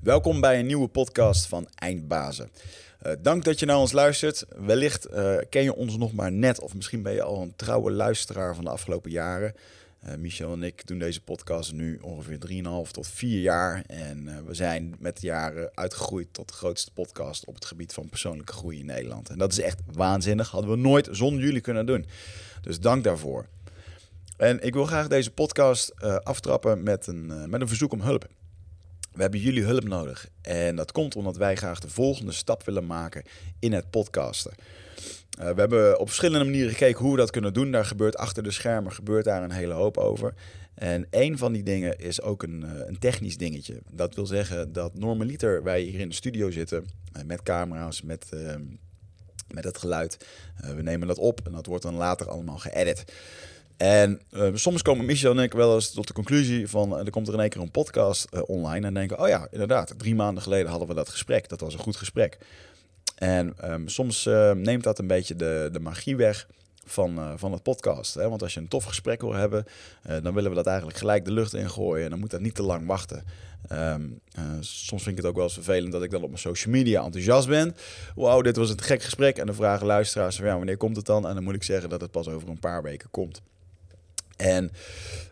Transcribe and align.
Welkom 0.00 0.40
bij 0.40 0.58
een 0.58 0.66
nieuwe 0.66 0.88
podcast 0.88 1.46
van 1.46 1.68
Eindbazen. 1.74 2.50
Uh, 3.06 3.12
dank 3.22 3.44
dat 3.44 3.58
je 3.58 3.66
naar 3.66 3.78
ons 3.78 3.92
luistert. 3.92 4.44
Wellicht 4.56 5.10
uh, 5.10 5.36
ken 5.48 5.62
je 5.62 5.74
ons 5.74 5.96
nog 5.96 6.12
maar 6.12 6.32
net, 6.32 6.60
of 6.60 6.74
misschien 6.74 7.02
ben 7.02 7.12
je 7.12 7.22
al 7.22 7.42
een 7.42 7.56
trouwe 7.56 7.90
luisteraar 7.90 8.54
van 8.54 8.64
de 8.64 8.70
afgelopen 8.70 9.10
jaren. 9.10 9.54
Uh, 10.06 10.14
Michel 10.14 10.52
en 10.52 10.62
ik 10.62 10.86
doen 10.86 10.98
deze 10.98 11.20
podcast 11.20 11.72
nu 11.72 11.98
ongeveer 12.02 12.38
3,5 12.86 12.90
tot 12.90 13.08
4 13.08 13.40
jaar. 13.40 13.84
En 13.86 14.46
we 14.46 14.54
zijn 14.54 14.94
met 14.98 15.20
de 15.20 15.26
jaren 15.26 15.70
uitgegroeid 15.74 16.28
tot 16.32 16.48
de 16.48 16.54
grootste 16.54 16.92
podcast 16.92 17.44
op 17.44 17.54
het 17.54 17.64
gebied 17.64 17.92
van 17.92 18.08
persoonlijke 18.08 18.52
groei 18.52 18.78
in 18.78 18.86
Nederland. 18.86 19.28
En 19.28 19.38
dat 19.38 19.52
is 19.52 19.60
echt 19.60 19.80
waanzinnig. 19.92 20.50
Hadden 20.50 20.70
we 20.70 20.76
nooit 20.76 21.08
zonder 21.10 21.42
jullie 21.42 21.60
kunnen 21.60 21.86
doen. 21.86 22.06
Dus 22.60 22.80
dank 22.80 23.04
daarvoor. 23.04 23.46
En 24.36 24.60
ik 24.60 24.74
wil 24.74 24.84
graag 24.84 25.08
deze 25.08 25.30
podcast 25.30 26.00
aftrappen 26.22 26.82
met 26.82 27.06
een, 27.06 27.50
met 27.50 27.60
een 27.60 27.68
verzoek 27.68 27.92
om 27.92 28.00
hulp. 28.00 28.28
We 29.12 29.22
hebben 29.22 29.40
jullie 29.40 29.64
hulp 29.64 29.84
nodig. 29.84 30.28
En 30.42 30.76
dat 30.76 30.92
komt 30.92 31.16
omdat 31.16 31.36
wij 31.36 31.56
graag 31.56 31.80
de 31.80 31.90
volgende 31.90 32.32
stap 32.32 32.64
willen 32.64 32.86
maken 32.86 33.22
in 33.58 33.72
het 33.72 33.90
podcasten. 33.90 34.52
Uh, 35.40 35.50
we 35.50 35.60
hebben 35.60 35.98
op 35.98 36.06
verschillende 36.06 36.44
manieren 36.44 36.70
gekeken 36.70 37.02
hoe 37.02 37.12
we 37.12 37.18
dat 37.18 37.30
kunnen 37.30 37.52
doen. 37.52 37.70
Daar 37.70 37.84
gebeurt 37.84 38.16
achter 38.16 38.42
de 38.42 38.50
schermen 38.50 38.92
gebeurt 38.92 39.24
daar 39.24 39.42
een 39.42 39.50
hele 39.50 39.72
hoop 39.72 39.96
over. 39.96 40.34
En 40.74 41.06
een 41.10 41.38
van 41.38 41.52
die 41.52 41.62
dingen 41.62 41.98
is 41.98 42.22
ook 42.22 42.42
een, 42.42 42.64
uh, 42.64 42.86
een 42.86 42.98
technisch 42.98 43.36
dingetje. 43.36 43.82
Dat 43.92 44.14
wil 44.14 44.26
zeggen 44.26 44.72
dat 44.72 44.98
normaliter 44.98 45.62
wij 45.62 45.80
hier 45.80 46.00
in 46.00 46.08
de 46.08 46.14
studio 46.14 46.50
zitten 46.50 46.86
uh, 47.16 47.22
met 47.22 47.42
camera's, 47.42 48.02
met, 48.02 48.26
ehm, 48.30 48.62
met 49.54 49.64
het 49.64 49.78
geluid. 49.78 50.26
we 50.74 50.82
nemen 50.82 51.08
dat 51.08 51.18
op 51.18 51.40
en 51.44 51.52
dat 51.52 51.66
wordt 51.66 51.82
dan 51.82 51.94
later 51.94 52.28
allemaal 52.28 52.58
geëdit. 52.58 53.04
En 53.80 54.20
uh, 54.32 54.48
soms 54.54 54.82
komen 54.82 55.04
Michel 55.04 55.30
en 55.30 55.38
ik 55.38 55.52
wel 55.52 55.74
eens 55.74 55.90
tot 55.90 56.06
de 56.06 56.12
conclusie 56.12 56.68
van... 56.68 56.98
er 56.98 57.10
komt 57.10 57.28
er 57.28 57.34
in 57.34 57.40
één 57.40 57.48
keer 57.48 57.60
een 57.60 57.70
podcast 57.70 58.26
uh, 58.34 58.40
online 58.46 58.86
en 58.86 58.94
denken... 58.94 59.20
oh 59.20 59.28
ja, 59.28 59.48
inderdaad, 59.50 59.94
drie 59.96 60.14
maanden 60.14 60.42
geleden 60.42 60.70
hadden 60.70 60.88
we 60.88 60.94
dat 60.94 61.08
gesprek. 61.08 61.48
Dat 61.48 61.60
was 61.60 61.74
een 61.74 61.80
goed 61.80 61.96
gesprek. 61.96 62.38
En 63.14 63.54
um, 63.64 63.88
soms 63.88 64.26
uh, 64.26 64.52
neemt 64.52 64.82
dat 64.82 64.98
een 64.98 65.06
beetje 65.06 65.36
de, 65.36 65.68
de 65.72 65.80
magie 65.80 66.16
weg 66.16 66.46
van, 66.84 67.38
van 67.38 67.52
het 67.52 67.62
podcast. 67.62 68.14
Hè? 68.14 68.28
Want 68.28 68.42
als 68.42 68.54
je 68.54 68.60
een 68.60 68.68
tof 68.68 68.84
gesprek 68.84 69.20
wil 69.20 69.32
hebben... 69.32 69.64
dan 70.22 70.34
willen 70.34 70.50
we 70.50 70.56
dat 70.56 70.66
eigenlijk 70.66 70.98
gelijk 70.98 71.24
de 71.24 71.32
lucht 71.32 71.54
in 71.54 71.70
gooien. 71.70 72.04
En 72.04 72.10
dan 72.10 72.18
moet 72.18 72.30
dat 72.30 72.40
niet 72.40 72.54
te 72.54 72.62
lang 72.62 72.86
wachten. 72.86 73.24
Soms 74.60 75.02
vind 75.02 75.16
ik 75.16 75.16
het 75.16 75.26
ook 75.26 75.34
wel 75.34 75.44
eens 75.44 75.54
vervelend 75.54 75.92
dat 75.92 76.02
ik 76.02 76.10
dan 76.10 76.22
op 76.22 76.28
mijn 76.28 76.40
social 76.40 76.74
media 76.74 77.04
enthousiast 77.04 77.48
ben. 77.48 77.76
Wauw, 78.14 78.42
dit 78.42 78.56
was 78.56 78.70
een 78.70 78.80
gek 78.80 79.02
gesprek. 79.02 79.38
En 79.38 79.46
dan 79.46 79.54
vragen 79.54 79.86
luisteraars 79.86 80.36
ja, 80.36 80.56
wanneer 80.56 80.76
komt 80.76 80.96
het 80.96 81.06
dan? 81.06 81.28
En 81.28 81.34
dan 81.34 81.44
moet 81.44 81.54
ik 81.54 81.62
zeggen 81.62 81.88
dat 81.88 82.00
het 82.00 82.10
pas 82.10 82.28
over 82.28 82.48
een 82.48 82.60
paar 82.60 82.82
weken 82.82 83.10
komt. 83.10 83.42
En 84.40 84.64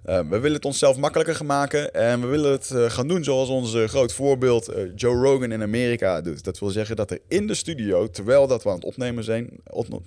uh, 0.07 0.19
we 0.19 0.39
willen 0.39 0.53
het 0.53 0.65
onszelf 0.65 0.97
makkelijker 0.97 1.45
maken. 1.45 1.95
En 1.95 2.21
we 2.21 2.27
willen 2.27 2.51
het 2.51 2.71
uh, 2.75 2.91
gaan 2.91 3.09
doen 3.09 3.25
zoals 3.25 3.49
onze 3.49 3.89
groot 3.89 4.13
voorbeeld 4.13 4.73
Joe 4.95 5.23
Rogan 5.23 5.53
in 5.53 5.63
Amerika 5.63 6.21
doet. 6.21 6.45
Dat 6.45 6.59
wil 6.59 6.71
zeggen 6.71 6.97
dat 6.97 7.11
er 7.11 7.21
in 7.29 7.47
de 7.47 7.55
studio, 7.55 8.11
terwijl 8.11 8.47
dat 8.47 8.63
we 8.63 8.69
aan 8.69 8.75
het 8.75 8.85
opnemen 8.85 9.25
zijn, 9.25 9.51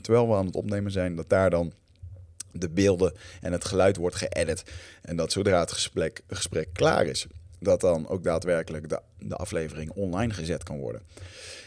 terwijl 0.02 0.28
we 0.28 0.36
aan 0.36 0.46
het 0.46 0.56
opnemen 0.56 0.92
zijn, 0.92 1.16
dat 1.16 1.30
daar 1.30 1.50
dan 1.50 1.74
de 2.52 2.70
beelden 2.70 3.14
en 3.42 3.52
het 3.52 3.66
geluid 3.66 3.98
wordt 3.98 4.16
geëdit. 4.16 4.64
En 5.02 5.16
dat 5.16 5.32
zodra 5.32 5.60
het 5.60 5.72
gesprek, 5.72 6.22
gesprek 6.28 6.70
klaar 6.74 7.06
is, 7.06 7.28
dat 7.60 7.82
dan 7.82 8.08
ook 8.08 8.24
daadwerkelijk 8.24 8.90
de, 8.90 9.00
de 9.20 9.36
aflevering 9.36 9.92
online 9.92 10.34
gezet 10.34 10.64
kan 10.64 10.80
worden. 10.80 11.02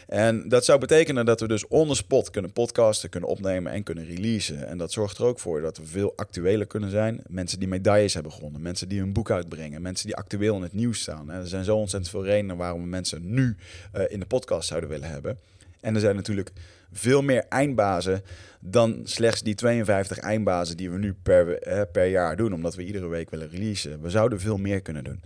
En 0.07 0.49
dat 0.49 0.65
zou 0.65 0.79
betekenen 0.79 1.25
dat 1.25 1.39
we 1.39 1.47
dus 1.47 1.67
on 1.67 1.87
the 1.87 1.95
spot 1.95 2.29
kunnen 2.29 2.51
podcasten, 2.51 3.09
kunnen 3.09 3.29
opnemen 3.29 3.71
en 3.71 3.83
kunnen 3.83 4.05
releasen. 4.05 4.67
En 4.67 4.77
dat 4.77 4.91
zorgt 4.91 5.17
er 5.17 5.25
ook 5.25 5.39
voor 5.39 5.61
dat 5.61 5.77
we 5.77 5.85
veel 5.85 6.13
actueler 6.15 6.67
kunnen 6.67 6.89
zijn. 6.89 7.21
Mensen 7.27 7.59
die 7.59 7.67
medailles 7.67 8.13
hebben 8.13 8.31
gewonnen, 8.31 8.61
mensen 8.61 8.87
die 8.89 8.99
hun 8.99 9.13
boek 9.13 9.31
uitbrengen, 9.31 9.81
mensen 9.81 10.05
die 10.05 10.15
actueel 10.15 10.55
in 10.55 10.61
het 10.61 10.73
nieuws 10.73 10.99
staan. 10.99 11.31
Er 11.31 11.47
zijn 11.47 11.63
zo 11.63 11.77
ontzettend 11.77 12.11
veel 12.11 12.25
redenen 12.25 12.57
waarom 12.57 12.81
we 12.81 12.87
mensen 12.87 13.33
nu 13.33 13.55
uh, 13.95 14.03
in 14.07 14.19
de 14.19 14.25
podcast 14.25 14.67
zouden 14.67 14.89
willen 14.89 15.09
hebben. 15.09 15.37
En 15.81 15.95
er 15.95 16.01
zijn 16.01 16.15
natuurlijk 16.15 16.51
veel 16.91 17.21
meer 17.21 17.45
eindbazen 17.49 18.23
dan 18.59 19.01
slechts 19.03 19.41
die 19.41 19.55
52 19.55 20.17
eindbazen 20.17 20.77
die 20.77 20.89
we 20.89 20.97
nu 20.97 21.13
per, 21.23 21.67
uh, 21.67 21.81
per 21.91 22.05
jaar 22.05 22.35
doen, 22.35 22.53
omdat 22.53 22.75
we 22.75 22.85
iedere 22.85 23.07
week 23.07 23.29
willen 23.29 23.49
releasen. 23.49 24.01
We 24.01 24.09
zouden 24.09 24.39
veel 24.39 24.57
meer 24.57 24.81
kunnen 24.81 25.03
doen. 25.03 25.21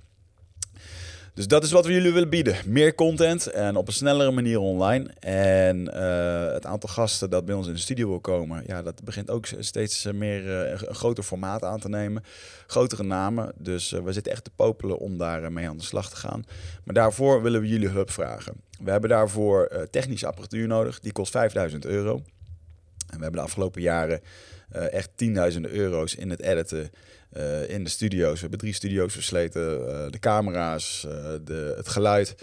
Dus 1.40 1.48
dat 1.48 1.64
is 1.64 1.72
wat 1.72 1.86
we 1.86 1.94
jullie 1.94 2.12
willen 2.12 2.30
bieden. 2.30 2.56
Meer 2.66 2.96
content 2.96 3.48
en 3.48 3.76
op 3.76 3.88
een 3.88 3.94
snellere 3.94 4.32
manier 4.32 4.60
online. 4.60 5.10
En 5.20 5.80
uh, 5.80 6.52
het 6.54 6.66
aantal 6.66 6.90
gasten 6.90 7.30
dat 7.30 7.46
bij 7.46 7.56
ons 7.56 7.68
in 7.68 7.74
de 7.74 7.80
studio 7.80 8.08
wil 8.08 8.20
komen, 8.20 8.64
ja, 8.68 8.82
dat 8.82 9.04
begint 9.04 9.30
ook 9.30 9.48
steeds 9.60 10.04
meer 10.12 10.46
uh, 10.46 10.70
een 10.70 10.96
groter 10.96 11.24
formaat 11.24 11.64
aan 11.64 11.80
te 11.80 11.90
nemen. 11.90 12.24
Grotere 12.68 13.04
namen. 13.04 13.52
Dus 13.58 13.90
we 13.90 14.14
zitten 14.14 14.32
echt 14.32 14.44
te 14.44 14.52
popelen 14.56 14.98
om 14.98 15.18
daar 15.18 15.52
mee 15.52 15.70
aan 15.70 15.78
de 15.78 15.84
slag 15.84 16.10
te 16.10 16.16
gaan. 16.16 16.44
Maar 16.84 16.96
daarvoor 16.96 17.42
willen 17.42 17.62
we 17.62 17.68
jullie 17.68 17.90
hulp 17.90 18.12
vragen. 18.12 18.54
We 18.84 18.92
hebben 18.92 19.10
daarvoor 19.10 19.88
technische 19.92 20.28
apparatuur 20.28 20.68
nodig. 20.68 21.00
Die 21.00 21.12
kost 21.12 21.32
5000 21.32 21.86
euro. 21.86 22.16
En 23.10 23.18
we 23.18 23.22
hebben 23.24 23.40
de 23.40 23.48
afgelopen 23.48 23.82
jaren 23.82 24.22
echt 24.70 25.10
tienduizenden 25.16 25.72
euro's 25.72 26.16
in 26.16 26.30
het 26.30 26.42
editen 26.42 26.92
uh, 27.38 27.70
in 27.70 27.84
de 27.84 27.90
studio's. 27.90 28.34
We 28.34 28.40
hebben 28.40 28.60
drie 28.60 28.74
studio's 28.74 29.14
versleten. 29.14 29.62
Uh, 29.62 30.10
de 30.10 30.20
camera's, 30.20 31.06
uh, 31.08 31.14
de, 31.44 31.74
het 31.78 31.88
geluid. 31.88 32.36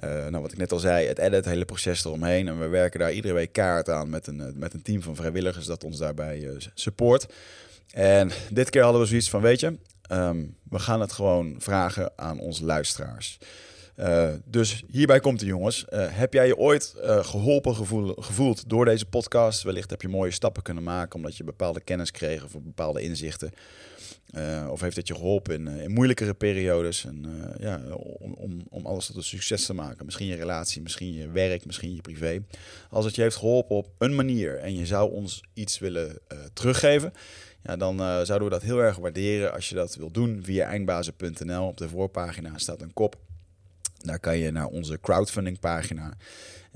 nou, 0.00 0.40
wat 0.40 0.52
ik 0.52 0.58
net 0.58 0.72
al 0.72 0.78
zei, 0.78 1.06
het 1.06 1.18
edit, 1.18 1.34
het 1.34 1.44
hele 1.44 1.64
proces 1.64 2.04
eromheen. 2.04 2.48
En 2.48 2.58
we 2.58 2.66
werken 2.66 3.00
daar 3.00 3.12
iedere 3.12 3.34
week 3.34 3.52
kaart 3.52 3.88
aan 3.88 4.10
met 4.10 4.26
een, 4.26 4.52
met 4.56 4.74
een 4.74 4.82
team 4.82 5.02
van 5.02 5.16
vrijwilligers 5.16 5.66
dat 5.66 5.84
ons 5.84 5.98
daarbij 5.98 6.50
support. 6.74 7.26
En 7.92 8.30
dit 8.50 8.70
keer 8.70 8.82
hadden 8.82 9.00
we 9.00 9.06
zoiets 9.06 9.30
van, 9.30 9.40
weet 9.40 9.60
je, 9.60 9.78
um, 10.12 10.56
we 10.70 10.78
gaan 10.78 11.00
het 11.00 11.12
gewoon 11.12 11.54
vragen 11.58 12.12
aan 12.16 12.38
onze 12.38 12.64
luisteraars. 12.64 13.38
Dus 14.44 14.82
hierbij 14.90 15.20
komt 15.20 15.40
de 15.40 15.46
jongens. 15.46 15.84
Heb 15.90 16.32
jij 16.32 16.46
je 16.46 16.56
ooit 16.56 16.94
geholpen 17.02 17.74
gevoel, 17.74 18.14
gevoeld 18.18 18.68
door 18.68 18.84
deze 18.84 19.06
podcast? 19.06 19.62
Wellicht 19.62 19.90
heb 19.90 20.02
je 20.02 20.08
mooie 20.08 20.30
stappen 20.30 20.62
kunnen 20.62 20.82
maken 20.82 21.16
omdat 21.16 21.36
je 21.36 21.44
bepaalde 21.44 21.80
kennis 21.80 22.10
kreeg 22.10 22.44
of 22.44 22.52
bepaalde 22.52 23.02
inzichten. 23.02 23.52
Of 24.70 24.80
heeft 24.80 24.96
het 24.96 25.08
je 25.08 25.14
geholpen 25.14 25.54
in, 25.54 25.66
in 25.80 25.90
moeilijkere 25.90 26.34
periodes? 26.34 27.04
En, 27.04 27.26
ja, 27.58 27.80
om, 28.18 28.32
om, 28.32 28.62
om 28.68 28.86
alles 28.86 29.06
tot 29.06 29.16
een 29.16 29.22
succes 29.22 29.66
te 29.66 29.74
maken. 29.74 30.04
Misschien 30.04 30.26
je 30.26 30.34
relatie, 30.34 30.82
misschien 30.82 31.12
je 31.12 31.28
werk, 31.28 31.66
misschien 31.66 31.94
je 31.94 32.00
privé. 32.00 32.42
Als 32.90 33.04
het 33.04 33.14
je 33.14 33.22
heeft 33.22 33.36
geholpen 33.36 33.76
op 33.76 33.90
een 33.98 34.14
manier 34.14 34.56
en 34.58 34.74
je 34.74 34.86
zou 34.86 35.12
ons 35.12 35.42
iets 35.54 35.78
willen 35.78 36.18
teruggeven. 36.52 37.12
Ja, 37.62 37.76
dan 37.76 37.98
zouden 37.98 38.44
we 38.44 38.54
dat 38.54 38.62
heel 38.62 38.78
erg 38.78 38.96
waarderen 38.96 39.52
als 39.52 39.68
je 39.68 39.74
dat 39.74 39.94
wil 39.94 40.10
doen 40.10 40.40
via 40.42 40.66
eindbazen.nl. 40.66 41.66
Op 41.66 41.76
de 41.76 41.88
voorpagina 41.88 42.58
staat 42.58 42.82
een 42.82 42.92
kop 42.92 43.16
daar 43.98 44.18
kan 44.18 44.38
je 44.38 44.50
naar 44.50 44.66
onze 44.66 44.98
crowdfunding 45.00 45.60
pagina. 45.60 46.16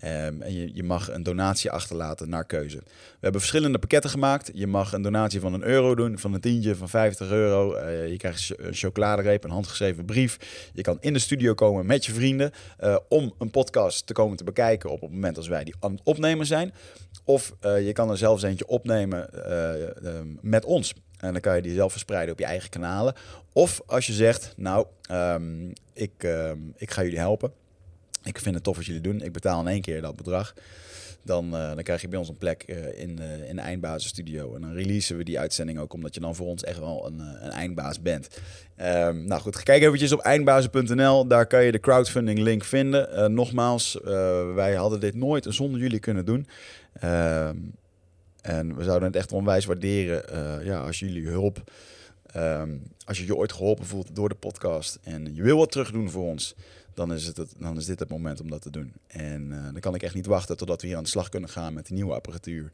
Um, 0.05 0.43
en 0.43 0.55
je, 0.55 0.71
je, 0.75 0.83
mag 0.83 1.11
een 1.11 1.23
donatie 1.23 1.71
achterlaten 1.71 2.29
naar 2.29 2.45
keuze. 2.45 2.77
We 2.77 3.19
hebben 3.21 3.41
verschillende 3.41 3.79
pakketten 3.79 4.11
gemaakt. 4.11 4.51
Je 4.55 4.67
mag 4.67 4.93
een 4.93 5.03
donatie 5.03 5.41
van 5.41 5.53
een 5.53 5.63
euro 5.63 5.95
doen, 5.95 6.19
van 6.19 6.35
een 6.35 6.41
tientje, 6.41 6.77
van 6.77 6.89
50 6.89 7.31
euro. 7.31 7.77
Uh, 7.77 8.09
je 8.09 8.17
krijgt 8.17 8.53
een 8.57 8.75
chocoladereep, 8.75 9.45
een 9.45 9.51
handgeschreven 9.51 10.05
brief. 10.05 10.39
Je 10.73 10.83
kan 10.83 10.97
in 11.01 11.13
de 11.13 11.19
studio 11.19 11.55
komen 11.55 11.87
met 11.87 12.07
je 12.07 12.13
vrienden 12.13 12.53
uh, 12.81 12.97
om 13.09 13.35
een 13.39 13.51
podcast 13.51 14.07
te 14.07 14.13
komen 14.13 14.37
te 14.37 14.45
bekijken 14.45 14.91
op 14.91 15.01
het 15.01 15.11
moment 15.11 15.37
als 15.37 15.49
wij 15.49 15.65
die 15.65 15.75
aan 15.81 15.93
het 15.93 16.01
opnemen 16.05 16.47
zijn. 16.47 16.73
Of 17.25 17.55
uh, 17.65 17.87
je 17.87 17.93
kan 17.93 18.11
er 18.11 18.19
zelfs 18.19 18.43
eentje 18.43 18.67
opnemen 18.67 19.29
met 20.41 20.65
ons. 20.65 20.95
En 21.23 21.33
dan 21.33 21.41
kan 21.41 21.57
je 21.57 21.63
die 21.63 21.75
zelf 21.75 21.91
verspreiden 21.91 22.33
op 22.33 22.39
je 22.39 22.45
eigen 22.45 22.71
kanalen. 22.71 23.15
Of 23.53 23.83
als 23.87 24.07
je 24.07 24.13
zegt, 24.13 24.55
nou, 24.57 24.87
um, 25.11 25.73
ik, 25.93 26.23
um, 26.23 26.73
ik 26.77 26.91
ga 26.91 27.03
jullie 27.03 27.19
helpen. 27.19 27.53
Ik 28.23 28.39
vind 28.39 28.55
het 28.55 28.65
tof 28.65 28.77
wat 28.77 28.87
jullie 28.87 29.01
doen. 29.01 29.23
Ik 29.23 29.33
betaal 29.33 29.61
in 29.61 29.69
één 29.69 29.81
keer 29.81 30.01
dat 30.01 30.17
bedrag. 30.17 30.55
Dan, 31.25 31.45
uh, 31.45 31.75
dan 31.75 31.83
krijg 31.83 32.01
je 32.01 32.09
bij 32.09 32.19
ons 32.19 32.29
een 32.29 32.39
plek 32.39 32.65
uh, 32.67 32.99
in, 32.99 33.19
uh, 33.21 33.49
in 33.49 33.57
de 33.57 33.63
eindbazenstudio. 33.63 34.55
En 34.55 34.61
dan 34.61 34.73
releasen 34.73 35.17
we 35.17 35.25
die 35.25 35.39
uitzending 35.39 35.79
ook, 35.79 35.93
omdat 35.93 36.15
je 36.15 36.21
dan 36.21 36.35
voor 36.35 36.47
ons 36.47 36.65
echt 36.65 36.79
wel 36.79 37.07
een, 37.07 37.19
een 37.19 37.51
eindbaas 37.51 38.03
bent. 38.03 38.29
Um, 38.77 39.25
nou 39.25 39.41
goed, 39.41 39.63
kijk 39.63 39.83
eventjes 39.83 40.13
op 40.13 40.21
eindbazen.nl. 40.21 41.27
Daar 41.27 41.47
kan 41.47 41.65
je 41.65 41.73
de 41.73 41.81
crowdfunding 41.81 42.39
link 42.39 42.65
vinden. 42.65 43.35
nogmaals, 43.35 43.99
wij 44.55 44.75
hadden 44.75 45.01
dit 45.01 45.15
nooit 45.15 45.47
zonder 45.49 45.81
jullie 45.81 45.99
kunnen 45.99 46.25
doen. 46.25 46.47
En 48.43 48.77
we 48.77 48.85
zouden 48.85 49.09
het 49.09 49.17
echt 49.17 49.33
onwijs 49.33 49.65
waarderen 49.65 50.25
uh, 50.33 50.67
ja, 50.67 50.81
als 50.81 50.99
jullie 50.99 51.29
hulp, 51.29 51.73
um, 52.37 52.83
als 53.05 53.19
je 53.19 53.27
je 53.27 53.37
ooit 53.37 53.53
geholpen 53.53 53.87
voelt 53.87 54.15
door 54.15 54.29
de 54.29 54.35
podcast 54.35 54.99
en 55.03 55.35
je 55.35 55.43
wil 55.43 55.59
wat 55.59 55.71
terug 55.71 55.91
doen 55.91 56.11
voor 56.11 56.25
ons, 56.25 56.55
dan 56.95 57.13
is, 57.13 57.27
het, 57.27 57.55
dan 57.59 57.77
is 57.77 57.87
dit 57.87 57.99
het 57.99 58.09
moment 58.09 58.41
om 58.41 58.51
dat 58.51 58.63
te 58.63 58.71
doen. 58.71 58.93
En 59.07 59.51
uh, 59.51 59.63
dan 59.65 59.81
kan 59.81 59.95
ik 59.95 60.03
echt 60.03 60.15
niet 60.15 60.27
wachten 60.27 60.57
totdat 60.57 60.81
we 60.81 60.87
hier 60.87 60.97
aan 60.97 61.03
de 61.03 61.09
slag 61.09 61.29
kunnen 61.29 61.49
gaan 61.49 61.75
met 61.75 61.87
die 61.87 61.95
nieuwe 61.95 62.15
apparatuur. 62.15 62.73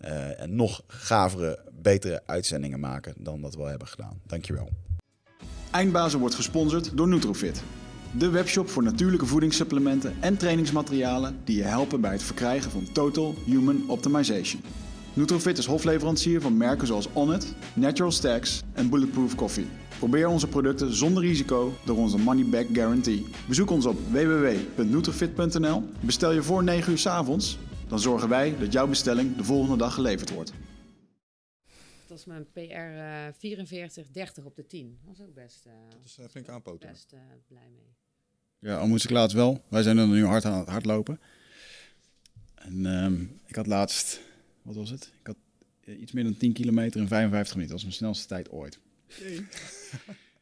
Uh, 0.00 0.40
en 0.40 0.56
nog 0.56 0.82
gavere, 0.86 1.58
betere 1.82 2.22
uitzendingen 2.26 2.80
maken 2.80 3.14
dan 3.18 3.40
dat 3.40 3.54
we 3.54 3.60
al 3.60 3.66
hebben 3.66 3.88
gedaan. 3.88 4.20
Dankjewel. 4.26 4.68
Eindbazen 5.70 6.20
wordt 6.20 6.34
gesponsord 6.34 6.96
door 6.96 7.08
Nutrofit. 7.08 7.62
De 8.18 8.28
webshop 8.28 8.68
voor 8.68 8.82
natuurlijke 8.82 9.26
voedingssupplementen 9.26 10.14
en 10.20 10.36
trainingsmaterialen 10.36 11.38
die 11.44 11.56
je 11.56 11.62
helpen 11.62 12.00
bij 12.00 12.12
het 12.12 12.22
verkrijgen 12.22 12.70
van 12.70 12.92
Total 12.92 13.34
Human 13.44 13.84
Optimization. 13.88 14.62
Nutrofit 15.14 15.58
is 15.58 15.66
hofleverancier 15.66 16.40
van 16.40 16.56
merken 16.56 16.86
zoals 16.86 17.12
Onnit, 17.12 17.54
Natural 17.74 18.12
Stacks 18.12 18.62
en 18.72 18.90
Bulletproof 18.90 19.34
Coffee. 19.34 19.66
Probeer 19.98 20.28
onze 20.28 20.46
producten 20.48 20.94
zonder 20.94 21.22
risico 21.22 21.72
door 21.84 21.96
onze 21.96 22.18
money 22.18 22.44
back 22.44 22.66
guarantee. 22.72 23.26
Bezoek 23.48 23.70
ons 23.70 23.86
op 23.86 23.98
www.nutrifit.nl. 24.10 25.82
Bestel 26.00 26.32
je 26.32 26.42
voor 26.42 26.64
9 26.64 26.92
uur 26.92 26.98
's 26.98 27.06
avonds, 27.06 27.58
dan 27.88 27.98
zorgen 27.98 28.28
wij 28.28 28.58
dat 28.58 28.72
jouw 28.72 28.86
bestelling 28.86 29.36
de 29.36 29.44
volgende 29.44 29.76
dag 29.76 29.94
geleverd 29.94 30.30
wordt. 30.30 30.52
Dat 32.06 32.08
was 32.08 32.24
mijn 32.24 32.46
PR 32.52 32.60
eh 32.70 33.26
44-30 34.40 34.44
op 34.44 34.56
de 34.56 34.66
10. 34.66 34.98
Dat 35.06 35.16
was 35.16 35.26
ook 35.26 35.34
best, 35.34 35.66
eh, 35.66 35.72
Dus 36.02 36.18
uh, 36.18 36.24
vind 36.28 36.46
ik 36.46 36.50
aanpoten. 36.54 36.88
best 36.88 37.12
eh, 37.12 37.18
blij 37.48 37.68
mee. 37.72 37.94
Ja, 38.58 38.76
al 38.78 38.86
moest 38.86 39.04
ik 39.04 39.10
laatst 39.10 39.36
wel. 39.36 39.64
Wij 39.68 39.82
zijn 39.82 39.98
er 39.98 40.06
nu 40.06 40.24
hard 40.24 40.44
aan 40.44 40.58
het 40.58 40.68
hardlopen. 40.68 41.20
En 42.54 42.86
ehm, 42.86 43.22
ik 43.46 43.54
had 43.54 43.66
laatst, 43.66 44.20
wat 44.62 44.74
was 44.74 44.90
het? 44.90 45.12
Ik 45.20 45.26
had 45.26 45.36
eh, 45.84 46.00
iets 46.00 46.12
meer 46.12 46.24
dan 46.24 46.36
10 46.36 46.52
kilometer 46.52 47.00
in 47.00 47.08
55 47.08 47.56
minuten. 47.56 47.76
Dat 47.76 47.84
was 47.84 47.98
mijn 47.98 48.12
snelste 48.12 48.26
tijd 48.26 48.50
ooit. 48.50 48.78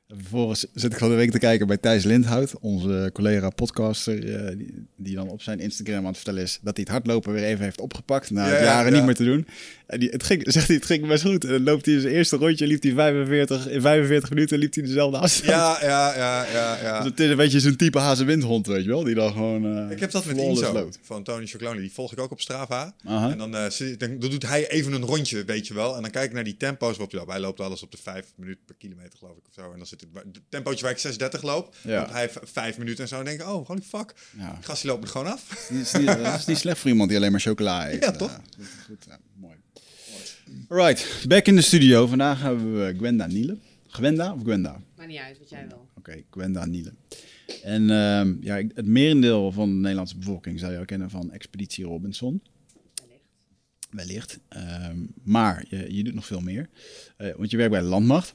En 0.06 0.16
Vervolgens 0.20 0.66
zit 0.74 0.92
ik 0.92 0.98
van 0.98 1.08
de 1.08 1.14
week 1.14 1.30
te 1.30 1.38
kijken 1.38 1.66
bij 1.66 1.76
Thijs 1.76 2.04
Lindhout, 2.04 2.58
onze 2.58 3.10
collega 3.12 3.50
podcaster, 3.50 4.34
eh, 4.34 4.56
die, 4.56 4.86
die 4.96 5.14
dan 5.14 5.28
op 5.28 5.42
zijn 5.42 5.60
Instagram 5.60 5.98
aan 5.98 6.04
het 6.04 6.16
vertellen 6.16 6.42
is 6.42 6.58
dat 6.62 6.76
hij 6.76 6.84
het 6.84 6.92
hardlopen 6.92 7.32
weer 7.32 7.44
even 7.44 7.64
heeft 7.64 7.80
opgepakt. 7.80 8.30
Na 8.30 8.46
Ja, 8.46 8.54
ja, 8.54 8.62
jaren 8.62 8.90
ja. 8.90 8.96
niet 8.96 9.06
meer 9.06 9.14
te 9.14 9.24
doen. 9.24 9.46
En 9.88 10.00
die, 10.00 10.08
het 10.08 10.22
ging, 10.22 10.42
zegt 10.52 10.66
hij, 10.66 10.76
het 10.76 10.86
ging 10.86 11.06
best 11.06 11.22
goed. 11.22 11.44
En 11.44 11.50
dan 11.50 11.62
loopt 11.62 11.86
hij 11.86 12.00
zijn 12.00 12.14
eerste 12.14 12.36
rondje, 12.36 12.66
liep 12.66 12.82
hij 12.82 12.92
45, 12.92 13.68
in 13.68 13.80
45 13.80 14.30
minuten 14.30 14.58
liep 14.58 14.74
hij 14.74 14.82
dezelfde 14.82 15.18
afstand. 15.26 15.50
Ja, 15.50 15.78
ja, 15.80 16.16
ja, 16.16 16.46
ja, 16.52 16.78
ja. 16.82 16.96
Dus 17.00 17.10
het 17.10 17.20
is 17.20 17.30
een 17.30 17.36
beetje 17.36 17.60
zo'n 17.60 17.76
type 17.76 17.98
hazenwindhond, 17.98 18.66
weet 18.66 18.82
je 18.84 18.88
wel, 18.88 19.04
die 19.04 19.14
dan 19.14 19.32
gewoon 19.32 19.76
eh, 19.76 19.90
Ik 19.90 20.00
heb 20.00 20.10
dat 20.10 20.24
met 20.24 20.36
Inzo 20.36 20.72
loopt. 20.72 20.98
van 21.02 21.22
Tony 21.22 21.46
Chocolonely. 21.46 21.80
Die 21.80 21.92
volg 21.92 22.12
ik 22.12 22.18
ook 22.20 22.30
op 22.30 22.40
Strava. 22.40 22.94
Aha. 23.04 23.30
En 23.30 23.38
dan, 23.38 23.56
eh, 23.56 23.70
dan, 23.98 24.18
dan 24.18 24.30
doet 24.30 24.46
hij 24.46 24.68
even 24.70 24.92
een 24.92 25.04
rondje, 25.04 25.44
weet 25.44 25.66
je 25.66 25.74
wel. 25.74 25.96
En 25.96 26.02
dan 26.02 26.10
kijk 26.10 26.26
ik 26.26 26.32
naar 26.32 26.44
die 26.44 26.56
tempo's 26.56 26.90
waarop 26.96 27.10
hij 27.10 27.18
loopt. 27.18 27.30
Hij 27.30 27.40
loopt 27.40 27.60
alles 27.60 27.82
op 27.82 27.90
de 27.90 27.98
5 28.02 28.24
minuten 28.36 28.64
per 28.66 28.74
kilometer, 28.78 29.18
geloof 29.18 29.36
ik. 29.36 29.42
Of 29.48 29.54
zo. 29.54 29.70
En 29.72 29.76
dan 29.76 29.86
zit 29.86 30.00
het 30.00 30.40
tempootje 30.48 30.82
waar 30.84 30.92
ik 30.92 31.34
6.30 31.36 31.40
loop. 31.42 31.74
Ja. 31.82 32.08
hij 32.10 32.30
5 32.42 32.78
minuten 32.78 33.02
en 33.02 33.08
zo. 33.08 33.18
En 33.18 33.24
dan 33.24 33.36
denk 33.36 33.48
ik, 33.48 33.54
oh, 33.54 33.66
holy 33.66 33.82
fuck. 33.88 34.14
Ja. 34.38 34.58
Gast 34.60 34.82
die 34.82 34.90
loopt 34.90 35.04
er 35.04 35.10
gewoon 35.10 35.32
af. 35.32 35.68
Dat 35.70 35.78
is, 35.80 35.92
niet, 35.92 36.06
dat 36.06 36.38
is 36.38 36.46
niet 36.46 36.58
slecht 36.58 36.78
voor 36.78 36.90
iemand 36.90 37.08
die 37.08 37.18
alleen 37.18 37.30
maar 37.30 37.40
chocola 37.40 37.90
eet. 37.90 38.04
Ja, 38.04 38.10
toch? 38.10 38.40
goed, 38.86 39.06
mooi. 39.36 39.54
Right, 40.68 41.24
back 41.28 41.46
in 41.46 41.56
de 41.56 41.62
studio. 41.62 42.06
Vandaag 42.06 42.40
hebben 42.42 42.86
we 42.86 42.94
Gwenda 42.96 43.26
Nielen. 43.26 43.60
Gwenda 43.86 44.32
of 44.32 44.42
Gwenda? 44.42 44.80
Maakt 44.96 45.08
niet 45.08 45.18
uit, 45.18 45.38
wat 45.38 45.48
jij 45.50 45.66
wil. 45.68 45.88
Oké, 45.96 46.22
Gwenda 46.30 46.64
Nielen. 46.64 46.96
En 47.62 47.90
ehm, 47.90 48.34
ja, 48.40 48.56
het 48.56 48.86
merendeel 48.86 49.52
van 49.52 49.68
de 49.68 49.74
Nederlandse 49.74 50.16
bevolking 50.16 50.58
zou 50.58 50.72
je 50.72 50.84
kennen 50.84 51.10
van 51.10 51.32
Expeditie 51.32 51.84
Robinson. 51.84 52.42
Wellicht. 52.94 53.24
Wellicht. 53.90 54.38
Ehm, 54.48 54.98
maar 55.22 55.64
je, 55.68 55.94
je 55.94 56.04
doet 56.04 56.14
nog 56.14 56.26
veel 56.26 56.40
meer. 56.40 56.68
Eh, 57.16 57.34
want 57.36 57.50
je 57.50 57.56
werkt 57.56 57.72
bij 57.72 57.80
de 57.80 57.86
Landmacht. 57.86 58.34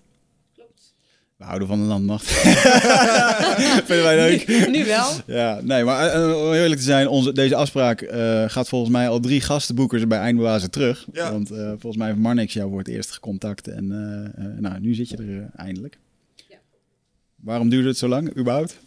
We 1.44 1.50
houden 1.50 1.68
van 1.68 1.80
de 1.80 1.86
Landmacht. 1.86 2.26
Vinden 3.86 4.04
wij 4.04 4.16
leuk. 4.16 4.48
Nu, 4.48 4.70
nu 4.70 4.86
wel. 4.86 5.12
Ja, 5.26 5.60
nee, 5.62 5.84
maar 5.84 6.08
eh, 6.08 6.38
om 6.46 6.54
eerlijk 6.54 6.76
te 6.80 6.86
zijn, 6.86 7.08
onze, 7.08 7.32
deze 7.34 7.56
afspraak 7.56 8.02
eh, 8.02 8.50
gaat 8.50 8.70
volgens 8.70 8.92
mij 8.92 9.10
al 9.10 9.20
drie 9.20 9.42
gastenboekers 9.42 10.08
bij 10.08 10.20
Eindbazen 10.20 10.72
terug. 10.72 11.08
Ja. 11.12 11.32
Want 11.32 11.52
eh, 11.52 11.68
volgens 11.70 11.98
mij 11.98 12.08
heeft 12.08 12.20
Marnix 12.20 12.54
jou 12.54 12.70
voor 12.70 12.78
het 12.80 12.88
eerst 12.88 13.12
gecontact 13.12 13.68
en 13.68 13.92
eh, 13.92 14.46
eh, 14.46 14.58
nou, 14.60 14.80
nu 14.80 14.94
zit 14.94 15.10
je 15.10 15.18
er 15.18 15.42
eh, 15.42 15.46
eindelijk. 15.66 15.98
Ja. 16.50 16.58
Waarom 17.36 17.70
duurde 17.70 17.88
het 17.88 17.98
zo 17.98 18.08
lang, 18.08 18.38
überhaupt? 18.38 18.80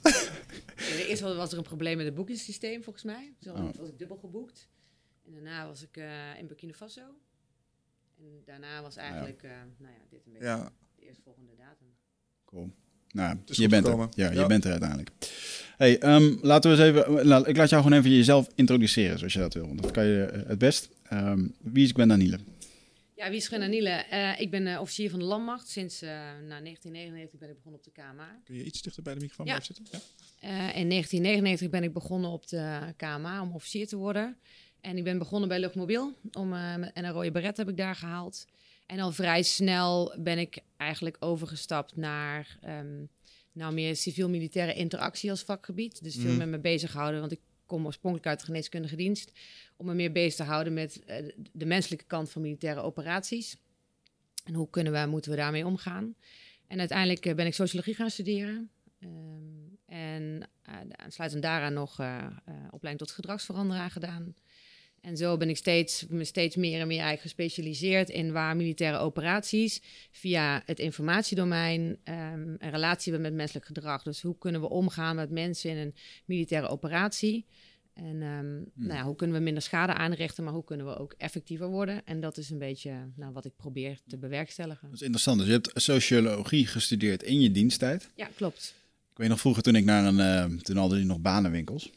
Eerst 1.09 1.23
was 1.23 1.53
er 1.53 1.59
een 1.59 1.65
probleem 1.65 1.97
met 1.97 2.07
het 2.07 2.15
boekingssysteem, 2.15 2.83
volgens 2.83 3.05
mij. 3.05 3.33
Toen 3.41 3.53
Oh. 3.53 3.69
was 3.79 3.89
ik 3.89 3.99
dubbel 3.99 4.17
geboekt. 4.17 4.69
En 5.27 5.33
daarna 5.33 5.67
was 5.67 5.83
ik 5.83 5.97
eh, 5.97 6.05
in 6.39 6.47
Burkina 6.47 6.73
Faso. 6.73 7.01
En 8.19 8.25
daarna 8.45 8.83
was 8.83 8.97
eigenlijk, 8.97 9.43
eh, 9.43 9.51
nou 9.79 9.93
ja, 9.93 10.01
dit 10.11 10.21
een 10.27 10.33
beetje 10.33 10.47
Ja. 10.47 10.71
de 10.97 11.07
eerstvolgende 11.07 11.53
datum. 11.59 11.87
Cool. 12.47 12.71
Nou, 13.13 13.37
is 13.47 13.57
je 13.57 13.69
bent 13.69 13.87
er. 13.87 14.09
Ja, 14.15 14.31
je 14.31 14.47
bent 14.47 14.65
er 14.65 14.71
uiteindelijk. 14.71 15.11
Hey, 15.77 15.99
ehm, 15.99 16.35
laten 16.43 16.71
we 16.77 16.85
eens 16.85 16.97
even. 16.97 17.27
Nou, 17.29 17.49
ik 17.49 17.57
laat 17.57 17.69
jou 17.71 17.83
gewoon 17.83 17.99
even 17.99 18.11
jezelf 18.11 18.49
introduceren, 18.55 19.19
zoals 19.19 19.33
je 19.33 19.39
dat 19.39 19.55
wil. 19.55 19.67
Want 19.67 19.83
dat 19.83 19.91
kan 19.91 20.07
je 20.07 20.23
eh, 20.25 20.49
het 20.49 20.59
best. 20.59 20.89
Ehm, 21.03 21.47
wie 21.61 21.85
is 21.85 21.91
Gwenda 21.91 22.17
Nielen? 22.17 22.41
Ja, 23.17 23.29
wie 23.29 23.37
is 23.37 23.47
Grenna 23.47 23.67
Niele? 23.67 23.89
Eh, 23.91 24.41
ik 24.41 24.51
ben 24.51 24.67
eh, 24.67 24.81
officier 24.81 25.11
van 25.11 25.19
de 25.19 25.25
Landmacht. 25.25 25.69
Sinds 25.69 26.03
eh, 26.03 26.09
nou, 26.49 26.63
1999 26.63 27.39
ben 27.39 27.49
ik 27.49 27.55
begonnen 27.55 27.81
op 27.81 27.85
de 27.87 27.91
KMA. 28.01 28.41
Kun 28.45 28.55
je 28.55 28.65
iets 28.65 28.83
dichter 28.83 29.03
bij 29.03 29.15
de 29.15 29.21
microfoon 29.21 29.47
Ja. 29.47 29.55
blijven 29.55 29.75
zitten? 29.75 30.01
Ja. 30.41 30.49
Eh, 30.49 30.81
in 30.81 30.89
1999 30.89 31.71
ben 31.71 31.83
ik 31.83 31.93
begonnen 31.93 32.31
op 32.31 32.49
de 32.49 32.79
KMA 32.97 33.43
om 33.43 33.53
officier 33.53 33.87
te 33.87 33.97
worden. 33.97 34.37
En 34.81 34.97
ik 34.97 35.05
ben 35.05 35.19
begonnen 35.19 35.49
bij 35.49 35.61
Luchtmobiel. 35.61 36.13
Om, 36.33 36.53
eh, 36.53 36.73
en 36.73 36.91
een 36.95 37.11
rode 37.11 37.31
beret 37.31 37.57
heb 37.57 37.69
ik 37.69 37.77
daar 37.77 37.95
gehaald. 37.95 38.47
En 38.87 39.01
al 39.01 39.13
vrij 39.13 39.43
snel 39.43 40.15
ben 40.19 40.39
ik 40.39 40.59
eigenlijk 40.77 41.17
overgestapt 41.21 41.97
naar 41.97 42.59
ehm, 42.61 43.05
nou, 43.53 43.75
meer 43.75 43.97
civiel-militaire 43.97 44.75
interactie 44.75 45.31
als 45.31 45.43
vakgebied. 45.43 46.03
Dus 46.03 46.15
veel 46.15 46.31
Mhm. 46.31 46.39
met 46.39 46.49
me 46.49 46.59
bezighouden, 46.59 47.21
want 47.21 47.33
ik 47.33 47.41
kom 47.67 47.87
oorspronkelijk 47.87 48.29
uit 48.29 48.39
de 48.41 48.45
geneeskundige 48.47 48.97
dienst. 48.97 49.33
Om 49.77 49.87
me 49.87 49.95
meer 49.95 50.13
bezig 50.13 50.35
te 50.35 50.43
houden 50.43 50.73
met 50.73 51.05
eh, 51.05 51.25
de 51.53 51.67
menselijke 51.67 52.05
kant 52.05 52.31
van 52.31 52.43
militaire 52.43 52.81
operaties. 52.81 53.57
En 54.45 54.55
hoe 54.55 54.71
kunnen 54.71 54.93
we, 54.93 55.07
moeten 55.07 55.31
we 55.31 55.37
daarmee 55.37 55.67
omgaan? 55.67 56.15
En 56.67 56.79
uiteindelijk 56.79 57.27
eh, 57.27 57.35
ben 57.35 57.47
ik 57.47 57.55
sociologie 57.55 57.95
gaan 57.95 58.11
studeren. 58.11 58.71
Ehm, 58.99 59.11
en 59.87 60.49
eh, 60.63 60.75
aansluitend 60.97 61.43
daaraan 61.43 61.73
nog 61.73 61.93
opleiding 62.71 62.99
tot 62.99 63.11
gedragsveranderaar 63.11 63.91
gedaan. 63.91 64.35
En 65.07 65.17
zo 65.17 65.37
ben 65.37 65.49
ik 65.49 65.57
steeds, 65.57 66.07
me 66.09 66.25
steeds 66.25 66.57
meer 66.57 66.81
en 66.81 66.87
meer 66.87 67.01
eigenlijk 67.01 67.21
gespecialiseerd 67.21 68.09
in 68.09 68.33
waar 68.33 68.57
militaire 68.57 68.99
operaties 68.99 69.83
via 70.11 70.63
het 70.65 70.79
informatiedomein 70.79 71.99
ehm, 72.05 72.55
een 72.59 72.71
relatie 72.71 73.13
hebben 73.13 73.31
met 73.31 73.39
menselijk 73.39 73.67
gedrag. 73.67 74.03
Dus 74.03 74.23
hoe 74.23 74.39
kunnen 74.39 74.61
we 74.61 74.69
omgaan 74.69 75.17
met 75.17 75.31
mensen 75.31 75.71
in 75.71 75.77
een 75.77 75.95
militaire 76.25 76.69
operatie? 76.69 77.47
En 77.95 78.23
ehm, 78.23 78.87
nou 78.87 78.99
ja, 78.99 79.03
hoe 79.05 79.17
kunnen 79.17 79.37
we 79.37 79.43
minder 79.43 79.63
schade 79.63 79.95
aanrichten, 79.95 80.45
maar 80.45 80.53
hoe 80.53 80.65
kunnen 80.65 80.87
we 80.87 80.99
ook 80.99 81.15
effectiever 81.19 81.69
worden? 81.69 82.05
En 82.05 82.21
dat 82.21 82.37
is 82.37 82.51
een 82.51 82.59
beetje 82.59 83.11
nou, 83.17 83.33
wat 83.33 83.45
ik 83.45 83.57
probeer 83.57 83.99
te 84.07 84.19
bewerkstelligen. 84.19 84.89
Dat 84.89 84.97
is 84.97 85.03
interessant. 85.03 85.39
Dus 85.39 85.47
je 85.47 85.53
hebt 85.53 85.71
sociologie 85.75 86.67
gestudeerd 86.67 87.23
in 87.23 87.41
je 87.41 87.51
diensttijd. 87.51 88.11
Ja, 88.15 88.29
klopt. 88.35 88.75
Ik 89.11 89.19
weet 89.19 89.29
nog 89.29 89.41
vroeger 89.41 89.63
toen 89.63 89.77
ik 89.77 89.85
naar 89.85 90.05
een, 90.05 90.21
eh, 90.21 90.59
toen 90.59 90.77
hadden 90.77 90.99
die 90.99 91.07
nog 91.07 91.21
banenwinkels. 91.21 91.91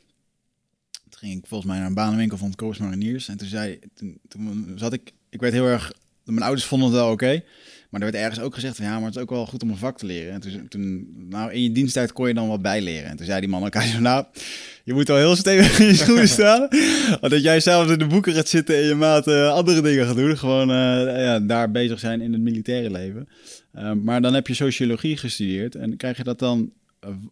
Ging 1.19 1.37
ik 1.37 1.47
volgens 1.47 1.69
mij 1.69 1.79
naar 1.79 1.87
een 1.87 1.93
banenwinkel 1.93 2.37
van 2.37 2.47
het 2.47 2.57
Corps 2.57 2.79
Mariniers. 2.79 3.27
En 3.27 3.37
toen 3.37 3.47
zei, 3.47 3.79
toen, 3.93 4.19
toen 4.27 4.71
zat 4.75 4.93
ik, 4.93 5.11
ik 5.29 5.39
werd 5.39 5.53
heel 5.53 5.65
erg, 5.65 5.93
mijn 6.23 6.41
ouders 6.41 6.65
vonden 6.65 6.87
het 6.87 6.97
wel 6.97 7.11
oké. 7.11 7.43
maar 7.89 8.01
er 8.01 8.11
werd 8.11 8.23
ergens 8.23 8.39
ook 8.39 8.53
gezegd 8.53 8.75
van 8.75 8.85
ja, 8.85 8.95
maar 8.95 9.05
het 9.05 9.15
is 9.15 9.21
ook 9.21 9.29
wel 9.29 9.45
goed 9.45 9.63
om 9.63 9.69
een 9.69 9.77
vak 9.77 9.97
te 9.97 10.05
leren. 10.05 10.33
En 10.33 10.39
toen, 10.39 10.67
toen 10.67 11.15
nou 11.29 11.51
in 11.51 11.63
je 11.63 11.71
diensttijd 11.71 12.11
kon 12.11 12.27
je 12.27 12.33
dan 12.33 12.47
wat 12.47 12.61
bijleren. 12.61 13.09
En 13.09 13.17
toen 13.17 13.25
zei 13.25 13.39
die 13.39 13.49
man 13.49 13.63
elkaar 13.63 13.87
zo, 13.87 13.99
nou, 13.99 14.25
je 14.83 14.93
moet 14.93 15.07
wel 15.07 15.17
heel 15.17 15.35
stevig 15.35 15.79
in 15.79 15.85
je 15.85 15.95
schoenen 15.95 16.27
staan. 16.37 16.67
Want 17.19 17.31
dat 17.31 17.43
jij 17.43 17.59
zelf 17.59 17.91
in 17.91 17.99
de 17.99 18.07
boeken 18.07 18.33
gaat 18.33 18.47
zitten 18.47 18.75
en 18.75 18.83
je 18.83 18.95
maat 18.95 19.27
eh, 19.27 19.53
andere 19.53 19.81
dingen 19.81 20.05
gaat 20.05 20.15
doen. 20.15 20.37
Gewoon 20.37 20.69
eh, 20.69 21.23
ja, 21.23 21.39
daar 21.39 21.71
bezig 21.71 21.99
zijn 21.99 22.21
in 22.21 22.33
het 22.33 22.41
militaire 22.41 22.91
leven. 22.91 23.29
Eh, 23.71 23.91
maar 23.91 24.21
dan 24.21 24.33
heb 24.33 24.47
je 24.47 24.53
sociologie 24.53 25.17
gestudeerd. 25.17 25.75
En 25.75 25.97
krijg 25.97 26.17
je 26.17 26.23
dat 26.23 26.39
dan 26.39 26.71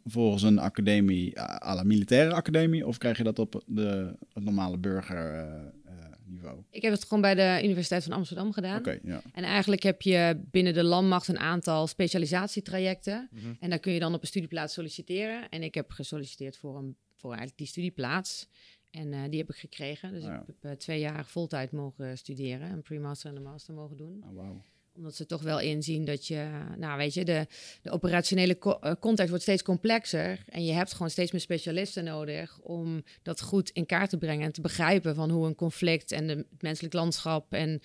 volgens 0.05 0.43
een 0.43 0.59
academie, 0.59 1.33
eh, 1.35 1.69
à 1.69 1.75
la 1.75 1.83
militaire 1.83 2.33
academie, 2.33 2.87
of 2.87 2.97
krijg 2.97 3.17
je 3.17 3.23
dat 3.23 3.39
op 3.39 3.63
de, 3.65 4.15
het 4.33 4.43
normale 4.43 4.77
burgerniveau? 4.77 6.63
Ik 6.69 6.81
heb 6.81 6.91
het 6.91 7.03
gewoon 7.03 7.21
bij 7.21 7.35
de 7.35 7.59
Universiteit 7.63 8.03
van 8.03 8.13
Amsterdam 8.13 8.51
gedaan. 8.51 8.79
Oké, 8.79 8.99
ja. 9.03 9.21
En 9.33 9.43
eigenlijk 9.43 9.83
heb 9.83 10.01
je 10.01 10.41
binnen 10.51 10.73
de 10.73 10.83
landmacht 10.83 11.27
een 11.27 11.39
aantal 11.39 11.87
specialisatietrajecten. 11.87 13.29
Mhm. 13.31 13.53
En 13.59 13.69
daar 13.69 13.79
kun 13.79 13.93
je 13.93 13.99
dan 13.99 14.13
op 14.13 14.21
een 14.21 14.27
studieplaats 14.27 14.73
solliciteren. 14.73 15.49
En 15.49 15.63
ik 15.63 15.73
heb 15.73 15.91
gesolliciteerd 15.91 16.57
voor, 16.57 16.77
een, 16.77 16.95
voor 17.15 17.29
eigenlijk 17.29 17.57
die 17.57 17.67
studieplaats. 17.67 18.47
En 18.91 19.13
eh, 19.13 19.19
die 19.29 19.39
heb 19.39 19.49
ik 19.49 19.55
gekregen. 19.55 20.13
Dus 20.13 20.23
ja. 20.23 20.39
ik 20.39 20.47
heb 20.47 20.71
eh, 20.71 20.71
twee 20.71 20.99
jaar 20.99 21.25
voltijd 21.25 21.71
mogen 21.71 22.17
studeren. 22.17 22.71
Een 22.71 22.81
pre-master 22.81 23.29
en 23.29 23.35
een 23.35 23.43
master 23.43 23.73
mogen 23.73 23.97
doen. 23.97 24.23
Oh, 24.29 24.35
wauw. 24.35 24.61
Omdat 24.97 25.15
ze 25.15 25.25
toch 25.25 25.41
wel 25.41 25.59
inzien 25.59 26.05
dat 26.05 26.27
je, 26.27 26.49
nou 26.77 26.97
weet 26.97 27.13
je, 27.13 27.25
de, 27.25 27.47
de 27.81 27.91
operationele 27.91 28.57
co- 28.57 28.79
eh, 28.81 28.91
context 28.99 29.29
wordt 29.29 29.43
steeds 29.43 29.63
complexer. 29.63 30.43
En 30.49 30.65
je 30.65 30.71
hebt 30.71 30.91
gewoon 30.91 31.09
steeds 31.09 31.31
meer 31.31 31.41
specialisten 31.41 32.03
nodig 32.03 32.59
om 32.59 33.03
dat 33.21 33.41
goed 33.41 33.69
in 33.69 33.85
kaart 33.85 34.09
te 34.09 34.17
brengen 34.17 34.45
en 34.45 34.51
te 34.51 34.61
begrijpen 34.61 35.15
van 35.15 35.29
hoe 35.29 35.47
een 35.47 35.55
conflict 35.55 36.11
en 36.11 36.27
de, 36.27 36.33
het 36.33 36.61
menselijk 36.61 36.93
landschap 36.93 37.53
en 37.53 37.81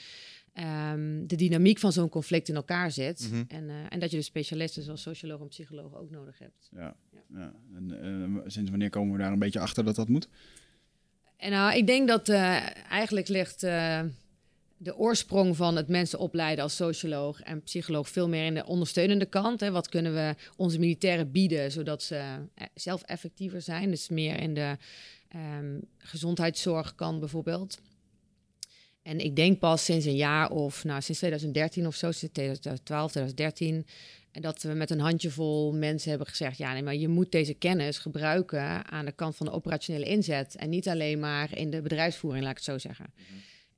ehm, 0.52 1.26
de 1.26 1.36
dynamiek 1.36 1.78
van 1.78 1.92
zo'n 1.92 2.08
conflict 2.08 2.48
in 2.48 2.54
elkaar 2.54 2.90
zit. 2.90 3.28
Mhm. 3.30 3.42
en, 3.48 3.68
eh, 3.68 3.74
en 3.88 3.98
dat 3.98 4.10
je 4.10 4.16
dus 4.16 4.26
specialisten 4.26 4.82
zoals 4.82 5.02
sociologen 5.02 5.42
en 5.42 5.48
psychologen 5.48 5.98
ook 5.98 6.10
nodig 6.10 6.38
hebt. 6.38 6.68
Ja, 6.72 6.96
ja. 7.34 7.54
En 7.74 8.02
eh, 8.02 8.42
sinds 8.46 8.70
wanneer 8.70 8.90
komen 8.90 9.12
we 9.12 9.22
daar 9.22 9.32
een 9.32 9.38
beetje 9.38 9.60
achter 9.60 9.84
dat 9.84 9.94
dat 9.96 10.08
moet? 10.08 10.28
En 11.36 11.50
nou, 11.50 11.76
ik 11.76 11.86
denk 11.86 12.08
dat 12.08 12.28
eigenlijk 12.28 13.28
ligt 13.28 13.62
de 14.82 14.96
oorsprong 14.96 15.56
van 15.56 15.76
het 15.76 15.88
mensen 15.88 16.18
opleiden 16.18 16.64
als 16.64 16.76
socioloog 16.76 17.42
en 17.42 17.62
psycholoog 17.62 18.08
veel 18.08 18.28
meer 18.28 18.44
in 18.44 18.54
de 18.54 18.66
ondersteunende 18.66 19.26
kant. 19.26 19.60
Hè. 19.60 19.70
Wat 19.70 19.88
kunnen 19.88 20.14
we 20.14 20.34
onze 20.56 20.78
militairen 20.78 21.30
bieden 21.30 21.72
zodat 21.72 22.02
ze 22.02 22.16
eh, 22.16 22.66
zelf 22.74 23.02
effectiever 23.02 23.62
zijn? 23.62 23.90
Dus 23.90 24.08
meer 24.08 24.40
in 24.40 24.54
de 24.54 24.76
ehm, 25.28 25.78
gezondheidszorg 25.98 26.94
kan 26.94 27.18
bijvoorbeeld. 27.18 27.80
En 29.02 29.18
ik 29.18 29.36
denk 29.36 29.58
pas 29.58 29.84
sinds 29.84 30.06
een 30.06 30.16
jaar 30.16 30.50
of, 30.50 30.84
nou, 30.84 31.00
sinds 31.00 31.20
2013 31.20 31.86
of 31.86 31.94
zo, 31.94 32.12
sinds 32.12 32.34
2012, 32.34 33.10
2013, 33.10 33.86
en 34.30 34.42
dat 34.42 34.62
we 34.62 34.72
met 34.72 34.90
een 34.90 35.00
handjevol 35.00 35.72
mensen 35.72 36.10
hebben 36.10 36.28
gezegd: 36.28 36.58
ja, 36.58 36.72
nee, 36.72 36.82
maar 36.82 36.94
je 36.94 37.08
moet 37.08 37.32
deze 37.32 37.54
kennis 37.54 37.98
gebruiken 37.98 38.90
aan 38.90 39.04
de 39.04 39.12
kant 39.12 39.36
van 39.36 39.46
de 39.46 39.52
operationele 39.52 40.04
inzet. 40.04 40.56
En 40.56 40.70
niet 40.70 40.88
alleen 40.88 41.18
maar 41.18 41.58
in 41.58 41.70
de 41.70 41.82
bedrijfsvoering, 41.82 42.42
laat 42.42 42.58
ik 42.58 42.64
het 42.64 42.66
zo 42.66 42.78
zeggen. 42.78 43.12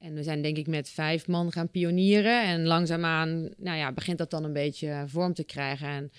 En 0.04 0.14
we 0.14 0.23
zijn 0.23 0.42
denk 0.42 0.56
ik 0.56 0.66
met 0.66 0.88
vijf 0.88 1.26
man 1.26 1.52
gaan 1.52 1.70
pionieren. 1.70 2.42
En 2.42 2.66
langzaamaan 2.66 3.49
nou 3.56 3.78
ja, 3.78 3.92
begint 3.92 4.18
dat 4.18 4.30
dan 4.30 4.44
een 4.44 4.52
beetje 4.52 5.04
vorm 5.06 5.34
te 5.34 5.44
krijgen. 5.44 5.88
En 5.88 6.12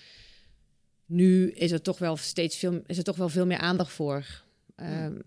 nu 1.06 1.50
is 1.50 1.72
er 1.72 1.82
toch 1.82 1.98
wel 1.98 2.16
steeds 2.16 2.56
veel, 2.56 2.82
is 2.86 2.98
er 2.98 3.04
toch 3.04 3.16
wel 3.16 3.28
veel 3.28 3.46
meer 3.46 3.58
aandacht 3.58 3.92
voor. 3.92 4.44
ehm, 4.76 5.18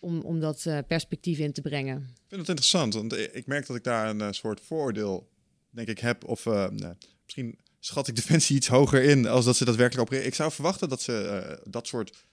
om, 0.00 0.20
om 0.20 0.40
dat 0.40 0.66
eh, 0.66 0.78
perspectief 0.86 1.38
in 1.38 1.52
te 1.52 1.60
brengen. 1.60 1.96
Ik 1.96 2.28
vind 2.28 2.40
het 2.40 2.48
interessant, 2.48 2.94
want 2.94 3.12
ik 3.12 3.46
merk 3.46 3.66
dat 3.66 3.76
ik 3.76 3.84
daar 3.84 4.08
een 4.08 4.20
eh, 4.20 4.28
soort 4.30 4.60
vooroordeel, 4.60 5.28
denk 5.70 5.88
ik, 5.88 5.98
heb. 5.98 6.24
Of 6.24 6.46
eh, 6.46 6.68
misschien 7.24 7.58
schat 7.80 8.08
ik 8.08 8.16
Defensie 8.16 8.56
iets 8.60 8.68
hoger 8.68 9.02
in 9.02 9.26
als 9.26 9.44
dat 9.44 9.56
ze 9.56 9.64
daadwerkelijk 9.64 10.02
opereren. 10.06 10.28
Ik 10.28 10.34
zou 10.34 10.52
verwachten 10.52 10.88
dat 10.88 11.02
ze 11.02 11.60
dat 11.64 11.86
soort, 11.86 12.26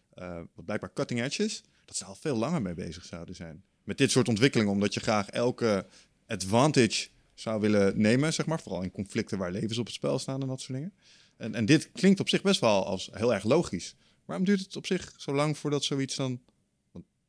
wat 0.55 0.65
blijkbaar 0.65 0.93
cutting 0.93 1.21
edges, 1.21 1.63
dat 1.86 1.95
ze 1.95 2.05
al 2.05 2.15
veel 2.15 2.36
langer 2.36 2.62
mee 2.62 2.74
bezig 2.74 3.05
zouden 3.05 3.36
zijn. 3.36 3.63
Met 3.89 3.98
dit 3.98 4.12
soort 4.12 4.27
ontwikkelingen, 4.27 4.74
omdat 4.74 4.93
je 4.93 5.00
graag 5.00 5.29
elke 5.29 5.86
advantage 6.27 7.08
zou 7.34 7.62
willen 7.62 8.01
nemen, 8.01 8.34
zeg 8.34 8.46
maar. 8.46 8.60
Vooral 8.60 8.81
in 8.81 8.91
conflicten 8.91 9.38
waar 9.38 9.51
levens 9.51 9.77
op 9.77 9.86
het 9.86 9.96
spel 9.96 10.19
staan 10.19 10.41
en 10.41 10.48
dat 10.48 10.62
soort 10.62 10.74
dingen. 10.74 10.93
En, 11.38 11.55
en 11.55 11.65
dit 11.65 11.91
klinkt 11.91 12.19
op 12.19 12.29
zich 12.29 12.41
best 12.41 12.60
wel 12.60 12.86
als 12.86 13.10
heel 13.13 13.34
erg 13.34 13.43
logisch. 13.43 13.96
Waarom 14.25 14.46
duurt 14.46 14.60
het 14.60 14.75
op 14.75 14.86
zich 14.86 15.13
zo 15.17 15.34
lang 15.34 15.58
voordat 15.58 15.84
zoiets 15.84 16.15
dan... 16.15 16.41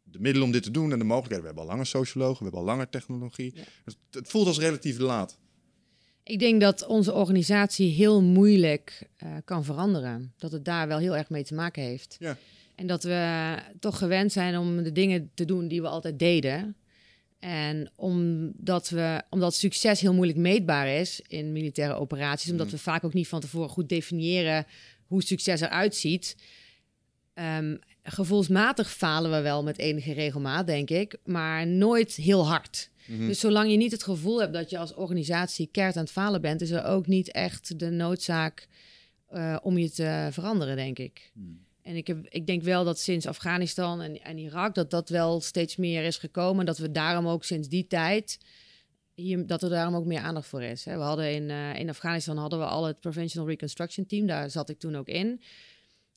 De 0.02 0.20
middelen 0.20 0.46
om 0.46 0.52
dit 0.52 0.62
te 0.62 0.70
doen 0.70 0.92
en 0.92 0.98
de 0.98 1.04
mogelijkheden... 1.04 1.40
We 1.40 1.46
hebben 1.46 1.64
al 1.64 1.70
langer 1.70 1.86
sociologen, 1.86 2.36
we 2.36 2.42
hebben 2.42 2.60
al 2.60 2.66
langer 2.66 2.88
technologie. 2.88 3.54
Het, 3.84 3.96
het 4.10 4.28
voelt 4.28 4.46
als 4.46 4.58
relatief 4.58 4.98
laat. 4.98 5.38
Ik 6.22 6.38
denk 6.38 6.60
dat 6.60 6.86
onze 6.86 7.12
organisatie 7.12 7.90
heel 7.92 8.22
moeilijk 8.22 9.08
eh, 9.16 9.36
kan 9.44 9.64
veranderen. 9.64 10.32
Dat 10.36 10.52
het 10.52 10.64
daar 10.64 10.88
wel 10.88 10.98
heel 10.98 11.16
erg 11.16 11.30
mee 11.30 11.44
te 11.44 11.54
maken 11.54 11.82
heeft. 11.82 12.16
Ja. 12.18 12.36
En 12.80 12.86
dat 12.86 13.02
we 13.02 13.54
toch 13.80 13.98
gewend 13.98 14.32
zijn 14.32 14.58
om 14.58 14.82
de 14.82 14.92
dingen 14.92 15.30
te 15.34 15.44
doen 15.44 15.68
die 15.68 15.82
we 15.82 15.88
altijd 15.88 16.18
deden. 16.18 16.76
En 17.38 17.92
omdat, 17.96 18.88
we, 18.88 19.22
omdat 19.30 19.54
succes 19.54 20.00
heel 20.00 20.14
moeilijk 20.14 20.38
meetbaar 20.38 20.88
is 20.88 21.20
in 21.26 21.52
militaire 21.52 21.94
operaties, 21.94 22.50
omdat 22.50 22.70
we 22.70 22.78
vaak 22.78 23.04
ook 23.04 23.12
niet 23.12 23.28
van 23.28 23.40
tevoren 23.40 23.68
goed 23.68 23.88
definiëren 23.88 24.66
hoe 25.06 25.22
succes 25.22 25.60
eruit 25.60 25.94
ziet. 25.94 26.36
Ehm, 27.34 27.76
gevoelsmatig 28.02 28.90
falen 28.90 29.30
we 29.30 29.40
wel 29.40 29.62
met 29.62 29.78
enige 29.78 30.12
regelmaat, 30.12 30.66
denk 30.66 30.90
ik, 30.90 31.16
maar 31.24 31.66
nooit 31.66 32.14
heel 32.14 32.46
hard. 32.46 32.90
Dus 33.06 33.40
zolang 33.40 33.70
je 33.70 33.76
niet 33.76 33.92
het 33.92 34.02
gevoel 34.02 34.40
hebt 34.40 34.52
dat 34.52 34.70
je 34.70 34.78
als 34.78 34.94
organisatie 34.94 35.68
keert 35.72 35.96
aan 35.96 36.02
het 36.02 36.12
falen 36.12 36.40
bent, 36.40 36.60
is 36.60 36.70
er 36.70 36.84
ook 36.84 37.06
niet 37.06 37.30
echt 37.30 37.78
de 37.78 37.90
noodzaak 37.90 38.68
eh, 39.28 39.56
om 39.62 39.78
je 39.78 39.90
te 39.90 40.28
veranderen, 40.30 40.76
denk 40.76 40.98
ik. 40.98 41.32
En 41.90 41.96
ik, 41.96 42.08
ik 42.28 42.46
denk 42.46 42.62
wel 42.62 42.84
dat 42.84 42.98
sinds 42.98 43.26
Afghanistan 43.26 44.02
en, 44.02 44.22
en 44.22 44.38
Irak 44.38 44.74
dat 44.74 44.90
dat 44.90 45.08
wel 45.08 45.40
steeds 45.40 45.76
meer 45.76 46.04
is 46.04 46.16
gekomen. 46.18 46.66
Dat 46.66 46.78
we 46.78 46.90
daarom 46.90 47.28
ook 47.28 47.44
sinds 47.44 47.68
die 47.68 47.86
tijd, 47.86 48.38
hier, 49.14 49.46
dat 49.46 49.62
er 49.62 49.68
daarom 49.68 49.94
ook 49.94 50.04
meer 50.04 50.20
aandacht 50.20 50.46
voor 50.46 50.62
is. 50.62 50.84
Hè. 50.84 50.96
We 50.96 51.02
hadden 51.02 51.32
in, 51.34 51.50
eh, 51.50 51.78
in 51.78 51.88
Afghanistan 51.88 52.36
hadden 52.36 52.58
we 52.58 52.64
al 52.64 52.84
het 52.84 53.00
Preventional 53.00 53.48
Reconstruction 53.48 54.06
Team, 54.06 54.26
daar 54.26 54.50
zat 54.50 54.68
ik 54.68 54.78
toen 54.78 54.96
ook 54.96 55.08
in. 55.08 55.40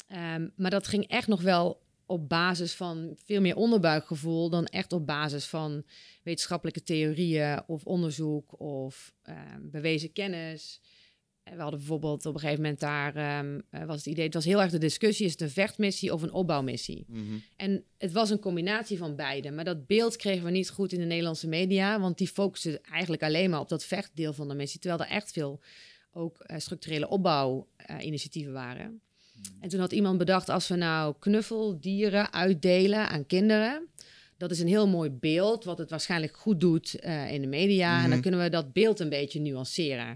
Ehm, 0.07 0.47
maar 0.55 0.71
dat 0.71 0.87
ging 0.87 1.07
echt 1.07 1.27
nog 1.27 1.41
wel 1.41 1.81
op 2.05 2.29
basis 2.29 2.73
van 2.73 3.15
veel 3.25 3.41
meer 3.41 3.55
onderbuikgevoel 3.55 4.49
dan 4.49 4.65
echt 4.65 4.93
op 4.93 5.05
basis 5.05 5.45
van 5.45 5.83
wetenschappelijke 6.23 6.83
theorieën 6.83 7.61
of 7.67 7.85
onderzoek 7.85 8.59
of 8.59 9.13
ehm, 9.23 9.59
bewezen 9.61 10.11
kennis. 10.11 10.81
We 11.43 11.61
hadden 11.61 11.79
bijvoorbeeld 11.79 12.25
op 12.25 12.33
een 12.33 12.39
gegeven 12.39 12.61
moment 12.61 12.79
daar 12.79 13.15
ehm, 13.15 13.59
eh, 13.69 13.85
was 13.85 13.95
het 13.95 14.05
idee, 14.05 14.25
het 14.25 14.33
was 14.33 14.45
heel 14.45 14.61
erg 14.61 14.71
de 14.71 14.77
discussie: 14.77 15.25
is 15.25 15.31
het 15.31 15.41
een 15.41 15.49
vechtmissie 15.49 16.13
of 16.13 16.21
een 16.21 16.31
opbouwmissie? 16.31 17.05
En 17.55 17.83
het 17.97 18.11
was 18.11 18.29
een 18.29 18.39
combinatie 18.39 18.97
van 18.97 19.15
beide. 19.15 19.51
Maar 19.51 19.65
dat 19.65 19.87
beeld 19.87 20.15
kregen 20.15 20.45
we 20.45 20.51
niet 20.51 20.69
goed 20.69 20.91
in 20.91 20.99
de 20.99 21.05
Nederlandse 21.05 21.47
media, 21.47 21.99
want 21.99 22.17
die 22.17 22.27
focussen 22.27 22.83
eigenlijk 22.83 23.23
alleen 23.23 23.49
maar 23.49 23.59
op 23.59 23.69
dat 23.69 23.85
vechtdeel 23.85 24.33
van 24.33 24.47
de 24.47 24.55
missie, 24.55 24.79
terwijl 24.79 25.01
er 25.01 25.15
echt 25.15 25.31
veel 25.31 25.61
ook 26.13 26.39
eh, 26.39 26.57
structurele 26.59 27.09
opbouwinitiatieven 27.09 28.53
waren. 28.53 29.01
En 29.59 29.69
toen 29.69 29.79
had 29.79 29.91
iemand 29.91 30.17
bedacht, 30.17 30.49
als 30.49 30.67
we 30.67 30.75
nou 30.75 31.15
knuffeldieren 31.19 32.33
uitdelen 32.33 33.09
aan 33.09 33.25
kinderen, 33.25 33.87
dat 34.37 34.51
is 34.51 34.59
een 34.59 34.67
heel 34.67 34.87
mooi 34.87 35.09
beeld, 35.09 35.63
wat 35.63 35.77
het 35.77 35.89
waarschijnlijk 35.89 36.37
goed 36.37 36.59
doet 36.59 36.99
eh, 36.99 37.31
in 37.31 37.41
de 37.41 37.47
media. 37.47 38.03
En 38.03 38.09
dan 38.09 38.21
kunnen 38.21 38.39
we 38.39 38.49
dat 38.49 38.73
beeld 38.73 38.99
een 38.99 39.09
beetje 39.09 39.39
nuanceren. 39.39 40.07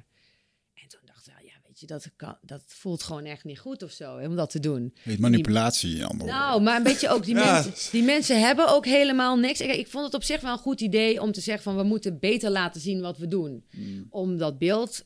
En 0.74 0.88
toen 0.88 1.00
dachten 1.06 1.34
we, 1.38 1.46
ja, 1.46 1.54
weet 1.80 1.90
je, 1.90 1.96
dat, 1.96 2.16
kan, 2.16 2.38
dat 2.42 2.62
voelt 2.66 3.04
gewoon 3.04 3.26
echt 3.26 3.44
niet 3.44 3.60
goed 3.60 3.84
of 3.84 3.92
zo, 3.92 4.18
hè, 4.18 4.28
om 4.28 4.36
dat 4.36 4.50
te 4.50 4.60
doen. 4.60 4.94
Heet 5.04 5.20
manipulatie 5.20 5.96
in 5.96 6.04
andere. 6.04 6.30
Nou, 6.30 6.62
maar 6.62 6.78
een 6.78 6.84
beetje 6.84 7.10
ook, 7.10 7.26
die, 7.26 7.36
Ja. 7.36 7.52
mensen, 7.62 7.92
die 7.92 8.04
mensen 8.04 8.40
hebben 8.42 8.70
ook 8.70 8.86
helemaal 8.86 9.38
niks. 9.38 9.62
Ik, 9.62 9.72
ik 9.76 9.88
vond 9.88 10.06
het 10.06 10.14
op 10.14 10.24
zich 10.24 10.42
wel 10.42 10.52
een 10.52 10.58
goed 10.58 10.82
idee 10.82 11.22
om 11.22 11.32
te 11.32 11.42
zeggen 11.42 11.64
van, 11.64 11.76
we 11.76 11.84
moeten 11.84 12.20
beter 12.20 12.50
laten 12.50 12.82
zien 12.82 13.02
wat 13.02 13.18
we 13.18 13.28
doen. 13.28 13.66
Om 14.10 14.38
dat 14.38 14.58
beeld 14.58 15.06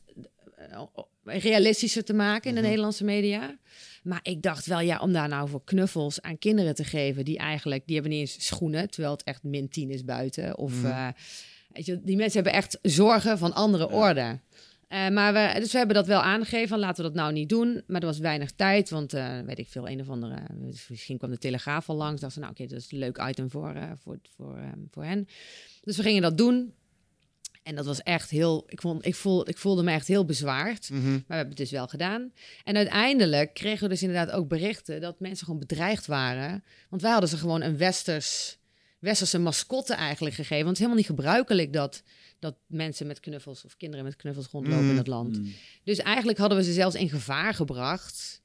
eh, 0.56 0.82
realistischer 1.24 2.04
te 2.04 2.12
maken 2.14 2.48
in 2.48 2.54
de 2.54 2.60
Nederlandse 2.60 3.04
media. 3.04 3.58
Maar 4.02 4.20
ik 4.22 4.42
dacht 4.42 4.66
wel, 4.66 4.80
ja, 4.80 4.98
om 5.00 5.12
daar 5.12 5.28
nou 5.28 5.48
voor 5.48 5.64
knuffels 5.64 6.20
aan 6.20 6.38
kinderen 6.38 6.74
te 6.74 6.84
geven, 6.84 7.24
die 7.24 7.38
eigenlijk, 7.38 7.82
die 7.86 7.94
hebben 7.94 8.12
niet 8.12 8.20
eens 8.20 8.46
schoenen, 8.46 8.90
terwijl 8.90 9.12
het 9.12 9.22
echt 9.22 9.42
min 9.42 9.68
10 9.68 9.90
is 9.90 10.04
buiten. 10.04 10.58
Of, 10.58 10.84
eh, 10.84 11.08
weet 11.68 11.86
je, 11.86 12.00
die 12.02 12.16
mensen 12.16 12.42
hebben 12.42 12.60
echt 12.60 12.78
zorgen 12.82 13.38
van 13.38 13.52
andere 13.52 13.90
orde. 13.90 14.38
Eh, 14.92 15.08
maar 15.08 15.32
we, 15.32 15.60
dus 15.60 15.72
we 15.72 15.78
hebben 15.78 15.96
dat 15.96 16.06
wel 16.06 16.20
aangegeven, 16.20 16.78
laten 16.78 17.04
we 17.04 17.10
dat 17.10 17.20
nou 17.20 17.32
niet 17.32 17.48
doen. 17.48 17.82
Maar 17.86 18.00
er 18.00 18.06
was 18.06 18.18
weinig 18.18 18.50
tijd, 18.50 18.90
want 18.90 19.12
eh, 19.12 19.40
weet 19.40 19.58
ik 19.58 19.68
veel, 19.68 19.88
een 19.88 20.00
of 20.00 20.08
andere, 20.08 20.38
misschien 20.88 21.18
kwam 21.18 21.30
de 21.30 21.38
Telegraaf 21.38 21.88
al 21.88 21.96
langs. 21.96 22.20
Dachten 22.20 22.30
ze, 22.30 22.38
nou 22.38 22.52
oké, 22.52 22.66
dat 22.66 22.78
is 22.78 22.92
een 22.92 22.98
leuk 22.98 23.22
item 23.28 23.50
voor, 23.50 23.74
eh, 23.74 23.90
voor, 24.02 24.18
voor, 24.36 24.56
eh, 24.56 24.68
voor 24.90 25.04
hen. 25.04 25.28
Dus 25.80 25.96
we 25.96 26.02
gingen 26.02 26.22
dat 26.22 26.38
doen. 26.38 26.74
En 27.62 27.74
dat 27.74 27.86
was 27.86 28.02
echt 28.02 28.30
heel, 28.30 28.64
ik, 28.68 28.80
vond, 28.80 29.06
ik, 29.06 29.14
voel, 29.14 29.48
ik 29.48 29.58
voelde 29.58 29.82
me 29.82 29.92
echt 29.92 30.08
heel 30.08 30.24
bezwaard. 30.24 30.90
Maar 30.90 31.00
we 31.00 31.22
hebben 31.26 31.48
het 31.48 31.56
dus 31.56 31.70
wel 31.70 31.88
gedaan. 31.88 32.32
En 32.64 32.76
uiteindelijk 32.76 33.54
kregen 33.54 33.82
we 33.82 33.88
dus 33.88 34.02
inderdaad 34.02 34.30
ook 34.30 34.48
berichten 34.48 35.00
dat 35.00 35.20
mensen 35.20 35.44
gewoon 35.44 35.60
bedreigd 35.60 36.06
waren. 36.06 36.64
Want 36.88 37.02
wij 37.02 37.10
hadden 37.10 37.28
ze 37.30 37.36
gewoon 37.36 37.62
een 37.62 37.76
westers, 37.76 38.58
westerse 38.98 39.38
mascotte 39.38 39.94
eigenlijk 39.94 40.34
gegeven. 40.34 40.64
Want 40.64 40.78
het 40.78 40.78
is 40.78 40.84
helemaal 40.86 41.02
niet 41.08 41.20
gebruikelijk 41.20 41.72
dat, 41.72 42.02
dat 42.42 42.56
mensen 42.66 43.06
met 43.06 43.20
knuffels 43.20 43.64
of 43.64 43.76
kinderen 43.76 44.04
met 44.04 44.16
knuffels 44.16 44.46
rondlopen 44.46 44.88
in 44.90 44.96
het 44.96 45.06
land. 45.06 45.40
Dus 45.84 45.98
eigenlijk 45.98 46.38
hadden 46.38 46.58
we 46.58 46.64
ze 46.64 46.72
zelfs 46.72 46.94
in 46.94 47.08
gevaar 47.08 47.54
gebracht. 47.54 48.42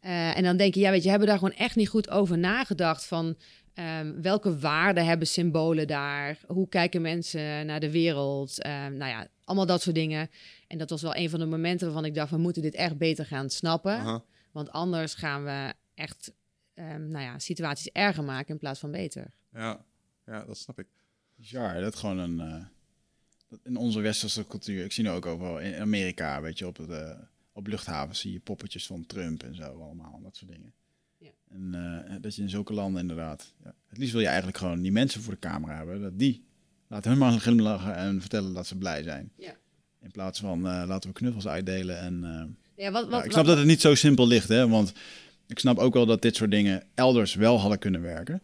Eh, 0.00 0.36
en 0.36 0.42
dan 0.42 0.56
denk 0.56 0.74
je, 0.74 0.80
ja, 0.80 0.90
weet 0.90 1.02
je, 1.02 1.08
hebben 1.08 1.26
we 1.28 1.34
daar 1.34 1.42
gewoon 1.42 1.58
echt 1.66 1.76
niet 1.76 1.88
goed 1.88 2.10
over 2.10 2.38
nagedacht 2.38 3.04
van 3.04 3.36
ehm, 3.74 4.20
welke 4.20 4.58
waarden 4.58 5.04
hebben 5.06 5.26
symbolen 5.26 5.86
daar? 5.86 6.38
Hoe 6.46 6.68
kijken 6.68 7.02
mensen 7.02 7.66
naar 7.66 7.80
de 7.80 7.90
wereld? 7.90 8.62
Ehm, 8.62 8.96
nou 8.96 9.10
ja, 9.10 9.28
allemaal 9.44 9.66
dat 9.66 9.82
soort 9.82 9.94
dingen. 9.94 10.30
En 10.66 10.78
dat 10.78 10.90
was 10.90 11.02
wel 11.02 11.16
een 11.16 11.30
van 11.30 11.38
de 11.38 11.46
momenten 11.46 11.86
waarvan 11.86 12.04
ik 12.04 12.14
dacht, 12.14 12.30
we 12.30 12.36
moeten 12.36 12.62
dit 12.62 12.74
echt 12.74 12.98
beter 12.98 13.26
gaan 13.26 13.50
snappen. 13.50 14.22
Want 14.52 14.70
anders 14.70 15.14
gaan 15.14 15.44
we 15.44 15.72
echt 15.94 16.32
ehm, 16.74 17.08
nou 17.10 17.24
ja, 17.24 17.38
situaties 17.38 17.90
erger 17.92 18.24
maken 18.24 18.48
in 18.52 18.58
plaats 18.58 18.80
van 18.80 18.90
beter. 18.90 19.30
Ja. 19.52 19.84
ja, 20.26 20.44
dat 20.44 20.58
snap 20.58 20.78
ik. 20.78 20.86
Bizar, 21.36 21.80
dat 21.80 21.96
gewoon 21.96 22.18
een... 22.18 22.40
eh, 22.40 22.64
in 23.62 23.76
onze 23.76 24.00
westerse 24.00 24.46
cultuur, 24.46 24.84
ik 24.84 24.92
zie 24.92 25.04
nu 25.04 25.10
ook 25.10 25.26
overal 25.26 25.58
in 25.60 25.74
Amerika, 25.74 26.40
weet 26.40 26.58
je, 26.58 26.66
op, 26.66 26.76
de, 26.76 27.16
op 27.52 27.66
luchthavens 27.66 28.20
zie 28.20 28.32
je 28.32 28.40
poppetjes 28.40 28.86
van 28.86 29.06
Trump 29.06 29.42
en 29.42 29.54
zo 29.54 29.62
allemaal, 29.62 30.20
dat 30.22 30.36
soort 30.36 30.50
dingen. 30.50 30.72
Ja. 31.18 31.30
En 31.50 31.74
eh, 32.08 32.16
dat 32.20 32.34
je 32.34 32.42
in 32.42 32.48
zulke 32.50 32.72
landen 32.72 33.00
inderdaad, 33.00 33.52
ja, 33.64 33.74
het 33.88 33.98
liefst 33.98 34.12
wil 34.12 34.20
je 34.22 34.26
eigenlijk 34.26 34.58
gewoon 34.58 34.80
die 34.80 34.92
mensen 34.92 35.20
voor 35.22 35.32
de 35.32 35.38
camera 35.38 35.76
hebben, 35.76 36.00
dat 36.00 36.18
die, 36.18 36.44
laat 36.88 37.04
hun 37.04 37.18
maar 37.18 37.32
glimlachen 37.32 37.96
en 37.96 38.20
vertellen 38.20 38.54
dat 38.54 38.66
ze 38.66 38.78
blij 38.78 39.02
zijn. 39.02 39.30
Ja. 39.36 39.54
In 40.02 40.10
plaats 40.10 40.40
van 40.40 40.66
eh, 40.66 40.84
laten 40.86 41.08
we 41.10 41.16
knuffels 41.16 41.46
uitdelen 41.46 41.98
en... 41.98 42.24
eh, 42.24 42.84
Ja, 42.84 42.90
wat, 42.90 43.08
wat, 43.08 43.24
ik 43.24 43.32
snap 43.32 43.46
dat 43.46 43.56
het 43.58 43.66
niet 43.66 43.80
zo 43.80 43.94
simpel 43.94 44.26
ligt, 44.26 44.48
hè, 44.48 44.68
want 44.68 44.92
ik 45.46 45.58
snap 45.58 45.78
ook 45.78 45.94
wel 45.94 46.06
dat 46.06 46.22
dit 46.22 46.36
soort 46.36 46.50
dingen 46.50 46.82
elders 46.94 47.34
wel 47.34 47.60
hadden 47.60 47.78
kunnen 47.78 48.00
werken. 48.00 48.42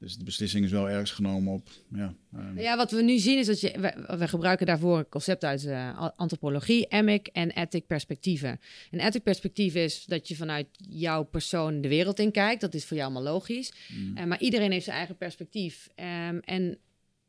Dus 0.00 0.16
de 0.16 0.24
beslissing 0.24 0.64
is 0.64 0.70
wel 0.70 0.88
ergens 0.88 1.10
genomen 1.10 1.52
op, 1.52 1.68
ja, 1.94 2.14
eh, 2.32 2.62
Ja, 2.62 2.76
wat 2.76 2.90
we 2.90 3.02
nu 3.02 3.18
zien 3.18 3.38
is 3.38 3.46
dat 3.46 3.60
je, 3.60 3.80
we, 3.80 4.16
we 4.16 4.28
gebruiken 4.28 4.66
daarvoor 4.66 4.98
een 4.98 5.08
concept 5.08 5.44
uit 5.44 5.64
eh, 5.64 6.08
antropologie, 6.16 6.86
emic 6.86 7.26
en 7.26 7.50
ethic 7.50 7.86
perspectieven. 7.86 8.60
Een 8.90 9.00
ethic 9.00 9.22
perspectief 9.22 9.74
is 9.74 10.04
dat 10.04 10.28
je 10.28 10.36
vanuit 10.36 10.66
jouw 10.88 11.22
persoon 11.22 11.80
de 11.80 11.88
wereld 11.88 12.18
in 12.18 12.32
kijkt. 12.32 12.60
Dat 12.60 12.74
is 12.74 12.84
voor 12.84 12.96
jou 12.96 13.10
allemaal 13.10 13.32
logisch. 13.32 13.72
Eh, 14.14 14.24
maar 14.24 14.40
iedereen 14.40 14.72
heeft 14.72 14.84
zijn 14.84 14.96
eigen 14.96 15.16
perspectief. 15.16 15.88
Ehm, 15.94 16.38
en 16.38 16.78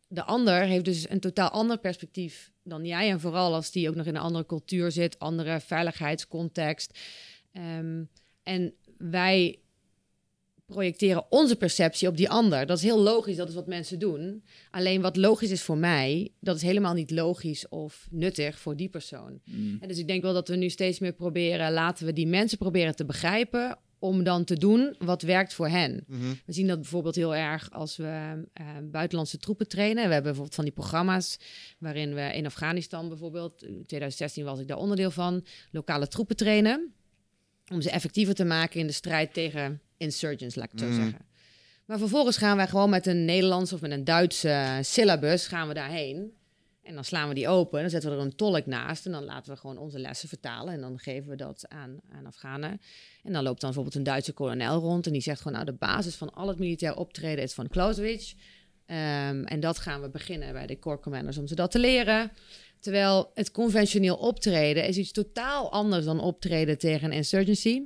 de 0.08 0.24
ander 0.24 0.62
heeft 0.64 0.86
dus 0.86 1.10
een 1.10 1.20
totaal 1.20 1.50
ander 1.50 1.78
perspectief 1.78 2.52
dan 2.64 2.86
jij. 2.86 3.10
En 3.10 3.20
vooral 3.20 3.54
als 3.54 3.72
die 3.72 3.90
ook 3.90 3.96
nog 3.96 4.06
in 4.06 4.16
een 4.16 4.22
andere 4.22 4.46
cultuur 4.46 4.92
zit, 4.92 5.20
andere 5.20 5.60
veiligheidscontext. 5.60 7.00
Ehm, 7.52 8.04
en 8.44 8.74
wij 8.98 9.60
projecteren 10.72 11.26
onze 11.30 11.56
perceptie 11.56 12.08
op 12.08 12.18
die 12.18 12.30
ander. 12.30 12.66
Dat 12.66 12.78
is 12.78 12.84
heel 12.84 13.00
logisch, 13.00 13.36
dat 13.36 13.50
is 13.50 13.56
wat 13.56 13.68
mensen 13.68 14.00
doen. 14.00 14.44
Alleen 14.72 15.02
wat 15.02 15.16
logisch 15.16 15.52
is 15.52 15.62
voor 15.62 15.78
mij, 15.78 16.32
dat 16.40 16.56
is 16.56 16.62
helemaal 16.62 16.94
niet 16.94 17.12
logisch 17.12 17.70
of 17.70 18.08
nuttig 18.12 18.60
voor 18.60 18.76
die 18.76 18.90
persoon. 18.90 19.40
En 19.80 19.88
dus 19.88 19.98
ik 19.98 20.08
denk 20.08 20.22
wel 20.22 20.34
dat 20.34 20.48
we 20.48 20.56
nu 20.56 20.70
steeds 20.70 21.00
meer 21.00 21.14
proberen, 21.14 21.72
laten 21.72 22.06
we 22.06 22.14
die 22.14 22.28
mensen 22.28 22.58
proberen 22.58 22.96
te 22.96 23.06
begrijpen 23.06 23.78
om 24.02 24.24
dan 24.24 24.44
te 24.44 24.58
doen 24.58 24.96
wat 25.00 25.22
werkt 25.22 25.54
voor 25.54 25.68
hen. 25.68 26.04
Mhm. 26.08 26.20
We 26.46 26.54
zien 26.54 26.68
dat 26.68 26.80
bijvoorbeeld 26.80 27.16
heel 27.16 27.36
erg 27.36 27.72
als 27.72 27.98
we 27.98 28.44
eh, 28.54 28.66
buitenlandse 28.84 29.38
troepen 29.38 29.68
trainen. 29.68 29.96
We 29.96 30.14
hebben 30.14 30.24
bijvoorbeeld 30.24 30.56
van 30.56 30.64
die 30.64 30.74
programma's 30.74 31.40
waarin 31.80 32.14
we 32.14 32.22
in 32.22 32.46
Afghanistan 32.46 33.08
bijvoorbeeld, 33.08 33.64
in 33.64 33.86
2016 33.86 34.44
was 34.44 34.60
ik 34.60 34.68
daar 34.68 34.78
onderdeel 34.78 35.12
van, 35.12 35.46
lokale 35.72 36.08
troepen 36.08 36.36
trainen. 36.36 36.94
Om 37.72 37.82
ze 37.82 37.90
effectiever 37.90 38.36
te 38.36 38.46
maken 38.46 38.80
in 38.80 38.88
de 38.88 38.94
strijd 38.94 39.34
tegen 39.34 39.82
insurgents, 39.98 40.56
laat 40.56 40.66
ik 40.66 40.72
het 40.72 40.80
zo 40.80 40.86
Mhm. 40.88 40.96
zeggen. 40.96 41.26
Maar 41.86 41.98
vervolgens 41.98 42.38
gaan 42.38 42.58
wij 42.58 42.68
gewoon 42.68 42.90
met 42.90 43.06
een 43.06 43.26
Nederlands 43.26 43.74
of 43.74 43.82
met 43.82 43.92
een 43.92 44.04
Duitse 44.04 44.80
syllabus 44.82 45.48
gaan 45.48 45.68
we 45.68 45.74
daarheen. 45.74 46.34
En 46.84 46.94
dan 46.94 47.04
slaan 47.04 47.28
we 47.28 47.34
die 47.34 47.48
open, 47.48 47.82
dan 47.82 47.90
zetten 47.90 48.10
we 48.10 48.16
er 48.16 48.22
een 48.22 48.36
tolk 48.36 48.66
naast 48.66 49.06
en 49.06 49.12
dan 49.12 49.24
laten 49.24 49.54
we 49.54 49.60
gewoon 49.60 49.78
onze 49.78 50.00
lessen 50.00 50.30
vertalen. 50.30 50.74
En 50.74 50.82
dan 50.82 51.00
geven 51.00 51.30
we 51.30 51.36
dat 51.36 51.66
aan, 51.68 52.00
aan 52.12 52.26
Afghanen. 52.26 52.82
En 53.24 53.34
dan 53.34 53.44
loopt 53.44 53.62
dan 53.62 53.70
bijvoorbeeld 53.70 53.96
een 53.96 54.04
Duitse 54.04 54.32
kolonel 54.34 54.80
rond 54.80 55.06
en 55.06 55.14
die 55.14 55.22
zegt 55.22 55.38
gewoon, 55.38 55.54
nou 55.54 55.66
de 55.66 55.74
basis 55.74 56.16
van 56.16 56.34
al 56.34 56.48
het 56.48 56.60
militair 56.60 56.96
optreden 56.96 57.44
is 57.44 57.54
van 57.54 57.68
Clausewitz. 57.68 58.34
Ehm, 58.86 59.44
en 59.44 59.60
dat 59.60 59.80
gaan 59.80 60.02
we 60.02 60.10
beginnen 60.10 60.54
bij 60.54 60.68
de 60.68 60.80
core 60.80 61.00
commanders 61.00 61.38
om 61.38 61.48
ze 61.48 61.56
dat 61.56 61.72
te 61.72 61.80
leren. 61.80 62.32
Terwijl 62.82 63.32
het 63.34 63.52
conventioneel 63.52 64.16
optreden 64.16 64.88
is 64.88 64.98
iets 64.98 65.12
totaal 65.12 65.72
anders 65.72 66.06
dan 66.06 66.20
optreden 66.20 66.78
tegen 66.78 67.08
een 67.12 67.18
insurgency. 67.18 67.82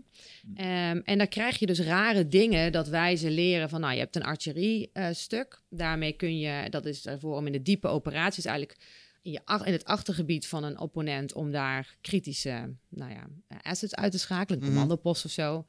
Ehm, 0.56 1.02
en 1.04 1.18
dan 1.18 1.28
krijg 1.28 1.60
je 1.60 1.66
dus 1.66 1.80
rare 1.80 2.28
dingen 2.28 2.72
dat 2.72 2.88
wij 2.88 3.16
ze 3.16 3.30
leren 3.30 3.70
van, 3.70 3.82
nou, 3.82 3.94
je 3.94 4.00
hebt 4.00 4.16
een 4.16 4.24
artillerie-stuk. 4.24 5.62
Daarmee 5.70 6.12
kun 6.14 6.38
je, 6.40 6.70
dat 6.70 6.86
is 6.86 7.06
ervoor 7.06 7.36
om 7.36 7.46
in 7.46 7.52
de 7.52 7.62
diepe 7.62 7.88
operaties 7.88 8.46
eigenlijk 8.46 8.78
in, 9.22 9.32
je, 9.32 9.40
in 9.64 9.72
het 9.72 9.86
achtergebied 9.86 10.48
van 10.48 10.64
een 10.64 10.80
opponent, 10.80 11.34
om 11.34 11.52
daar 11.52 11.96
kritische, 12.02 12.76
nou 12.90 13.12
ja, 13.12 13.28
assets 13.62 13.96
uit 13.96 14.12
te 14.12 14.20
schakelen, 14.20 14.60
een 14.60 14.66
Mhm. 14.66 14.74
commandopost 14.74 15.26
of 15.26 15.32
zo. 15.32 15.66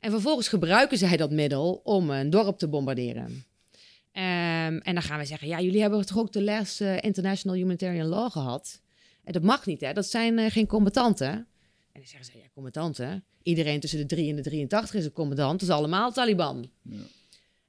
En 0.00 0.10
vervolgens 0.10 0.48
gebruiken 0.48 0.98
zij 0.98 1.16
dat 1.16 1.30
middel 1.30 1.80
om 1.84 2.10
een 2.10 2.30
dorp 2.30 2.58
te 2.58 2.68
bombarderen. 2.68 3.44
Ehm, 4.12 4.76
en 4.76 4.94
dan 4.94 5.02
gaan 5.02 5.18
we 5.18 5.24
zeggen, 5.24 5.48
ja, 5.48 5.60
jullie 5.60 5.80
hebben 5.80 6.06
toch 6.06 6.18
ook 6.18 6.32
de 6.32 6.42
les 6.42 6.80
eh, 6.80 7.02
International 7.02 7.56
Humanitarian 7.56 8.06
Law 8.06 8.30
gehad? 8.30 8.80
En 9.24 9.32
dat 9.32 9.42
mag 9.42 9.66
niet, 9.66 9.80
hè? 9.80 9.92
Dat 9.92 10.06
zijn 10.06 10.38
eh, 10.38 10.50
geen 10.50 10.66
combattanten. 10.66 11.28
En 11.28 11.46
dan 11.92 12.06
zeggen 12.06 12.24
ze, 12.24 12.38
ja, 12.38 12.44
combattanten. 12.54 13.24
Iedereen 13.42 13.80
tussen 13.80 13.98
de 13.98 14.06
3 14.06 14.30
en 14.30 14.36
de 14.36 14.42
83 14.42 14.94
is 14.94 15.04
een 15.04 15.12
commandant. 15.12 15.60
Dat 15.60 15.68
is 15.68 15.74
allemaal 15.74 16.12
Taliban. 16.12 16.70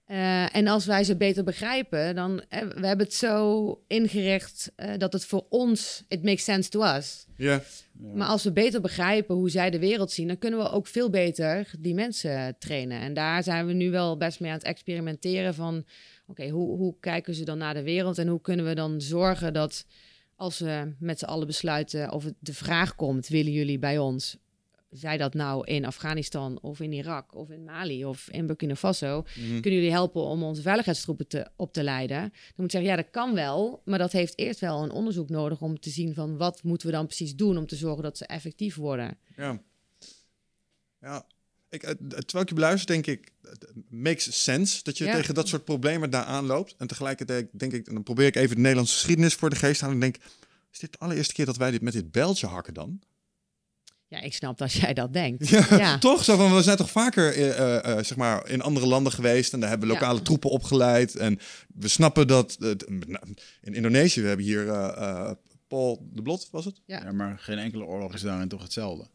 Eh, 0.10 0.56
en 0.56 0.68
als 0.68 0.86
wij 0.86 1.04
ze 1.04 1.16
beter 1.16 1.44
begrijpen, 1.44 2.16
dan 2.16 2.44
eh, 2.50 2.62
we 2.62 2.88
hebben 2.88 3.06
het 3.06 3.14
zo 3.14 3.84
ingericht 3.88 4.72
eh, 4.76 4.98
dat 4.98 5.14
het 5.14 5.26
voor 5.26 5.46
ons, 5.50 6.04
it 6.08 6.24
makes 6.24 6.44
sense 6.44 6.70
to 6.70 6.96
us. 6.96 7.26
Ja. 7.36 7.64
Maar 8.14 8.28
als 8.28 8.44
we 8.44 8.52
beter 8.52 8.82
begrijpen 8.82 9.36
hoe 9.36 9.50
zij 9.50 9.70
de 9.70 9.80
wereld 9.80 10.12
zien, 10.12 10.28
dan 10.28 10.38
kunnen 10.38 10.60
we 10.60 10.70
ook 10.70 10.88
veel 10.88 11.10
beter 11.10 11.72
die 11.80 11.94
mensen 11.94 12.56
trainen. 12.60 13.02
En 13.02 13.14
daar 13.14 13.44
zijn 13.44 13.66
we 13.66 13.74
nu 13.74 13.92
wel 13.92 14.18
best 14.18 14.40
mee 14.40 14.52
aan 14.52 14.58
het 14.58 14.66
experimenteren 14.66 15.54
van, 15.54 15.86
oké, 16.30 16.50
hoe, 16.50 16.78
hoe 16.78 16.96
kijken 17.00 17.34
ze 17.36 17.44
dan 17.46 17.58
naar 17.58 17.74
de 17.74 17.84
wereld 17.84 18.18
en 18.18 18.28
hoe 18.28 18.42
kunnen 18.42 18.66
we 18.66 18.76
dan 18.76 19.02
zorgen 19.02 19.54
dat 19.54 19.86
als 20.36 20.60
we 20.60 20.94
met 21.00 21.20
z'n 21.20 21.26
allen 21.26 21.48
besluiten 21.48 22.12
of 22.12 22.24
het 22.24 22.36
de 22.40 22.54
vraag 22.54 22.96
komt, 22.96 23.28
willen 23.28 23.52
jullie 23.52 23.80
bij 23.80 23.98
ons? 23.98 24.38
Zij 24.90 25.18
dat 25.18 25.34
nou 25.34 25.66
in 25.66 25.86
Afghanistan 25.86 26.60
of 26.62 26.80
in 26.80 26.94
Irak 26.94 27.36
of 27.36 27.50
in 27.50 27.64
Mali 27.64 28.06
of 28.06 28.30
in 28.30 28.46
Burkina 28.48 28.76
Faso, 28.76 29.22
Mhm. 29.36 29.50
kunnen 29.60 29.80
jullie 29.80 29.92
helpen 29.92 30.22
om 30.22 30.44
onze 30.44 30.62
veiligheidstroepen 30.62 31.28
te, 31.28 31.48
op 31.56 31.74
te 31.74 31.84
leiden? 31.84 32.18
Dan 32.20 32.32
moet 32.56 32.66
ik 32.66 32.72
zeggen, 32.72 32.90
ja, 32.90 32.96
dat 32.96 33.10
kan 33.12 33.34
wel, 33.34 33.82
maar 33.86 34.00
dat 34.00 34.12
heeft 34.12 34.38
eerst 34.40 34.60
wel 34.60 34.84
een 34.84 34.92
onderzoek 34.92 35.30
nodig 35.30 35.62
om 35.62 35.80
te 35.80 35.90
zien 35.90 36.14
van 36.14 36.38
wat 36.38 36.64
moeten 36.64 36.88
we 36.88 36.94
dan 36.94 37.06
precies 37.06 37.36
doen 37.36 37.58
om 37.58 37.66
te 37.66 37.76
zorgen 37.76 38.04
dat 38.04 38.18
ze 38.18 38.26
effectief 38.26 38.76
worden. 38.76 39.18
Ja. 39.36 39.62
Ja. 41.02 41.26
Ik, 41.70 41.84
eh, 41.84 41.90
terwijl 41.92 42.44
ik 42.44 42.50
je 42.50 42.56
beluister, 42.56 42.88
denk 42.88 43.06
ik, 43.08 43.32
makes 43.90 44.44
sense 44.44 44.84
dat 44.84 44.98
je 44.98 45.04
Ja. 45.06 45.16
tegen 45.16 45.34
dat 45.34 45.48
soort 45.48 45.64
problemen 45.66 46.10
daar 46.10 46.24
aanloopt. 46.24 46.76
En 46.78 46.88
tegelijkertijd 46.88 47.48
denk 47.52 47.74
ik, 47.74 47.88
en 47.88 47.94
dan 47.94 48.04
probeer 48.04 48.26
ik 48.28 48.36
even 48.36 48.56
de 48.56 48.62
Nederlandse 48.62 48.94
geschiedenis 48.96 49.34
voor 49.34 49.50
de 49.50 49.56
geest 49.56 49.80
te 49.80 49.86
halen. 49.86 50.02
En 50.02 50.12
denk, 50.12 50.24
is 50.72 50.80
dit 50.80 50.92
de 50.92 50.98
allereerste 51.00 51.34
keer 51.34 51.46
dat 51.46 51.58
wij 51.58 51.72
dit 51.72 51.82
met 51.82 51.94
dit 51.94 52.12
bijltje 52.12 52.48
hakken 52.48 52.74
dan? 52.74 53.00
Ja, 54.08 54.20
ik 54.22 54.34
snap 54.34 54.58
dat 54.58 54.72
jij 54.72 54.94
dat 54.94 55.14
denkt. 55.14 55.48
Ja, 55.50 55.66
Ja. 55.70 55.98
toch? 56.10 56.24
Zo 56.24 56.36
van, 56.38 56.56
we 56.56 56.62
zijn 56.62 56.78
toch 56.78 56.92
vaker 56.92 57.34
eh, 57.34 57.76
eh, 57.98 58.04
zeg 58.04 58.16
maar 58.18 58.50
in 58.50 58.62
andere 58.62 58.86
landen 58.88 59.12
geweest 59.12 59.54
en 59.54 59.60
daar 59.60 59.70
hebben 59.70 59.88
we 59.88 59.94
Ja. 59.94 60.00
lokale 60.00 60.22
troepen 60.22 60.50
opgeleid. 60.50 61.16
En 61.16 61.40
we 61.76 61.88
snappen 61.88 62.28
dat 62.28 62.58
in 63.62 63.74
Indonesië, 63.74 64.22
we 64.22 64.28
hebben 64.28 64.46
hier 64.46 64.68
eh, 64.70 64.88
eh, 64.98 65.32
Paul 65.68 66.08
de 66.14 66.22
Blot, 66.22 66.48
was 66.52 66.66
het? 66.66 66.82
Ja. 66.86 67.04
Ja, 67.04 67.12
maar 67.12 67.40
geen 67.40 67.58
enkele 67.58 67.84
oorlog 67.86 68.14
is 68.14 68.22
daarin 68.22 68.48
toch 68.48 68.62
hetzelfde. 68.62 69.08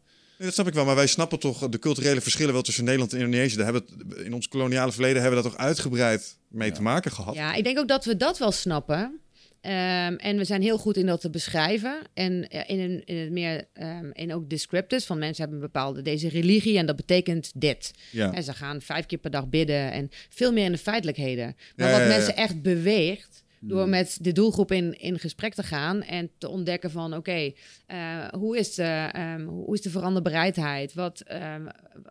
Nee, 0.44 0.52
dat 0.52 0.62
snap 0.64 0.72
ik 0.74 0.78
wel, 0.78 0.94
maar 0.94 1.04
wij 1.04 1.06
snappen 1.06 1.38
toch 1.38 1.68
de 1.68 1.78
culturele 1.78 2.20
verschillen 2.20 2.52
wel 2.52 2.62
tussen 2.62 2.84
Nederland 2.84 3.12
en 3.12 3.18
Indonesië. 3.18 3.56
Daar 3.56 3.64
hebben 3.64 3.82
het, 4.08 4.18
in 4.18 4.34
ons 4.34 4.48
koloniale 4.48 4.92
verleden 4.92 5.22
hebben 5.22 5.38
we 5.38 5.42
dat 5.42 5.52
toch 5.52 5.66
uitgebreid 5.66 6.38
mee 6.48 6.72
te 6.72 6.82
maken 6.82 7.10
gehad. 7.10 7.34
Ja, 7.34 7.54
ik 7.54 7.64
denk 7.64 7.78
ook 7.78 7.88
dat 7.88 8.04
we 8.04 8.16
dat 8.16 8.38
wel 8.38 8.52
snappen. 8.52 9.20
Ehm, 9.60 10.14
en 10.14 10.36
we 10.36 10.44
zijn 10.44 10.62
heel 10.62 10.78
goed 10.78 10.96
in 10.96 11.06
dat 11.06 11.20
te 11.20 11.30
beschrijven. 11.30 11.98
En 12.14 12.48
in, 12.48 12.80
een, 12.80 13.04
in 13.04 13.16
het 13.16 13.30
meer, 13.30 13.68
ehm, 13.72 14.10
in 14.12 14.34
ook 14.34 14.50
descriptives 14.50 15.06
van 15.06 15.18
mensen 15.18 15.42
hebben 15.42 15.60
een 15.60 15.66
bepaalde 15.66 16.02
deze 16.02 16.28
religie 16.28 16.78
en 16.78 16.86
dat 16.86 16.96
betekent 16.96 17.52
dit. 17.54 17.90
Ja. 18.10 18.32
En 18.32 18.42
ze 18.42 18.52
gaan 18.52 18.80
vijf 18.80 19.06
keer 19.06 19.18
per 19.18 19.30
dag 19.30 19.48
bidden 19.48 19.92
en 19.92 20.10
veel 20.28 20.52
meer 20.52 20.64
in 20.64 20.72
de 20.72 20.78
feitelijkheden. 20.78 21.56
Maar 21.76 21.90
Ja, 21.90 21.98
wat 21.98 22.08
mensen 22.08 22.36
echt 22.36 22.62
beweegt, 22.62 23.43
door 23.68 23.88
met 23.88 24.18
de 24.20 24.32
doelgroep 24.32 24.72
in, 24.72 24.98
in 25.00 25.18
gesprek 25.18 25.54
te 25.54 25.62
gaan 25.62 26.02
en 26.02 26.30
te 26.38 26.48
ontdekken 26.48 26.90
van 26.90 27.14
oké, 27.14 27.52
eh, 27.86 28.28
hoe, 28.28 28.58
is 28.58 28.74
de, 28.74 29.08
ehm, 29.12 29.44
hoe 29.44 29.74
is 29.74 29.82
de 29.82 29.90
veranderbereidheid? 29.90 30.94
Wat, 30.94 31.20
ehm, 31.20 31.66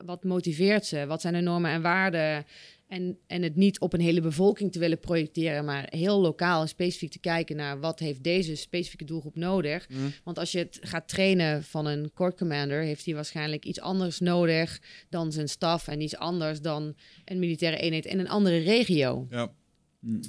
wat 0.05 0.23
motiveert 0.23 0.85
ze? 0.85 1.05
Wat 1.05 1.21
zijn 1.21 1.33
de 1.33 1.39
normen 1.39 1.71
en 1.71 1.81
waarden? 1.81 2.45
En, 2.87 3.17
en 3.27 3.41
het 3.41 3.55
niet 3.55 3.79
op 3.79 3.93
een 3.93 3.99
hele 4.01 4.21
bevolking 4.21 4.71
te 4.71 4.79
willen 4.79 4.99
projecteren, 4.99 5.65
maar 5.65 5.87
heel 5.89 6.19
lokaal 6.19 6.61
en 6.61 6.67
specifiek 6.67 7.11
te 7.11 7.19
kijken 7.19 7.55
naar 7.55 7.79
wat 7.79 7.99
heeft 7.99 8.23
deze 8.23 8.55
specifieke 8.55 9.05
doelgroep 9.05 9.35
nodig. 9.35 9.89
Mhm. 9.89 9.99
Want 10.23 10.39
als 10.39 10.51
je 10.51 10.59
het 10.59 10.79
gaat 10.81 11.07
trainen 11.07 11.63
van 11.63 11.85
een 11.85 12.11
core 12.13 12.35
commander, 12.35 12.81
heeft 12.81 13.05
hij 13.05 13.15
waarschijnlijk 13.15 13.65
iets 13.65 13.79
anders 13.79 14.19
nodig 14.19 14.81
dan 15.09 15.31
zijn 15.31 15.49
staf 15.49 15.87
en 15.87 16.01
iets 16.01 16.15
anders 16.15 16.61
dan 16.61 16.95
een 17.25 17.39
militaire 17.39 17.77
eenheid 17.77 18.05
in 18.05 18.19
een 18.19 18.29
andere 18.29 18.57
regio. 18.57 19.27
Ja. 19.29 19.51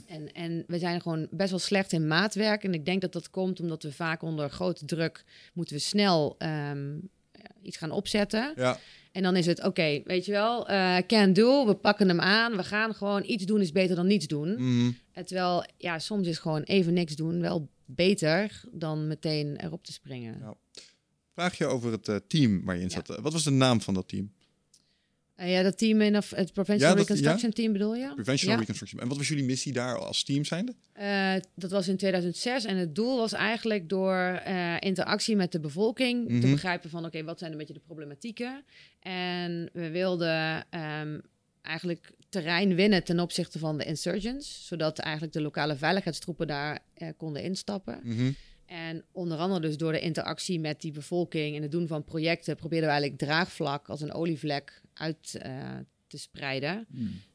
En, 0.07 0.33
en 0.33 0.65
we 0.67 0.79
zijn 0.79 1.01
gewoon 1.01 1.27
best 1.31 1.51
wel 1.51 1.59
slecht 1.59 1.93
in 1.93 2.07
maatwerk. 2.07 2.65
En 2.65 2.75
ik 2.75 2.85
denk 2.85 3.01
dat 3.01 3.13
dat 3.13 3.31
komt 3.31 3.61
omdat 3.61 3.83
we 3.83 3.93
vaak 3.93 4.23
onder 4.23 4.51
grote 4.51 4.85
druk 4.85 5.25
moeten 5.53 5.75
we 5.75 5.81
snel 5.81 6.35
ehm, 6.39 6.99
iets 7.63 7.77
gaan 7.77 7.91
opzetten. 7.91 8.53
Ja. 8.57 8.79
En 9.13 9.23
dan 9.23 9.37
is 9.37 9.47
het, 9.47 9.65
oké, 9.65 10.01
weet 10.05 10.25
je 10.25 10.33
wel, 10.33 10.69
eh 10.69 10.97
can 11.07 11.33
do, 11.33 11.67
we 11.67 11.75
pakken 11.75 12.09
hem 12.09 12.21
aan. 12.21 12.57
We 12.57 12.65
gaan 12.65 12.95
gewoon 12.95 13.23
iets 13.27 13.45
doen 13.45 13.61
is 13.61 13.73
beter 13.73 13.97
dan 13.97 14.07
niets 14.07 14.27
doen. 14.27 14.55
Mhm. 14.55 14.91
En 15.13 15.27
terwijl, 15.27 15.65
ja, 15.77 15.99
soms 15.99 16.27
is 16.29 16.39
gewoon 16.39 16.63
even 16.63 16.93
niks 16.95 17.17
doen 17.17 17.41
wel 17.41 17.69
beter 17.85 18.63
dan 18.73 19.07
meteen 19.07 19.57
erop 19.65 19.85
te 19.85 19.93
springen. 19.93 20.39
Ja. 20.41 20.55
Vraag 21.33 21.59
je 21.59 21.67
over 21.67 21.93
het 21.93 22.09
eh, 22.09 22.17
team 22.27 22.65
waar 22.65 22.77
je 22.77 22.83
in 22.83 22.91
zat. 22.91 23.11
Eh, 23.11 23.19
Wat 23.19 23.33
was 23.33 23.45
de 23.45 23.51
naam 23.51 23.81
van 23.81 23.95
dat 23.95 24.09
team? 24.09 24.33
Eh, 25.35 25.51
ja, 25.53 25.63
dat 25.63 25.79
team 25.79 26.01
in 26.01 26.17
of, 26.17 26.31
het 26.31 26.51
Ja, 26.55 26.65
dat- 26.65 26.97
Reconstruction 26.99 27.53
Team 27.53 27.73
bedoel 27.73 27.95
je? 27.95 28.15
Prevention 28.15 28.53
Ja. 28.53 28.59
Reconstruction. 28.59 29.01
En 29.01 29.09
wat 29.09 29.17
was 29.17 29.29
jullie 29.29 29.45
missie 29.45 29.73
daar 29.73 29.99
als 29.99 30.23
team 30.25 30.45
zijnde? 30.45 30.75
Eh, 30.93 31.35
dat 31.55 31.71
was 31.71 31.89
in 31.89 31.97
2006 31.97 32.65
en 32.65 32.77
het 32.77 32.95
doel 32.95 33.17
was 33.17 33.33
eigenlijk 33.33 33.89
door 33.89 34.15
eh, 34.45 34.75
interactie 34.81 35.37
met 35.37 35.53
de 35.53 35.61
bevolking 35.61 36.27
te 36.29 36.33
Mhm. 36.35 36.51
begrijpen 36.51 36.91
van 36.91 37.05
oké, 37.05 37.25
wat 37.25 37.39
zijn 37.39 37.53
een 37.53 37.59
beetje 37.59 37.75
de 37.75 37.81
problematieken. 37.87 38.65
En 39.01 39.71
we 39.73 39.91
wilden 39.91 40.67
ehm, 40.71 41.19
eigenlijk 41.63 42.13
terrein 42.29 42.75
winnen 42.75 43.05
ten 43.05 43.21
opzichte 43.21 43.59
van 43.59 43.79
de 43.79 43.85
insurgents, 43.85 44.67
zodat 44.67 44.99
eigenlijk 44.99 45.33
de 45.35 45.41
lokale 45.43 45.77
veiligheidstroepen 45.77 46.47
daar 46.47 46.79
konden 47.17 47.43
instappen. 47.43 48.01
Mhm. 48.03 48.31
En 48.75 49.05
onder 49.13 49.39
andere 49.39 49.61
dus 49.61 49.77
door 49.77 49.93
de 49.93 50.01
interactie 50.01 50.61
met 50.61 50.81
die 50.81 50.93
bevolking 50.93 51.57
en 51.57 51.63
het 51.63 51.71
doen 51.71 51.87
van 51.87 52.05
projecten 52.05 52.57
probeerden 52.57 52.89
we 52.89 52.95
eigenlijk 52.95 53.23
draagvlak 53.23 53.89
als 53.89 54.01
een 54.01 54.13
olievlek 54.13 54.83
uit 54.95 55.39
eh, 55.43 55.53
te 56.07 56.19
spreiden. 56.19 56.87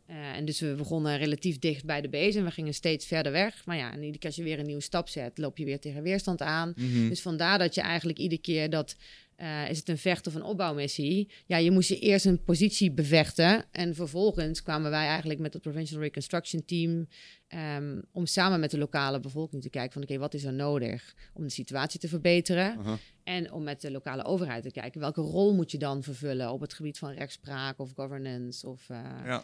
Eh, 0.05 0.35
en 0.35 0.45
dus 0.45 0.59
we 0.59 0.73
begonnen 0.77 1.17
relatief 1.17 1.59
dicht 1.59 1.85
bij 1.85 2.01
de 2.01 2.09
en 2.09 2.43
we 2.43 2.51
gingen 2.51 2.73
steeds 2.73 3.05
verder 3.05 3.31
weg. 3.31 3.65
Maar 3.65 3.77
ja, 3.77 3.91
en 3.91 3.99
iedere 3.99 4.17
keer 4.17 4.29
als 4.29 4.35
je 4.35 4.43
weer 4.43 4.59
een 4.59 4.65
nieuwe 4.65 4.81
stap 4.81 5.09
zet, 5.09 5.37
loop 5.37 5.57
je 5.57 5.65
weer 5.65 5.79
tegen 5.79 6.03
weerstand 6.03 6.41
aan. 6.41 6.73
Mhm. 6.75 7.09
Dus 7.09 7.21
vandaar 7.21 7.57
dat 7.57 7.75
je 7.75 7.81
eigenlijk 7.81 8.19
iedere 8.19 8.41
keer 8.41 8.69
dat, 8.69 8.95
eh, 9.39 9.69
is 9.69 9.77
het 9.77 9.89
een 9.89 9.97
vecht 9.97 10.27
of 10.27 10.35
een 10.35 10.43
opbouwmissie? 10.43 11.29
Ja, 11.45 11.57
je 11.57 11.71
moest 11.71 11.89
je 11.89 11.99
eerst 11.99 12.25
een 12.25 12.43
positie 12.43 12.91
bevechten. 12.91 13.65
En 13.71 13.95
vervolgens 13.95 14.63
kwamen 14.63 14.91
wij 14.91 15.07
eigenlijk 15.07 15.39
met 15.39 15.53
het 15.53 15.61
Provincial 15.61 16.01
Reconstruction 16.01 16.65
Team... 16.65 17.07
ehm, 17.47 18.01
om 18.11 18.25
samen 18.25 18.59
met 18.59 18.71
de 18.71 18.77
lokale 18.77 19.19
bevolking 19.19 19.61
te 19.61 19.69
kijken 19.69 19.93
van... 19.93 20.01
oké, 20.03 20.17
wat 20.17 20.33
is 20.33 20.43
er 20.43 20.53
nodig 20.53 21.15
om 21.33 21.43
de 21.43 21.49
situatie 21.49 21.99
te 21.99 22.07
verbeteren? 22.07 22.77
En 23.23 23.51
om 23.51 23.63
met 23.63 23.81
de 23.81 23.91
lokale 23.91 24.23
overheid 24.25 24.63
te 24.63 24.71
kijken... 24.71 24.99
welke 24.99 25.21
rol 25.21 25.53
moet 25.53 25.71
je 25.71 25.77
dan 25.77 26.03
vervullen 26.03 26.51
op 26.51 26.61
het 26.61 26.73
gebied 26.73 26.97
van 26.97 27.11
rechtspraak 27.11 27.79
of 27.79 27.91
governance 27.95 28.67
of... 28.67 28.89
eh, 28.89 28.97
Ja. 29.25 29.43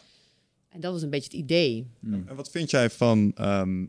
En 0.68 0.80
dat 0.80 0.92
was 0.92 1.02
een 1.02 1.10
beetje 1.10 1.30
het 1.30 1.40
idee. 1.50 1.86
En 2.26 2.34
wat 2.36 2.50
vind 2.50 2.70
jij 2.70 2.90
van 2.90 3.32
ehm, 3.34 3.86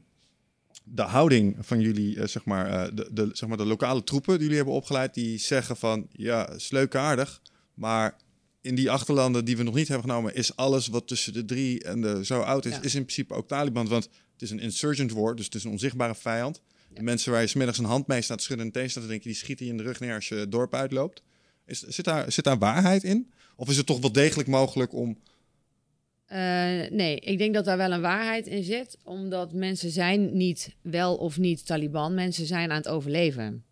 de 0.94 1.02
houding 1.02 1.56
van 1.60 1.80
jullie, 1.82 2.20
eh, 2.22 2.28
zeg, 2.28 2.46
maar, 2.46 2.70
eh, 2.70 2.96
de, 2.96 3.10
de, 3.12 3.30
zeg 3.34 3.50
maar, 3.50 3.58
de 3.58 3.66
lokale 3.66 4.04
troepen 4.04 4.34
die 4.34 4.42
jullie 4.42 4.56
hebben 4.56 4.74
opgeleid, 4.74 5.14
die 5.14 5.38
zeggen 5.38 5.78
van, 5.78 6.08
ja, 6.12 6.50
is 6.50 6.72
leuk 6.72 6.96
aardig, 6.96 7.42
maar 7.74 8.18
in 8.62 8.76
die 8.76 8.92
achterlanden 8.92 9.46
die 9.46 9.58
we 9.58 9.64
nog 9.64 9.76
niet 9.76 9.88
hebben 9.88 10.10
genomen, 10.10 10.36
is 10.36 10.56
alles 10.56 10.88
wat 10.88 11.08
tussen 11.08 11.34
de 11.34 11.46
drie 11.46 11.84
en 11.84 12.02
de 12.02 12.26
zo 12.26 12.42
oud 12.42 12.66
is, 12.66 12.72
Ja. 12.72 12.82
is 12.82 12.96
in 12.96 13.04
principe 13.04 13.34
ook 13.34 13.48
Taliban, 13.48 13.88
want 13.88 14.04
het 14.04 14.42
is 14.42 14.50
een 14.50 14.60
insurgent 14.60 15.12
war, 15.12 15.36
dus 15.36 15.46
het 15.46 15.56
is 15.56 15.64
een 15.64 15.72
onzichtbare 15.72 16.16
vijand. 16.16 16.62
De 16.94 17.04
mensen 17.04 17.32
waar 17.32 17.42
je 17.42 17.48
smiddags 17.48 17.78
een 17.78 17.86
hand 17.86 18.08
mee 18.08 18.22
staat 18.22 18.42
schudden 18.42 18.66
en 18.66 18.72
tegen 18.72 18.90
staat 18.90 19.04
te 19.04 19.10
denken, 19.10 19.28
die 19.28 19.38
schieten 19.38 19.66
je 19.66 19.72
in 19.72 19.78
de 19.78 19.84
rug 19.84 20.00
neer 20.00 20.16
als 20.16 20.28
je 20.28 20.36
het 20.36 20.52
dorp 20.52 20.74
uitloopt. 20.74 21.24
Is, 21.66 21.80
zit, 21.80 22.06
daar, 22.06 22.32
zit 22.32 22.44
daar 22.44 22.58
waarheid 22.58 23.04
in? 23.04 23.32
Of 23.56 23.70
is 23.70 23.78
het 23.78 23.86
toch 23.86 24.00
wel 24.00 24.12
degelijk 24.12 24.48
mogelijk 24.48 24.94
om... 24.94 25.18
Eh, 26.28 26.40
nee, 26.90 27.20
ik 27.20 27.38
denk 27.38 27.54
dat 27.54 27.66
daar 27.66 27.78
wel 27.78 27.92
een 27.92 28.02
waarheid 28.02 28.48
in 28.48 28.64
zit. 28.64 28.98
Omdat 29.04 29.54
mensen 29.54 29.90
zijn 29.90 30.38
niet 30.38 30.76
wel 30.82 31.16
of 31.16 31.38
niet 31.38 31.66
Taliban. 31.66 32.14
Mensen 32.14 32.46
zijn 32.46 32.72
aan 32.72 32.78
het 32.78 32.88
overleven. 32.88 33.66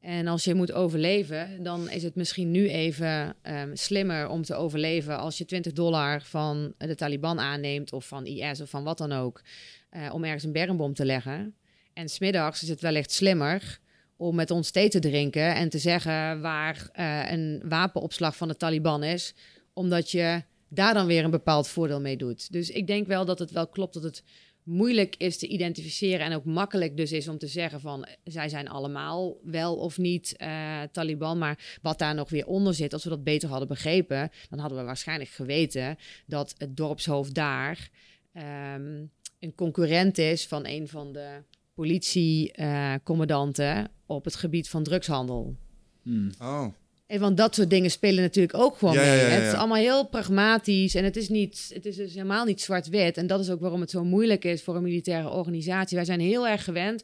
En 0.00 0.26
als 0.26 0.44
je 0.44 0.54
moet 0.54 0.72
overleven, 0.72 1.62
dan 1.62 1.90
is 1.90 2.02
het 2.02 2.14
misschien 2.14 2.50
nu 2.50 2.68
even 2.68 3.36
ehm, 3.42 3.74
slimmer 3.74 4.28
om 4.28 4.42
te 4.42 4.54
overleven 4.54 5.18
als 5.18 5.38
je 5.38 5.44
20 5.44 5.72
dollar 5.72 6.22
van 6.22 6.74
de 6.78 6.94
Taliban 6.94 7.40
aanneemt 7.40 7.92
of 7.92 8.06
van 8.06 8.26
IS 8.26 8.60
of 8.60 8.70
van 8.70 8.84
wat 8.84 8.98
dan 8.98 9.12
ook, 9.12 9.42
eh, 9.90 10.14
om 10.14 10.24
ergens 10.24 10.44
een 10.44 10.52
bermbom 10.52 10.94
te 10.94 11.04
leggen. 11.04 11.54
En 11.92 12.08
smiddags 12.08 12.62
is 12.62 12.68
het 12.68 12.80
wellicht 12.80 13.12
slimmer 13.12 13.78
om 14.16 14.34
met 14.34 14.50
ons 14.50 14.70
thee 14.70 14.88
te 14.88 14.98
drinken 14.98 15.54
en 15.54 15.68
te 15.68 15.78
zeggen 15.78 16.40
waar 16.40 16.88
eh, 16.92 17.30
een 17.30 17.62
wapenopslag 17.64 18.36
van 18.36 18.48
de 18.48 18.56
Taliban 18.56 19.02
is, 19.02 19.34
omdat 19.72 20.10
je 20.10 20.42
daar 20.68 20.94
dan 20.94 21.06
weer 21.06 21.24
een 21.24 21.30
bepaald 21.30 21.68
voordeel 21.68 22.00
mee 22.00 22.16
doet. 22.16 22.52
Dus 22.52 22.70
ik 22.70 22.86
denk 22.86 23.06
wel 23.06 23.24
dat 23.24 23.38
het 23.38 23.50
wel 23.50 23.68
klopt 23.68 23.94
dat 23.94 24.02
het 24.02 24.22
moeilijk 24.68 25.16
is 25.16 25.38
te 25.38 25.46
identificeren 25.46 26.26
en 26.26 26.34
ook 26.34 26.44
makkelijk 26.44 26.96
dus 26.96 27.12
is 27.12 27.28
om 27.28 27.38
te 27.38 27.46
zeggen 27.46 27.80
van 27.80 28.04
eh, 28.04 28.14
zij 28.24 28.48
zijn 28.48 28.68
allemaal 28.68 29.36
wel 29.42 29.76
of 29.76 29.98
niet 29.98 30.36
eh, 30.36 30.82
Taliban, 30.92 31.38
maar 31.38 31.78
wat 31.82 31.98
daar 31.98 32.14
nog 32.14 32.30
weer 32.30 32.46
onder 32.46 32.74
zit, 32.74 32.92
als 32.92 33.04
we 33.04 33.10
dat 33.10 33.24
beter 33.24 33.48
hadden 33.48 33.68
begrepen, 33.68 34.30
dan 34.50 34.58
hadden 34.58 34.78
we 34.78 34.84
waarschijnlijk 34.84 35.30
geweten 35.30 35.96
dat 36.26 36.54
het 36.58 36.76
dorpshoofd 36.76 37.34
daar 37.34 37.90
ehm, 38.32 39.04
een 39.38 39.54
concurrent 39.54 40.18
is 40.18 40.46
van 40.46 40.66
een 40.66 40.88
van 40.88 41.12
de 41.12 41.42
politiecommandanten 41.74 43.90
op 44.06 44.24
het 44.24 44.36
gebied 44.36 44.68
van 44.68 44.82
drugshandel. 44.82 45.56
Hmm. 46.02 46.30
Oh, 46.40 46.66
want 47.08 47.36
dat 47.36 47.54
soort 47.54 47.70
dingen 47.70 47.90
spelen 47.90 48.22
natuurlijk 48.22 48.54
ook 48.58 48.76
gewoon 48.78 48.94
Ja, 48.94 49.00
mee. 49.00 49.08
ja, 49.08 49.22
ja, 49.22 49.28
Het 49.28 49.52
is 49.52 49.58
allemaal 49.58 49.76
heel 49.76 50.06
pragmatisch 50.08 50.94
en 50.94 51.04
het 51.04 51.16
is, 51.16 51.28
niet, 51.28 51.70
het 51.74 51.86
is 51.86 51.96
dus 51.96 52.12
helemaal 52.12 52.44
niet 52.44 52.60
zwart-wit. 52.60 53.16
En 53.16 53.26
dat 53.26 53.40
is 53.40 53.50
ook 53.50 53.60
waarom 53.60 53.80
het 53.80 53.90
zo 53.90 54.04
moeilijk 54.04 54.44
is 54.44 54.62
voor 54.62 54.76
een 54.76 54.82
militaire 54.82 55.28
organisatie. 55.30 55.96
Wij 55.96 56.06
zijn 56.06 56.20
heel 56.20 56.48
erg 56.48 56.64
gewend 56.64 57.02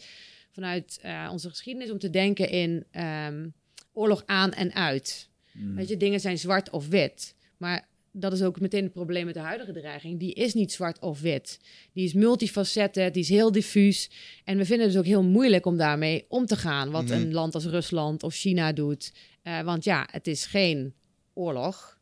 vanuit 0.50 0.98
eh, 1.02 1.28
onze 1.32 1.48
geschiedenis 1.48 1.90
om 1.90 1.98
te 1.98 2.10
denken 2.10 2.48
in 2.50 2.84
ehm, 2.90 3.46
oorlog 3.92 4.22
aan 4.26 4.52
en 4.52 4.74
uit. 4.74 5.28
Hmm. 5.52 5.76
Weet 5.76 5.88
je, 5.88 5.96
dingen 5.96 6.20
zijn 6.20 6.38
zwart 6.38 6.70
of 6.70 6.88
wit. 6.88 7.34
Maar 7.56 7.88
dat 8.12 8.32
is 8.32 8.42
ook 8.42 8.60
meteen 8.60 8.82
het 8.82 8.92
probleem 8.92 9.24
met 9.24 9.34
de 9.34 9.40
huidige 9.40 9.72
dreiging. 9.72 10.18
Die 10.18 10.32
is 10.34 10.54
niet 10.54 10.72
zwart 10.72 10.98
of 11.00 11.20
wit. 11.20 11.58
Die 11.92 12.04
is 12.04 12.12
multifacetten, 12.12 13.12
die 13.12 13.22
is 13.22 13.28
heel 13.28 13.52
diffuus. 13.52 14.10
En 14.44 14.56
we 14.56 14.64
vinden 14.64 14.84
het 14.86 14.94
dus 14.94 15.02
ook 15.04 15.08
heel 15.08 15.22
moeilijk 15.24 15.66
om 15.66 15.76
daarmee 15.76 16.24
om 16.28 16.46
te 16.46 16.56
gaan. 16.56 16.90
Wat 16.90 17.04
Mhm. 17.04 17.12
een 17.12 17.32
land 17.32 17.54
als 17.54 17.64
Rusland 17.64 18.22
of 18.22 18.34
China 18.34 18.72
doet. 18.72 19.12
Eh, 19.44 19.61
want 19.61 19.85
ja, 19.85 20.09
het 20.11 20.26
is 20.26 20.46
geen 20.46 20.94
oorlog. 21.35 21.98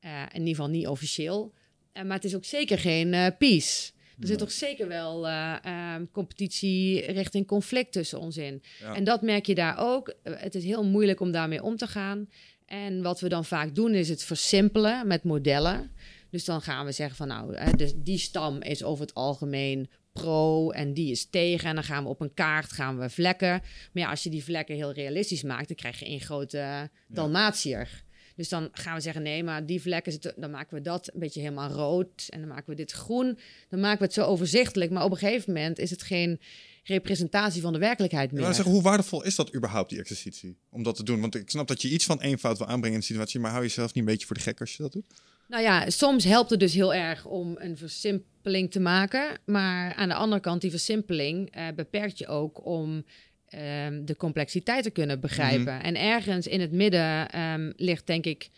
Eh, 0.00 0.22
in 0.32 0.38
ieder 0.38 0.54
geval 0.54 0.68
niet 0.68 0.86
officieel. 0.86 1.52
Eh, 1.92 2.04
maar 2.04 2.16
het 2.16 2.24
is 2.24 2.34
ook 2.34 2.44
zeker 2.44 2.78
geen 2.78 3.34
peace. 3.38 3.90
Er 4.20 4.26
zit 4.26 4.38
toch 4.38 4.52
zeker 4.52 4.88
wel 4.88 5.28
eh, 5.28 5.56
ehm, 5.62 6.04
competitie 6.12 7.12
richting 7.12 7.46
conflict 7.46 7.92
tussen 7.92 8.20
ons 8.20 8.36
in. 8.36 8.62
Ja. 8.80 8.94
En 8.94 9.04
dat 9.04 9.22
merk 9.22 9.46
je 9.46 9.54
daar 9.54 9.78
ook. 9.78 10.14
Het 10.22 10.54
is 10.54 10.64
heel 10.64 10.84
moeilijk 10.84 11.20
om 11.20 11.30
daarmee 11.30 11.62
om 11.62 11.76
te 11.76 11.86
gaan. 11.86 12.28
En 12.66 13.02
wat 13.02 13.20
we 13.20 13.28
dan 13.28 13.44
vaak 13.44 13.74
doen 13.74 13.94
is 13.94 14.08
het 14.08 14.24
versimpelen 14.24 15.06
met 15.06 15.24
modellen. 15.24 15.90
Dus 16.30 16.44
dan 16.44 16.62
gaan 16.62 16.86
we 16.86 16.92
zeggen 16.92 17.16
van 17.16 17.28
nou, 17.28 17.76
dus 17.76 17.92
die 17.96 18.18
stam 18.18 18.62
is 18.62 18.84
over 18.84 19.04
het 19.04 19.14
algemeen 19.14 19.90
pro 20.20 20.70
en 20.70 20.92
die 20.92 21.10
is 21.10 21.26
tegen. 21.30 21.68
En 21.68 21.74
dan 21.74 21.84
gaan 21.84 22.02
we 22.02 22.08
op 22.08 22.20
een 22.20 22.34
kaart 22.34 22.72
gaan 22.72 22.98
we 22.98 23.10
vlekken. 23.10 23.62
Maar 23.92 24.02
ja, 24.02 24.10
als 24.10 24.22
je 24.22 24.30
die 24.30 24.44
vlekken 24.44 24.74
heel 24.74 24.92
realistisch 24.92 25.42
maakt, 25.42 25.68
dan 25.68 25.76
krijg 25.76 25.98
je 25.98 26.04
één 26.04 26.20
grote 26.20 26.90
Dalmatiër. 27.08 28.04
Dus 28.36 28.48
dan 28.48 28.68
gaan 28.72 28.94
we 28.94 29.00
zeggen, 29.00 29.22
nee, 29.22 29.44
maar 29.44 29.66
die 29.66 29.80
vlekken 29.80 30.12
zitten, 30.12 30.34
dan 30.36 30.50
maken 30.50 30.76
we 30.76 30.82
dat 30.82 31.10
een 31.14 31.20
beetje 31.20 31.40
helemaal 31.40 31.70
rood. 31.70 32.26
En 32.28 32.40
dan 32.40 32.48
maken 32.48 32.70
we 32.70 32.74
dit 32.74 32.92
groen. 32.92 33.38
Dan 33.68 33.80
maken 33.80 33.98
we 33.98 34.04
het 34.04 34.14
zo 34.14 34.24
overzichtelijk. 34.24 34.90
Maar 34.90 35.04
op 35.04 35.10
een 35.10 35.16
gegeven 35.16 35.52
moment 35.52 35.78
is 35.78 35.90
het 35.90 36.02
geen 36.02 36.40
representatie 36.84 37.62
van 37.62 37.72
de 37.72 37.78
werkelijkheid 37.78 38.32
meer. 38.32 38.40
wou 38.40 38.54
zeggen, 38.54 38.72
hoe 38.72 38.82
waardevol 38.82 39.24
is 39.24 39.34
dat 39.36 39.54
überhaupt, 39.54 39.90
die 39.90 39.98
exercitie? 39.98 40.56
Om 40.70 40.82
dat 40.82 40.96
te 40.96 41.02
doen? 41.02 41.20
Want 41.20 41.34
ik 41.34 41.50
snap 41.50 41.68
dat 41.68 41.82
je 41.82 41.88
iets 41.88 42.04
van 42.04 42.20
eenvoud 42.20 42.58
wil 42.58 42.66
aanbrengen 42.66 42.94
in 42.94 43.00
de 43.00 43.06
situatie, 43.06 43.40
maar 43.40 43.50
hou 43.50 43.62
je 43.62 43.68
jezelf 43.68 43.94
niet 43.94 44.04
een 44.04 44.10
beetje 44.10 44.26
voor 44.26 44.36
de 44.36 44.42
gek 44.42 44.60
als 44.60 44.76
je 44.76 44.82
dat 44.82 44.92
doet? 44.92 45.06
Nou 45.48 45.62
ja, 45.62 45.90
soms 45.90 46.24
helpt 46.24 46.50
het 46.50 46.60
dus 46.60 46.74
heel 46.74 46.94
erg 46.94 47.24
om 47.26 47.54
een 47.58 47.76
versimpeling 47.76 48.70
te 48.70 48.80
maken. 48.80 49.38
Maar 49.44 49.94
aan 49.94 50.08
de 50.08 50.14
andere 50.14 50.40
kant, 50.40 50.60
die 50.60 50.70
versimpeling 50.70 51.50
eh, 51.50 51.66
beperkt 51.76 52.18
je 52.18 52.26
ook 52.26 52.64
om 52.66 53.04
ehm, 53.48 54.04
de 54.04 54.16
complexiteit 54.16 54.82
te 54.82 54.90
kunnen 54.90 55.20
begrijpen. 55.20 55.82
En 55.82 55.96
ergens 56.00 56.46
in 56.46 56.60
het 56.60 56.72
midden 56.72 57.28
ehm, 57.30 57.72
ligt, 57.76 58.06
denk 58.06 58.24
ik, 58.24 58.48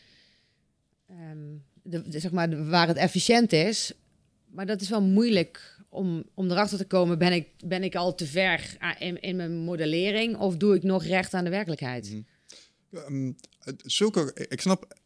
ehm, 1.08 1.46
de, 1.82 2.08
de- 2.08 2.18
zeg 2.20 2.30
maar, 2.30 2.50
de- 2.50 2.64
waar 2.64 2.86
het 2.88 2.96
efficiënt 2.96 3.52
is. 3.52 3.92
Maar 4.50 4.66
dat 4.66 4.80
is 4.80 4.88
wel 4.88 5.02
moeilijk 5.02 5.76
om, 5.88 6.24
om 6.34 6.50
erachter 6.50 6.78
te 6.78 6.86
komen. 6.86 7.18
Ben 7.18 7.32
ik, 7.32 7.48
ben 7.64 7.82
ik 7.82 7.94
al 7.94 8.14
te 8.14 8.26
ver 8.26 8.76
ah, 8.78 8.94
in, 8.98 9.20
in 9.20 9.36
mijn 9.36 9.56
modellering 9.56 10.36
of 10.36 10.56
doe 10.56 10.74
ik 10.76 10.82
nog 10.82 11.04
recht 11.04 11.34
aan 11.34 11.44
de 11.44 11.50
werkelijkheid? 11.50 12.22
Het- 13.58 13.82
zulke, 13.86 14.46
ik 14.48 14.60
snap, 14.60 14.96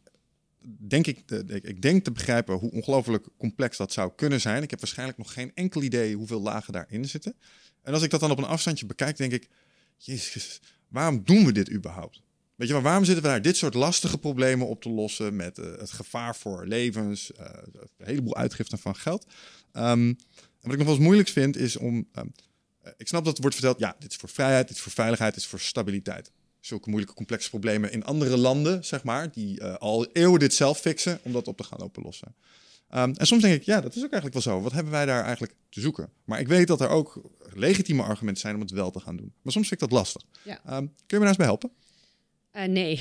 denk 0.64 1.06
ik, 1.06 1.28
de- 1.28 1.60
ik, 1.62 1.82
denk 1.82 2.04
te 2.04 2.12
begrijpen 2.12 2.54
hoe 2.54 2.70
ongelooflijk 2.70 3.26
complex 3.38 3.76
dat 3.76 3.92
zou 3.92 4.12
kunnen 4.16 4.40
zijn. 4.40 4.62
Ik 4.62 4.70
heb 4.70 4.80
waarschijnlijk 4.80 5.18
nog 5.18 5.32
geen 5.32 5.50
enkel 5.54 5.82
idee 5.82 6.14
hoeveel 6.14 6.40
lagen 6.40 6.72
daarin 6.72 7.04
zitten. 7.04 7.34
En 7.82 7.92
als 7.92 8.02
ik 8.02 8.10
dat 8.10 8.20
dan 8.20 8.30
op 8.30 8.38
een 8.38 8.44
afstandje 8.44 8.86
bekijk, 8.86 9.16
denk 9.16 9.32
ik, 9.32 9.48
jezus, 9.96 10.60
waarom 10.88 11.24
doen 11.24 11.44
we 11.44 11.52
dit 11.52 11.72
überhaupt? 11.72 12.22
Weet 12.54 12.68
je, 12.68 12.80
waarom 12.80 13.04
zitten 13.04 13.22
we 13.22 13.28
daar 13.30 13.42
dit 13.42 13.56
soort 13.56 13.74
lastige 13.74 14.18
problemen 14.18 14.66
op 14.66 14.82
te 14.82 14.90
lossen 14.90 15.36
met 15.36 15.58
eh, 15.58 15.64
het 15.78 15.90
gevaar 15.90 16.36
voor 16.36 16.66
levens, 16.66 17.32
eh, 17.32 17.46
een 17.98 18.06
heleboel 18.06 18.36
uitgiften 18.36 18.78
van 18.78 18.96
geld? 18.96 19.26
En 19.72 20.18
wat 20.60 20.72
ik 20.72 20.78
nog 20.78 20.86
wel 20.86 20.94
eens 20.94 21.04
moeilijk 21.04 21.28
vind 21.28 21.56
is 21.56 21.76
om, 21.76 22.08
ehm, 22.12 22.26
eh, 22.82 22.92
ik 22.96 23.08
snap 23.08 23.24
dat 23.24 23.34
er 23.34 23.40
wordt 23.40 23.56
verteld, 23.56 23.78
ja, 23.78 23.96
dit 23.98 24.10
is 24.10 24.16
voor 24.16 24.28
vrijheid, 24.28 24.68
dit 24.68 24.76
is 24.76 24.82
voor 24.82 24.92
veiligheid, 24.92 25.34
dit 25.34 25.42
is 25.42 25.48
voor 25.48 25.60
stabiliteit 25.60 26.30
zulke 26.66 26.88
moeilijke, 26.88 27.16
complexe 27.16 27.48
problemen 27.48 27.92
in 27.92 28.04
andere 28.04 28.36
landen, 28.36 28.84
zeg 28.84 29.04
maar, 29.04 29.32
die 29.32 29.60
eh, 29.60 29.74
al 29.74 30.06
eeuwen 30.12 30.38
dit 30.38 30.54
zelf 30.54 30.80
fixen, 30.80 31.20
om 31.22 31.32
dat 31.32 31.48
op 31.48 31.56
te 31.56 31.64
gaan 31.64 31.80
oplossen. 31.80 32.34
Ehm, 32.88 33.12
en 33.16 33.26
soms 33.26 33.42
denk 33.42 33.54
ik, 33.54 33.62
ja, 33.62 33.80
dat 33.80 33.94
is 33.94 34.04
ook 34.04 34.12
eigenlijk 34.12 34.44
wel 34.44 34.54
zo. 34.54 34.62
Wat 34.62 34.72
hebben 34.72 34.92
wij 34.92 35.06
daar 35.06 35.22
eigenlijk 35.24 35.54
te 35.68 35.80
zoeken? 35.80 36.10
Maar 36.24 36.40
ik 36.40 36.48
weet 36.48 36.66
dat 36.66 36.80
er 36.80 36.88
ook 36.88 37.20
legitieme 37.54 38.02
argumenten 38.02 38.42
zijn 38.42 38.54
om 38.54 38.60
het 38.60 38.70
wel 38.70 38.90
te 38.90 39.00
gaan 39.00 39.16
doen. 39.16 39.32
Maar 39.42 39.52
soms 39.52 39.68
vind 39.68 39.82
ik 39.82 39.88
dat 39.88 39.98
lastig. 39.98 40.22
Ja. 40.42 40.60
Ehm, 40.64 40.86
kun 40.86 40.88
je 41.06 41.14
me 41.14 41.18
daar 41.18 41.28
eens 41.28 41.36
bij 41.36 41.46
helpen? 41.46 41.70
Eh, 42.52 42.64
nee. 42.64 43.00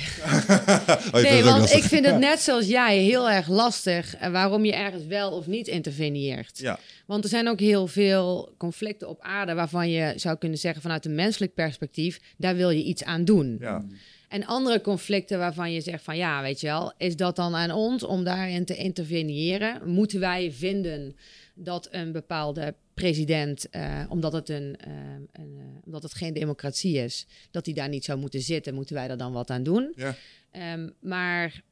Oh, 1.12 1.22
nee, 1.22 1.44
want 1.44 1.72
ik 1.72 1.82
vind 1.82 2.06
het 2.06 2.18
net 2.18 2.40
zoals 2.40 2.66
jij 2.66 2.98
heel 2.98 3.30
erg 3.30 3.48
lastig 3.48 4.16
eh, 4.16 4.30
waarom 4.30 4.64
je 4.64 4.74
ergens 4.74 5.06
wel 5.06 5.30
of 5.30 5.46
niet 5.46 5.66
interveneert. 5.68 6.58
Ja, 6.58 6.78
Want 7.06 7.24
er 7.24 7.30
zijn 7.30 7.48
ook 7.48 7.60
heel 7.60 7.86
veel 7.86 8.54
conflicten 8.58 9.08
op 9.08 9.20
aarde 9.20 9.54
waarvan 9.54 9.90
je 9.90 10.12
zou 10.16 10.36
kunnen 10.38 10.58
zeggen 10.58 10.82
vanuit 10.82 11.04
een 11.04 11.14
menselijk 11.14 11.54
perspectief, 11.54 12.20
daar 12.36 12.56
wil 12.56 12.70
je 12.70 12.82
iets 12.82 13.04
aan 13.04 13.24
doen. 13.24 13.56
ja. 13.60 13.84
En 14.28 14.46
andere 14.46 14.80
conflicten 14.80 15.38
waarvan 15.38 15.72
je 15.72 15.80
zegt 15.80 16.04
van 16.04 16.16
ja, 16.16 16.42
weet 16.42 16.60
je 16.60 16.66
wel, 16.66 16.92
is 16.98 17.16
dat 17.16 17.36
dan 17.36 17.54
aan 17.54 17.70
ons 17.70 18.02
om 18.02 18.24
daarin 18.24 18.64
te 18.64 18.76
interveneren? 18.76 19.80
Moeten 19.84 20.20
wij 20.20 20.52
vinden 20.52 21.16
dat 21.64 21.88
een 21.90 22.12
bepaalde 22.12 22.74
president, 22.94 23.68
eh, 23.70 24.04
omdat, 24.08 24.32
het 24.32 24.48
een, 24.48 24.76
eh, 24.76 24.92
een, 25.32 25.58
eh, 25.58 25.84
omdat 25.84 26.02
het 26.02 26.14
geen 26.14 26.34
democratie 26.34 26.96
is, 26.96 27.26
dat 27.50 27.66
hij 27.66 27.74
daar 27.74 27.88
niet 27.88 28.04
zou 28.04 28.18
moeten 28.18 28.40
zitten, 28.40 28.74
moeten 28.74 28.94
wij 28.94 29.08
daar 29.08 29.16
dan 29.16 29.32
wat 29.32 29.50
aan 29.50 29.62
doen? 29.62 29.92
ja. 29.96 30.16
Ehm, 30.50 30.90
maar 31.00 31.62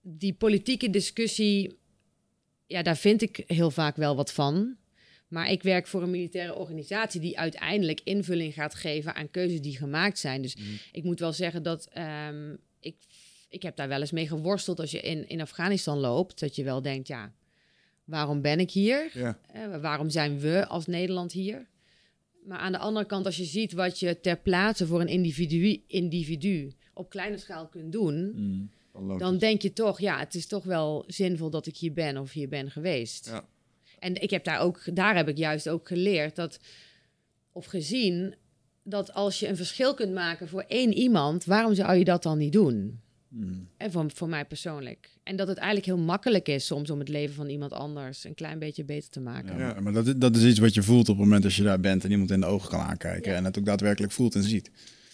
die 0.00 0.34
politieke 0.34 0.90
discussie, 0.90 1.78
ja, 2.66 2.82
daar 2.82 2.96
vind 2.96 3.22
ik 3.22 3.44
heel 3.46 3.70
vaak 3.70 3.96
wel 3.96 4.16
wat 4.16 4.32
van. 4.32 4.76
Maar 5.28 5.50
ik 5.50 5.62
werk 5.62 5.86
voor 5.86 6.02
een 6.02 6.10
militaire 6.10 6.54
organisatie 6.54 7.20
die 7.20 7.38
uiteindelijk 7.38 8.00
invulling 8.04 8.54
gaat 8.54 8.74
geven 8.74 9.14
aan 9.14 9.30
keuzes 9.30 9.60
die 9.60 9.76
gemaakt 9.76 10.18
zijn. 10.18 10.42
Dus 10.42 10.56
ik 10.92 11.04
moet 11.04 11.20
wel 11.20 11.32
zeggen 11.32 11.62
dat 11.62 11.88
ehm, 11.92 12.54
ik, 12.80 12.96
ik 13.48 13.62
heb 13.62 13.76
daar 13.76 13.88
wel 13.88 14.00
eens 14.00 14.10
mee 14.10 14.28
geworsteld 14.28 14.80
als 14.80 14.90
je 14.90 15.00
in, 15.00 15.28
in 15.28 15.40
Afghanistan 15.40 15.98
loopt. 15.98 16.40
Dat 16.40 16.56
je 16.56 16.64
wel 16.64 16.82
denkt, 16.82 17.08
ja, 17.08 17.32
waarom 18.06 18.40
ben 18.40 18.60
ik 18.60 18.70
hier? 18.70 19.10
ja. 19.14 19.38
Eh, 19.52 19.80
waarom 19.80 20.10
zijn 20.10 20.38
we 20.38 20.66
als 20.66 20.86
Nederland 20.86 21.32
hier? 21.32 21.66
Maar 22.44 22.58
aan 22.58 22.72
de 22.72 22.78
andere 22.78 23.06
kant, 23.06 23.26
als 23.26 23.36
je 23.36 23.44
ziet 23.44 23.72
wat 23.72 23.98
je 23.98 24.20
ter 24.20 24.38
plaatse 24.38 24.86
voor 24.86 25.00
een 25.00 25.08
individu, 25.08 25.82
individu 25.86 26.72
op 26.94 27.10
kleine 27.10 27.38
schaal 27.38 27.68
kunt 27.68 27.92
doen, 27.92 28.32
Mm. 28.34 28.70
Dan 29.18 29.38
denk 29.38 29.62
je 29.62 29.72
toch, 29.72 30.00
ja, 30.00 30.18
het 30.18 30.34
is 30.34 30.46
toch 30.46 30.64
wel 30.64 31.04
zinvol 31.06 31.50
dat 31.50 31.66
ik 31.66 31.76
hier 31.76 31.92
ben 31.92 32.16
of 32.16 32.32
hier 32.32 32.48
ben 32.48 32.70
geweest. 32.70 33.26
Ja. 33.26 33.48
En 33.98 34.22
ik 34.22 34.30
heb 34.30 34.44
daar 34.44 34.60
ook, 34.60 34.96
daar 34.96 35.16
heb 35.16 35.28
ik 35.28 35.36
juist 35.36 35.68
ook 35.68 35.86
geleerd 35.86 36.36
dat, 36.36 36.58
of 37.52 37.66
gezien, 37.66 38.34
dat 38.82 39.12
als 39.12 39.40
je 39.40 39.48
een 39.48 39.56
verschil 39.56 39.94
kunt 39.94 40.12
maken 40.12 40.48
voor 40.48 40.64
één 40.68 40.92
iemand, 40.92 41.44
waarom 41.44 41.74
zou 41.74 41.96
je 41.96 42.04
dat 42.04 42.22
dan 42.22 42.38
niet 42.38 42.52
doen? 42.52 43.00
Hmm. 43.38 43.68
En 43.76 43.92
voor, 43.92 44.10
voor 44.14 44.28
mij 44.28 44.44
persoonlijk. 44.44 45.10
En 45.22 45.36
dat 45.36 45.48
het 45.48 45.56
eigenlijk 45.56 45.86
heel 45.86 45.98
makkelijk 45.98 46.48
is 46.48 46.66
soms 46.66 46.90
om 46.90 46.98
het 46.98 47.08
leven 47.08 47.34
van 47.34 47.48
iemand 47.48 47.72
anders 47.72 48.24
een 48.24 48.34
klein 48.34 48.58
beetje 48.58 48.84
beter 48.84 49.10
te 49.10 49.20
maken. 49.20 49.58
Ja, 49.58 49.80
maar- 49.80 49.92
dat, 49.92 50.06
is- 50.06 50.14
dat 50.16 50.36
is 50.36 50.44
iets 50.44 50.58
wat 50.58 50.74
je 50.74 50.82
voelt 50.82 51.08
op 51.08 51.16
het 51.16 51.24
moment 51.24 51.42
dat 51.42 51.54
je 51.54 51.62
daar 51.62 51.80
bent 51.80 52.04
en 52.04 52.10
iemand 52.10 52.30
in 52.30 52.40
de 52.40 52.46
ogen 52.46 52.68
kan 52.68 52.80
aankijken. 52.80 53.30
Ja. 53.30 53.36
En 53.36 53.44
het 53.44 53.58
ook 53.58 53.64
daadwerkelijk 53.64 54.12
voelt 54.12 54.34
en 54.34 54.42
ziet. 54.42 54.70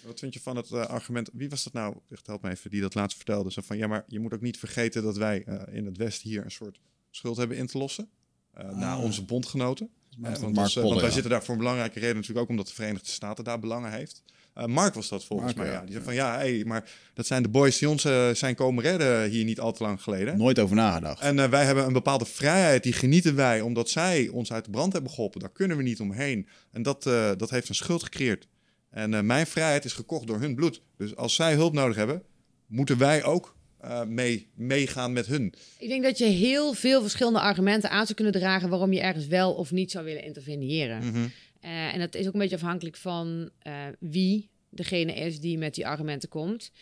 Wat 0.06 0.18
vind 0.18 0.34
je 0.34 0.40
van 0.40 0.56
het 0.56 0.70
eh, 0.70 0.86
argument, 0.86 1.30
wie 1.32 1.48
was 1.48 1.64
dat 1.64 1.72
nou, 1.72 1.96
echt 2.10 2.26
help 2.26 2.42
me 2.42 2.50
even, 2.50 2.70
die 2.70 2.80
dat 2.80 2.94
laatst 2.94 3.16
vertelde. 3.16 3.52
Zo 3.52 3.62
van, 3.64 3.76
ja, 3.76 3.86
maar 3.86 4.04
je 4.06 4.20
moet 4.20 4.34
ook 4.34 4.40
niet 4.40 4.58
vergeten 4.58 5.02
dat 5.02 5.16
wij 5.16 5.42
eh, 5.44 5.76
in 5.76 5.86
het 5.86 5.96
Westen 5.96 6.28
hier 6.28 6.44
een 6.44 6.50
soort 6.50 6.80
schuld 7.10 7.36
hebben 7.36 7.56
in 7.56 7.66
te 7.66 7.78
lossen. 7.78 8.08
eh, 8.52 8.92
Ah. 8.92 9.02
onze 9.02 9.24
bondgenoten. 9.24 9.88
Eh, 10.10 10.22
want 10.22 10.40
Mark 10.40 10.56
ons, 10.56 10.74
want 10.74 10.94
wij 10.94 11.04
ja. 11.04 11.10
zitten 11.10 11.30
daar 11.30 11.42
voor 11.44 11.54
een 11.54 11.60
belangrijke 11.60 11.98
reden 11.98 12.14
natuurlijk 12.14 12.40
ook 12.40 12.48
omdat 12.48 12.66
de 12.66 12.72
Verenigde 12.74 13.08
Staten 13.10 13.44
daar 13.44 13.58
belangen 13.58 13.92
heeft. 13.92 14.22
Eh, 14.54 14.64
Mark 14.64 14.94
was 14.94 15.08
dat 15.08 15.24
volgens 15.24 15.54
Mark, 15.54 15.66
mij, 15.66 15.74
ja. 15.74 15.80
ja. 15.80 15.84
Die 15.84 15.92
zei 15.92 16.04
van, 16.04 16.14
ja, 16.14 16.36
hey, 16.36 16.62
maar 16.66 16.90
dat 17.14 17.26
zijn 17.26 17.42
de 17.42 17.48
boys 17.48 17.78
die 17.78 17.88
ons 17.88 18.04
eh, 18.04 18.30
zijn 18.30 18.54
komen 18.54 18.82
redden 18.84 19.30
hier 19.30 19.44
niet 19.44 19.60
al 19.60 19.72
te 19.72 19.82
lang 19.82 20.02
geleden. 20.02 20.38
Nooit 20.38 20.58
over 20.58 20.76
nagedacht. 20.76 21.20
En 21.20 21.38
eh, 21.38 21.48
wij 21.48 21.64
hebben 21.64 21.86
een 21.86 21.92
bepaalde 21.92 22.24
vrijheid, 22.24 22.82
die 22.82 22.92
genieten 22.92 23.34
wij 23.34 23.60
omdat 23.60 23.90
zij 23.90 24.28
ons 24.28 24.52
uit 24.52 24.64
de 24.64 24.70
brand 24.70 24.92
hebben 24.92 25.10
geholpen. 25.10 25.40
Daar 25.40 25.52
kunnen 25.52 25.76
we 25.76 25.82
niet 25.82 26.00
omheen. 26.00 26.48
En 26.72 26.82
dat, 26.82 27.06
eh, 27.06 27.30
dat 27.36 27.50
heeft 27.50 27.68
een 27.68 27.74
schuld 27.74 28.02
gecreëerd. 28.02 28.48
En 28.90 29.14
eh, 29.14 29.20
mijn 29.20 29.46
vrijheid 29.46 29.84
is 29.84 29.92
gekocht 29.92 30.26
door 30.26 30.40
hun 30.40 30.54
bloed. 30.54 30.82
Dus 30.96 31.16
als 31.16 31.34
zij 31.34 31.54
hulp 31.54 31.72
nodig 31.72 31.96
hebben, 31.96 32.22
moeten 32.66 32.98
wij 32.98 33.24
ook 33.24 33.56
eh, 33.78 34.04
mee, 34.04 34.48
meegaan 34.54 35.12
met 35.12 35.26
hun. 35.26 35.54
Ik 35.78 35.88
denk 35.88 36.02
dat 36.02 36.18
je 36.18 36.24
heel 36.24 36.72
veel 36.72 37.00
verschillende 37.00 37.40
argumenten 37.40 37.90
aan 37.90 38.04
zou 38.04 38.14
kunnen 38.14 38.32
dragen 38.32 38.68
waarom 38.68 38.92
je 38.92 39.00
ergens 39.00 39.26
wel 39.26 39.52
of 39.52 39.70
niet 39.70 39.90
zou 39.90 40.04
willen 40.04 40.24
interveneren. 40.24 41.06
Mhm. 41.06 41.26
Eh, 41.62 41.94
en 41.94 41.98
dat 41.98 42.14
is 42.14 42.26
ook 42.26 42.32
een 42.32 42.38
beetje 42.40 42.56
afhankelijk 42.56 42.96
van 42.96 43.50
eh, 43.58 43.74
wie 43.98 44.50
degene 44.70 45.14
is 45.14 45.40
die 45.40 45.58
met 45.58 45.74
die 45.74 45.86
argumenten 45.86 46.28
komt. 46.28 46.72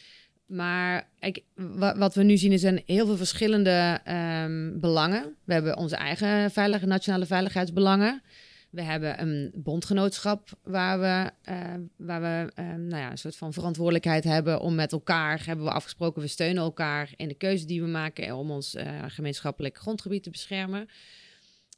Maar 0.46 1.08
wa- 1.54 1.98
wat 1.98 2.14
we 2.14 2.22
nu 2.22 2.36
zien 2.36 2.52
is 2.52 2.62
een 2.62 2.82
heel 2.86 3.06
veel 3.06 3.16
verschillende 3.16 4.00
ehm, 4.04 4.78
belangen. 4.78 5.36
We 5.44 5.52
hebben 5.52 5.76
onze 5.76 5.96
eigen 5.96 6.50
veilige, 6.50 6.86
nationale 6.86 7.26
veiligheidsbelangen. 7.26 8.22
We 8.70 8.82
hebben 8.82 9.20
een 9.20 9.50
bondgenootschap 9.54 10.48
waar 10.62 11.00
we, 11.00 11.30
eh, 11.42 11.74
waar 11.96 12.20
we 12.20 12.52
ehm, 12.54 12.86
nou 12.86 13.02
ja, 13.02 13.10
een 13.10 13.18
soort 13.18 13.36
van 13.36 13.52
verantwoordelijkheid 13.52 14.24
hebben 14.24 14.60
om 14.60 14.74
met 14.74 14.92
elkaar, 14.92 15.46
hebben 15.46 15.64
we 15.64 15.72
afgesproken, 15.72 16.22
we 16.22 16.28
steunen 16.28 16.62
elkaar 16.62 17.12
in 17.16 17.28
de 17.28 17.34
keuze 17.34 17.66
die 17.66 17.82
we 17.82 17.88
maken 17.88 18.36
om 18.36 18.50
ons 18.50 18.76
gemeenschappelijk 19.06 19.76
grondgebied 19.78 20.22
te 20.22 20.30
beschermen. 20.30 20.88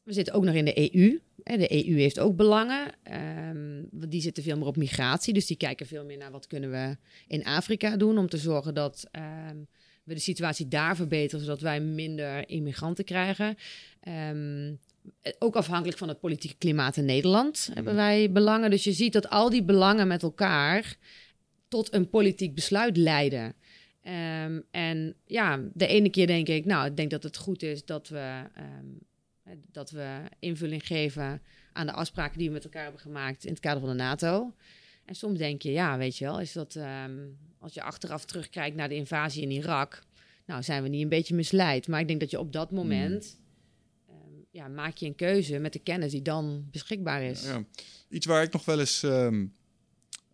We 0.03 0.13
zitten 0.13 0.35
ook 0.35 0.45
nog 0.45 0.55
in 0.55 0.65
de 0.65 0.95
EU. 0.95 1.21
De 1.45 1.87
EU 1.87 1.97
heeft 1.97 2.19
ook 2.19 2.37
belangen. 2.37 2.93
Ehm, 3.03 3.83
die 3.91 4.21
zitten 4.21 4.43
veel 4.43 4.57
meer 4.57 4.67
op 4.67 4.77
migratie. 4.77 5.35
Dus 5.35 5.47
die 5.47 5.57
kijken 5.57 5.87
veel 5.87 6.05
meer 6.05 6.17
naar 6.17 6.31
wat 6.31 6.47
kunnen 6.47 6.71
we 6.71 6.97
in 7.27 7.45
Afrika 7.45 7.97
doen 7.97 8.19
om 8.19 8.29
te 8.29 8.37
zorgen 8.37 8.75
dat 8.75 9.09
ehm, 9.11 9.57
we 10.05 10.15
de 10.15 10.21
situatie 10.21 10.69
daar 10.69 10.97
verbeteren, 10.97 11.45
zodat 11.45 11.61
wij 11.61 11.81
minder 11.81 12.49
immigranten 12.49 13.05
krijgen. 13.05 13.57
Ehm, 14.01 14.75
ook 15.39 15.57
afhankelijk 15.57 15.99
van 15.99 16.09
het 16.09 16.21
politieke 16.21 16.57
klimaat 16.59 16.97
in 16.97 17.05
Nederland 17.05 17.71
hebben 17.75 17.95
wij 17.95 18.33
belangen. 18.33 18.71
Dus 18.71 18.85
je 18.85 18.93
ziet 18.93 19.13
dat 19.13 19.29
al 19.29 19.51
die 19.51 19.65
belangen 19.65 20.09
met 20.09 20.23
elkaar 20.23 20.97
tot 21.69 21.95
een 21.95 22.09
politiek 22.09 22.55
besluit 22.55 22.97
leiden. 22.97 23.55
En 24.71 25.15
ja, 25.27 25.61
de 25.73 25.87
ene 25.87 26.11
keer 26.11 26.27
denk 26.27 26.49
ik, 26.49 26.65
nou, 26.65 26.87
ik 26.87 26.97
denk 26.97 27.11
dat 27.11 27.23
het 27.23 27.37
goed 27.37 27.63
is 27.63 27.85
dat 27.85 28.09
we, 28.09 28.43
dat 29.73 29.91
we 29.91 30.21
invulling 30.39 30.87
geven 30.87 31.43
aan 31.73 31.87
de 31.87 31.93
afspraken 31.93 32.39
die 32.39 32.47
we 32.47 32.55
met 32.55 32.65
elkaar 32.65 32.83
hebben 32.83 33.01
gemaakt 33.01 33.45
in 33.45 33.51
het 33.51 33.61
kader 33.61 33.81
van 33.81 33.89
de 33.89 33.95
NATO. 33.95 34.55
En 35.05 35.15
soms 35.15 35.39
denk 35.39 35.63
je, 35.63 35.73
ja, 35.73 35.99
weet 35.99 36.17
je 36.17 36.25
wel, 36.25 36.41
is 36.41 36.53
dat 36.53 36.77
ehm, 36.77 37.19
als 37.59 37.75
je 37.75 37.83
achteraf 37.83 38.25
terugkijkt 38.25 38.77
naar 38.77 38.89
de 38.89 38.95
invasie 38.95 39.43
in 39.43 39.51
Irak, 39.51 40.03
nou, 40.47 40.63
zijn 40.63 40.83
we 40.83 40.89
niet 40.89 41.03
een 41.03 41.09
beetje 41.09 41.35
misleid. 41.35 41.89
Maar 41.89 42.01
ik 42.01 42.09
denk 42.09 42.21
dat 42.21 42.31
je 42.31 42.39
op 42.39 42.53
dat 42.53 42.71
moment, 42.71 43.39
ehm, 44.09 44.17
ja, 44.51 44.69
maak 44.69 44.97
je 44.97 45.07
een 45.07 45.15
keuze 45.15 45.59
met 45.59 45.73
de 45.73 45.79
kennis 45.79 46.11
die 46.11 46.23
dan 46.23 46.69
beschikbaar 46.71 47.23
is. 47.23 47.45
Ja. 47.45 47.65
Iets 48.09 48.27
waar 48.27 48.43
ik 48.43 48.53
nog 48.53 48.65
wel 48.65 48.81
eens 48.81 49.03
ehm, 49.03 49.47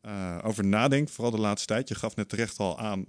eh, 0.00 0.38
over 0.42 0.66
nadenk, 0.66 1.08
vooral 1.08 1.30
de 1.30 1.40
laatste 1.40 1.66
tijd. 1.66 1.88
Je 1.88 1.94
gaf 1.94 2.16
net 2.16 2.28
terecht 2.28 2.58
al 2.58 2.78
aan, 2.78 3.06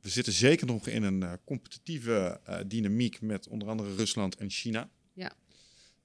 we 0.00 0.08
zitten 0.08 0.32
zeker 0.32 0.66
nog 0.66 0.86
in 0.86 1.02
een 1.02 1.22
eh, 1.22 1.32
competitieve 1.44 2.40
eh, 2.44 2.58
dynamiek 2.66 3.20
met 3.20 3.48
onder 3.48 3.68
andere 3.68 3.94
Rusland 3.94 4.36
en 4.36 4.50
China. 4.50 4.90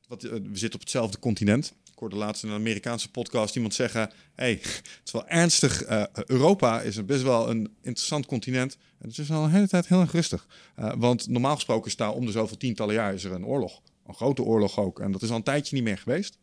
Wat, 0.09 0.23
eh, 0.23 0.31
we 0.31 0.57
zitten 0.57 0.73
op 0.73 0.79
hetzelfde 0.79 1.19
continent. 1.19 1.73
Ik 1.91 1.99
hoorde 1.99 2.15
laatst 2.15 2.43
in 2.43 2.49
een 2.49 2.55
Amerikaanse 2.55 3.11
podcast 3.11 3.55
iemand 3.55 3.73
zeggen: 3.73 4.11
hey, 4.33 4.51
het 4.51 5.01
is 5.05 5.11
wel 5.11 5.27
ernstig. 5.27 5.81
eh, 5.83 6.03
Europa 6.25 6.81
is 6.81 7.05
best 7.05 7.21
wel 7.21 7.49
een 7.49 7.75
interessant 7.81 8.25
continent. 8.25 8.77
En 8.99 9.07
het 9.07 9.17
is 9.17 9.31
al 9.31 9.43
een 9.43 9.51
hele 9.51 9.67
tijd 9.67 9.87
heel 9.87 10.01
erg 10.01 10.11
rustig. 10.11 10.47
Eh, 10.75 10.91
want 10.97 11.27
normaal 11.27 11.55
gesproken 11.55 11.91
is 11.91 12.05
om 12.15 12.25
de 12.25 12.31
zoveel 12.31 12.57
tientallen 12.57 12.95
jaar 12.95 13.13
is 13.13 13.23
er 13.23 13.31
een 13.31 13.45
oorlog. 13.45 13.81
Een 14.07 14.15
grote 14.15 14.43
oorlog 14.43 14.79
ook. 14.79 14.99
En 14.99 15.11
dat 15.11 15.21
is 15.21 15.29
al 15.29 15.35
een 15.35 15.43
tijdje 15.43 15.75
niet 15.75 15.83
meer 15.83 15.97
geweest. 15.97 16.37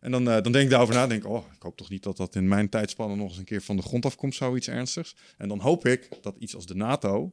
En 0.00 0.10
dan, 0.10 0.24
dan 0.24 0.42
denk 0.42 0.64
ik 0.64 0.70
daarover 0.70 0.94
na, 0.94 1.06
denk 1.06 1.26
oh, 1.26 1.44
ik 1.56 1.62
hoop 1.62 1.76
toch 1.76 1.90
niet 1.90 2.02
dat 2.02 2.16
dat 2.16 2.34
in 2.34 2.48
mijn 2.48 2.68
tijdspannen 2.68 3.18
nog 3.18 3.28
eens 3.28 3.38
een 3.38 3.44
keer 3.44 3.62
van 3.62 3.76
de 3.76 3.82
grond 3.82 4.04
afkomt, 4.04 4.34
zoiets 4.34 4.68
ernstigs. 4.68 5.16
En 5.36 5.48
dan 5.48 5.60
hoop 5.60 5.86
ik 5.86 6.08
dat 6.20 6.36
iets 6.38 6.54
als 6.54 6.66
de 6.66 6.74
NATO 6.74 7.32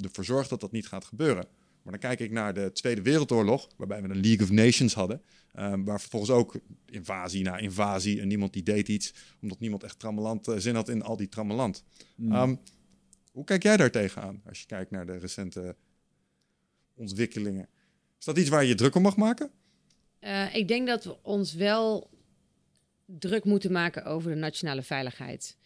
ervoor 0.00 0.24
zorgt 0.24 0.50
dat 0.50 0.60
dat 0.60 0.72
niet 0.72 0.86
gaat 0.86 1.04
gebeuren. 1.04 1.46
Maar 1.82 1.92
dan 1.92 2.00
kijk 2.00 2.20
ik 2.20 2.30
naar 2.30 2.54
de 2.54 2.72
Tweede 2.72 3.02
Wereldoorlog, 3.02 3.68
waarbij 3.76 4.02
we 4.02 4.08
een 4.08 4.20
League 4.20 4.46
of 4.46 4.50
Nations 4.50 4.94
hadden, 4.94 5.22
eh, 5.52 5.74
waar 5.84 6.00
vervolgens 6.00 6.30
ook 6.30 6.60
invasie 6.86 7.42
na 7.42 7.56
invasie 7.56 8.20
en 8.20 8.28
niemand 8.28 8.52
die 8.52 8.62
deed 8.62 8.88
iets, 8.88 9.14
omdat 9.40 9.60
niemand 9.60 9.82
echt 9.82 9.98
trammeland 9.98 10.48
eh, 10.48 10.56
zin 10.56 10.74
had 10.74 10.88
in 10.88 11.02
al 11.02 11.16
die 11.16 11.28
trammeland. 11.28 11.84
Ehm, 12.28 12.54
hoe 13.32 13.44
kijk 13.44 13.62
jij 13.62 13.76
daar 13.76 13.90
tegenaan 13.90 14.42
als 14.48 14.60
je 14.60 14.66
kijkt 14.66 14.90
naar 14.90 15.06
de 15.06 15.16
recente 15.16 15.76
ontwikkelingen? 16.94 17.68
Is 18.18 18.24
dat 18.24 18.38
iets 18.38 18.48
waar 18.48 18.62
je 18.62 18.68
je 18.68 18.74
druk 18.74 18.94
om 18.94 19.02
mag 19.02 19.16
maken? 19.16 19.50
Eh, 20.18 20.54
ik 20.54 20.68
denk 20.68 20.86
dat 20.86 21.04
we 21.04 21.22
ons 21.22 21.54
wel 21.54 22.10
druk 23.06 23.44
moeten 23.44 23.72
maken 23.72 24.04
over 24.04 24.30
de 24.30 24.36
nationale 24.36 24.82
veiligheid. 24.82 25.56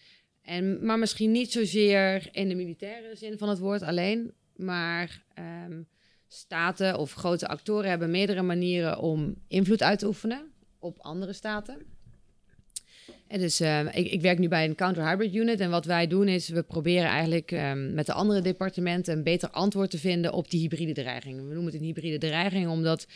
En, 0.42 0.85
maar 0.85 0.98
misschien 0.98 1.31
niet 1.31 1.52
zozeer 1.52 2.29
in 2.33 2.48
de 2.48 2.55
militaire 2.55 3.16
zin 3.16 3.38
van 3.38 3.48
het 3.48 3.59
woord 3.59 3.83
alleen. 3.83 4.33
Maar 4.57 5.24
ehm, 5.35 5.83
staten 6.29 6.99
of 6.99 7.12
grote 7.12 7.49
actoren 7.49 7.91
hebben 7.91 8.11
meerdere 8.11 8.43
manieren 8.43 8.99
om 8.99 9.35
invloed 9.49 9.83
uit 9.83 9.99
te 9.99 10.07
oefenen 10.07 10.51
op 10.79 10.99
andere 10.99 11.33
staten. 11.33 11.95
En 13.29 13.39
dus 13.39 13.61
eh, 13.61 13.81
ik, 13.81 14.11
ik 14.11 14.21
werk 14.21 14.39
nu 14.39 14.49
bij 14.49 14.65
een 14.65 14.75
counter-hybrid 14.75 15.35
unit. 15.35 15.61
En 15.61 15.71
wat 15.71 15.85
wij 15.85 16.07
doen 16.07 16.29
is, 16.29 16.49
we 16.49 16.62
proberen 16.62 17.09
eigenlijk 17.09 17.53
ehm, 17.53 17.95
met 17.95 18.07
de 18.07 18.12
andere 18.12 18.41
departementen 18.41 19.17
een 19.17 19.23
beter 19.23 19.51
antwoord 19.51 19.91
te 19.91 19.99
vinden 19.99 20.33
op 20.33 20.51
die 20.51 20.61
hybride 20.61 20.93
dreiging. 20.93 21.37
We 21.37 21.55
noemen 21.55 21.65
het 21.65 21.75
een 21.75 21.87
hybride 21.87 22.19
dreiging, 22.19 22.69
omdat 22.69 23.07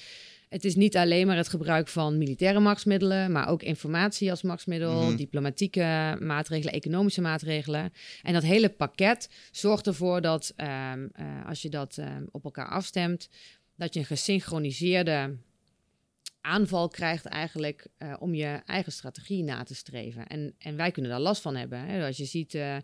het 0.51 0.65
is 0.65 0.75
niet 0.75 0.97
alleen 0.97 1.27
maar 1.27 1.37
het 1.37 1.49
gebruik 1.49 1.89
van 1.89 2.19
militaire 2.19 2.61
machtsmiddelen, 2.61 3.33
maar 3.33 3.49
ook 3.49 3.63
informatie 3.63 4.31
als 4.31 4.43
machtsmiddel, 4.43 5.03
Mhm. 5.03 5.17
diplomatieke 5.17 6.17
maatregelen, 6.21 6.75
economische 6.75 7.21
maatregelen. 7.21 7.93
En 8.23 8.33
dat 8.33 8.43
hele 8.43 8.69
pakket 8.69 9.29
zorgt 9.51 9.87
ervoor 9.87 10.21
dat 10.21 10.53
ehm, 10.57 11.09
eh, 11.13 11.47
als 11.47 11.63
je 11.63 11.69
dat 11.69 11.99
ehm, 11.99 12.25
op 12.31 12.45
elkaar 12.45 12.69
afstemt, 12.69 13.29
dat 13.77 13.95
je 13.95 14.01
een 14.01 14.07
gesynchroniseerde 14.07 15.37
aanval 16.41 16.89
krijgt 16.89 17.25
eigenlijk 17.25 17.87
eh, 17.99 18.15
om 18.19 18.35
je 18.35 18.61
eigen 18.67 18.93
strategie 18.93 19.43
na 19.43 19.63
te 19.63 19.75
streven. 19.75 20.27
En, 20.27 20.55
en 20.59 20.77
wij 20.77 20.91
kunnen 20.91 21.11
daar 21.11 21.21
last 21.21 21.43
van 21.43 21.57
hebben. 21.57 21.79
Hè? 21.87 22.07
Als 22.07 22.17
je 22.17 22.25
ziet 22.25 22.55
eh, 22.55 22.77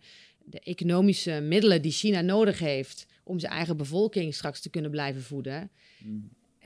de 0.45 0.61
economische 0.61 1.41
middelen 1.41 1.83
die 1.83 1.93
China 1.93 2.21
nodig 2.21 2.59
heeft 2.59 3.07
om 3.25 3.39
zijn 3.39 3.53
eigen 3.53 3.77
bevolking 3.77 4.35
straks 4.35 4.61
te 4.61 4.71
kunnen 4.71 4.91
blijven 4.91 5.23
voeden. 5.23 5.71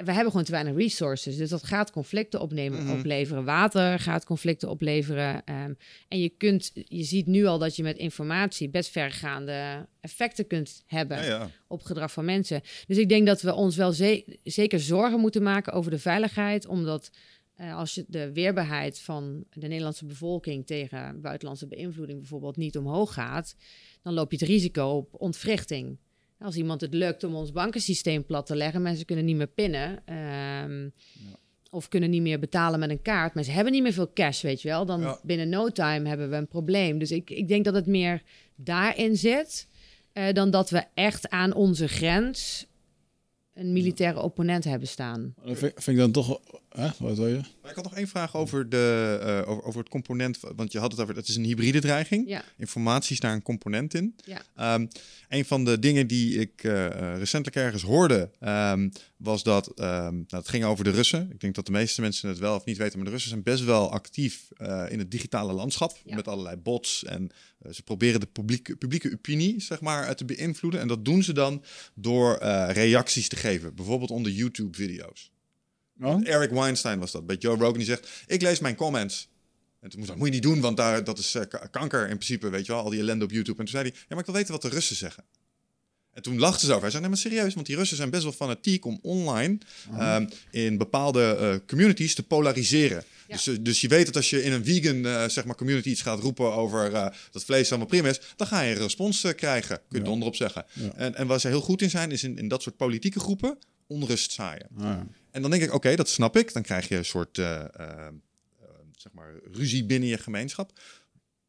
We 0.04 0.12
hebben 0.12 0.30
gewoon 0.30 0.44
te 0.44 0.50
weinig 0.52 0.74
resources, 0.76 1.36
dus 1.36 1.48
dat 1.48 1.64
gaat 1.64 1.90
conflicten 1.90 2.40
opnemen, 2.40 2.84
Mhm. 2.84 2.98
opleveren. 2.98 3.44
Water 3.44 3.98
gaat 3.98 4.24
conflicten 4.24 4.68
opleveren. 4.70 5.44
ehm, 5.44 5.72
en 6.08 6.20
je, 6.20 6.28
kunt, 6.28 6.70
je 6.74 7.02
ziet 7.02 7.26
nu 7.26 7.44
al 7.46 7.58
dat 7.58 7.76
je 7.76 7.82
met 7.82 7.96
informatie 7.96 8.68
best 8.70 8.90
vergaande 8.90 9.86
effecten 10.00 10.46
kunt 10.46 10.82
hebben 10.86 11.16
Ja, 11.16 11.24
ja. 11.24 11.50
op 11.68 11.82
gedrag 11.82 12.12
van 12.12 12.24
mensen. 12.24 12.60
Dus 12.86 12.96
ik 12.96 13.08
denk 13.08 13.26
dat 13.26 13.42
we 13.42 13.54
ons 13.54 13.76
wel 13.76 13.92
ze- 13.92 14.38
zeker 14.42 14.80
zorgen 14.80 15.20
moeten 15.20 15.42
maken 15.42 15.72
over 15.72 15.90
de 15.90 15.98
veiligheid, 15.98 16.66
omdat 16.66 17.10
eh, 17.54 17.76
als 17.76 17.94
je 17.94 18.04
de 18.08 18.32
weerbaarheid 18.32 19.00
van 19.00 19.44
de 19.52 19.66
Nederlandse 19.68 20.04
bevolking 20.06 20.66
tegen 20.66 21.20
buitenlandse 21.20 21.66
beïnvloeding 21.66 22.18
bijvoorbeeld 22.18 22.56
niet 22.56 22.76
omhoog 22.78 23.12
gaat, 23.14 23.54
dan 24.02 24.14
loop 24.14 24.30
je 24.32 24.36
het 24.38 24.46
risico 24.48 24.88
op 24.88 25.08
ontwrichting. 25.20 25.98
Als 26.40 26.56
iemand 26.56 26.80
het 26.80 26.94
lukt 26.94 27.24
om 27.24 27.34
ons 27.34 27.52
bankensysteem 27.52 28.24
plat 28.24 28.46
te 28.46 28.56
leggen, 28.56 28.82
mensen 28.82 29.06
kunnen 29.06 29.24
niet 29.24 29.36
meer 29.36 29.46
pinnen. 29.46 30.02
ehm, 30.06 30.88
Of 31.72 31.88
kunnen 31.88 32.10
niet 32.10 32.22
meer 32.22 32.38
betalen 32.38 32.78
met 32.78 32.90
een 32.90 33.02
kaart. 33.02 33.34
Mensen 33.34 33.54
hebben 33.54 33.72
niet 33.72 33.82
meer 33.82 33.92
veel 33.92 34.12
cash, 34.12 34.42
weet 34.42 34.62
je 34.62 34.68
wel. 34.68 34.86
Dan 34.86 35.00
Ja. 35.00 35.18
binnen 35.22 35.48
no 35.48 35.68
time 35.68 36.08
hebben 36.08 36.30
we 36.30 36.36
een 36.36 36.48
probleem. 36.48 36.98
Dus 36.98 37.10
ik, 37.10 37.30
ik 37.30 37.48
denk 37.48 37.64
dat 37.64 37.74
het 37.74 37.86
meer 37.86 38.22
daarin 38.54 39.16
zit. 39.16 39.68
eh, 40.12 40.32
dan 40.32 40.50
dat 40.50 40.70
we 40.70 40.84
echt 40.94 41.28
aan 41.28 41.54
onze 41.54 41.88
grens 41.88 42.66
een 43.54 43.72
militaire 43.72 44.20
opponent 44.20 44.64
hebben 44.64 44.88
staan. 44.88 45.34
Dat 45.44 45.58
vind, 45.58 45.72
vind 45.74 45.86
ik 45.86 45.96
dan 45.96 46.12
toch... 46.12 46.40
Hè? 46.70 46.88
Wat 46.98 47.16
wil 47.16 47.26
je? 47.26 47.40
Maar 47.62 47.70
ik 47.70 47.76
had 47.76 47.84
nog 47.84 47.94
één 47.94 48.08
vraag 48.08 48.36
over, 48.36 48.68
de, 48.68 49.18
eh, 49.22 49.50
over, 49.50 49.64
over 49.64 49.80
het 49.80 49.88
component. 49.88 50.38
Want 50.56 50.72
je 50.72 50.78
had 50.78 50.90
het 50.92 51.00
over, 51.00 51.16
het 51.16 51.28
is 51.28 51.36
een 51.36 51.44
hybride 51.44 51.80
dreiging. 51.80 52.28
Ja, 52.28 52.44
Informatie 52.56 53.12
is 53.12 53.20
daar 53.20 53.32
een 53.32 53.42
component 53.42 53.94
in. 53.94 54.16
Ja. 54.24 54.42
Ehm, 54.56 54.86
een 55.28 55.44
van 55.44 55.64
de 55.64 55.78
dingen 55.78 56.06
die 56.06 56.38
ik 56.38 56.64
eh, 56.64 57.16
recentelijk 57.16 57.56
ergens 57.56 57.82
hoorde, 57.82 58.30
ehm, 58.40 58.88
was 59.16 59.42
dat 59.42 59.66
ehm, 59.68 60.14
nou, 60.14 60.24
het 60.28 60.48
ging 60.48 60.64
over 60.64 60.84
de 60.84 60.90
Russen. 60.90 61.30
Ik 61.32 61.40
denk 61.40 61.54
dat 61.54 61.66
de 61.66 61.72
meeste 61.72 62.00
mensen 62.00 62.28
het 62.28 62.38
wel 62.38 62.54
of 62.54 62.64
niet 62.64 62.76
weten, 62.76 62.96
maar 62.96 63.04
de 63.06 63.12
Russen 63.12 63.30
zijn 63.30 63.42
best 63.42 63.64
wel 63.64 63.90
actief 63.92 64.48
eh, 64.56 64.84
in 64.88 64.98
het 64.98 65.10
digitale 65.10 65.52
landschap 65.52 65.98
Ja. 66.04 66.14
met 66.14 66.28
allerlei 66.28 66.56
bots. 66.56 67.04
En 67.04 67.30
ze 67.70 67.82
proberen 67.82 68.20
de 68.20 68.26
publieke, 68.26 68.76
publieke 68.76 69.12
opinie 69.12 69.60
zeg 69.60 69.80
maar, 69.80 70.14
te 70.16 70.24
beïnvloeden. 70.24 70.80
En 70.80 70.88
dat 70.88 71.04
doen 71.04 71.22
ze 71.22 71.32
dan 71.32 71.64
door 71.94 72.36
eh, 72.36 72.68
reacties 72.72 73.28
te 73.28 73.36
geven, 73.36 73.74
bijvoorbeeld 73.74 74.10
onder 74.10 74.32
YouTube-video's. 74.32 75.30
Oh? 76.02 76.28
Eric 76.28 76.50
Weinstein 76.50 76.98
was 76.98 77.10
dat, 77.12 77.26
bij 77.26 77.36
Joe 77.36 77.56
Rogan, 77.56 77.72
die 77.76 77.84
zegt: 77.84 78.08
Ik 78.26 78.42
lees 78.42 78.58
mijn 78.58 78.74
comments. 78.74 79.28
En 79.80 79.88
toen 79.90 79.98
moest 79.98 80.10
hij, 80.10 80.18
moet 80.20 80.28
je 80.28 80.34
niet 80.34 80.42
doen, 80.42 80.60
want 80.60 80.76
daar, 80.76 81.04
dat 81.04 81.18
is 81.18 81.34
eh, 81.34 81.42
ka- 81.48 81.66
kanker 81.70 82.00
in 82.00 82.06
principe, 82.16 82.48
weet 82.48 82.66
je 82.66 82.72
wel, 82.72 82.82
al 82.82 82.90
die 82.90 83.00
ellende 83.00 83.24
op 83.24 83.30
YouTube. 83.30 83.58
En 83.58 83.64
toen 83.64 83.68
zei 83.74 83.82
hij, 83.82 83.92
ja, 83.98 84.04
maar 84.08 84.18
ik 84.18 84.24
wil 84.26 84.34
weten 84.34 84.52
wat 84.52 84.62
de 84.62 84.68
Russen 84.68 84.96
zeggen. 84.96 85.24
En 86.12 86.22
toen 86.22 86.38
lachten 86.38 86.60
ze 86.66 86.70
over. 86.70 86.80
Hij 86.82 86.90
zei, 86.90 87.02
nee, 87.02 87.10
maar 87.10 87.20
serieus, 87.20 87.54
want 87.54 87.66
die 87.66 87.76
Russen 87.76 87.96
zijn 87.96 88.10
best 88.10 88.22
wel 88.22 88.32
fanatiek 88.32 88.84
om 88.84 88.98
online 89.02 89.58
ehm, 89.98 90.26
in 90.50 90.78
bepaalde 90.78 91.36
eh, 91.36 91.66
communities 91.68 92.14
te 92.14 92.22
polariseren. 92.22 93.04
Ja. 93.28 93.34
Dus, 93.34 93.46
eh, 93.46 93.54
dus 93.60 93.80
je 93.80 93.88
weet 93.88 94.06
dat 94.06 94.16
als 94.16 94.30
je 94.30 94.42
in 94.42 94.52
een 94.52 94.64
vegan 94.64 95.30
zeg 95.30 95.44
maar 95.44 95.54
community 95.56 95.88
iets 95.88 96.02
gaat 96.02 96.18
roepen 96.20 96.52
over 96.52 96.90
dat 97.30 97.44
vlees 97.44 97.68
allemaal 97.68 97.86
prima 97.88 98.08
is, 98.08 98.20
dan 98.36 98.46
ga 98.46 98.60
je 98.60 98.74
een 98.74 98.82
respons 98.82 99.20
krijgen. 99.36 99.76
Kun 99.76 99.84
je 99.88 99.98
Ja. 99.98 100.04
donder 100.10 100.28
op 100.28 100.36
zeggen. 100.36 100.64
Ja. 100.72 100.92
En, 100.94 101.14
en 101.14 101.26
waar 101.26 101.40
ze 101.40 101.48
heel 101.48 101.60
goed 101.60 101.82
in 101.82 101.90
zijn, 101.90 102.10
is 102.10 102.24
in, 102.24 102.38
in 102.38 102.48
dat 102.48 102.62
soort 102.62 102.76
politieke 102.76 103.20
groepen 103.20 103.58
onrust 103.86 104.32
zaaien. 104.32 104.66
En 105.30 105.42
dan 105.42 105.50
denk 105.50 105.62
ik, 105.62 105.72
oké, 105.72 105.96
dat 105.96 106.08
snap 106.08 106.36
ik. 106.36 106.52
Dan 106.52 106.62
krijg 106.62 106.88
je 106.88 106.96
een 106.96 107.04
soort 107.04 107.38
eh, 107.38 107.60
eh, 107.60 108.06
eh, 108.06 108.12
zeg 108.92 109.12
maar 109.12 109.34
ruzie 109.52 109.84
binnen 109.84 110.08
je 110.08 110.18
gemeenschap. 110.18 110.80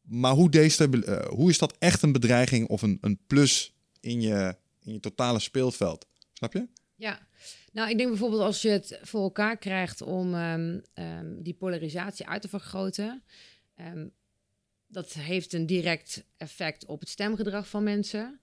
Maar 0.02 0.32
hoe, 0.32 0.50
destabil- 0.50 1.26
hoe 1.28 1.50
is 1.50 1.58
dat 1.58 1.76
echt 1.78 2.02
een 2.02 2.12
bedreiging 2.12 2.68
of 2.68 2.82
een, 2.82 2.98
een 3.00 3.18
plus 3.26 3.74
in 4.00 4.20
je, 4.20 4.56
in 4.82 4.92
je 4.92 5.00
totale 5.00 5.38
speelveld? 5.38 6.06
Snap 6.32 6.52
je? 6.52 6.66
Ja, 6.94 7.26
nou 7.72 7.90
ik 7.90 7.96
denk 7.96 8.08
bijvoorbeeld 8.08 8.42
als 8.42 8.62
je 8.62 8.68
het 8.68 8.98
voor 9.02 9.22
elkaar 9.22 9.56
krijgt 9.56 10.00
om 10.00 10.34
ehm, 10.34 10.80
ehm, 10.94 11.42
die 11.42 11.54
polarisatie 11.54 12.26
uit 12.26 12.42
te 12.42 12.48
vergroten. 12.48 13.22
ehm, 13.74 14.06
dat 14.86 15.12
heeft 15.12 15.52
een 15.52 15.66
direct 15.66 16.24
effect 16.36 16.86
op 16.86 17.00
het 17.00 17.08
stemgedrag 17.08 17.68
van 17.68 17.82
mensen. 17.82 18.40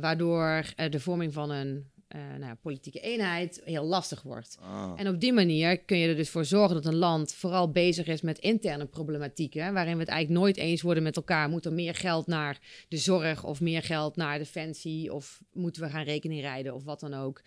waardoor 0.00 0.64
de 0.90 1.00
vorming 1.00 1.32
van 1.32 1.50
een 1.50 1.90
eh, 2.14 2.20
nou, 2.38 2.54
politieke 2.54 3.00
eenheid 3.00 3.60
heel 3.64 3.84
lastig 3.84 4.22
wordt. 4.22 4.58
En 4.96 5.08
op 5.08 5.20
die 5.20 5.32
manier 5.32 5.78
kun 5.78 5.98
je 5.98 6.08
er 6.08 6.16
dus 6.16 6.30
voor 6.30 6.44
zorgen 6.44 6.74
dat 6.74 6.84
een 6.84 6.94
land 6.98 7.32
vooral 7.32 7.70
bezig 7.70 8.06
is 8.06 8.20
met 8.20 8.38
interne 8.38 8.86
problematieken, 8.86 9.72
waarin 9.72 9.94
we 9.94 10.00
het 10.00 10.08
eigenlijk 10.08 10.40
nooit 10.40 10.56
eens 10.56 10.82
worden 10.82 11.02
met 11.02 11.16
elkaar. 11.16 11.48
Moet 11.48 11.64
er 11.64 11.72
meer 11.72 11.94
geld 11.94 12.26
naar 12.26 12.58
de 12.88 12.96
zorg 12.96 13.44
of 13.44 13.60
meer 13.60 13.82
geld 13.82 14.16
naar 14.16 14.38
defensie 14.38 15.12
of 15.12 15.40
moeten 15.52 15.82
we 15.82 15.88
gaan 15.88 16.04
rekening 16.04 16.40
rijden 16.40 16.74
of 16.74 16.84
wat 16.84 17.00
dan 17.00 17.14
ook? 17.14 17.42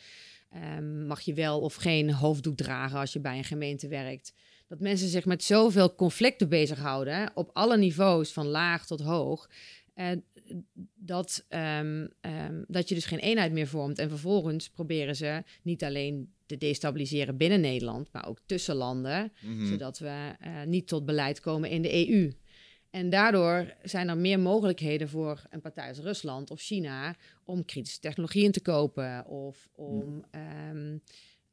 Ehm, 0.51 1.05
mag 1.07 1.21
je 1.21 1.33
wel 1.33 1.59
of 1.59 1.75
geen 1.75 2.13
hoofddoek 2.13 2.57
dragen 2.57 2.99
als 2.99 3.13
je 3.13 3.19
bij 3.19 3.37
een 3.37 3.43
gemeente 3.43 3.87
werkt? 3.87 4.33
Dat 4.67 4.79
mensen 4.79 5.07
zich 5.07 5.25
met 5.25 5.43
zoveel 5.43 5.95
conflicten 5.95 6.49
bezighouden, 6.49 7.31
op 7.33 7.49
alle 7.53 7.77
niveaus, 7.77 8.31
van 8.31 8.47
laag 8.47 8.85
tot 8.85 9.01
hoog. 9.01 9.49
eh, 9.93 10.07
dat, 10.95 11.45
ehm, 11.47 12.07
ehm, 12.21 12.63
dat 12.67 12.89
je 12.89 12.95
dus 12.95 13.05
geen 13.05 13.19
eenheid 13.19 13.51
meer 13.51 13.67
vormt. 13.67 13.99
En 13.99 14.09
vervolgens 14.09 14.69
proberen 14.69 15.15
ze 15.15 15.43
niet 15.63 15.83
alleen 15.83 16.33
te 16.45 16.57
destabiliseren 16.57 17.37
binnen 17.37 17.61
Nederland, 17.61 18.11
maar 18.11 18.27
ook 18.27 18.39
tussen 18.45 18.75
landen, 18.75 19.31
Mhm. 19.41 19.65
zodat 19.65 19.99
we 19.99 20.35
eh, 20.39 20.63
niet 20.63 20.87
tot 20.87 21.05
beleid 21.05 21.39
komen 21.39 21.69
in 21.69 21.81
de 21.81 22.07
EU. 22.09 22.33
En 22.89 23.09
daardoor 23.09 23.73
zijn 23.83 24.09
er 24.09 24.17
meer 24.17 24.39
mogelijkheden 24.39 25.09
voor 25.09 25.43
een 25.49 25.61
partij 25.61 25.87
als 25.87 25.99
Rusland 25.99 26.51
of 26.51 26.61
China 26.61 27.15
om 27.43 27.65
kritische 27.65 27.99
technologieën 27.99 28.51
te 28.51 28.61
kopen 28.61 29.25
of 29.25 29.69
om 29.75 30.25
ehm, 30.31 30.97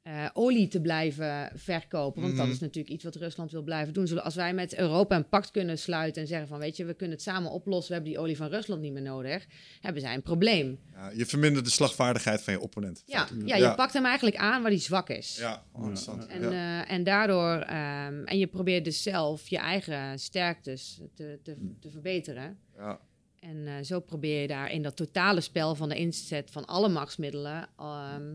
eh, 0.05 0.27
olie 0.33 0.69
te 0.69 0.81
blijven 0.81 1.51
verkopen. 1.55 2.23
Want 2.23 2.37
dat 2.37 2.45
Mhm. 2.45 2.55
is 2.55 2.61
natuurlijk 2.61 2.95
iets 2.95 3.05
wat 3.05 3.14
Rusland 3.17 3.51
wil 3.51 3.62
blijven 3.62 3.93
doen. 3.95 4.07
Zodat 4.07 4.25
als 4.25 4.35
wij 4.35 4.55
met 4.55 4.77
Europa 4.77 5.17
een 5.17 5.29
pact 5.29 5.51
kunnen 5.51 5.79
sluiten 5.79 6.23
en 6.23 6.29
zeggen 6.29 6.49
van 6.49 6.59
weet 6.59 6.77
je, 6.77 6.85
we 6.85 6.95
kunnen 6.95 7.17
het 7.17 7.25
samen 7.25 7.51
oplossen, 7.51 7.88
we 7.88 7.95
hebben 7.95 8.12
die 8.12 8.21
olie 8.21 8.37
van 8.37 8.49
Rusland 8.49 8.81
niet 8.81 8.93
meer 8.93 9.03
nodig, 9.03 9.47
hebben 9.81 10.03
zij 10.03 10.14
een 10.14 10.23
probleem. 10.23 10.79
Ja, 10.93 11.11
je 11.11 11.27
vermindert 11.27 11.64
de 11.64 11.71
slagvaardigheid 11.71 12.43
van 12.43 12.53
je 12.53 12.61
opponent. 12.61 13.03
Ja, 13.07 13.27
ja, 13.45 13.57
je 13.57 13.75
pakt 13.75 13.93
hem 13.93 14.05
eigenlijk 14.05 14.37
aan 14.37 14.62
waar 14.62 14.71
hij 14.71 14.81
zwak 14.81 15.09
is. 15.09 15.37
Ja, 15.37 15.64
oh, 15.73 15.81
interessant. 15.81 16.27
En, 16.27 16.43
Ja. 16.51 16.83
eh, 16.85 16.93
en 16.93 17.05
daardoor, 17.05 17.57
ehm, 17.59 18.23
en 18.25 18.38
je 18.38 18.47
probeert 18.47 18.85
dus 18.85 19.03
zelf 19.03 19.49
je 19.49 19.59
eigen 19.59 20.19
sterktes 20.19 21.01
te, 21.14 21.38
te, 21.43 21.57
te 21.81 21.90
verbeteren. 21.90 22.59
Ja. 22.77 23.01
En 23.40 23.67
eh, 23.67 23.73
zo 23.83 24.01
probeer 24.01 24.40
je 24.40 24.47
daar 24.47 24.71
in 24.73 24.83
dat 24.83 24.97
totale 24.97 25.40
spel 25.40 25.75
van 25.75 25.88
de 25.88 25.97
inzet 25.97 26.51
van 26.51 26.64
alle 26.64 26.88
machtsmiddelen 26.88 27.69
ehm, 27.79 28.33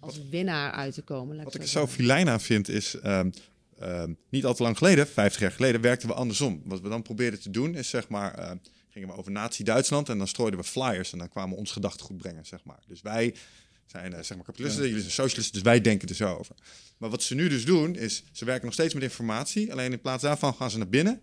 als 0.00 0.28
winnaar 0.28 0.72
uit 0.72 0.94
te 0.94 1.02
komen. 1.02 1.36
laat 1.36 1.44
Wat 1.44 1.54
ik 1.54 1.60
ik 1.60 1.66
er 1.66 1.72
zo 1.72 1.86
filijn 1.86 2.28
aan 2.28 2.40
vind 2.40 2.68
is, 2.68 2.94
ehm, 2.94 3.30
ehm, 3.78 4.12
niet 4.28 4.44
al 4.44 4.54
te 4.54 4.62
lang 4.62 4.78
geleden, 4.78 5.06
50 5.06 5.40
jaar 5.40 5.52
geleden, 5.52 5.80
werkten 5.80 6.08
we 6.08 6.14
andersom. 6.14 6.62
Wat 6.64 6.80
we 6.80 6.88
dan 6.88 7.02
probeerden 7.02 7.40
te 7.40 7.50
doen 7.50 7.74
is 7.74 7.88
zeg 7.88 8.08
maar, 8.08 8.34
ehm, 8.34 8.56
gingen 8.88 9.08
we 9.08 9.14
over 9.14 9.32
Nazi-Duitsland 9.32 10.08
en 10.08 10.18
dan 10.18 10.28
strooiden 10.28 10.60
we 10.60 10.66
flyers 10.66 11.12
en 11.12 11.18
dan 11.18 11.28
kwamen 11.28 11.50
we 11.50 11.56
ons 11.56 11.72
gedachtegoed 11.72 12.16
brengen, 12.16 12.46
zeg 12.46 12.64
maar. 12.64 12.82
Dus 12.86 13.02
wij 13.02 13.34
zijn 13.86 14.12
eh, 14.12 14.22
zeg 14.22 14.36
maar 14.36 14.46
kapitalisten, 14.46 14.84
jullie 14.84 15.00
zijn 15.00 15.12
socialisten, 15.12 15.52
dus 15.52 15.62
wij 15.62 15.80
denken 15.80 16.08
er 16.08 16.14
zo 16.14 16.36
over. 16.36 16.54
Maar 16.98 17.10
wat 17.10 17.22
ze 17.22 17.34
nu 17.34 17.48
dus 17.48 17.64
doen 17.64 17.94
is, 17.94 18.24
ze 18.32 18.44
werken 18.44 18.64
nog 18.64 18.74
steeds 18.74 18.94
met 18.94 19.02
informatie, 19.02 19.72
alleen 19.72 19.92
in 19.92 20.00
plaats 20.00 20.22
daarvan 20.22 20.54
gaan 20.54 20.70
ze 20.70 20.78
naar 20.78 20.88
binnen 20.88 21.20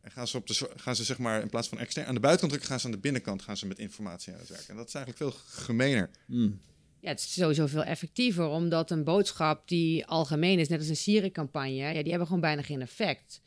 en 0.00 0.10
gaan 0.10 0.28
ze, 0.28 0.36
op 0.36 0.46
de, 0.46 0.70
gaan 0.76 0.96
ze 0.96 1.04
zeg 1.04 1.18
maar 1.18 1.42
in 1.42 1.48
plaats 1.48 1.68
van 1.68 1.78
extern 1.78 2.06
aan 2.06 2.14
de 2.14 2.20
buitenkant 2.20 2.52
drukken, 2.52 2.70
gaan 2.70 2.80
ze 2.80 2.86
aan 2.86 2.92
de 2.92 2.98
binnenkant 2.98 3.42
gaan 3.42 3.56
ze 3.56 3.66
met 3.66 3.78
informatie 3.78 4.32
aan 4.32 4.38
het 4.38 4.48
werken. 4.48 4.68
En 4.68 4.76
dat 4.76 4.88
is 4.88 4.94
eigenlijk 4.94 5.24
veel 5.32 5.42
gemener. 5.46 6.10
Hmm. 6.26 6.60
Ja, 7.00 7.08
het 7.08 7.18
is 7.18 7.32
sowieso 7.32 7.66
veel 7.66 7.84
effectiever, 7.84 8.46
omdat 8.48 8.90
een 8.90 9.04
boodschap 9.04 9.68
die 9.68 10.06
algemeen 10.06 10.58
is, 10.58 10.68
net 10.68 10.78
als 10.78 10.88
een 10.88 10.96
Siri-campagne, 10.96 11.72
ja, 11.74 11.92
die 11.92 12.08
hebben 12.10 12.26
gewoon 12.26 12.42
bijna 12.42 12.62
geen 12.62 12.80
effect. 12.80 13.40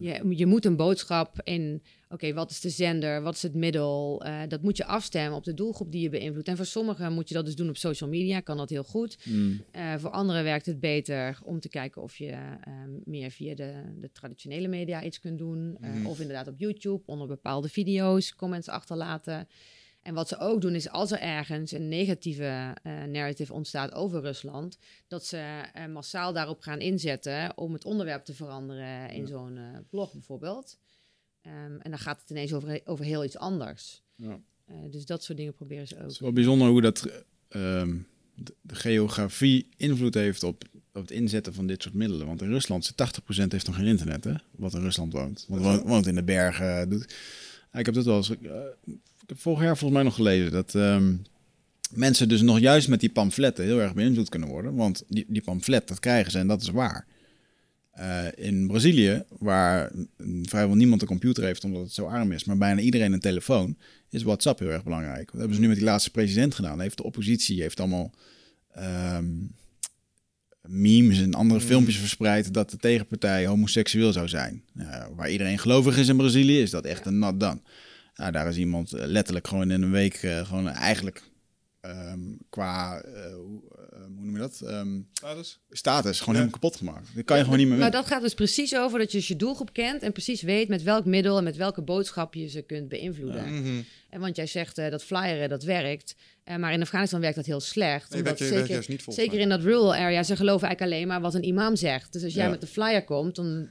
Je, 0.00 0.22
je 0.36 0.46
moet 0.46 0.64
een 0.64 0.76
boodschap 0.76 1.40
in, 1.42 1.82
oké, 2.08 2.32
wat 2.34 2.50
is 2.50 2.60
de 2.60 2.70
zender, 2.70 3.22
wat 3.22 3.34
is 3.34 3.42
het 3.42 3.54
middel, 3.54 4.22
eh, 4.24 4.40
dat 4.48 4.62
moet 4.62 4.76
je 4.76 4.84
afstemmen 4.86 5.36
op 5.38 5.44
de 5.44 5.54
doelgroep 5.54 5.92
die 5.92 6.00
je 6.02 6.08
beïnvloedt. 6.08 6.48
En 6.48 6.56
voor 6.56 6.66
sommigen 6.66 7.12
moet 7.12 7.28
je 7.28 7.34
dat 7.34 7.44
dus 7.44 7.54
doen 7.56 7.68
op 7.68 7.76
social 7.76 8.10
media, 8.10 8.40
kan 8.40 8.56
dat 8.56 8.70
heel 8.70 8.84
goed. 8.84 9.18
Hmm. 9.22 9.62
Eh, 9.70 9.94
voor 9.98 10.10
anderen 10.10 10.44
werkt 10.44 10.66
het 10.66 10.80
beter 10.80 11.38
om 11.44 11.60
te 11.60 11.68
kijken 11.68 12.02
of 12.02 12.16
je 12.16 12.30
eh, 12.30 12.72
meer 13.04 13.30
via 13.30 13.54
de, 13.54 13.72
de 14.00 14.10
traditionele 14.12 14.68
media 14.68 15.02
iets 15.02 15.20
kunt 15.20 15.38
doen. 15.38 15.76
eh, 15.80 15.90
Mhm. 15.90 16.06
Of 16.06 16.20
inderdaad 16.20 16.48
op 16.48 16.58
YouTube 16.58 17.02
onder 17.06 17.26
bepaalde 17.26 17.68
video's 17.68 18.34
comments 18.34 18.68
achterlaten. 18.68 19.48
En 20.06 20.14
wat 20.14 20.28
ze 20.28 20.38
ook 20.38 20.60
doen 20.60 20.74
is 20.74 20.88
als 20.88 21.10
er 21.12 21.18
ergens 21.18 21.72
een 21.72 21.88
negatieve 21.88 22.74
eh, 22.82 23.04
narrative 23.04 23.52
ontstaat 23.52 23.92
over 23.92 24.20
Rusland, 24.20 24.78
dat 25.08 25.24
ze 25.24 25.62
eh, 25.72 25.86
massaal 25.86 26.32
daarop 26.32 26.60
gaan 26.60 26.80
inzetten 26.80 27.56
om 27.56 27.72
het 27.72 27.84
onderwerp 27.84 28.24
te 28.24 28.34
veranderen 28.34 29.10
in 29.10 29.26
zo'n 29.26 29.56
eh, 29.56 29.64
blog 29.90 30.12
bijvoorbeeld. 30.12 30.78
Ehm, 31.42 31.76
en 31.78 31.90
dan 31.90 31.98
gaat 31.98 32.20
het 32.20 32.30
ineens 32.30 32.52
over, 32.52 32.80
over 32.84 33.04
heel 33.04 33.24
iets 33.24 33.36
anders. 33.36 34.02
Ja. 34.14 34.40
Dus 34.90 35.06
dat 35.06 35.22
soort 35.22 35.38
dingen 35.38 35.54
proberen 35.54 35.88
ze 35.88 35.94
ook. 35.94 36.02
Het 36.02 36.10
is 36.10 36.18
wel 36.18 36.32
bijzonder 36.32 36.68
hoe 36.68 36.80
dat 36.80 37.08
ehm, 37.48 37.96
de, 38.34 38.74
geografie 38.74 39.68
invloed 39.76 40.14
heeft 40.14 40.42
op, 40.42 40.64
op 40.92 41.02
het 41.02 41.10
inzetten 41.10 41.54
van 41.54 41.66
dit 41.66 41.82
soort 41.82 41.94
middelen. 41.94 42.26
Want 42.26 42.42
in 42.42 42.50
Rusland 42.50 42.84
zit 42.84 43.20
80% 43.44 43.46
heeft 43.48 43.66
nog 43.66 43.76
geen 43.76 43.86
internet, 43.86 44.24
hè? 44.24 44.34
Wat 44.50 44.74
in 44.74 44.82
Rusland 44.82 45.12
woont. 45.12 45.44
Want 45.48 45.82
woont, 45.82 46.06
in 46.06 46.14
de 46.14 46.24
bergen. 46.24 46.88
Doet. 46.88 47.14
Ja, 47.72 47.78
ik 47.78 47.86
heb 47.86 47.94
dat 47.94 48.04
wel 48.04 48.16
eens. 48.16 48.32
Eh, 49.26 49.32
ik 49.32 49.34
heb 49.34 49.40
vorig 49.40 49.62
jaar 49.62 49.76
volgens 49.76 49.92
mij 49.92 50.02
nog 50.02 50.14
gelezen 50.14 50.52
dat 50.52 50.74
ehm, 50.74 51.14
mensen 51.90 52.28
dus 52.28 52.42
nog 52.42 52.58
juist 52.58 52.88
met 52.88 53.00
die 53.00 53.10
pamfletten 53.10 53.64
heel 53.64 53.80
erg 53.80 53.94
beïnvloed 53.94 54.28
kunnen 54.28 54.48
worden. 54.48 54.74
Want 54.74 55.02
die, 55.08 55.24
die 55.28 55.42
pamflet, 55.42 55.88
dat 55.88 56.00
krijgen 56.00 56.32
ze 56.32 56.38
en 56.38 56.46
dat 56.46 56.62
is 56.62 56.68
waar. 56.68 57.06
Eh, 57.90 58.24
in 58.34 58.66
Brazilië, 58.66 59.22
waar 59.38 59.92
mm, 60.16 60.48
vrijwel 60.48 60.76
niemand 60.76 61.00
een 61.00 61.08
computer 61.08 61.44
heeft 61.44 61.64
omdat 61.64 61.82
het 61.82 61.92
zo 61.92 62.06
arm 62.06 62.32
is, 62.32 62.44
maar 62.44 62.58
bijna 62.58 62.80
iedereen 62.80 63.12
een 63.12 63.20
telefoon, 63.20 63.76
is 64.10 64.22
WhatsApp 64.22 64.58
heel 64.58 64.70
erg 64.70 64.84
belangrijk. 64.84 65.26
Dat 65.26 65.38
hebben 65.38 65.54
ze 65.54 65.60
nu 65.60 65.68
met 65.68 65.76
die 65.76 65.86
laatste 65.86 66.10
president 66.10 66.54
gedaan. 66.54 66.80
Heeft 66.80 66.96
de 66.96 67.02
oppositie 67.02 67.60
heeft 67.60 67.80
allemaal 67.80 68.12
ehm, 68.74 69.26
memes 70.60 71.20
en 71.20 71.34
andere 71.34 71.60
filmpjes 71.60 71.96
verspreid 71.98 72.54
dat 72.54 72.70
de 72.70 72.76
tegenpartij 72.76 73.46
homoseksueel 73.46 74.12
zou 74.12 74.28
zijn. 74.28 74.62
Nou, 74.72 75.14
waar 75.14 75.30
iedereen 75.30 75.58
gelovig 75.58 75.98
is 75.98 76.08
in 76.08 76.16
Brazilië, 76.16 76.60
is 76.60 76.70
dat 76.70 76.84
echt 76.84 77.06
een 77.06 77.18
nat 77.18 77.40
dan. 77.40 77.62
Nou, 78.16 78.32
daar 78.32 78.48
is 78.48 78.56
iemand 78.56 78.92
eh, 78.92 79.06
letterlijk 79.06 79.48
gewoon 79.48 79.70
in 79.70 79.82
een 79.82 79.90
week 79.90 80.14
eh, 80.14 80.46
gewoon 80.46 80.68
eigenlijk 80.68 81.22
ehm, 81.80 82.20
qua, 82.50 83.00
eh, 83.00 83.34
hoe, 83.34 83.60
hoe 83.90 84.08
noem 84.20 84.32
je 84.32 84.38
dat? 84.38 84.60
Ehm, 84.60 85.00
Status? 85.12 85.60
status 85.70 86.18
gewoon 86.18 86.34
Ja. 86.34 86.40
helemaal 86.40 86.60
kapot 86.60 86.76
gemaakt. 86.76 87.08
Dat 87.14 87.24
kan 87.24 87.36
je 87.38 87.42
gewoon 87.44 87.58
niet 87.58 87.68
meer 87.68 87.76
Nou, 87.76 87.90
winnen. 87.90 88.02
dat 88.02 88.12
gaat 88.12 88.22
dus 88.22 88.34
precies 88.34 88.76
over 88.76 88.98
dat 88.98 89.12
je 89.12 89.18
dus 89.18 89.28
je 89.28 89.36
doelgroep 89.36 89.72
kent 89.72 90.02
en 90.02 90.12
precies 90.12 90.42
weet 90.42 90.68
met 90.68 90.82
welk 90.82 91.04
middel 91.04 91.38
en 91.38 91.44
met 91.44 91.56
welke 91.56 91.82
boodschap 91.82 92.34
je 92.34 92.48
ze 92.48 92.62
kunt 92.62 92.88
beïnvloeden. 92.88 93.54
Mhm. 93.60 93.80
En 94.10 94.20
want 94.20 94.36
jij 94.36 94.46
zegt 94.46 94.78
eh, 94.78 94.90
dat 94.90 95.04
flyeren, 95.04 95.48
dat 95.48 95.62
werkt. 95.62 96.16
Eh, 96.44 96.56
maar 96.56 96.72
in 96.72 96.80
Afghanistan 96.82 97.20
werkt 97.20 97.36
dat 97.36 97.46
heel 97.46 97.60
slecht. 97.60 98.10
Nee, 98.10 98.18
omdat 98.18 98.38
zeker, 98.38 98.70
juist 98.70 98.88
niet 98.88 99.02
volgens 99.02 99.16
zeker 99.24 99.32
mij. 99.34 99.42
in 99.42 99.48
dat 99.48 99.60
rural 99.62 99.94
area, 99.94 100.22
ze 100.22 100.36
geloven 100.36 100.66
eigenlijk 100.66 100.94
alleen 100.96 101.08
maar 101.08 101.20
wat 101.20 101.34
een 101.34 101.44
imam 101.44 101.76
zegt. 101.76 102.12
Dus 102.12 102.24
als 102.24 102.34
jij 102.34 102.44
Ja. 102.44 102.50
met 102.50 102.60
de 102.60 102.66
flyer 102.66 103.04
komt, 103.04 103.34
dan 103.36 103.68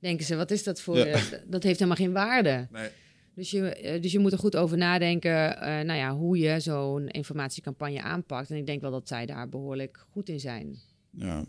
denken 0.00 0.26
ze, 0.26 0.36
wat 0.36 0.50
is 0.50 0.62
dat 0.62 0.80
voor... 0.80 0.96
Ja. 0.98 1.18
dat 1.46 1.62
heeft 1.62 1.78
helemaal 1.78 2.04
geen 2.04 2.12
waarde. 2.12 2.66
Nee. 2.70 2.88
Dus 3.34 3.50
je, 3.50 3.74
eh, 3.74 4.02
dus 4.02 4.12
je 4.12 4.18
moet 4.18 4.32
er 4.32 4.38
goed 4.38 4.56
over 4.56 4.76
nadenken, 4.76 5.60
eh, 5.60 5.84
nou 5.84 5.98
ja, 5.98 6.16
hoe 6.16 6.38
je 6.38 6.60
zo'n 6.60 7.08
informatiecampagne 7.08 8.02
aanpakt. 8.02 8.50
En 8.50 8.56
ik 8.56 8.66
denk 8.66 8.80
wel 8.80 8.90
dat 8.90 9.08
zij 9.08 9.26
daar 9.26 9.48
behoorlijk 9.48 10.06
goed 10.10 10.28
in 10.28 10.40
zijn. 10.40 10.78
Ja. 11.10 11.44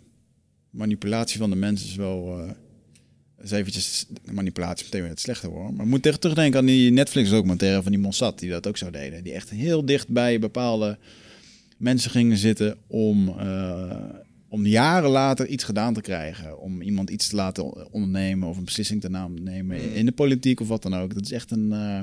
Manipulatie 0.69 1.39
van 1.39 1.49
de 1.49 1.55
mensen 1.55 1.87
is 1.87 1.95
wel... 1.95 2.39
eh 2.39 2.51
is 3.43 3.51
eventjes 3.51 4.05
manipulatie 4.31 4.85
meteen 4.85 5.01
weer 5.01 5.09
het 5.09 5.19
slechte 5.19 5.47
hoor. 5.47 5.73
Maar 5.73 5.87
moet 5.87 6.01
tegen 6.01 6.19
terugdenken 6.19 6.59
aan 6.59 6.65
die 6.65 6.91
Netflix-documentaire 6.91 7.81
van 7.81 7.91
die 7.91 8.01
Mossad... 8.01 8.39
die 8.39 8.49
dat 8.49 8.67
ook 8.67 8.77
zo 8.77 8.89
deden. 8.89 9.23
Die 9.23 9.33
echt 9.33 9.49
heel 9.49 9.85
dicht 9.85 10.07
bij 10.07 10.39
bepaalde 10.39 10.97
mensen 11.77 12.11
gingen 12.11 12.37
zitten... 12.37 12.77
om, 12.87 13.35
om 14.51 14.65
jaren 14.65 15.09
later 15.09 15.47
iets 15.47 15.63
gedaan 15.63 15.93
te 15.93 16.01
krijgen. 16.01 16.59
Om 16.59 16.81
iemand 16.81 17.09
iets 17.09 17.27
te 17.27 17.35
laten 17.35 17.91
ondernemen... 17.93 18.49
of 18.49 18.57
een 18.57 18.65
beslissing 18.65 19.01
te 19.01 19.09
nemen 19.09 19.93
in 19.93 20.05
de 20.05 20.11
politiek 20.11 20.59
of 20.59 20.67
wat 20.67 20.81
dan 20.81 20.95
ook. 20.95 21.13
Dat 21.13 21.23
is 21.23 21.31
echt 21.31 21.51
een... 21.51 21.71
eh, 21.71 22.01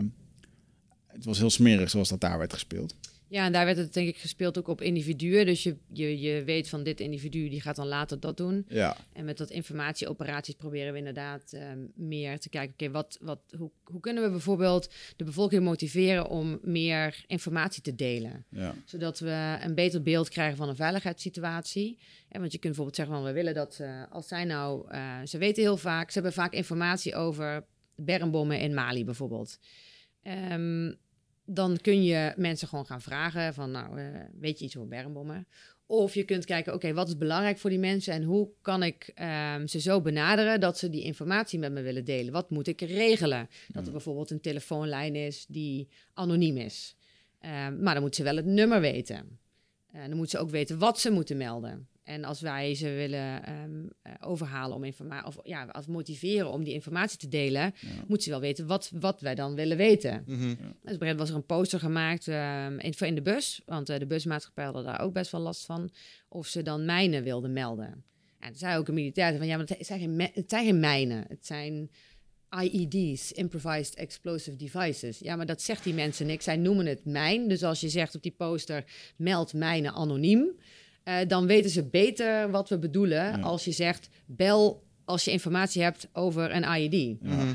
het 1.07 1.25
was 1.25 1.39
heel 1.39 1.51
smerig 1.51 1.91
zoals 1.91 2.09
dat 2.09 2.21
daar 2.21 2.39
werd 2.39 2.53
gespeeld. 2.53 2.95
Ja, 3.29 3.45
en 3.45 3.53
daar 3.53 3.65
werd 3.65 3.77
het 3.77 3.93
denk 3.93 4.09
ik 4.09 4.17
gespeeld 4.17 4.59
ook 4.59 4.69
op 4.69 4.83
individuen. 4.83 5.47
Dus 5.47 5.63
je, 5.63 5.77
je, 5.93 6.21
je 6.21 6.45
weet 6.45 6.69
van 6.69 6.83
dit 6.83 7.01
individu, 7.01 7.49
die 7.49 7.61
gaat 7.61 7.77
dan 7.77 7.87
later 7.87 8.21
dat 8.21 8.37
doen. 8.37 8.65
Ja, 8.69 8.97
En 9.13 9.25
met 9.25 9.39
dat 9.39 9.51
informatieoperaties 9.51 10.55
proberen 10.55 10.93
we 10.93 10.99
inderdaad 10.99 11.53
ehm, 11.53 11.79
meer 11.95 12.39
te 12.39 12.49
kijken, 12.49 12.73
oké, 12.73 12.91
wat, 12.91 13.19
wat, 13.21 13.41
hoe, 13.57 13.71
hoe 13.85 14.01
kunnen 14.01 14.23
we 14.23 14.31
bijvoorbeeld 14.31 14.93
de 15.17 15.25
bevolking 15.25 15.63
motiveren 15.63 16.29
om 16.29 16.59
meer 16.63 17.25
informatie 17.27 17.83
te 17.83 17.95
delen? 17.95 18.45
ja. 18.51 18.75
Zodat 18.85 19.19
we 19.19 19.59
een 19.61 19.75
beter 19.75 20.03
beeld 20.03 20.29
krijgen 20.29 20.57
van 20.57 20.69
een 20.69 20.77
veiligheidssituatie. 20.77 21.99
En 22.29 22.41
want 22.41 22.53
je 22.53 22.59
kunt 22.59 22.75
bijvoorbeeld 22.77 22.97
zeggen 22.97 23.15
van, 23.15 23.25
we 23.25 23.33
willen 23.33 23.55
dat, 23.55 23.79
eh, 23.81 24.03
als 24.11 24.29
zij 24.29 24.45
nou, 24.45 24.91
eh, 24.91 25.19
ze 25.25 25.39
weten 25.39 25.63
heel 25.63 25.77
vaak, 25.77 26.09
ze 26.09 26.15
hebben 26.15 26.33
vaak 26.33 26.53
informatie 26.53 27.15
over 27.15 27.65
bermbommen 27.95 28.61
in 28.61 28.75
Mali 28.75 29.05
bijvoorbeeld. 29.05 29.59
Ehm, 30.23 30.93
dan 31.51 31.79
kun 31.81 32.05
je 32.05 32.33
mensen 32.37 32.69
gewoon 32.69 32.87
gaan 32.87 33.01
vragen 33.01 33.55
van, 33.55 33.71
nou, 33.71 33.99
eh, 33.99 34.07
weet 34.41 34.59
je 34.59 34.65
iets 34.65 34.77
over 34.77 34.89
bermbommen? 34.89 35.47
Of 35.87 36.15
je 36.15 36.25
kunt 36.25 36.45
kijken, 36.45 36.75
oké, 36.75 36.93
wat 36.93 37.09
is 37.09 37.17
belangrijk 37.17 37.59
voor 37.59 37.71
die 37.71 37.79
mensen 37.79 38.15
en 38.15 38.23
hoe 38.23 38.49
kan 38.63 38.83
ik 38.83 39.11
ehm, 39.15 39.67
ze 39.67 39.81
zo 39.81 40.01
benaderen 40.01 40.61
dat 40.61 40.79
ze 40.79 40.91
die 40.91 41.03
informatie 41.03 41.59
met 41.59 41.73
me 41.73 41.83
willen 41.83 42.05
delen? 42.05 42.33
Wat 42.33 42.51
moet 42.51 42.67
ik 42.67 42.81
regelen? 42.81 43.49
Dat 43.69 43.87
er 43.87 43.93
bijvoorbeeld 43.93 44.31
een 44.31 44.41
telefoonlijn 44.41 45.15
is 45.15 45.47
die 45.49 45.89
anoniem 46.15 46.57
is. 46.57 46.97
Ehm, 47.41 47.83
maar 47.83 47.93
dan 47.93 48.03
moeten 48.03 48.25
ze 48.25 48.31
wel 48.31 48.37
het 48.37 48.47
nummer 48.47 48.81
weten. 48.81 49.39
En 49.93 50.09
dan 50.09 50.17
moeten 50.17 50.39
ze 50.39 50.45
ook 50.45 50.51
weten 50.51 50.79
wat 50.79 51.01
ze 51.01 51.11
moeten 51.11 51.37
melden. 51.37 51.89
En 52.09 52.25
als 52.25 52.41
wij 52.41 52.75
ze 52.75 52.89
willen 52.89 53.45
ehm, 53.45 53.87
eh, 54.03 54.13
overhalen 54.21 54.77
om 54.77 54.85
informatie, 54.85 55.27
of 55.27 55.39
ja, 55.43 55.65
als 55.65 55.87
motiveren 55.87 56.51
om 56.51 56.65
die 56.65 56.75
informatie 56.75 57.19
te 57.19 57.29
delen, 57.29 57.75
moeten 58.07 58.23
ze 58.23 58.31
wel 58.31 58.41
weten 58.41 58.67
wat, 58.67 58.91
wat 59.01 59.21
wij 59.21 59.35
dan 59.35 59.55
willen 59.55 59.77
weten. 59.77 60.25
Mhm. 60.27 60.55
Dus 60.83 61.15
was 61.17 61.29
er 61.29 61.35
een 61.35 61.47
poster 61.47 61.81
gemaakt 61.81 62.29
ehm, 62.29 62.79
in, 62.79 62.95
voor 62.95 63.07
in 63.07 63.15
de 63.15 63.23
bus, 63.23 63.63
want 63.67 63.89
eh, 63.89 63.99
de 63.99 64.07
busmaatschappij 64.07 64.65
hadden 64.65 64.85
daar 64.85 65.01
ook 65.01 65.13
best 65.13 65.33
wel 65.33 65.41
last 65.41 65.65
van, 65.65 65.91
of 66.29 66.47
ze 66.47 66.63
dan 66.63 66.85
mijnen 66.85 67.23
wilden 67.23 67.53
melden. 67.53 68.05
En 68.39 68.49
toen 68.49 68.59
zei 68.59 68.79
ook 68.79 68.89
een 68.89 68.95
militair 68.95 69.37
van 69.37 69.47
ja, 69.47 69.57
maar 69.57 69.67
het 69.67 69.87
zijn 69.87 70.01
geen, 70.01 70.21
het 70.33 70.51
zijn 70.51 70.65
geen 70.65 70.81
mijnen, 70.81 71.25
het 71.29 71.47
zijn 71.47 71.91
IED's, 72.63 73.33
Improvised 73.33 73.95
Explosive 73.95 74.57
Devices. 74.57 75.19
Ja, 75.19 75.37
maar 75.37 75.47
dat 75.47 75.63
zegt 75.63 75.85
die 75.85 75.95
mensen 75.95 76.27
niks. 76.27 76.45
Zij 76.45 76.57
noemen 76.57 76.87
het 76.87 77.05
mijn. 77.05 77.49
Dus 77.49 77.63
als 77.63 77.81
je 77.81 77.89
zegt 77.89 78.15
op 78.15 78.23
die 78.23 78.35
poster, 78.37 78.85
meld 79.17 79.53
mijnen 79.53 79.93
anoniem, 79.93 80.57
eh, 81.09 81.29
dan 81.29 81.47
weten 81.47 81.71
ze 81.71 81.85
beter 81.85 82.51
wat 82.51 82.69
we 82.69 82.79
bedoelen 82.79 83.43
als 83.43 83.65
je 83.65 83.73
zegt, 83.73 84.09
bel 84.27 84.87
als 85.05 85.25
je 85.25 85.31
informatie 85.31 85.83
hebt 85.83 86.09
over 86.13 86.55
een 86.55 86.81
IED. 86.81 87.23
Mhm. 87.23 87.53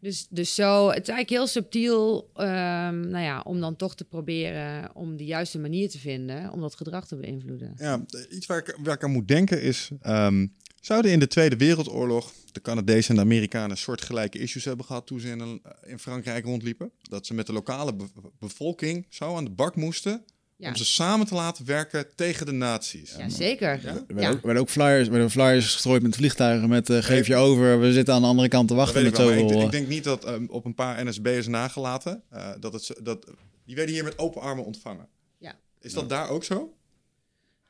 Dus, 0.00 0.26
dus 0.30 0.54
zo, 0.54 0.86
het 0.86 1.02
is 1.02 1.08
eigenlijk 1.08 1.30
heel 1.30 1.46
subtiel, 1.46 2.30
ehm, 2.34 3.00
nou 3.00 3.24
ja, 3.24 3.40
om 3.40 3.60
dan 3.60 3.76
toch 3.76 3.94
te 3.96 4.04
proberen 4.04 4.94
om 4.94 5.16
de 5.16 5.24
juiste 5.24 5.58
manier 5.58 5.88
te 5.90 5.98
vinden 5.98 6.52
om 6.52 6.60
dat 6.60 6.74
gedrag 6.76 7.06
te 7.06 7.16
beïnvloeden. 7.16 7.72
Ja, 7.76 8.04
iets 8.30 8.46
waar 8.46 8.58
ik, 8.58 8.78
waar 8.82 8.94
ik 8.94 9.04
aan 9.04 9.10
moet 9.10 9.28
denken 9.28 9.62
is... 9.62 9.90
ehm, 10.00 10.46
zouden 10.80 11.10
in 11.10 11.18
de 11.18 11.26
Tweede 11.26 11.56
Wereldoorlog 11.56 12.32
de 12.52 12.60
Canadezen 12.60 13.10
en 13.10 13.16
de 13.16 13.20
Amerikanen 13.22 13.76
soortgelijke 13.78 14.38
issues 14.38 14.64
hebben 14.64 14.84
gehad 14.86 15.06
toen 15.06 15.20
ze 15.20 15.28
in, 15.28 15.40
een- 15.40 15.62
in 15.86 15.98
Frankrijk 15.98 16.44
rondliepen? 16.44 16.90
Dat 17.02 17.26
ze 17.26 17.34
met 17.34 17.46
de 17.46 17.52
lokale 17.52 17.94
be- 17.94 18.08
bevolking 18.38 19.06
zo 19.08 19.36
aan 19.36 19.44
de 19.44 19.50
bak 19.50 19.76
moesten 19.76 20.24
Ja, 20.58 20.68
om 20.68 20.76
ze 20.76 20.84
samen 20.84 21.26
te 21.26 21.34
laten 21.34 21.64
werken 21.64 22.06
tegen 22.14 22.46
de 22.46 22.52
nazi's. 22.52 23.14
ja 23.18 23.28
zeker. 23.28 23.68
Er 23.68 23.82
werden, 23.82 24.20
Ja. 24.20 24.30
ook, 24.30 24.42
werden 24.42 24.62
ook 24.62 24.68
flyers, 24.68 25.08
werden 25.08 25.30
flyers 25.30 25.72
gestrooid 25.72 26.02
met 26.02 26.16
vliegtuigen 26.16 26.68
met 26.68 26.90
eh, 26.90 26.98
geef 27.02 27.26
je 27.26 27.36
over, 27.36 27.80
we 27.80 27.92
zitten 27.92 28.14
aan 28.14 28.20
de 28.20 28.26
andere 28.26 28.48
kant 28.48 28.68
te 28.68 28.74
Dat 28.74 28.84
wachten 28.84 29.02
weet 29.02 29.12
ik 29.12 29.18
met 29.18 29.26
wel, 29.26 29.36
ik, 29.36 29.48
zoveel... 29.48 29.64
ik 29.64 29.70
denk 29.70 29.88
niet 29.88 30.04
dat 30.04 30.24
ehm, 30.24 30.44
op 30.48 30.64
een 30.64 30.74
paar 30.74 31.04
NSB'ers 31.04 31.46
nagelaten, 31.46 32.22
eh, 32.30 32.50
dat 32.60 32.72
het, 32.72 32.94
dat, 33.02 33.26
die 33.64 33.76
werden 33.76 33.94
hier 33.94 34.04
met 34.04 34.18
open 34.18 34.40
armen 34.40 34.64
ontvangen. 34.64 35.08
Ja. 35.38 35.54
Is 35.80 35.92
dat 35.92 36.08
daar 36.08 36.28
ook 36.28 36.44
zo? 36.44 36.72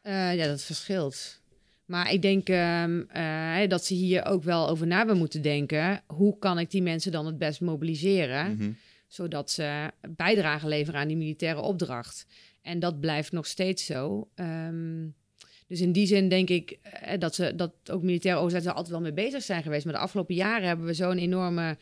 Eh, 0.03 0.35
ja, 0.35 0.47
dat 0.47 0.63
verschilt. 0.63 1.41
Maar 1.85 2.13
ik 2.13 2.23
denk 2.23 2.49
ehm, 2.49 3.01
eh, 3.09 3.23
hè, 3.55 3.67
dat 3.67 3.85
ze 3.85 3.95
hier 3.95 4.25
ook 4.25 4.43
wel 4.43 4.69
over 4.69 4.87
na 4.87 4.97
hebben 4.97 5.17
moeten 5.19 5.43
denken. 5.43 6.03
Hoe 6.07 6.39
kan 6.39 6.59
ik 6.59 6.71
die 6.71 6.83
mensen 6.83 7.13
dan 7.13 7.27
het 7.27 7.39
best 7.39 7.61
mobiliseren? 7.61 8.57
Mhm. 8.57 8.71
Zodat 9.07 9.51
ze 9.51 9.91
bijdrage 10.09 10.69
leveren 10.69 11.01
aan 11.01 11.09
die 11.09 11.17
militaire 11.17 11.61
opdracht. 11.61 12.27
En 12.69 12.79
dat 12.79 13.01
blijft 13.01 13.33
nog 13.33 13.47
steeds 13.47 13.85
zo. 13.85 14.29
Ehm, 14.35 15.07
dus 15.67 15.81
in 15.81 15.93
die 15.93 16.07
zin 16.07 16.29
denk 16.29 16.49
ik 16.49 16.79
eh, 16.83 17.19
dat, 17.19 17.35
ze, 17.35 17.55
dat 17.55 17.73
ook 17.91 18.03
militaire 18.03 18.41
organisaties 18.41 18.71
er 18.71 18.77
altijd 18.77 18.95
wel 19.03 19.13
mee 19.13 19.25
bezig 19.25 19.43
zijn 19.43 19.63
geweest. 19.63 19.85
Maar 19.85 19.95
de 19.95 20.01
afgelopen 20.01 20.35
jaren 20.35 20.69
hebben 20.69 20.87
we 20.87 20.95
zo'n 20.95 21.19
enorme 21.19 21.79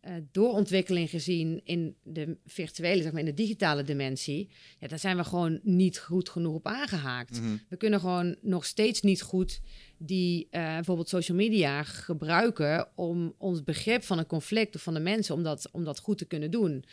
eh, 0.00 0.14
doorontwikkeling 0.32 1.10
gezien 1.10 1.60
in 1.64 1.96
de 2.02 2.36
virtuele, 2.46 3.02
zeg 3.02 3.12
maar 3.12 3.20
in 3.20 3.26
de 3.26 3.34
digitale 3.34 3.82
dimensie. 3.82 4.48
Ja, 4.78 4.88
daar 4.88 4.98
zijn 4.98 5.16
we 5.16 5.24
gewoon 5.24 5.60
niet 5.62 5.98
goed 5.98 6.28
genoeg 6.28 6.54
op 6.54 6.66
aangehaakt. 6.66 7.40
Mhm. 7.40 7.56
We 7.68 7.76
kunnen 7.76 8.00
gewoon 8.00 8.36
nog 8.40 8.64
steeds 8.64 9.00
niet 9.00 9.22
goed 9.22 9.60
die 9.96 10.46
eh, 10.50 10.74
bijvoorbeeld 10.74 11.08
social 11.08 11.36
media 11.36 11.82
gebruiken 11.82 12.88
om 12.94 13.34
ons 13.38 13.64
begrip 13.64 14.04
van 14.04 14.18
een 14.18 14.26
conflict 14.26 14.74
of 14.74 14.82
van 14.82 14.94
de 14.94 15.00
mensen, 15.00 15.34
om 15.34 15.42
dat, 15.42 15.68
om 15.72 15.84
dat 15.84 15.98
goed 15.98 16.18
te 16.18 16.24
kunnen 16.26 16.50
doen. 16.50 16.84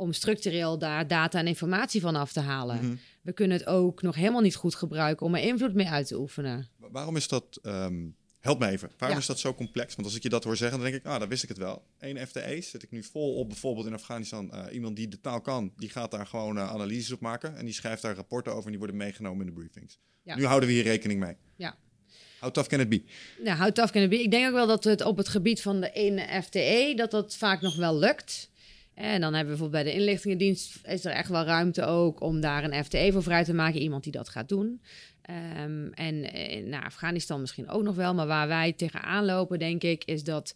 Om 0.00 0.12
structureel 0.12 0.78
daar 0.78 1.06
data 1.06 1.38
en 1.38 1.46
informatie 1.46 2.00
van 2.00 2.16
af 2.16 2.32
te 2.32 2.40
halen. 2.40 2.76
Mhm. 2.84 2.94
We 3.22 3.32
kunnen 3.32 3.56
het 3.58 3.66
ook 3.66 4.02
nog 4.02 4.14
helemaal 4.14 4.40
niet 4.40 4.54
goed 4.56 4.74
gebruiken 4.74 5.26
om 5.26 5.34
er 5.34 5.42
invloed 5.42 5.74
mee 5.74 5.88
uit 5.88 6.06
te 6.06 6.18
oefenen. 6.18 6.68
Wa- 6.76 6.90
Waarom 6.90 7.16
is 7.16 7.28
dat... 7.28 7.58
ehm, 7.62 8.06
help 8.38 8.58
me 8.58 8.66
even. 8.68 8.90
Waarom 8.98 9.16
Ja. 9.16 9.22
is 9.22 9.28
dat 9.28 9.38
zo 9.38 9.54
complex? 9.54 9.94
Want 9.94 10.06
als 10.06 10.16
ik 10.16 10.22
je 10.22 10.28
dat 10.28 10.44
hoor 10.44 10.56
zeggen, 10.56 10.78
dan 10.80 10.90
denk 10.90 11.04
ik, 11.04 11.10
ah, 11.10 11.18
dan 11.20 11.28
wist 11.28 11.42
ik 11.42 11.48
het 11.48 11.58
wel. 11.58 11.82
Eén 11.98 12.26
FTE 12.26 12.60
zit 12.60 12.82
ik 12.82 12.90
nu 12.90 13.02
vol 13.02 13.34
op 13.34 13.48
bijvoorbeeld 13.48 13.86
in 13.86 13.94
Afghanistan. 13.94 14.52
eh, 14.52 14.74
iemand 14.74 14.96
die 14.96 15.08
de 15.08 15.20
taal 15.20 15.40
kan, 15.40 15.72
die 15.76 15.88
gaat 15.90 16.10
daar 16.10 16.26
gewoon 16.26 16.56
eh, 16.58 16.70
analyses 16.70 17.12
op 17.12 17.20
maken. 17.20 17.56
En 17.56 17.64
die 17.64 17.74
schrijft 17.74 18.02
daar 18.02 18.14
rapporten 18.14 18.52
over 18.52 18.64
en 18.64 18.70
die 18.70 18.78
worden 18.78 18.96
meegenomen 18.96 19.40
in 19.46 19.54
de 19.54 19.60
briefings. 19.60 19.98
Ja. 20.22 20.36
Nu 20.36 20.44
houden 20.46 20.68
we 20.68 20.74
hier 20.74 20.82
rekening 20.84 21.20
mee. 21.20 21.36
Ja. 21.56 21.76
How 22.40 22.50
tough 22.50 22.68
can 22.68 22.80
it 22.80 22.88
be? 22.88 23.02
Nou, 23.42 23.56
houd 23.56 23.78
af 23.78 23.90
kunnen 23.90 24.10
be. 24.10 24.22
Ik 24.22 24.30
denk 24.30 24.46
ook 24.46 24.52
wel 24.54 24.66
dat 24.66 24.84
het 24.84 25.04
op 25.04 25.16
het 25.16 25.28
gebied 25.28 25.62
van 25.62 25.80
de 25.80 25.90
ene 25.92 26.42
FTE, 26.42 26.92
dat 26.96 27.10
dat 27.10 27.36
vaak 27.36 27.60
nog 27.60 27.76
wel 27.76 27.98
lukt. 27.98 28.49
En 29.00 29.20
dan 29.20 29.34
hebben 29.34 29.52
we 29.52 29.58
bijvoorbeeld 29.58 29.84
bij 29.84 29.92
de 29.92 29.98
inlichtingendienst, 29.98 30.86
is 30.86 31.04
er 31.04 31.12
echt 31.12 31.28
wel 31.28 31.44
ruimte 31.44 31.84
ook 31.84 32.20
om 32.20 32.40
daar 32.40 32.64
een 32.64 32.84
FTE 32.84 33.08
voor 33.12 33.22
vrij 33.22 33.44
te 33.44 33.54
maken. 33.54 33.80
Iemand 33.80 34.02
die 34.02 34.12
dat 34.12 34.28
gaat 34.28 34.48
doen. 34.48 34.80
Ehm, 35.22 35.86
en 35.92 36.32
eh, 36.32 36.64
naar 36.66 36.84
Afghanistan 36.84 37.40
misschien 37.40 37.68
ook 37.68 37.82
nog 37.82 37.94
wel. 37.94 38.14
Maar 38.14 38.26
waar 38.26 38.48
wij 38.48 38.72
tegenaan 38.72 39.24
lopen, 39.24 39.58
denk 39.58 39.82
ik, 39.82 40.04
is 40.04 40.24
dat 40.24 40.54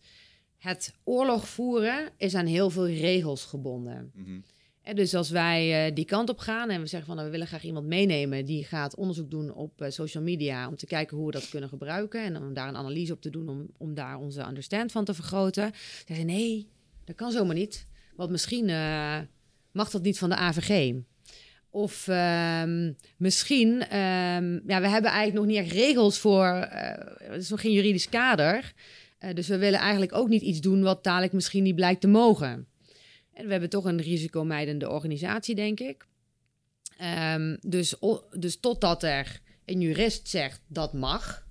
het 0.58 0.94
oorlog 1.04 1.48
voeren 1.48 2.10
is 2.16 2.34
aan 2.34 2.46
heel 2.46 2.70
veel 2.70 2.88
regels 2.88 3.44
gebonden. 3.44 4.10
Mhm. 4.14 4.40
En 4.82 4.96
dus 4.96 5.14
als 5.14 5.30
wij 5.30 5.86
eh, 5.86 5.94
die 5.94 6.04
kant 6.04 6.28
op 6.28 6.38
gaan 6.38 6.70
en 6.70 6.80
we 6.80 6.86
zeggen 6.86 7.06
van 7.06 7.16
nou, 7.16 7.26
we 7.26 7.32
willen 7.32 7.46
graag 7.46 7.64
iemand 7.64 7.86
meenemen 7.86 8.44
die 8.44 8.64
gaat 8.64 8.96
onderzoek 8.96 9.30
doen 9.30 9.54
op 9.54 9.80
eh, 9.80 9.90
social 9.90 10.22
media 10.22 10.68
om 10.68 10.76
te 10.76 10.86
kijken 10.86 11.16
hoe 11.16 11.26
we 11.26 11.32
dat 11.32 11.48
kunnen 11.48 11.68
gebruiken 11.68 12.22
en 12.22 12.36
om 12.36 12.54
daar 12.54 12.68
een 12.68 12.76
analyse 12.76 13.12
op 13.12 13.20
te 13.20 13.30
doen 13.30 13.48
om, 13.48 13.66
om 13.78 13.94
daar 13.94 14.18
onze 14.18 14.46
understand 14.46 14.92
van 14.92 15.04
te 15.04 15.14
vergroten. 15.14 15.70
Zeggen 15.74 16.16
ze 16.16 16.22
nee, 16.22 16.68
dat 17.04 17.16
kan 17.16 17.30
zomaar 17.30 17.54
niet, 17.54 17.86
want 18.16 18.30
misschien 18.30 18.68
eh, 18.68 19.18
mag 19.72 19.90
dat 19.90 20.02
niet 20.02 20.18
van 20.18 20.28
de 20.28 20.36
AVG. 20.36 20.94
Of 21.70 22.08
ehm, 22.08 22.92
misschien, 23.16 23.82
ehm, 23.82 24.52
ja, 24.66 24.80
we 24.80 24.88
hebben 24.88 25.10
eigenlijk 25.10 25.34
nog 25.34 25.46
niet 25.46 25.56
echt 25.56 25.72
regels 25.72 26.18
voor, 26.18 26.46
eh 26.46 27.30
er 27.34 27.34
is 27.34 27.48
nog 27.48 27.60
geen 27.60 27.72
juridisch 27.72 28.08
kader. 28.08 28.72
Eh, 29.18 29.34
dus 29.34 29.48
we 29.48 29.58
willen 29.58 29.78
eigenlijk 29.78 30.14
ook 30.14 30.28
niet 30.28 30.42
iets 30.42 30.60
doen 30.60 30.82
wat 30.82 31.04
dadelijk 31.04 31.32
misschien 31.32 31.62
niet 31.62 31.74
blijkt 31.74 32.00
te 32.00 32.08
mogen. 32.08 32.66
En 33.32 33.44
we 33.44 33.50
hebben 33.50 33.70
toch 33.70 33.84
een 33.84 34.00
risicomijdende 34.00 34.90
organisatie, 34.90 35.54
denk 35.54 35.80
ik. 35.80 36.06
Ehm, 36.98 37.56
dus, 37.60 37.94
dus 38.38 38.60
totdat 38.60 39.02
er 39.02 39.40
een 39.64 39.80
jurist 39.80 40.28
zegt 40.28 40.60
dat 40.66 40.92
mag, 40.92 41.43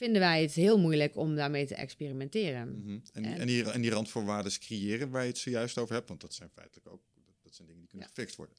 vinden 0.00 0.20
wij 0.20 0.42
het 0.42 0.52
heel 0.52 0.78
moeilijk 0.78 1.16
om 1.16 1.34
daarmee 1.34 1.66
te 1.66 1.74
experimenteren. 1.74 2.78
Mhm. 2.80 2.98
En, 3.12 3.24
En- 3.24 3.38
en, 3.40 3.46
die, 3.46 3.70
en 3.70 3.80
die 3.80 3.90
randvoorwaarden 3.90 4.52
creëren 4.58 5.10
waar 5.10 5.22
je 5.22 5.28
het 5.28 5.38
zojuist 5.38 5.78
over 5.78 5.94
hebt, 5.94 6.08
want 6.08 6.20
dat 6.20 6.34
zijn 6.34 6.50
feitelijk 6.54 6.88
ook 6.88 7.02
dat 7.42 7.54
zijn 7.54 7.66
dingen 7.68 7.80
die 7.82 7.90
kunnen 7.90 8.06
Ja. 8.08 8.14
gefixt 8.14 8.36
worden. 8.36 8.56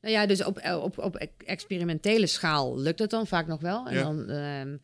Nou 0.00 0.14
ja, 0.14 0.26
dus 0.26 0.44
op, 0.44 0.58
eh, 0.58 0.82
op, 0.82 0.98
op 0.98 1.16
experimentele 1.46 2.26
schaal 2.26 2.78
lukt 2.78 2.98
het 2.98 3.10
dan 3.10 3.26
vaak 3.26 3.46
nog 3.46 3.60
wel. 3.60 3.86
En 3.88 3.94
Ja. 3.94 4.02
dan, 4.02 4.28
ehm, 4.28 4.76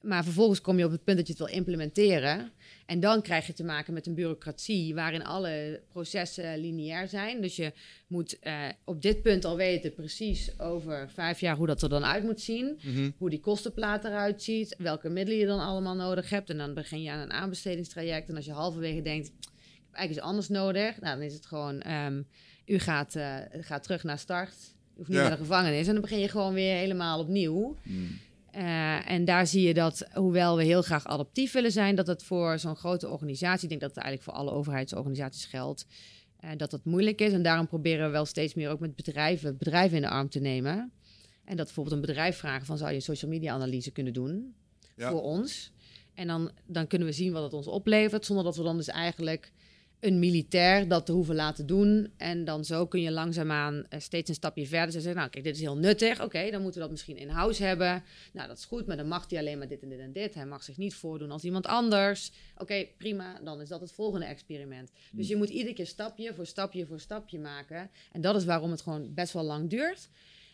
maar 0.00 0.24
vervolgens 0.24 0.60
kom 0.60 0.78
je 0.78 0.84
op 0.84 0.90
het 0.90 1.04
punt 1.04 1.16
dat 1.16 1.26
je 1.26 1.32
het 1.32 1.42
wil 1.42 1.52
implementeren. 1.56 2.52
En 2.86 3.00
dan 3.00 3.22
krijg 3.22 3.46
je 3.46 3.52
te 3.52 3.64
maken 3.64 3.94
met 3.94 4.06
een 4.06 4.14
bureaucratie 4.14 4.94
waarin 4.94 5.24
alle 5.24 5.80
processen 5.88 6.58
lineair 6.58 7.08
zijn. 7.08 7.40
Dus 7.40 7.56
je 7.56 7.72
moet 8.06 8.38
eh, 8.38 8.64
op 8.84 9.02
dit 9.02 9.22
punt 9.22 9.44
al 9.44 9.56
weten 9.56 9.94
precies 9.94 10.60
over 10.60 11.10
vijf 11.10 11.40
jaar 11.40 11.56
hoe 11.56 11.66
dat 11.66 11.82
er 11.82 11.88
dan 11.88 12.04
uit 12.04 12.24
moet 12.24 12.40
zien. 12.40 12.78
Hoe 13.18 13.30
die 13.30 13.40
kostenplaat 13.40 14.04
eruit 14.04 14.42
ziet. 14.42 14.74
Welke 14.78 15.08
middelen 15.08 15.40
je 15.40 15.46
dan 15.46 15.60
allemaal 15.60 15.94
nodig 15.94 16.30
hebt. 16.30 16.50
En 16.50 16.58
dan 16.58 16.74
begin 16.74 17.02
je 17.02 17.10
aan 17.10 17.18
een 17.20 17.32
aanbestedingstraject. 17.32 18.28
En 18.28 18.36
als 18.36 18.44
je 18.44 18.52
halverwege 18.52 19.02
denkt, 19.02 19.26
ik 19.26 19.32
heb 19.90 19.94
eigenlijk 19.94 20.10
iets 20.10 20.20
anders 20.20 20.48
nodig. 20.48 21.00
Nou, 21.00 21.16
dan 21.16 21.26
is 21.26 21.34
het 21.34 21.46
gewoon, 21.46 21.80
ehm, 21.80 22.22
u 22.66 22.78
gaat, 22.78 23.14
eh, 23.14 23.36
gaat 23.60 23.82
terug 23.82 24.02
naar 24.04 24.18
start. 24.18 24.54
U 24.94 24.96
hoeft 24.96 25.08
niet 25.08 25.18
Ja. 25.18 25.22
naar 25.22 25.36
de 25.36 25.42
gevangenis. 25.42 25.86
En 25.86 25.92
dan 25.92 26.02
begin 26.02 26.18
je 26.18 26.28
gewoon 26.28 26.54
weer 26.54 26.76
helemaal 26.76 27.18
opnieuw. 27.20 27.76
Eh, 28.54 29.10
en 29.10 29.24
daar 29.24 29.46
zie 29.46 29.66
je 29.66 29.74
dat, 29.74 30.06
hoewel 30.12 30.56
we 30.56 30.64
heel 30.64 30.82
graag 30.82 31.06
adaptief 31.06 31.52
willen 31.52 31.72
zijn, 31.72 31.94
dat 31.94 32.06
het 32.06 32.22
voor 32.22 32.58
zo'n 32.58 32.76
grote 32.76 33.08
organisatie, 33.08 33.62
ik 33.62 33.68
denk 33.68 33.80
dat 33.80 33.94
het 33.94 34.04
eigenlijk 34.04 34.30
voor 34.30 34.40
alle 34.42 34.56
overheidsorganisaties 34.58 35.44
geldt, 35.44 35.86
eh, 36.40 36.50
dat 36.56 36.70
dat 36.70 36.84
moeilijk 36.84 37.20
is. 37.20 37.32
En 37.32 37.42
daarom 37.42 37.66
proberen 37.66 38.06
we 38.06 38.12
wel 38.12 38.24
steeds 38.24 38.54
meer 38.54 38.70
ook 38.70 38.80
met 38.80 38.96
bedrijven, 38.96 39.56
bedrijven 39.56 39.96
in 39.96 40.02
de 40.02 40.08
arm 40.08 40.28
te 40.28 40.40
nemen. 40.40 40.92
En 41.44 41.56
dat 41.56 41.66
bijvoorbeeld 41.66 41.96
een 41.96 42.06
bedrijf 42.06 42.36
vragen 42.36 42.66
van, 42.66 42.78
zou 42.78 42.90
je 42.90 42.96
een 42.96 43.02
social 43.02 43.30
media 43.30 43.52
analyse 43.52 43.90
kunnen 43.90 44.12
doen 44.12 44.54
Ja. 44.96 45.10
voor 45.10 45.22
ons? 45.22 45.72
En 46.14 46.26
dan, 46.26 46.50
dan 46.66 46.86
kunnen 46.86 47.08
we 47.08 47.14
zien 47.14 47.32
wat 47.32 47.42
het 47.42 47.52
ons 47.52 47.66
oplevert, 47.66 48.24
zonder 48.26 48.44
dat 48.44 48.56
we 48.56 48.62
dan 48.62 48.76
dus 48.76 48.88
eigenlijk 48.88 49.52
een 50.04 50.18
militair 50.18 50.88
dat 50.88 51.06
te 51.06 51.12
hoeven 51.12 51.34
laten 51.34 51.66
doen. 51.66 52.12
En 52.16 52.44
dan 52.44 52.64
zo 52.64 52.86
kun 52.86 53.00
je 53.00 53.10
langzaamaan 53.10 53.86
eh, 53.88 54.00
steeds 54.00 54.28
een 54.28 54.34
stapje 54.34 54.66
verder 54.66 54.92
zeggen, 54.92 55.14
nou 55.14 55.28
kijk, 55.28 55.44
dit 55.44 55.54
is 55.54 55.60
heel 55.60 55.76
nuttig. 55.76 56.22
Oké, 56.22 56.50
dan 56.50 56.62
moeten 56.62 56.80
we 56.80 56.86
dat 56.86 56.90
misschien 56.90 57.16
in-house 57.16 57.64
hebben. 57.64 58.02
Nou, 58.32 58.48
dat 58.48 58.58
is 58.58 58.64
goed, 58.64 58.86
maar 58.86 58.96
dan 58.96 59.08
mag 59.08 59.30
hij 59.30 59.38
alleen 59.38 59.58
maar 59.58 59.68
dit 59.68 59.82
en 59.82 59.88
dit 59.88 59.98
en 59.98 60.12
dit. 60.12 60.34
Hij 60.34 60.46
mag 60.46 60.62
zich 60.62 60.76
niet 60.76 60.94
voordoen 60.94 61.30
als 61.30 61.44
iemand 61.44 61.66
anders. 61.66 62.32
Oké, 62.56 62.86
prima, 62.98 63.40
dan 63.44 63.60
is 63.60 63.68
dat 63.68 63.80
het 63.80 63.92
volgende 63.92 64.26
experiment. 64.26 64.90
Dus 65.12 65.28
je 65.28 65.36
moet 65.36 65.48
iedere 65.48 65.74
keer 65.74 65.86
stapje 65.86 66.34
voor 66.34 66.46
stapje 66.46 66.86
voor 66.86 67.00
stapje 67.00 67.38
maken. 67.38 67.90
En 68.12 68.20
dat 68.20 68.36
is 68.36 68.44
waarom 68.44 68.70
het 68.70 68.82
gewoon 68.82 69.14
best 69.14 69.32
wel 69.32 69.44
lang 69.44 69.70
duurt. 69.70 70.08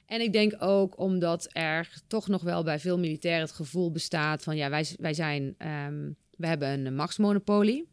En 0.07 0.21
ik 0.21 0.33
denk 0.33 0.55
ook 0.59 0.99
omdat 0.99 1.49
er 1.53 1.93
toch 2.07 2.29
nog 2.29 2.43
wel 2.43 2.63
bij 2.63 2.79
veel 2.79 2.99
militairen 2.99 3.43
het 3.43 3.53
gevoel 3.53 3.91
bestaat 3.91 4.43
van 4.43 4.57
ja, 4.57 4.71
wij, 4.71 4.87
wij 4.99 5.15
zijn, 5.15 5.55
ehm, 5.59 6.11
we 6.37 6.47
hebben 6.47 6.87
een 6.87 6.95
machtsmonopolie. 6.95 7.89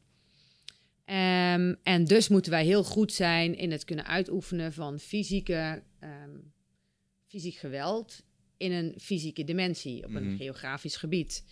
Ehm, 1.08 1.74
en 1.84 2.06
dus 2.06 2.28
moeten 2.28 2.52
wij 2.52 2.66
heel 2.66 2.84
goed 2.84 3.14
zijn 3.14 3.56
in 3.58 3.72
het 3.72 3.86
kunnen 3.86 4.06
uitoefenen 4.06 4.74
van 4.74 5.00
fysieke, 5.00 5.84
ehm, 6.00 6.38
fysiek 7.28 7.56
geweld 7.56 8.24
in 8.58 8.72
een 8.72 8.94
fysieke 9.00 9.44
dimensie, 9.44 10.04
op 10.06 10.16
een 10.16 10.28
Mhm. 10.28 10.36
geografisch 10.38 10.96
gebied. 10.96 11.44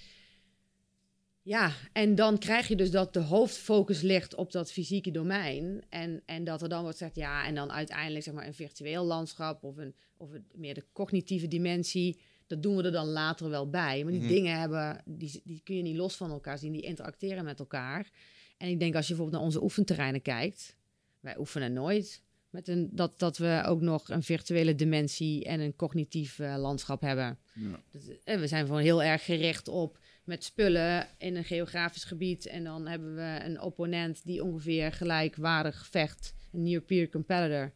Ja, 1.42 1.72
en 1.94 2.16
dan 2.16 2.38
krijg 2.38 2.68
je 2.68 2.76
dus 2.76 2.92
dat 2.92 3.14
de 3.14 3.20
hoofdfocus 3.20 4.02
ligt 4.02 4.36
op 4.36 4.52
dat 4.52 4.72
fysieke 4.72 5.12
domein. 5.12 5.84
En, 5.90 6.22
en 6.26 6.44
dat 6.44 6.62
er 6.62 6.70
dan 6.70 6.82
wordt 6.82 6.98
gezegd, 6.98 7.16
ja, 7.16 7.46
en 7.46 7.56
dan 7.56 7.72
uiteindelijk 7.72 8.24
zeg 8.24 8.34
maar 8.34 8.48
een 8.48 8.54
virtueel 8.54 9.06
landschap 9.06 9.64
of, 9.64 9.78
een, 9.78 9.96
of 10.18 10.32
een, 10.32 10.46
meer 10.54 10.74
de 10.74 10.86
cognitieve 10.94 11.48
dimensie. 11.48 12.20
Dat 12.48 12.64
doen 12.64 12.76
we 12.76 12.84
er 12.84 12.92
dan 12.92 13.08
later 13.08 13.50
wel 13.50 13.70
bij. 13.70 14.04
Maar 14.04 14.12
die 14.12 14.22
Mhm. 14.22 14.30
dingen 14.34 14.60
hebben, 14.60 15.02
die, 15.06 15.42
die 15.44 15.62
kun 15.64 15.76
je 15.76 15.82
niet 15.82 15.96
los 15.96 16.16
van 16.16 16.32
elkaar 16.32 16.58
zien, 16.58 16.72
die 16.72 16.82
interacteren 16.82 17.44
met 17.44 17.60
elkaar. 17.60 18.10
En 18.58 18.70
ik 18.70 18.80
denk 18.80 18.96
als 18.96 19.08
je 19.08 19.14
bijvoorbeeld 19.14 19.42
naar 19.42 19.52
onze 19.52 19.64
oefenterreinen 19.64 20.22
kijkt, 20.22 20.76
wij 21.20 21.38
oefenen 21.38 21.74
nooit 21.74 22.24
met 22.56 22.68
een, 22.68 22.90
dat, 22.92 23.20
dat 23.20 23.38
we 23.38 23.64
ook 23.66 23.82
nog 23.82 24.10
een 24.10 24.24
virtuele 24.24 24.76
dimensie 24.76 25.46
en 25.46 25.60
een 25.60 25.76
cognitief 25.76 26.40
eh, 26.40 26.56
landschap 26.58 27.02
hebben. 27.02 27.38
Ja. 27.54 27.82
Dat, 27.92 28.02
eh, 28.24 28.40
we 28.40 28.48
zijn 28.48 28.66
gewoon 28.66 28.82
heel 28.82 29.04
erg 29.04 29.26
gericht 29.26 29.68
op 29.68 30.00
met 30.24 30.44
spullen 30.44 31.08
in 31.18 31.36
een 31.36 31.44
geografisch 31.44 32.04
gebied. 32.04 32.46
En 32.46 32.64
dan 32.64 32.88
hebben 32.88 33.16
we 33.16 33.40
een 33.44 33.62
opponent 33.62 34.26
die 34.26 34.44
ongeveer 34.44 34.92
gelijkwaardig 34.92 35.88
vecht, 35.88 36.34
een 36.52 36.64
near-peer 36.64 37.10
competitor. 37.10 37.72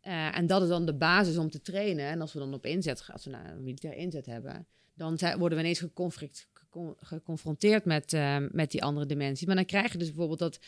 Eh, 0.00 0.38
en 0.38 0.46
dat 0.46 0.62
is 0.62 0.68
dan 0.68 0.86
de 0.86 0.94
basis 0.94 1.36
om 1.36 1.50
te 1.50 1.60
trainen. 1.60 2.06
En 2.06 2.20
als 2.20 2.32
we 2.32 2.38
dan 2.38 2.54
op 2.54 2.66
inzet, 2.66 3.08
als 3.12 3.24
we 3.24 3.30
nou 3.30 3.46
een 3.46 3.62
militair 3.62 3.94
inzet 3.94 4.26
hebben, 4.26 4.66
dan 4.94 5.18
zijn, 5.18 5.38
worden 5.38 5.58
we 5.58 5.64
ineens 5.64 5.78
geconflict, 5.78 6.38
gecon- 6.38 6.55
geconfronteerd 7.00 7.84
met, 7.84 8.12
eh, 8.12 8.36
met 8.50 8.70
die 8.70 8.82
andere 8.82 9.06
dimensie. 9.06 9.46
Maar 9.46 9.56
dan 9.56 9.64
krijg 9.64 9.92
je 9.92 9.98
dus 9.98 10.08
bijvoorbeeld 10.08 10.38
dat 10.38 10.58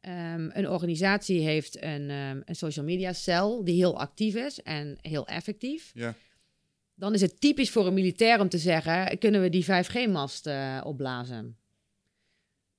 ehm, 0.00 0.50
een 0.52 0.68
organisatie 0.68 1.40
heeft 1.40 1.82
een, 1.82 2.10
ehm, 2.10 2.40
een 2.44 2.56
social 2.56 2.84
media 2.84 3.12
cel 3.12 3.64
die 3.64 3.74
heel 3.74 3.98
actief 3.98 4.34
is 4.34 4.62
en 4.62 4.98
heel 5.00 5.26
effectief. 5.26 5.90
Ja. 5.94 6.14
Dan 6.94 7.14
is 7.14 7.20
het 7.20 7.40
typisch 7.40 7.70
voor 7.70 7.86
een 7.86 7.94
militair 7.94 8.40
om 8.40 8.48
te 8.48 8.58
zeggen: 8.58 9.18
kunnen 9.18 9.40
we 9.40 9.48
die 9.48 9.64
5G-mast 9.64 10.46
eh, 10.46 10.80
opblazen? 10.84 11.56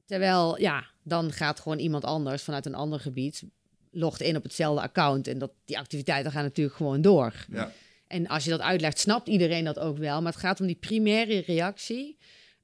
Terwijl, 0.06 0.60
ja, 0.62 0.86
dan 1.04 1.32
gaat 1.32 1.60
gewoon 1.60 1.80
iemand 1.80 2.04
anders 2.04 2.44
vanuit 2.44 2.66
een 2.66 2.76
ander 2.76 3.00
gebied, 3.00 3.44
logt 3.92 4.22
in 4.22 4.36
op 4.36 4.44
hetzelfde 4.44 4.82
account 4.82 5.28
en 5.28 5.38
dat, 5.38 5.52
die 5.66 5.78
activiteiten 5.78 6.32
gaan 6.32 6.44
natuurlijk 6.44 6.76
gewoon 6.76 7.02
door. 7.02 7.46
Ja. 7.52 7.72
En 8.08 8.28
als 8.28 8.44
je 8.44 8.50
dat 8.50 8.62
uitlegt, 8.62 9.00
snapt 9.00 9.28
iedereen 9.28 9.64
dat 9.64 9.80
ook 9.80 9.98
wel. 9.98 10.22
Maar 10.22 10.32
het 10.32 10.42
gaat 10.42 10.60
om 10.60 10.68
die 10.68 10.76
primaire 10.76 11.40
reactie. 11.40 12.18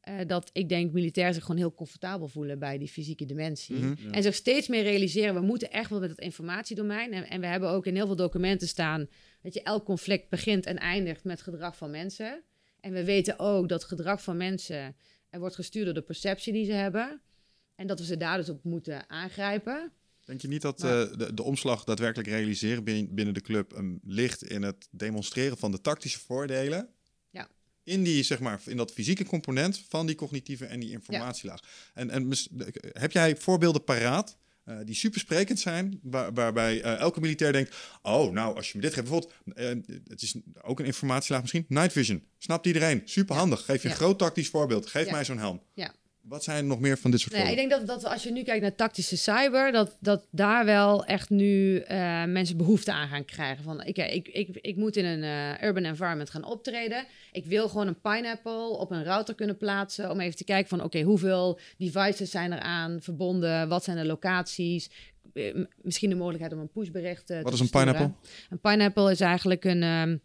Eh, 0.06 0.14
dat 0.28 0.50
ik 0.54 0.70
denk 0.70 0.92
militairen 0.92 1.34
zich 1.34 1.44
gewoon 1.44 1.58
heel 1.60 1.74
comfortabel 1.74 2.28
voelen 2.28 2.60
bij 2.60 2.78
die 2.78 2.88
fysieke 2.88 3.26
dimensie. 3.26 3.76
Mhm. 3.76 4.14
En 4.14 4.24
zich 4.24 4.36
steeds 4.36 4.68
meer 4.68 4.84
realiseren, 4.84 5.34
we 5.34 5.42
moeten 5.42 5.72
echt 5.72 5.90
wel 5.90 6.00
met 6.00 6.10
het 6.10 6.20
informatiedomein. 6.20 7.14
En, 7.14 7.30
en 7.30 7.40
we 7.42 7.48
hebben 7.48 7.70
ook 7.70 7.86
in 7.86 7.96
heel 7.96 8.06
veel 8.06 8.16
documenten 8.16 8.68
staan 8.68 9.08
dat 9.42 9.54
je 9.54 9.62
elk 9.64 9.86
conflict 9.86 10.30
begint 10.30 10.66
en 10.66 10.78
eindigt 10.78 11.24
met 11.24 11.42
gedrag 11.42 11.78
van 11.78 11.92
mensen. 11.92 12.44
En 12.80 12.94
we 12.94 13.04
weten 13.04 13.40
ook 13.40 13.70
dat 13.70 13.84
gedrag 13.84 14.24
van 14.24 14.38
mensen 14.38 14.96
er 15.30 15.40
wordt 15.40 15.56
gestuurd 15.56 15.86
door 15.86 15.94
de 15.94 16.02
perceptie 16.02 16.54
die 16.54 16.66
ze 16.66 16.72
hebben. 16.72 17.22
En 17.76 17.88
dat 17.88 18.00
we 18.00 18.06
ze 18.06 18.18
daar 18.18 18.38
dus 18.38 18.50
op 18.50 18.64
moeten 18.64 19.10
aangrijpen. 19.10 19.92
Denk 20.26 20.42
je 20.42 20.48
niet 20.48 20.62
dat 20.62 20.80
Maar- 20.82 21.02
eh, 21.12 21.18
de, 21.18 21.34
de 21.34 21.44
omslag 21.44 21.84
daadwerkelijk 21.84 22.30
realiseren 22.30 22.84
bin- 22.84 23.10
binnen 23.12 23.34
de 23.34 23.42
club 23.42 23.72
um, 23.78 24.00
ligt 24.04 24.44
in 24.44 24.62
het 24.62 24.88
demonstreren 24.92 25.58
van 25.58 25.72
de 25.72 25.82
tactische 25.82 26.20
voordelen? 26.20 26.90
In, 27.86 28.04
die, 28.04 28.24
zeg 28.24 28.40
maar, 28.40 28.62
in 28.66 28.78
dat 28.78 28.92
fysieke 28.92 29.26
component 29.26 29.84
van 29.90 30.06
die 30.06 30.16
cognitieve 30.16 30.66
en 30.66 30.80
die 30.80 30.92
informatielaag. 30.92 31.60
En, 31.94 32.10
en 32.10 32.32
heb 32.92 33.12
jij 33.12 33.36
voorbeelden 33.38 33.84
paraat 33.84 34.38
eh, 34.66 34.78
die 34.86 34.96
supersprekend 34.96 35.60
zijn, 35.60 36.00
waar, 36.04 36.34
waarbij 36.34 36.82
eh, 36.82 37.00
elke 37.00 37.20
militair 37.20 37.52
denkt: 37.52 37.76
Oh, 38.02 38.32
nou, 38.32 38.56
als 38.56 38.72
je 38.72 38.78
me 38.78 38.82
dit 38.82 38.94
geeft, 38.94 39.10
bijvoorbeeld, 39.10 39.34
eh, 39.56 40.00
het 40.08 40.22
is 40.22 40.36
ook 40.62 40.80
een 40.80 40.86
informatielaag 40.86 41.42
misschien, 41.42 41.66
night 41.68 41.92
vision. 41.92 42.24
Snapt 42.38 42.66
iedereen, 42.66 43.02
superhandig. 43.06 43.66
Geef 43.66 43.82
je 43.82 43.90
een 43.90 43.96
groot 43.96 44.20
tactisch 44.20 44.50
voorbeeld. 44.50 44.86
Geef 44.88 45.06
Ja. 45.06 45.12
mij 45.12 45.26
zo'n 45.26 45.38
helm. 45.38 45.62
Ja. 45.74 45.94
Wat 46.28 46.44
zijn 46.44 46.68
nog 46.68 46.80
meer 46.80 46.98
van 46.98 47.12
dit 47.12 47.20
soort 47.20 47.36
ja, 47.36 47.44
ik 47.44 47.56
denk 47.56 47.70
dat, 47.70 47.88
dat 47.88 48.06
als 48.06 48.24
je 48.24 48.32
nu 48.32 48.44
kijkt 48.44 48.62
naar 48.62 48.76
tactische 48.76 49.18
cyber, 49.18 49.72
dat, 49.72 49.98
dat 50.00 50.26
daar 50.30 50.66
wel 50.66 51.06
echt 51.06 51.30
nu 51.30 51.78
eh, 51.78 52.24
mensen 52.24 52.58
behoefte 52.58 52.92
aan 52.92 53.08
gaan 53.08 53.26
krijgen. 53.26 53.64
Van 53.64 53.84
ik, 53.84 53.98
ik, 53.98 54.28
ik, 54.28 54.58
ik 54.62 54.76
moet 54.76 54.96
in 54.96 55.06
een 55.06 55.24
eh, 55.24 55.68
urban 55.68 55.84
environment 55.84 56.30
gaan 56.30 56.44
optreden. 56.46 57.06
Ik 57.32 57.46
wil 57.46 57.70
gewoon 57.70 57.88
een 57.88 58.02
pineapple 58.02 58.68
op 58.68 58.92
een 58.92 59.04
router 59.04 59.36
kunnen 59.36 59.58
plaatsen. 59.58 60.12
Om 60.12 60.20
even 60.20 60.38
te 60.38 60.44
kijken 60.44 60.70
van 60.70 60.84
oké, 60.84 61.02
hoeveel 61.02 61.60
devices 61.78 62.32
zijn 62.32 62.52
er 62.52 62.60
aan 62.60 62.98
verbonden? 63.02 63.68
Wat 63.68 63.84
zijn 63.84 63.98
de 63.98 64.06
locaties? 64.06 64.90
Eh, 65.34 65.56
misschien 65.82 66.10
de 66.10 66.16
mogelijkheid 66.16 66.54
om 66.54 66.60
een 66.60 66.72
pushbericht 66.72 67.30
eh, 67.30 67.38
Wat 67.42 67.48
te 67.48 67.54
is 67.54 67.60
een 67.60 67.70
pineapple? 67.70 68.12
Een 68.50 68.60
pineapple 68.60 69.12
is 69.12 69.20
eigenlijk 69.20 69.66
een, 69.66 69.84
ehm, 69.84 70.18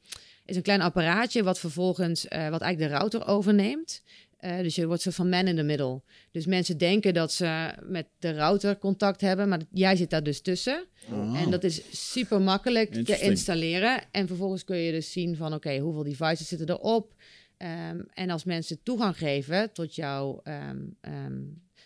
is 0.44 0.56
een 0.56 0.62
klein 0.62 0.80
apparaatje 0.80 1.42
wat 1.42 1.58
vervolgens 1.58 2.22
wat 2.22 2.60
eigenlijk 2.60 2.78
de 2.78 2.98
router 2.98 3.26
overneemt. 3.26 4.02
Eh, 4.40 4.58
dus 4.58 4.74
je 4.74 4.86
wordt 4.86 5.02
zo 5.02 5.10
van 5.10 5.28
man 5.28 5.46
in 5.46 5.56
the 5.56 5.62
middle. 5.62 6.02
Dus 6.30 6.46
mensen 6.46 6.78
denken 6.78 7.14
dat 7.14 7.32
ze 7.32 7.74
met 7.82 8.06
de 8.18 8.32
router 8.32 8.78
contact 8.78 9.20
hebben, 9.20 9.48
maar 9.48 9.60
jij 9.72 9.96
zit 9.96 10.10
daar 10.10 10.22
dus 10.22 10.40
tussen. 10.40 10.84
Oh. 11.10 11.40
En 11.40 11.50
dat 11.50 11.64
is 11.64 11.82
super 12.12 12.40
makkelijk 12.40 13.04
te 13.04 13.18
installeren. 13.18 14.02
En 14.10 14.26
vervolgens 14.26 14.64
kun 14.64 14.76
je 14.76 14.92
dus 14.92 15.12
zien 15.12 15.36
van 15.36 15.54
oké, 15.54 15.78
hoeveel 15.78 16.02
devices 16.02 16.48
zitten 16.48 16.68
erop. 16.70 17.14
Ehm, 17.56 18.00
en 18.12 18.30
als 18.30 18.44
mensen 18.44 18.82
toegang 18.82 19.18
geven 19.18 19.72
tot 19.72 19.94
jouw 19.94 20.40
ehm, 20.42 20.78
ehm, 21.00 21.42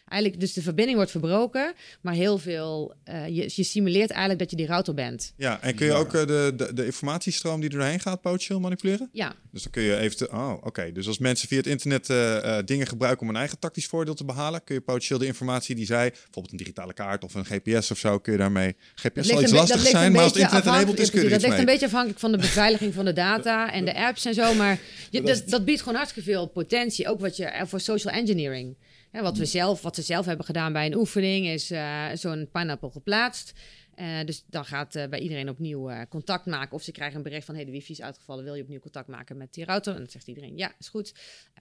eigenlijk, 0.09 0.41
dus 0.41 0.53
de 0.53 0.63
verbinding 0.63 0.97
wordt 0.97 1.11
verbroken, 1.11 1.75
maar 2.01 2.15
heel 2.15 2.39
veel, 2.39 2.95
eh, 3.05 3.29
je, 3.29 3.51
je 3.55 3.63
simuleert 3.63 4.11
eigenlijk 4.11 4.41
dat 4.41 4.51
je 4.51 4.57
die 4.57 4.67
router 4.67 4.95
bent. 4.95 5.33
Ja, 5.37 5.61
en 5.63 5.75
kun 5.75 5.87
je 5.87 5.93
ook 5.93 6.15
eh, 6.15 6.27
de, 6.27 6.53
de, 6.57 6.73
de 6.75 6.85
informatiestroom 6.85 7.61
die 7.61 7.71
er 7.71 7.77
doorheen 7.77 8.01
gaat 8.01 8.21
potentieel 8.21 8.61
manipuleren? 8.61 9.09
Ja, 9.13 9.35
Dus 9.51 9.63
dan 9.63 9.73
kun 9.73 9.83
je 9.83 9.97
even... 9.97 10.33
Oh, 10.33 10.53
oké. 10.63 10.93
Dus 10.93 11.07
als 11.07 11.19
mensen 11.19 11.49
via 11.49 11.57
het 11.57 11.67
internet 11.67 12.11
eh, 12.11 12.59
eh, 12.59 12.67
dingen 12.67 12.87
gebruiken 12.87 13.23
om 13.23 13.29
een 13.29 13.37
eigen 13.37 13.59
tactisch 13.59 13.87
voordeel 13.87 14.15
te 14.15 14.25
behalen, 14.25 14.65
kun 14.65 14.75
je 14.75 14.81
potentieel 14.81 15.19
de 15.19 15.27
informatie 15.27 15.75
die 15.75 15.87
zij, 15.87 16.11
bijvoorbeeld 16.11 16.51
een 16.51 16.59
digitale 16.59 16.93
kaart 16.93 17.25
of 17.25 17.35
een 17.35 17.45
GPS 17.45 17.91
of 17.91 17.99
zo, 17.99 18.19
kun 18.19 18.33
je 18.33 18.39
daarmee... 18.39 18.77
GPS 18.95 19.29
zal 19.29 19.43
iets 19.43 19.51
zijn, 19.51 19.51
maar 19.51 19.61
als 19.61 19.71
het 19.71 19.79
internet 19.79 20.03
enabled 20.03 20.37
is, 20.37 20.43
afhankelijk- 20.43 21.11
kun 21.11 21.23
je 21.23 21.29
dat 21.29 21.43
ligt 21.43 21.59
een 21.59 21.65
beetje 21.65 21.87
afhankelijk 21.87 22.19
van 22.21 22.33
de 22.33 22.39
beveiliging 22.39 22.95
van 22.95 23.05
de 23.05 23.13
data 23.13 23.73
en 23.73 23.85
de 23.85 23.95
apps 23.95 24.25
en 24.25 24.35
zo, 24.35 24.55
maar 24.55 24.79
je, 25.11 25.23
dat, 25.23 25.43
dat 25.47 25.65
biedt 25.65 25.81
gewoon 25.81 25.95
hartstikke 25.95 26.31
veel 26.31 26.47
potentie, 26.47 27.09
ook 27.09 27.21
wat 27.21 27.37
je 27.37 27.63
voor 27.67 27.81
social 27.81 28.15
engineering. 28.15 28.77
Hè, 29.15 29.23
wat, 29.23 29.37
we 29.37 29.45
zelf, 29.45 29.83
wat 29.83 29.95
ze 29.95 30.03
zelf 30.03 30.27
hebben 30.27 30.47
gedaan 30.47 30.73
bij 30.73 30.87
een 30.87 30.97
oefening 30.97 31.47
is 31.47 31.71
eh, 31.71 32.07
zo'n 32.15 32.49
pineapple 32.53 32.91
geplaatst. 32.91 33.53
Eh, 33.95 34.07
dus 34.25 34.45
dan 34.47 34.65
gaat 34.65 34.95
eh, 34.95 35.09
bij 35.09 35.19
iedereen 35.19 35.49
opnieuw 35.49 36.07
contact 36.09 36.47
maken. 36.47 36.73
Of 36.73 36.83
ze 36.83 36.93
krijgen 36.93 37.17
een 37.17 37.23
bericht 37.23 37.45
van: 37.47 37.55
hey, 37.55 37.65
de 37.65 37.71
wifi 37.71 37.93
is 37.93 38.01
uitgevallen. 38.01 38.45
Wil 38.45 38.55
je 38.55 38.63
opnieuw 38.63 38.81
contact 38.81 39.09
maken 39.09 39.37
met 39.37 39.55
die 39.55 39.65
router? 39.65 39.93
En 39.93 39.99
dan 39.99 40.11
zegt 40.11 40.29
iedereen: 40.29 40.57
ja, 40.57 40.73
is 40.79 40.89
goed. 40.89 41.15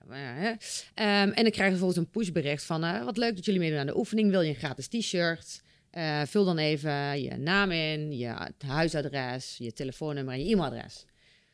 Eh. 0.10 0.46
Ehm, 0.48 0.58
en 0.96 1.34
dan 1.34 1.34
krijgen 1.34 1.54
ze 1.54 1.70
vervolgens 1.70 1.98
een 1.98 2.10
pushbericht 2.10 2.64
van: 2.64 3.04
wat 3.06 3.18
leuk 3.18 3.36
dat 3.36 3.46
jullie 3.46 3.60
meedoen 3.60 3.80
aan 3.80 3.86
de 3.86 3.98
oefening. 3.98 4.30
Wil 4.30 4.42
je 4.42 4.50
een 4.50 4.56
gratis 4.56 4.88
t-shirt? 4.88 5.62
Vul 6.26 6.46
dan 6.46 6.58
even 6.58 7.22
je 7.22 7.38
naam 7.38 7.72
in, 7.72 8.18
je 8.18 8.52
huisadres, 8.66 9.56
je 9.58 9.74
telefoonnummer 9.74 10.34
en 10.34 10.46
je 10.46 10.54
e-mailadres. 10.54 11.06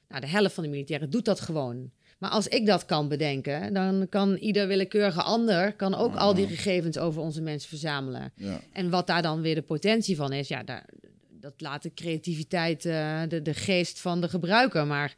Nou, 0.08 0.22
de 0.22 0.28
helft 0.28 0.54
van 0.54 0.64
de 0.64 0.70
militairen 0.70 1.10
doet 1.10 1.26
dat 1.26 1.40
gewoon. 1.40 1.92
Maar 2.20 2.30
als 2.30 2.48
ik 2.48 2.66
dat 2.66 2.86
kan 2.86 3.08
bedenken, 3.08 3.74
dan 3.74 4.08
kan 4.10 4.36
ieder 4.36 4.68
willekeurige 4.68 5.22
ander 5.22 5.74
kan 5.74 5.96
ook 5.96 6.16
al 6.16 6.34
die 6.34 6.48
gegevens 6.48 6.98
over 6.98 7.22
onze 7.22 7.42
mensen 7.42 7.70
verzamelen. 7.70 8.32
Ja. 8.36 8.62
En 8.74 8.90
wat 8.90 9.08
daar 9.08 9.22
dan 9.22 9.42
weer 9.42 9.56
de 9.56 9.62
potentie 9.62 10.16
van 10.16 10.34
is, 10.34 10.48
ja, 10.48 10.64
daar, 10.64 10.86
dat 11.32 11.54
laat 11.58 11.84
de 11.84 11.94
creativiteit, 11.94 12.86
eh, 12.86 13.22
de, 13.28 13.42
de 13.42 13.54
geest 13.54 14.00
van 14.00 14.22
de 14.22 14.30
gebruiker. 14.30 14.88
Maar 14.88 15.16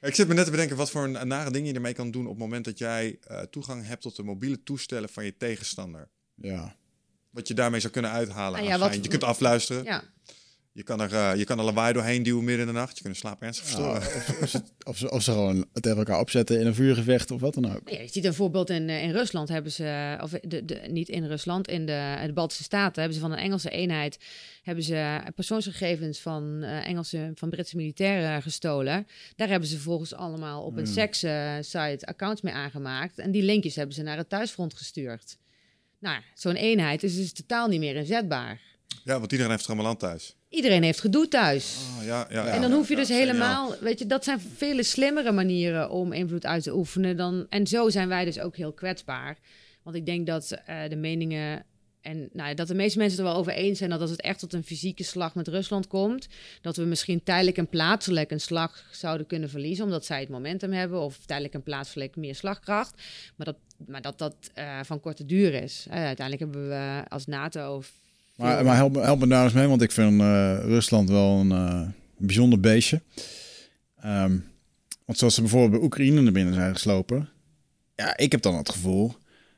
Ik 0.00 0.14
zit 0.14 0.28
me 0.28 0.34
net 0.34 0.44
te 0.44 0.50
bedenken 0.50 0.76
wat 0.76 0.90
voor 0.90 1.04
een 1.04 1.28
nare 1.28 1.50
ding 1.50 1.66
je 1.66 1.72
ermee 1.74 1.92
kan 1.94 2.10
doen 2.10 2.24
op 2.24 2.30
het 2.30 2.38
moment 2.38 2.64
dat 2.64 2.78
jij 2.78 3.18
eh, 3.22 3.40
toegang 3.40 3.86
hebt 3.86 4.02
tot 4.02 4.16
de 4.16 4.22
mobiele 4.22 4.62
toestellen 4.62 5.08
van 5.08 5.24
je 5.24 5.36
tegenstander. 5.36 6.08
Ja. 6.34 6.76
Wat 7.30 7.48
je 7.48 7.54
daarmee 7.54 7.80
zou 7.80 7.92
kunnen 7.92 8.10
uithalen. 8.10 8.60
Ah 8.60 8.66
ja, 8.66 8.78
wat- 8.78 8.94
je 8.94 9.08
kunt 9.08 9.24
afluisteren. 9.24 9.84
ja, 9.84 10.02
Je, 10.78 10.84
kan 10.84 11.00
er, 11.00 11.14
eh, 11.14 11.38
je 11.38 11.44
kan 11.44 11.58
er 11.58 11.64
lawaai 11.64 11.92
doorheen 11.92 12.22
duwen 12.22 12.44
midden 12.44 12.66
in 12.66 12.72
de 12.72 12.78
nacht. 12.78 12.96
Je 12.96 13.02
kunt 13.02 13.16
slaap 13.16 13.42
ernstig 13.42 13.66
verstoren. 13.66 13.96
of, 13.96 14.42
of, 14.42 14.48
ze, 14.48 14.62
of, 14.84 14.98
ze, 14.98 15.10
of 15.10 15.22
ze 15.22 15.32
gewoon 15.32 15.66
het 15.72 15.82
tegen 15.82 15.98
elkaar 15.98 16.20
opzetten 16.20 16.60
in 16.60 16.66
een 16.66 16.74
vuurgevecht 16.74 17.30
of 17.30 17.40
wat 17.40 17.54
dan 17.54 17.74
ook. 17.74 17.88
Ja, 17.88 18.00
je 18.00 18.08
ziet 18.08 18.24
een 18.24 18.34
voorbeeld 18.34 18.70
in, 18.70 18.88
eh, 18.88 19.02
in 19.02 19.10
Rusland 19.10 19.48
hebben 19.48 19.72
ze, 19.72 20.18
of 20.22 20.30
de, 20.30 20.64
de, 20.64 20.80
niet 20.88 21.08
in 21.08 21.26
Rusland, 21.26 21.68
in 21.68 21.86
de, 21.86 22.22
de 22.26 22.32
Baltische 22.32 22.62
Staten 22.62 23.00
hebben 23.00 23.14
ze 23.14 23.24
van 23.24 23.32
een 23.32 23.38
Engelse 23.38 23.70
eenheid 23.70 24.18
hebben 24.62 24.84
ze 24.84 25.20
persoonsgegevens 25.34 26.18
van 26.18 26.62
eh, 26.62 26.86
Engelse, 26.86 27.32
van 27.34 27.50
Britse 27.50 27.76
militairen 27.76 28.42
gestolen. 28.42 29.06
Daar 29.36 29.48
hebben 29.48 29.68
ze 29.68 29.74
vervolgens 29.74 30.14
allemaal 30.14 30.62
op 30.62 30.76
een 30.76 30.86
seks-site 30.86 32.06
accounts 32.06 32.42
mee 32.42 32.54
aangemaakt 32.54 33.18
en 33.18 33.30
die 33.30 33.42
linkjes 33.42 33.76
hebben 33.76 33.94
ze 33.94 34.02
naar 34.02 34.16
het 34.16 34.28
thuisfront 34.28 34.74
gestuurd. 34.74 35.38
Nou, 35.98 36.22
zo'n 36.34 36.54
eenheid 36.54 37.02
is 37.02 37.16
dus 37.16 37.32
totaal 37.32 37.68
niet 37.68 37.80
meer 37.80 37.96
inzetbaar. 37.96 38.60
Ja, 39.04 39.18
want 39.18 39.32
iedereen 39.32 39.52
heeft 39.52 39.64
er 39.64 39.70
allemaal 39.70 39.90
aan 39.90 39.96
thuis. 39.96 40.36
Iedereen 40.48 40.82
heeft 40.82 41.00
gedoe 41.00 41.28
thuis. 41.28 41.76
Oh, 41.98 42.04
ja, 42.04 42.26
ja, 42.30 42.46
En 42.46 42.60
dan 42.60 42.72
hoef 42.72 42.88
je 42.88 42.96
dus 42.96 43.08
helemaal, 43.08 43.74
weet 43.80 43.98
je, 43.98 44.06
dat 44.06 44.24
zijn 44.24 44.40
vele 44.40 44.82
slimmere 44.82 45.32
manieren 45.32 45.90
om 45.90 46.12
invloed 46.12 46.46
uit 46.46 46.62
te 46.62 46.74
oefenen. 46.74 47.16
Dan, 47.16 47.46
en 47.48 47.66
zo 47.66 47.88
zijn 47.88 48.08
wij 48.08 48.24
dus 48.24 48.38
ook 48.38 48.56
heel 48.56 48.72
kwetsbaar. 48.72 49.38
Want 49.82 49.96
ik 49.96 50.06
denk 50.06 50.26
dat 50.26 50.50
eh, 50.50 50.88
de 50.88 50.96
meningen 50.96 51.64
en 52.00 52.28
nou, 52.32 52.54
dat 52.54 52.68
de 52.68 52.74
meeste 52.74 52.98
mensen 52.98 53.18
er 53.18 53.24
wel 53.24 53.36
over 53.36 53.52
eens 53.52 53.78
zijn 53.78 53.90
dat 53.90 54.00
als 54.00 54.10
het 54.10 54.20
echt 54.20 54.38
tot 54.38 54.52
een 54.52 54.64
fysieke 54.64 55.04
slag 55.04 55.34
met 55.34 55.48
Rusland 55.48 55.86
komt, 55.86 56.28
dat 56.60 56.76
we 56.76 56.84
misschien 56.84 57.22
tijdelijk 57.22 57.56
en 57.56 57.68
plaatselijk 57.68 58.30
een 58.30 58.40
slag 58.40 58.88
zouden 58.92 59.26
kunnen 59.26 59.50
verliezen, 59.50 59.84
omdat 59.84 60.04
zij 60.04 60.20
het 60.20 60.28
momentum 60.28 60.72
hebben, 60.72 61.00
of 61.00 61.18
tijdelijk 61.26 61.54
en 61.54 61.62
plaatselijk 61.62 62.16
meer 62.16 62.34
slagkracht. 62.34 63.02
Maar 63.36 63.46
dat 63.46 63.56
maar 63.86 64.02
dat, 64.02 64.18
dat 64.18 64.50
eh, 64.54 64.80
van 64.82 65.00
korte 65.00 65.26
duur 65.26 65.54
is. 65.54 65.86
Eh, 65.90 66.04
uiteindelijk 66.04 66.52
hebben 66.52 66.68
we 66.68 67.02
als 67.08 67.26
NATO. 67.26 67.82
Maar, 68.38 68.74
help, 68.76 68.92
me- 68.94 69.00
help 69.02 69.20
me 69.20 69.26
daar 69.26 69.44
eens 69.44 69.52
mee, 69.52 69.66
want 69.66 69.82
ik 69.82 69.92
vind 69.92 70.20
eh, 70.20 70.58
Rusland 70.60 71.08
wel 71.08 71.38
een 71.40 71.52
eh, 71.52 71.80
bijzonder 72.16 72.60
beestje. 72.60 73.00
Ehm, 74.00 74.36
want 75.04 75.18
zoals 75.18 75.34
ze 75.34 75.40
bijvoorbeeld 75.40 75.72
bij 75.72 75.80
Oekraïne 75.82 76.20
naar 76.20 76.32
binnen 76.32 76.54
zijn 76.54 76.72
geslopen. 76.72 77.28
Ja, 77.96 78.16
ik 78.16 78.32
heb 78.32 78.42
dan 78.42 78.56
het 78.56 78.68
gevoel, 78.68 79.14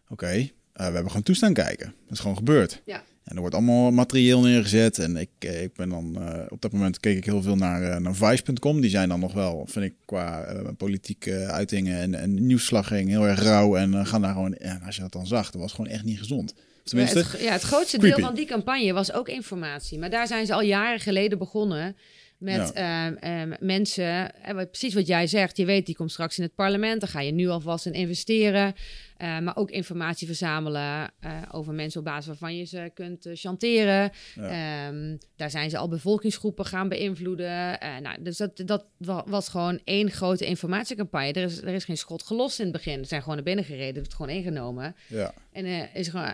oké, 0.08 0.26
eh, 0.26 0.46
we 0.72 0.82
hebben 0.82 1.06
gewoon 1.06 1.22
toestaan 1.22 1.52
kijken. 1.52 1.86
Dat 1.86 2.12
is 2.12 2.18
gewoon 2.18 2.36
gebeurd. 2.36 2.82
Ja. 2.84 3.02
En 3.24 3.34
er 3.36 3.40
wordt 3.40 3.54
allemaal 3.54 3.90
materieel 3.90 4.40
neergezet. 4.40 4.98
En 4.98 5.16
ik, 5.16 5.28
ik 5.38 5.74
ben 5.74 5.88
dan, 5.88 6.18
op 6.48 6.60
dat 6.62 6.72
moment 6.72 7.00
keek 7.00 7.16
ik 7.16 7.24
heel 7.24 7.42
veel 7.42 7.56
naar, 7.56 8.00
naar 8.00 8.14
Vice.com. 8.14 8.80
Die 8.80 8.90
zijn 8.90 9.08
dan 9.08 9.20
nog 9.20 9.32
wel, 9.32 9.66
vind 9.68 9.84
ik, 9.84 9.94
qua 10.04 10.46
politieke 10.76 11.46
uitingen 11.46 11.98
en, 11.98 12.14
en 12.14 12.46
nieuwsslagging 12.46 13.08
heel 13.08 13.26
erg 13.28 13.42
rauw. 13.42 13.76
En 13.76 14.06
gaan 14.06 14.22
daar 14.22 14.32
gewoon, 14.32 14.54
en 14.54 14.82
als 14.82 14.94
je 14.96 15.02
dat 15.02 15.12
dan 15.12 15.26
zag, 15.26 15.50
dat 15.50 15.60
was 15.60 15.72
gewoon 15.72 15.90
echt 15.90 16.04
niet 16.04 16.18
gezond. 16.18 16.54
Ja, 16.90 17.04
Tenminste, 17.06 17.18
het, 17.36 17.40
ja, 17.46 17.52
het 17.52 17.62
grootste 17.62 17.98
creepy. 17.98 18.16
deel 18.16 18.26
van 18.26 18.34
die 18.34 18.46
campagne 18.46 18.92
was 18.92 19.12
ook 19.12 19.28
informatie. 19.28 19.98
Maar 19.98 20.10
daar 20.10 20.26
zijn 20.26 20.46
ze 20.46 20.52
al 20.54 20.62
jaren 20.62 21.00
geleden 21.00 21.38
begonnen 21.38 21.96
met 22.38 22.72
ehm, 22.72 23.14
ehm, 23.14 23.52
mensen. 23.60 24.42
En 24.42 24.56
wat, 24.56 24.70
precies 24.70 24.94
wat 24.94 25.06
jij 25.06 25.26
zegt. 25.26 25.56
Je 25.56 25.64
weet, 25.64 25.86
die 25.86 25.94
komt 25.96 26.10
straks 26.12 26.36
in 26.38 26.42
het 26.44 26.54
parlement. 26.54 27.00
Daar 27.00 27.10
ga 27.10 27.20
je 27.20 27.32
nu 27.32 27.48
alvast 27.48 27.86
in 27.86 27.92
investeren. 27.92 28.74
Eh, 29.16 29.38
maar 29.38 29.56
ook 29.56 29.70
informatie 29.70 30.26
verzamelen 30.26 31.10
eh, 31.20 31.32
over 31.50 31.72
mensen 31.74 32.00
op 32.00 32.06
basis 32.06 32.26
waarvan 32.26 32.56
je 32.56 32.64
ze 32.64 32.90
kunt 32.94 33.26
eh, 33.26 33.32
chanteren. 33.36 34.10
Ehm, 34.36 35.16
daar 35.36 35.50
zijn 35.50 35.70
ze 35.70 35.76
al 35.78 35.88
bevolkingsgroepen 35.88 36.64
gaan 36.64 36.88
beïnvloeden. 36.88 37.80
Eh, 37.80 37.96
nou, 38.02 38.22
dus 38.22 38.36
dat, 38.36 38.62
dat 38.64 38.84
wa- 38.96 39.24
was 39.26 39.48
gewoon 39.48 39.80
één 39.84 40.10
grote 40.10 40.46
informatiecampagne. 40.46 41.32
Er 41.32 41.42
is, 41.44 41.62
er 41.62 41.74
is 41.74 41.84
geen 41.84 41.96
schot 41.98 42.22
gelost 42.22 42.58
in 42.58 42.64
het 42.64 42.72
begin. 42.74 42.98
Ze 43.02 43.04
zijn 43.08 43.20
gewoon 43.20 43.34
naar 43.36 43.44
binnen 43.44 43.64
gereden, 43.64 44.02
het 44.02 44.14
gewoon 44.14 44.30
ingenomen. 44.36 44.96
ja. 45.06 45.34
En 45.52 45.64
eh, 45.64 45.94
is 45.94 46.08
gewoon. 46.08 46.32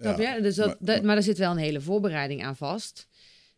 Snap 0.00 0.18
Ja, 0.20 0.34
je? 0.34 0.42
Dus 0.42 0.54
dat, 0.54 0.66
maar- 0.66 0.76
dat- 0.80 1.02
maar, 1.02 1.16
er 1.16 1.22
zit 1.22 1.38
wel 1.38 1.50
een 1.50 1.56
hele 1.56 1.80
voorbereiding 1.80 2.44
aan 2.44 2.56
vast. 2.56 3.06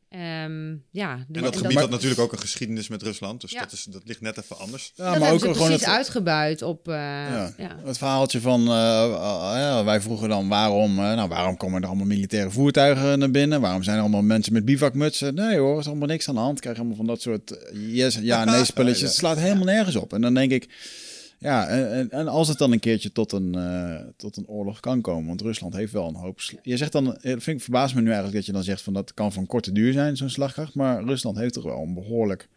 Ehm, 0.08 0.74
ja, 0.90 1.26
En 1.32 1.42
dat 1.42 1.56
gebied 1.56 1.78
had 1.78 1.90
natuurlijk 1.90 2.20
ook 2.20 2.32
een 2.32 2.38
geschiedenis 2.38 2.88
met 2.88 3.02
Rusland. 3.02 3.40
Dus 3.40 3.50
Ja. 3.50 3.60
dat, 3.60 3.72
is, 3.72 3.84
dat 3.90 4.02
ligt 4.04 4.20
net 4.20 4.38
even 4.38 4.58
anders. 4.58 4.92
Ja, 4.94 5.04
dat 5.04 5.04
maar 5.04 5.12
hebben 5.14 5.32
ook 5.32 5.38
ze 5.40 5.44
gewoon 5.52 5.66
precies 5.68 5.86
het, 5.86 5.94
uitgebuit 5.96 6.62
op. 6.62 6.88
eh, 6.88 6.94
Ja. 6.94 7.54
ja. 7.58 7.76
het 7.84 7.98
verhaaltje 7.98 8.40
van, 8.40 8.60
eh, 8.68 9.04
eh, 9.04 9.12
ja, 9.56 9.84
wij 9.84 10.00
vroegen 10.00 10.28
dan 10.28 10.48
waarom, 10.48 10.90
eh, 10.98 11.14
nou, 11.14 11.28
waarom 11.28 11.56
komen 11.56 11.82
er 11.82 11.86
allemaal 11.88 12.06
militaire 12.06 12.50
voertuigen 12.50 13.18
naar 13.18 13.30
binnen? 13.30 13.60
Waarom 13.60 13.82
zijn 13.82 13.96
er 13.96 14.02
allemaal 14.02 14.22
mensen 14.22 14.52
met 14.52 14.64
bivakmutsen? 14.64 15.34
Nee 15.34 15.58
hoor, 15.58 15.72
er 15.74 15.80
is 15.80 15.86
allemaal 15.86 16.08
niks 16.08 16.28
aan 16.28 16.34
de 16.34 16.40
hand. 16.40 16.60
Krijg 16.60 16.74
je 16.76 16.80
allemaal 16.80 16.98
van 16.98 17.06
dat 17.06 17.20
soort 17.22 17.58
yes, 17.72 18.18
ja, 18.22 18.44
nee 18.44 18.64
spulletjes. 18.64 19.08
Het 19.08 19.18
slaat 19.18 19.38
helemaal 19.38 19.64
nergens 19.64 19.96
op. 19.96 20.12
En 20.12 20.20
dan 20.20 20.34
denk 20.34 20.50
ik, 20.52 20.68
ja, 21.44 21.66
en, 21.66 22.10
en, 22.10 22.28
als 22.28 22.48
het 22.48 22.58
dan 22.58 22.72
een 22.72 22.80
keertje 22.80 23.12
tot 23.12 23.32
een, 23.32 23.54
eh, 23.54 24.00
tot 24.16 24.36
een 24.36 24.48
oorlog 24.48 24.80
kan 24.80 25.00
komen, 25.00 25.26
want 25.26 25.40
Rusland 25.40 25.74
heeft 25.74 25.92
wel 25.92 26.08
een 26.08 26.14
hoop. 26.14 26.40
Je 26.62 26.76
zegt 26.76 26.92
dan, 26.92 27.16
eh, 27.16 27.30
vind 27.30 27.46
ik 27.46 27.60
verbaast 27.60 27.94
me 27.94 28.00
nu 28.00 28.06
eigenlijk 28.06 28.36
dat 28.36 28.46
je 28.46 28.52
dan 28.52 28.62
zegt 28.62 28.82
van 28.82 28.92
dat 28.92 29.14
kan 29.14 29.32
van 29.32 29.46
korte 29.46 29.72
duur 29.72 29.92
zijn, 29.92 30.16
zo'n 30.16 30.28
slagkracht. 30.28 30.74
Maar 30.74 31.04
Rusland 31.04 31.38
heeft 31.38 31.54
toch 31.54 31.64
wel 31.64 31.82
een 31.82 31.94
behoorlijk 31.94 32.48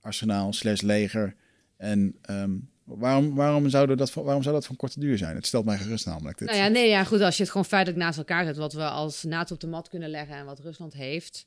arsenaal 0.00 0.52
slash 0.52 0.80
leger. 0.80 1.34
En 1.76 2.14
ehm, 2.22 2.50
waarom, 2.84 3.34
waarom, 3.34 3.68
zou 3.68 3.96
dat, 3.96 4.14
waarom 4.14 4.42
zou 4.42 4.54
dat 4.54 4.66
van 4.66 4.76
korte 4.76 5.00
duur 5.00 5.18
zijn? 5.18 5.34
Het 5.34 5.46
stelt 5.46 5.64
mij 5.64 5.78
gerust 5.78 6.06
namelijk. 6.06 6.38
Dit. 6.38 6.48
Nou 6.48 6.60
ja, 6.60 6.68
nee, 6.68 6.88
ja, 6.88 7.04
goed. 7.04 7.20
Als 7.20 7.36
je 7.36 7.42
het 7.42 7.50
gewoon 7.50 7.66
feitelijk 7.66 8.02
naast 8.02 8.18
elkaar 8.18 8.44
zet, 8.44 8.56
wat 8.56 8.72
we 8.72 8.84
als 8.84 9.22
NATO 9.22 9.54
op 9.54 9.60
de 9.60 9.66
mat 9.66 9.88
kunnen 9.88 10.10
leggen 10.10 10.36
en 10.36 10.44
wat 10.44 10.60
Rusland 10.60 10.92
heeft, 10.92 11.46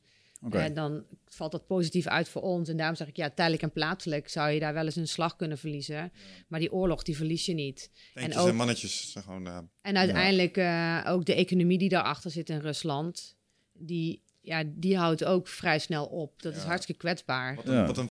Eh, 0.52 0.66
dan 0.74 1.04
valt 1.26 1.52
dat 1.52 1.68
positief 1.68 2.08
uit 2.08 2.30
voor 2.30 2.42
ons. 2.42 2.70
En 2.70 2.78
daarom 2.78 2.96
zeg 2.96 3.08
ik, 3.08 3.16
ja, 3.16 3.30
tijdelijk 3.30 3.64
en 3.64 3.72
plaatselijk 3.72 4.30
zou 4.30 4.50
je 4.52 4.60
daar 4.60 4.74
wel 4.74 4.86
eens 4.86 4.96
een 4.96 5.08
slag 5.08 5.36
kunnen 5.36 5.58
verliezen. 5.58 6.12
Maar 6.48 6.60
die 6.60 6.72
oorlog, 6.72 7.04
die 7.04 7.16
verlies 7.16 7.46
je 7.46 7.54
niet. 7.54 7.90
En 8.14 8.32
en, 8.32 8.38
ook- 8.38 8.54
mannetjes. 8.54 9.12
zijn 9.12 9.24
Gewoon, 9.24 9.48
eh, 9.48 9.58
En 9.82 9.98
uiteindelijk 9.98 10.58
eh, 10.58 11.02
ook 11.08 11.26
de 11.26 11.36
economie 11.36 11.78
die 11.78 11.90
daarachter 11.90 12.32
zit 12.32 12.50
in 12.50 12.60
Rusland, 12.60 13.36
die, 13.74 14.22
ja, 14.42 14.64
die 14.76 14.98
houdt 14.98 15.24
ook 15.24 15.48
vrij 15.48 15.80
snel 15.80 16.06
op. 16.06 16.42
Dat 16.42 16.56
is 16.56 16.64
hartstikke 16.64 17.02
kwetsbaar. 17.02 17.56
wat, 17.56 17.68
een, 17.68 17.74
Ja. 17.74 17.86
wat 17.86 17.98
een 17.98 18.10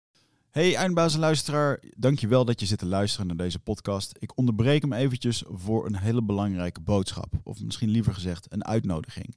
Hey 0.51 0.75
eindbazenluisteraar, 0.75 1.83
dankjewel 1.97 2.45
dat 2.45 2.61
je 2.61 2.67
zit 2.67 2.79
te 2.79 2.87
luisteren 2.87 3.27
naar 3.27 3.37
deze 3.37 3.59
podcast. 3.59 4.13
Ik 4.19 4.37
onderbreek 4.39 4.83
hem 4.83 4.93
eventjes 4.93 5.43
voor 5.47 5.87
een 5.87 5.97
hele 5.97 6.23
belangrijke 6.23 6.81
boodschap. 6.81 7.33
Of 7.43 7.63
misschien 7.63 7.89
liever 7.89 8.15
gezegd 8.15 8.47
een 8.53 8.65
uitnodiging. 8.65 9.37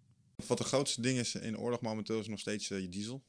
Wat 0.47 0.57
de 0.57 0.63
grootste 0.63 1.01
ding 1.01 1.17
is 1.19 1.35
in 1.35 1.57
oorlog 1.57 1.81
momenteel 1.81 2.19
is 2.19 2.27
nog 2.27 2.39
steeds 2.39 2.69
eh, 2.69 2.79
je 2.79 2.89
diesel 2.89 3.23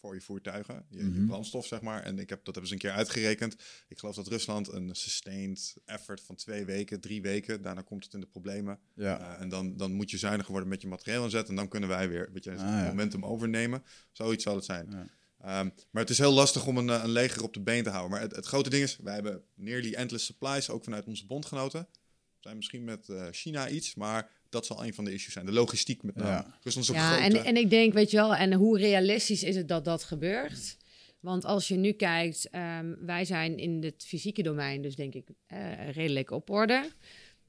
voor 0.00 0.14
je 0.14 0.20
voertuigen, 0.20 0.84
je, 0.88 0.98
je 0.98 1.04
Mhm. 1.04 1.26
brandstof 1.26 1.66
zeg 1.66 1.80
maar. 1.80 2.02
En 2.02 2.18
ik 2.18 2.28
heb 2.28 2.38
dat 2.44 2.54
hebben 2.54 2.66
ze 2.66 2.72
een 2.72 2.78
keer 2.80 2.90
uitgerekend. 2.90 3.56
Ik 3.88 3.98
geloof 3.98 4.14
dat 4.14 4.26
Rusland 4.26 4.72
een 4.72 4.94
sustained 4.94 5.76
effort 5.84 6.20
van 6.20 6.34
twee 6.34 6.64
weken, 6.64 7.00
drie 7.00 7.22
weken, 7.22 7.62
daarna 7.62 7.82
komt 7.82 8.04
het 8.04 8.14
in 8.14 8.20
de 8.20 8.26
problemen. 8.26 8.78
Ja. 8.94 9.20
Uh, 9.20 9.40
en 9.40 9.48
dan, 9.48 9.76
dan 9.76 9.92
moet 9.92 10.10
je 10.10 10.18
zuiniger 10.18 10.50
worden 10.50 10.68
met 10.68 10.82
je 10.82 10.88
materieel 10.88 11.24
inzet 11.24 11.48
en 11.48 11.54
dan 11.54 11.68
kunnen 11.68 11.88
wij 11.88 12.08
weer 12.08 12.28
weet 12.32 12.44
je, 12.44 12.50
Ah, 12.50 12.56
ja. 12.58 12.86
momentum 12.86 13.24
overnemen. 13.24 13.82
Zoiets 14.12 14.42
zal 14.44 14.54
het 14.54 14.64
zijn. 14.64 14.90
Ja. 14.90 15.60
Um, 15.60 15.72
maar 15.90 16.02
het 16.02 16.10
is 16.10 16.18
heel 16.18 16.32
lastig 16.32 16.66
om 16.66 16.76
een, 16.78 16.88
eh, 16.90 17.00
een 17.02 17.10
leger 17.10 17.42
op 17.42 17.54
de 17.54 17.60
been 17.60 17.82
te 17.82 17.90
houden. 17.90 18.10
Maar 18.10 18.20
het, 18.20 18.36
het 18.36 18.46
grote 18.46 18.70
ding 18.70 18.82
is, 18.82 18.96
wij 18.96 19.14
hebben 19.14 19.42
nearly 19.54 19.94
endless 19.94 20.24
supplies, 20.24 20.70
ook 20.70 20.84
vanuit 20.84 21.06
onze 21.06 21.26
bondgenoten. 21.26 21.86
We 21.90 22.44
zijn 22.44 22.56
misschien 22.56 22.84
met 22.84 23.08
uh, 23.08 23.26
China 23.30 23.68
iets, 23.68 23.94
maar 23.94 24.30
dat 24.48 24.66
zal 24.66 24.84
een 24.84 24.94
van 24.94 25.04
de 25.04 25.12
issues 25.12 25.32
zijn. 25.32 25.46
De 25.46 25.52
logistiek 25.52 26.02
met 26.02 26.14
name. 26.14 26.30
Ja. 26.30 26.58
Rusland 26.62 26.88
is 26.88 26.90
ook 26.90 27.00
Ja, 27.00 27.16
groot. 27.16 27.32
en, 27.32 27.44
en 27.44 27.56
ik 27.56 27.70
denk, 27.70 27.92
weet 27.92 28.10
je 28.10 28.16
wel, 28.16 28.34
en 28.34 28.52
hoe 28.52 28.78
realistisch 28.78 29.42
is 29.42 29.56
het 29.56 29.68
dat 29.68 29.84
dat 29.84 30.04
gebeurt? 30.04 30.76
Want 31.20 31.44
als 31.44 31.68
je 31.68 31.76
nu 31.76 31.92
kijkt, 31.92 32.48
ehm, 32.50 32.94
wij 33.00 33.24
zijn 33.24 33.58
in 33.58 33.82
het 33.82 34.04
fysieke 34.06 34.42
domein, 34.42 34.82
dus 34.82 34.94
denk 34.96 35.14
ik 35.14 35.28
eh, 35.46 35.90
redelijk 35.90 36.30
op 36.30 36.50
orde. 36.50 36.90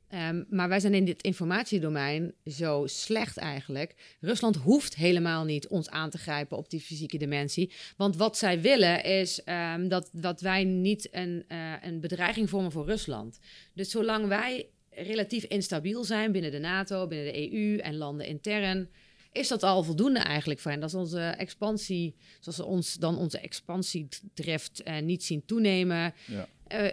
Ehm, 0.08 0.44
maar 0.50 0.70
wij 0.70 0.80
zijn 0.80 0.94
in 0.94 1.06
dit 1.06 1.22
informatiedomein 1.22 2.34
zo 2.46 2.84
slecht 2.88 3.38
eigenlijk. 3.38 3.96
Rusland 4.20 4.56
hoeft 4.56 4.96
helemaal 4.96 5.44
niet 5.44 5.68
ons 5.68 5.90
aan 5.90 6.10
te 6.10 6.18
grijpen 6.18 6.58
op 6.58 6.70
die 6.70 6.82
fysieke 6.82 7.18
dimensie. 7.18 7.72
Want 7.98 8.16
wat 8.16 8.38
zij 8.38 8.62
willen 8.62 9.04
is 9.04 9.44
ehm, 9.44 9.88
dat, 9.88 10.10
dat 10.14 10.42
wij 10.42 10.64
niet 10.64 11.08
een, 11.12 11.44
eh, 11.48 11.74
een 11.82 12.00
bedreiging 12.00 12.50
vormen 12.50 12.72
voor 12.72 12.86
Rusland. 12.86 13.40
Dus 13.74 13.90
zolang 13.90 14.28
wij 14.28 14.70
relatief 15.04 15.44
instabiel 15.44 16.04
zijn 16.04 16.32
binnen 16.32 16.52
de 16.52 16.60
NATO, 16.60 17.08
binnen 17.08 17.34
de 17.34 17.54
EU 17.54 17.78
en 17.78 17.98
landen 17.98 18.26
intern, 18.28 18.90
is 19.32 19.48
dat 19.48 19.64
al 19.64 19.84
voldoende 19.84 20.20
eigenlijk 20.20 20.60
voor 20.60 20.72
hen. 20.72 20.80
Dat 20.80 20.90
is 20.90 20.96
onze 20.96 21.20
expansie, 21.20 22.16
zoals 22.40 22.58
ze 22.58 22.66
ons 22.66 22.94
dan 22.94 23.18
onze 23.18 23.40
expansiedrift 23.40 24.82
uh, 24.88 25.00
niet 25.00 25.24
zien 25.24 25.46
toenemen. 25.46 26.14
Ja. 26.26 26.48
Uh, 26.72 26.90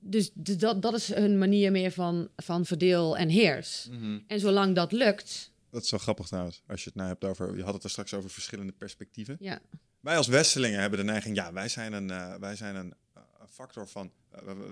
dus 0.00 0.30
dat, 0.34 0.82
dat 0.82 0.94
is 0.94 1.14
hun 1.14 1.38
manier 1.38 1.70
meer 1.70 1.92
van, 1.92 2.28
van 2.36 2.64
verdeel 2.64 3.16
en 3.16 3.28
heers. 3.28 3.88
Mhm. 3.90 4.18
En 4.26 4.40
zolang 4.40 4.74
dat 4.74 4.92
lukt, 4.92 5.52
Dat 5.70 5.82
is 5.82 5.90
wel 5.90 6.00
grappig 6.00 6.26
trouwens, 6.26 6.62
als 6.66 6.80
je 6.84 6.88
het 6.88 6.98
nou 6.98 7.08
hebt 7.08 7.24
over... 7.24 7.56
Je 7.56 7.62
had 7.62 7.74
het 7.74 7.84
er 7.84 7.90
straks 7.90 8.14
over 8.14 8.30
verschillende 8.30 8.72
perspectieven. 8.72 9.36
ja. 9.40 9.60
Wij 10.00 10.16
als 10.16 10.26
Westelingen 10.26 10.80
hebben 10.80 10.98
de 10.98 11.04
neiging... 11.04 11.36
Ja, 11.36 11.52
wij 11.52 11.68
zijn 11.68 11.92
een, 11.92 12.08
uh, 12.08 12.34
wij 12.34 12.56
zijn 12.56 12.76
een, 12.76 12.94
uh, 13.16 13.22
factor 13.50 13.88
van... 13.88 14.12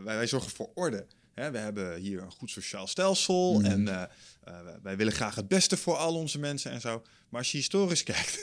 wij, 0.05 0.16
wij 0.16 0.26
zorgen 0.26 0.51
voor 0.51 0.70
orde. 0.74 1.07
Hè, 1.39 1.51
we 1.51 1.59
hebben 1.59 1.97
hier 2.01 2.22
een 2.22 2.30
goed 2.30 2.51
sociaal 2.51 2.86
stelsel... 2.86 3.55
Mhm. 3.61 3.64
en 3.70 3.86
uh, 3.86 4.03
wij 4.82 4.97
willen 4.97 5.12
graag 5.12 5.34
het 5.34 5.49
beste 5.49 5.76
voor 5.76 5.97
al 5.97 6.14
onze 6.14 6.39
mensen 6.39 6.70
en 6.70 6.80
zo. 6.80 7.03
Maar 7.28 7.41
als 7.41 7.51
je 7.51 7.57
historisch 7.59 8.03
kijkt... 8.12 8.39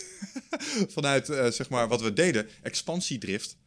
vanuit, 0.88 1.30
uh, 1.30 1.48
zeg 1.48 1.70
maar, 1.70 1.88
wat 1.88 2.02
we 2.02 2.14
deden... 2.14 2.48
expansiedrift... 2.64 3.58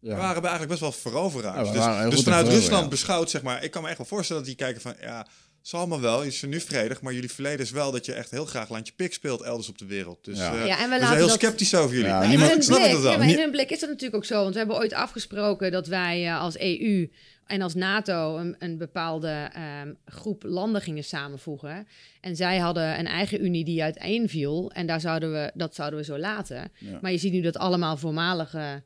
Ja. 0.00 0.16
waren 0.16 0.42
we 0.42 0.48
eigenlijk 0.48 0.68
best 0.68 0.80
wel 0.80 0.92
veroveraars. 1.12 1.68
Ja, 1.68 1.98
we 1.98 2.04
dus 2.04 2.14
dus 2.14 2.24
vanuit 2.24 2.48
Rusland 2.48 2.82
ja. 2.82 2.88
beschouwd, 2.88 3.30
zeg 3.30 3.42
maar... 3.42 3.64
Ik 3.64 3.70
kan 3.70 3.82
me 3.82 3.88
echt 3.88 3.96
wel 3.98 4.06
voorstellen 4.06 4.42
dat 4.42 4.50
die 4.56 4.60
kijken 4.60 4.82
van... 4.82 4.94
Ja, 5.00 5.26
zal 5.60 5.78
allemaal 5.80 6.00
wel, 6.00 6.22
is 6.22 6.42
er 6.42 6.48
nu 6.48 6.60
vredig... 6.60 7.00
maar 7.00 7.12
jullie 7.12 7.30
verleden 7.32 7.60
is 7.60 7.70
wel 7.70 7.90
dat 7.92 8.06
je 8.06 8.12
echt 8.12 8.30
heel 8.30 8.44
graag 8.44 8.68
landje 8.68 8.92
pik 8.96 9.12
speelt... 9.14 9.40
elders 9.42 9.68
op 9.68 9.78
de 9.78 9.86
wereld. 9.86 10.24
Dus 10.24 10.38
Ja. 10.38 10.54
uh, 10.54 10.66
Ja, 10.66 10.78
en 10.78 10.82
we 10.82 10.82
we 10.82 10.88
zijn 10.88 11.00
laten 11.00 11.16
heel 11.16 11.26
dat- 11.26 11.36
sceptisch 11.40 11.74
over 11.74 11.94
jullie. 11.94 12.08
Ja, 12.10 12.18
Maar 12.18 12.28
niemand- 12.28 12.64
snap 12.64 12.78
blik, 12.78 12.90
het 12.90 13.00
wel. 13.00 13.12
ja, 13.12 13.18
maar 13.18 13.28
in 13.28 13.38
hun 13.38 13.50
blik 13.50 13.70
is 13.70 13.80
dat 13.80 13.88
natuurlijk 13.88 14.16
ook 14.16 14.24
zo. 14.24 14.40
Want 14.42 14.52
we 14.52 14.58
hebben 14.58 14.76
ooit 14.76 14.92
afgesproken 14.92 15.70
dat 15.72 15.86
wij 15.86 16.26
eh, 16.26 16.40
als 16.40 16.58
EU 16.58 17.08
en 17.46 17.62
als 17.62 17.74
NATO 17.74 18.36
een, 18.36 18.56
een 18.58 18.78
bepaalde 18.78 19.48
ehm, 19.52 19.92
groep 20.04 20.42
landen 20.42 20.80
gingen 20.80 21.04
samenvoegen. 21.04 21.86
En 22.20 22.36
zij 22.36 22.58
hadden 22.58 22.98
een 22.98 23.06
eigen 23.06 23.44
unie 23.44 23.64
die 23.64 23.82
uiteenviel. 23.82 24.70
En 24.70 24.86
daar 24.86 25.00
zouden 25.00 25.32
we, 25.32 25.50
dat 25.54 25.74
zouden 25.74 25.98
we 25.98 26.04
zo 26.04 26.18
laten. 26.18 26.72
Ja. 26.78 26.98
Maar 27.02 27.10
je 27.10 27.18
ziet 27.18 27.32
nu 27.32 27.40
dat 27.40 27.56
allemaal 27.56 27.96
voormalige 27.96 28.82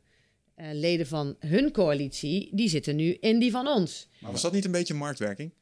eh, 0.55 0.67
leden 0.73 1.07
van 1.07 1.37
hun 1.39 1.73
coalitie, 1.73 2.51
die 2.53 2.69
zitten 2.69 2.97
nu 2.97 3.17
in 3.21 3.39
die 3.39 3.51
van 3.51 3.67
ons. 3.67 4.09
Maar 4.19 4.33
was 4.33 4.43
dat 4.43 4.53
niet 4.53 4.65
een 4.65 4.71
beetje 4.71 4.95
marktwerking? 4.95 5.53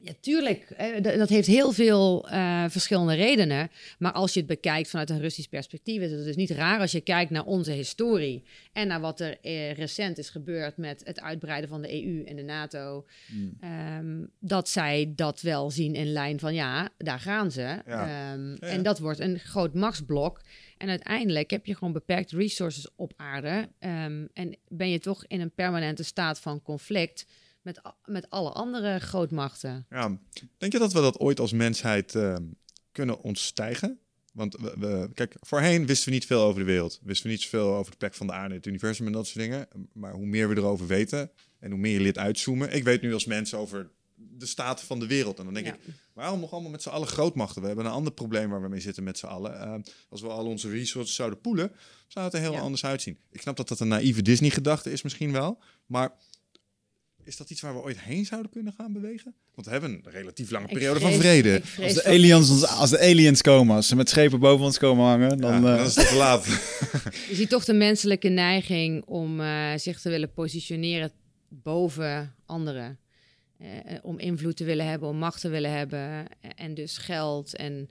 Ja, 0.00 0.12
tuurlijk. 0.20 0.74
Dat 1.02 1.28
heeft 1.28 1.46
heel 1.46 1.72
veel 1.72 2.28
eh, 2.28 2.64
verschillende 2.68 3.14
redenen. 3.14 3.70
Maar 3.98 4.12
als 4.12 4.32
je 4.32 4.38
het 4.38 4.48
bekijkt 4.48 4.90
vanuit 4.90 5.10
een 5.10 5.20
Russisch 5.20 5.48
perspectief, 5.48 6.00
is 6.02 6.10
het 6.10 6.24
dus 6.24 6.36
niet 6.36 6.50
raar 6.50 6.80
als 6.80 6.92
je 6.92 7.00
kijkt 7.00 7.30
naar 7.30 7.44
onze 7.44 7.72
historie 7.72 8.44
en 8.72 8.88
naar 8.88 9.00
wat 9.00 9.20
er 9.20 9.38
eh, 9.42 9.72
recent 9.72 10.18
is 10.18 10.30
gebeurd 10.30 10.76
met 10.76 11.02
het 11.04 11.20
uitbreiden 11.20 11.68
van 11.68 11.82
de 11.82 12.04
EU 12.04 12.24
en 12.24 12.36
de 12.36 12.42
NATO. 12.42 13.06
Hmm. 13.26 13.56
ehm, 13.60 14.24
dat 14.40 14.68
zij 14.68 15.12
dat 15.16 15.40
wel 15.40 15.70
zien 15.70 15.94
in 15.94 16.12
lijn 16.12 16.38
van 16.38 16.54
ja, 16.54 16.88
daar 16.98 17.20
gaan 17.20 17.50
ze. 17.50 17.82
Ja. 17.86 18.32
Ehm, 18.32 18.48
Ja. 18.48 18.56
En 18.58 18.82
dat 18.82 18.98
wordt 18.98 19.18
een 19.20 19.38
groot 19.38 19.74
machtsblok. 19.74 20.40
En 20.76 20.88
uiteindelijk 20.88 21.50
heb 21.50 21.66
je 21.66 21.74
gewoon 21.74 21.92
beperkte 21.92 22.36
resources 22.36 22.88
op 22.96 23.12
aarde. 23.16 23.68
Ehm, 23.78 24.26
en 24.32 24.56
ben 24.68 24.90
je 24.90 24.98
toch 24.98 25.24
in 25.26 25.40
een 25.40 25.54
permanente 25.54 26.02
staat 26.02 26.40
van 26.40 26.62
conflict 26.62 27.26
met, 27.68 27.80
met 28.04 28.30
alle 28.30 28.50
andere 28.52 28.98
grootmachten. 28.98 29.86
Ja. 29.90 30.18
Denk 30.58 30.72
je 30.72 30.78
dat 30.78 30.92
we 30.92 31.00
dat 31.00 31.18
ooit 31.18 31.40
als 31.40 31.52
mensheid 31.52 32.14
eh, 32.14 32.36
kunnen 32.92 33.22
ontstijgen? 33.22 33.98
Want 34.32 34.56
we, 34.56 34.74
we- 34.78 35.10
kijk, 35.14 35.36
voorheen 35.40 35.86
wisten 35.86 36.08
we 36.08 36.14
niet 36.14 36.26
veel 36.26 36.42
over 36.42 36.60
de 36.60 36.66
wereld. 36.66 37.00
Wisten 37.02 37.26
we 37.26 37.32
niet 37.32 37.42
zoveel 37.42 37.74
over 37.74 37.90
de 37.90 37.96
plek 37.98 38.14
van 38.14 38.26
de 38.26 38.32
aarde, 38.32 38.54
het 38.54 38.66
universum 38.66 39.06
en 39.06 39.12
dat 39.12 39.26
soort 39.26 39.38
dingen. 39.44 39.68
Maar 39.92 40.12
hoe 40.12 40.26
meer 40.26 40.48
we 40.48 40.56
erover 40.56 40.86
weten 40.86 41.30
en 41.60 41.70
hoe 41.70 41.80
meer 41.80 41.92
je 41.92 42.00
leert 42.00 42.18
uitzoomen. 42.18 42.72
Ik 42.72 42.84
weet 42.84 43.02
nu 43.02 43.12
als 43.14 43.24
mens 43.24 43.54
over 43.54 43.90
de 44.14 44.46
staat 44.46 44.82
van 44.82 44.98
de 44.98 45.06
wereld. 45.06 45.38
En 45.38 45.44
dan 45.44 45.54
denk 45.54 45.66
Ja. 45.66 45.72
ik, 45.74 45.80
waarom 46.12 46.40
nog 46.40 46.52
allemaal 46.52 46.70
met 46.70 46.82
z'n 46.82 46.88
allen 46.88 47.08
grootmachten? 47.08 47.60
We 47.60 47.66
hebben 47.66 47.84
een 47.86 47.90
ander 47.92 48.12
probleem 48.12 48.50
waar 48.50 48.62
we 48.62 48.68
mee 48.68 48.80
zitten 48.80 49.04
met 49.04 49.18
z'n 49.18 49.26
allen. 49.26 49.60
Eh, 49.60 49.74
als 50.08 50.20
we 50.20 50.28
al 50.28 50.46
onze 50.46 50.70
resources 50.70 51.14
zouden 51.14 51.40
poelen, 51.40 51.72
zou 52.08 52.24
het 52.24 52.34
er 52.34 52.40
heel 52.40 52.52
Ja. 52.52 52.60
anders 52.60 52.84
uitzien. 52.84 53.18
Ik 53.30 53.40
snap 53.40 53.56
dat 53.56 53.68
dat 53.68 53.80
een 53.80 53.88
naïeve 53.88 54.22
Disney-gedachte 54.22 54.92
is 54.92 55.02
misschien 55.02 55.32
wel. 55.32 55.62
Maar 55.86 56.12
is 57.28 57.36
dat 57.36 57.50
iets 57.50 57.60
waar 57.60 57.74
we 57.74 57.82
ooit 57.82 58.00
heen 58.00 58.24
zouden 58.24 58.50
kunnen 58.50 58.72
gaan 58.72 58.92
bewegen? 58.92 59.34
Want 59.54 59.66
we 59.66 59.72
hebben 59.72 59.90
een 59.90 60.12
relatief 60.12 60.50
lange 60.50 60.66
periode 60.66 61.00
vrees- 61.00 61.12
van 61.12 61.20
vrede. 61.20 61.62
Als 61.82 61.94
de, 61.94 62.04
aliens, 62.04 62.50
ons- 62.50 62.66
als 62.66 62.90
de 62.90 63.00
aliens 63.00 63.42
komen, 63.42 63.76
als 63.76 63.88
ze 63.88 63.96
met 63.96 64.08
schepen 64.08 64.40
boven 64.40 64.64
ons 64.64 64.78
komen 64.78 65.04
hangen, 65.04 65.38
dan... 65.38 65.50
ja, 65.50 65.56
eh, 65.56 65.76
dan 65.76 65.86
is 65.86 65.96
het 65.96 66.08
te 66.08 66.14
laat. 66.14 66.44
Je 67.28 67.34
ziet 67.34 67.48
toch 67.48 67.64
de 67.64 67.72
menselijke 67.72 68.28
neiging 68.28 69.04
om 69.04 69.40
eh, 69.40 69.76
zich 69.76 70.00
te 70.00 70.08
willen 70.08 70.32
positioneren 70.32 71.12
boven 71.48 72.34
anderen. 72.46 72.98
Eh, 73.58 73.68
om 74.02 74.18
invloed 74.18 74.56
te 74.56 74.64
willen 74.64 74.86
hebben, 74.86 75.08
om 75.08 75.16
macht 75.16 75.40
te 75.40 75.48
willen 75.48 75.72
hebben 75.72 76.26
en 76.56 76.74
dus 76.74 76.98
geld. 76.98 77.56
En 77.56 77.90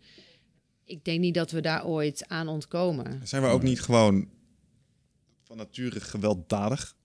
ik 0.85 1.05
denk 1.05 1.19
niet 1.19 1.33
dat 1.33 1.51
we 1.51 1.61
daar 1.61 1.85
ooit 1.85 2.27
aan 2.27 2.47
ontkomen. 2.47 3.21
Zijn 3.23 3.41
we 3.41 3.47
ook 3.47 3.63
niet 3.63 3.81
gewoon 3.81 4.29
van 5.43 5.57
nature 5.57 5.99
gewelddadig? 5.99 6.95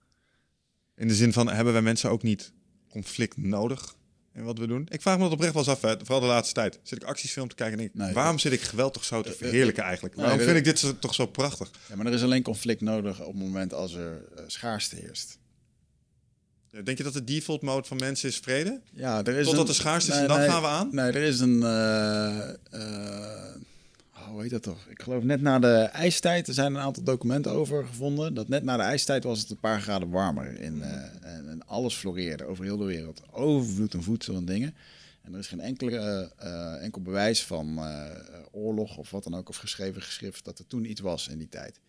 In 1.02 1.08
de 1.08 1.14
zin 1.14 1.32
van, 1.32 1.48
hebben 1.48 1.72
wij 1.72 1.82
mensen 1.82 2.10
ook 2.10 2.22
niet 2.22 2.52
conflict 2.90 3.36
nodig 3.36 3.94
in 4.34 4.44
wat 4.44 4.58
we 4.58 4.66
doen? 4.66 4.86
Ik 4.90 5.02
vraag 5.02 5.16
me 5.16 5.22
dat 5.22 5.32
oprecht 5.32 5.52
wel 5.54 5.62
eens 5.62 5.72
af, 5.72 5.80
hè. 5.80 5.96
vooral 5.98 6.20
de 6.20 6.26
laatste 6.26 6.54
tijd. 6.54 6.78
Zit 6.82 7.02
ik 7.02 7.08
actiesfilm 7.08 7.48
te 7.48 7.54
kijken 7.54 7.78
en 7.78 7.82
denk 7.84 7.94
ik, 7.94 8.00
Nee. 8.00 8.12
waarom 8.14 8.38
zit 8.38 8.52
ik 8.52 8.60
geweld 8.60 8.92
toch 8.92 9.04
zo 9.04 9.22
te 9.22 9.32
verheerlijken 9.32 9.82
eigenlijk? 9.82 10.16
Nee, 10.16 10.24
Waarom 10.26 10.44
vind 10.44 10.56
ik 10.56 10.64
dit 10.64 10.78
zo- 10.78 10.98
toch 10.98 11.14
zo 11.14 11.26
prachtig? 11.26 11.70
Ja, 11.88 11.96
maar 11.96 12.06
er 12.06 12.12
is 12.12 12.22
alleen 12.22 12.42
conflict 12.42 12.80
nodig 12.80 13.20
op 13.20 13.32
het 13.32 13.42
moment 13.42 13.74
als 13.74 13.94
er 13.94 14.24
eh, 14.36 14.44
schaarste 14.46 14.96
heerst. 14.96 15.38
Denk 16.84 16.98
je 16.98 17.04
dat 17.04 17.12
de 17.12 17.24
default 17.24 17.62
mode 17.62 17.86
van 17.86 17.96
mensen 17.96 18.28
is 18.28 18.36
vrede? 18.38 18.80
Ja, 18.92 19.24
er 19.24 19.34
is 19.36 19.44
Totdat 19.44 19.60
een- 19.60 19.66
de 19.66 19.72
schaarste 19.72 20.10
is 20.10 20.16
nee, 20.16 20.26
en 20.26 20.32
dan 20.38 20.42
gaan 20.50 20.62
we 20.62 20.68
aan? 20.68 20.88
Nee, 20.92 21.10
er 21.12 21.22
is 21.22 21.40
een... 21.40 21.62
eh, 21.62 22.48
eh, 22.70 23.54
hoe 24.30 24.42
heet 24.42 24.50
dat 24.50 24.62
toch? 24.62 24.86
Ik 24.88 25.02
geloof 25.02 25.22
net 25.22 25.40
na 25.40 25.58
de 25.58 25.76
ijstijd, 25.76 26.48
er 26.48 26.54
zijn 26.54 26.74
een 26.74 26.80
aantal 26.80 27.02
documenten 27.02 27.52
over 27.52 27.86
gevonden, 27.86 28.34
dat 28.34 28.48
net 28.48 28.62
na 28.62 28.76
de 28.76 28.82
ijstijd 28.82 29.24
was 29.24 29.40
het 29.40 29.50
een 29.50 29.60
paar 29.60 29.80
graden 29.80 30.10
warmer. 30.10 30.60
In, 30.60 30.82
eh, 30.82 31.34
en, 31.36 31.48
en 31.48 31.66
alles 31.66 31.94
floreerde 31.94 32.44
over 32.44 32.64
heel 32.64 32.76
de 32.76 32.84
wereld. 32.84 33.22
Overvloed 33.30 33.94
en 33.94 34.02
voedsel 34.02 34.34
en 34.34 34.44
dingen. 34.44 34.74
En 35.22 35.32
er 35.32 35.38
is 35.38 35.48
geen 35.48 35.60
enkele, 35.60 36.32
eh, 36.38 36.82
enkel 36.82 37.00
bewijs 37.00 37.44
van 37.44 37.78
eh, 37.78 38.10
oorlog 38.50 38.96
of 38.96 39.10
wat 39.10 39.24
dan 39.24 39.34
ook, 39.34 39.48
of 39.48 39.56
geschreven 39.56 40.02
geschrift, 40.02 40.44
dat 40.44 40.58
er 40.58 40.66
toen 40.66 40.90
iets 40.90 41.00
was 41.00 41.28
in 41.28 41.38
die 41.38 41.48
tijd. 41.48 41.80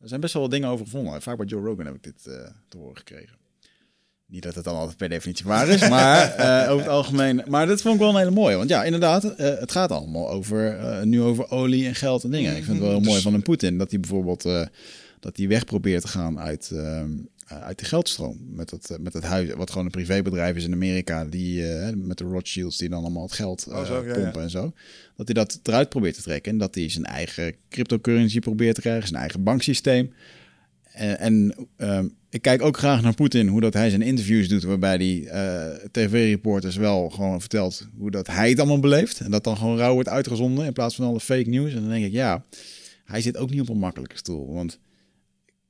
Er 0.00 0.08
zijn 0.08 0.20
best 0.20 0.32
wel 0.32 0.42
wat 0.42 0.50
dingen 0.50 0.68
over 0.68 0.84
gevonden. 0.84 1.22
Vaak 1.22 1.36
bij 1.36 1.46
Joe 1.46 1.64
Rogan 1.64 1.86
heb 1.86 1.94
ik 1.94 2.02
dit 2.02 2.22
te 2.68 2.76
horen 2.76 2.96
gekregen. 2.96 3.45
Niet 4.28 4.42
dat 4.42 4.54
het 4.54 4.64
dan 4.64 4.76
altijd 4.76 4.96
per 4.96 5.08
definitie 5.08 5.44
waar 5.46 5.68
is, 5.68 5.88
maar 5.88 6.30
eh, 6.34 6.70
over 6.70 6.84
het 6.84 6.94
algemeen. 6.94 7.42
Maar 7.48 7.66
dat 7.66 7.80
vond 7.82 7.94
ik 7.94 8.00
wel 8.00 8.10
een 8.10 8.16
hele 8.16 8.30
mooie. 8.30 8.56
Want 8.56 8.68
ja, 8.68 8.84
inderdaad, 8.84 9.24
eh, 9.24 9.58
het 9.58 9.72
gaat 9.72 9.90
allemaal 9.90 10.30
over, 10.30 10.78
eh, 10.78 11.02
nu 11.02 11.22
over 11.22 11.50
olie 11.50 11.86
en 11.86 11.94
geld 11.94 12.24
en 12.24 12.30
dingen. 12.30 12.50
Ik 12.56 12.64
vind 12.64 12.76
het 12.76 12.78
wel 12.78 12.90
heel 12.90 13.00
mooi 13.00 13.12
Dus- 13.14 13.22
van 13.22 13.34
een 13.34 13.42
Poetin 13.42 13.78
dat 13.78 13.90
hij 13.90 14.00
bijvoorbeeld 14.00 14.42
dat 15.20 15.36
hij 15.36 15.48
weg 15.48 15.64
probeert 15.64 16.02
te 16.02 16.08
gaan 16.08 16.38
uit, 16.40 16.70
ehm, 16.72 17.10
eh, 17.46 17.62
uit 17.62 17.78
de 17.78 17.84
geldstroom. 17.84 18.38
Met 18.50 18.70
het, 18.70 18.90
eh, 18.90 18.98
met 18.98 19.12
het 19.12 19.22
huis, 19.22 19.52
wat 19.54 19.70
gewoon 19.70 19.84
een 19.84 19.90
privébedrijf 19.90 20.56
is 20.56 20.64
in 20.64 20.72
Amerika, 20.72 21.24
die 21.24 21.62
met 21.94 22.18
de 22.18 22.24
Rothschilds 22.24 22.76
die 22.78 22.88
dan 22.88 23.00
allemaal 23.00 23.22
het 23.22 23.32
geld 23.32 23.66
Oh, 23.68 23.84
zo, 23.84 24.04
ja, 24.06 24.14
pompen 24.14 24.42
en 24.42 24.50
zo. 24.50 24.72
Dat 25.16 25.26
hij 25.26 25.34
dat 25.34 25.60
eruit 25.62 25.88
probeert 25.88 26.14
te 26.14 26.22
trekken. 26.22 26.52
En 26.52 26.58
dat 26.58 26.74
hij 26.74 26.90
zijn 26.90 27.04
eigen 27.04 27.54
cryptocurrency 27.68 28.38
probeert 28.38 28.74
te 28.74 28.80
krijgen, 28.80 29.08
zijn 29.08 29.20
eigen 29.20 29.42
banksysteem. 29.42 30.12
En, 30.96 31.18
en 31.18 31.54
ehm, 31.76 32.08
ik 32.30 32.42
kijk 32.42 32.62
ook 32.62 32.76
graag 32.76 33.02
naar 33.02 33.14
Poetin, 33.14 33.48
hoe 33.48 33.60
dat 33.60 33.74
hij 33.74 33.90
zijn 33.90 34.02
interviews 34.02 34.48
doet, 34.48 34.62
waarbij 34.62 34.96
hij 34.96 35.26
eh, 35.28 35.88
tv-reporters 35.90 36.76
wel 36.76 37.08
gewoon 37.10 37.40
vertelt 37.40 37.88
hoe 37.98 38.10
dat 38.10 38.26
hij 38.26 38.48
het 38.48 38.58
allemaal 38.58 38.80
beleeft. 38.80 39.20
En 39.20 39.30
dat 39.30 39.44
dan 39.44 39.56
gewoon 39.56 39.76
rauw 39.78 39.94
wordt 39.94 40.08
uitgezonden 40.08 40.66
in 40.66 40.72
plaats 40.72 40.94
van 40.94 41.06
alle 41.06 41.20
fake 41.20 41.48
news. 41.48 41.74
En 41.74 41.80
dan 41.80 41.88
denk 41.88 42.04
ik, 42.04 42.12
ja, 42.12 42.44
hij 43.04 43.20
zit 43.20 43.36
ook 43.36 43.50
niet 43.50 43.60
op 43.60 43.68
een 43.68 43.78
makkelijke 43.78 44.16
stoel. 44.16 44.52
Want 44.54 44.78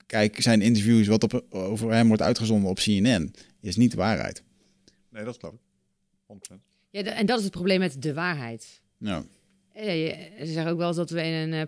kijk, 0.07 0.43
zijn 0.43 0.63
interviews 0.63 1.07
wat 1.07 1.23
op, 1.23 1.45
over 1.51 1.93
hem 1.93 2.07
wordt 2.07 2.23
uitgezonden 2.23 2.71
op 2.71 2.77
CNN, 2.77 3.35
is 3.61 3.77
niet 3.77 3.91
de 3.91 3.97
waarheid. 3.97 4.43
Nee, 5.11 5.25
dat 5.25 5.37
ik. 5.43 5.51
100%. 6.53 6.55
Ja, 6.91 7.03
en 7.03 7.27
dat 7.27 7.39
is 7.39 7.45
het 7.45 7.53
probleem 7.53 7.79
met 7.79 8.03
de 8.03 8.15
waarheid. 8.15 8.81
Ja, 8.99 9.25
Eh, 9.73 9.85
Ze 10.39 10.53
zeggen 10.53 10.73
ook 10.73 10.79
wel 10.79 10.89
eens 10.89 10.97
dat 10.97 11.11
we 11.11 11.23
in 11.23 11.33
een 11.33 11.53
eh, 11.53 11.67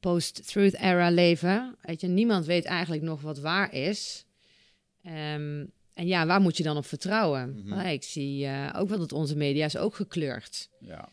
post-truth 0.00 0.74
era 0.74 1.10
leven. 1.10 1.76
Weet 1.82 2.00
je, 2.00 2.06
niemand 2.06 2.46
weet 2.46 2.64
eigenlijk 2.64 3.02
nog 3.02 3.20
wat 3.20 3.38
waar 3.38 3.72
is. 3.72 4.24
Ehm, 5.02 5.64
en 5.94 6.06
ja, 6.06 6.26
waar 6.26 6.40
moet 6.40 6.56
je 6.56 6.62
dan 6.62 6.76
op 6.76 6.86
vertrouwen? 6.86 7.62
Mhm. 7.64 7.80
Ik 7.80 8.02
zie 8.02 8.46
eh, 8.46 8.74
ook 8.76 8.88
wel 8.88 8.98
dat 8.98 9.12
onze 9.12 9.36
media 9.36 9.64
is 9.64 9.76
ook 9.76 9.94
gekleurd. 9.94 10.68
ja. 10.80 11.08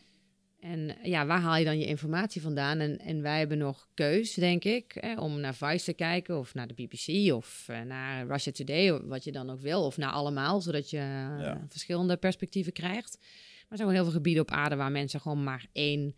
En 0.64 0.96
ja, 1.02 1.26
waar 1.26 1.40
haal 1.40 1.56
je 1.56 1.64
dan 1.64 1.78
je 1.78 1.86
informatie 1.86 2.42
vandaan? 2.42 2.78
En, 2.78 2.98
en 2.98 3.22
wij 3.22 3.38
hebben 3.38 3.58
nog 3.58 3.88
keus, 3.94 4.34
denk 4.34 4.64
ik, 4.64 4.96
hè, 5.00 5.14
om 5.20 5.40
naar 5.40 5.54
Vice 5.54 5.84
te 5.84 5.92
kijken 5.92 6.38
of 6.38 6.54
naar 6.54 6.66
de 6.66 6.74
BBC 6.74 7.32
of 7.32 7.64
eh, 7.68 7.80
naar 7.80 8.26
Russia 8.26 8.52
Today, 8.52 9.00
wat 9.00 9.24
je 9.24 9.32
dan 9.32 9.50
ook 9.50 9.60
wil, 9.60 9.84
of 9.84 9.96
naar 9.96 10.10
allemaal, 10.10 10.60
zodat 10.60 10.90
je 10.90 10.98
eh, 10.98 11.54
verschillende 11.68 12.16
perspectieven 12.16 12.72
krijgt. 12.72 13.18
Maar 13.20 13.68
er 13.68 13.76
zijn 13.76 13.88
wel 13.88 13.96
heel 13.96 14.04
veel 14.04 14.14
gebieden 14.14 14.42
op 14.42 14.50
aarde 14.50 14.76
waar 14.76 14.90
mensen 14.90 15.20
gewoon 15.20 15.44
maar 15.44 15.66
één 15.72 16.14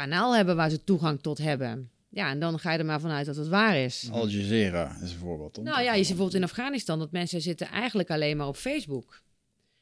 kanaal 0.00 0.36
hebben 0.36 0.56
waar 0.56 0.70
ze 0.70 0.84
toegang 0.84 1.20
tot 1.20 1.38
hebben. 1.38 1.90
Ja, 2.08 2.30
en 2.30 2.40
dan 2.40 2.58
ga 2.58 2.72
je 2.72 2.78
er 2.78 2.84
maar 2.84 3.00
vanuit 3.00 3.26
dat 3.26 3.36
het 3.36 3.48
waar 3.48 3.76
is. 3.76 4.08
Al 4.12 4.28
Jazeera 4.28 4.96
is 5.02 5.12
een 5.12 5.18
voorbeeld. 5.18 5.62
Nou 5.62 5.82
ja, 5.82 5.92
je 5.92 5.98
ziet 5.98 6.06
bijvoorbeeld 6.06 6.34
in 6.34 6.42
Afghanistan 6.42 6.98
dat 6.98 7.12
mensen 7.12 7.40
zitten 7.40 7.66
eigenlijk 7.68 8.10
alleen 8.10 8.36
maar 8.36 8.46
op 8.46 8.56
Facebook. 8.56 9.22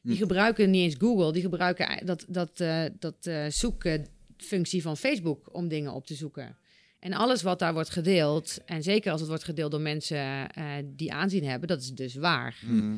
Die 0.02 0.14
Hm. 0.14 0.20
gebruiken 0.20 0.70
niet 0.70 0.82
eens 0.82 0.94
Google, 0.98 1.32
die 1.32 1.42
gebruiken 1.42 2.06
dat, 2.06 2.24
dat, 2.28 2.60
eh, 2.60 2.84
dat 2.98 3.14
eh, 3.22 3.44
zoekfunctie 3.48 4.82
van 4.82 4.96
Facebook 4.96 5.48
om 5.52 5.68
dingen 5.68 5.92
op 5.92 6.06
te 6.06 6.14
zoeken. 6.14 6.56
En 6.98 7.12
alles 7.12 7.42
wat 7.42 7.58
daar 7.58 7.72
wordt 7.72 7.90
gedeeld, 7.90 8.58
en 8.66 8.82
zeker 8.82 9.10
als 9.10 9.20
het 9.20 9.28
wordt 9.28 9.44
gedeeld 9.44 9.70
door 9.70 9.80
mensen 9.80 10.50
eh, 10.50 10.64
die 10.84 11.12
aanzien 11.12 11.44
hebben, 11.44 11.68
dat 11.68 11.80
is 11.80 11.92
dus 11.92 12.14
waar. 12.14 12.56
Mhm. 12.66 12.96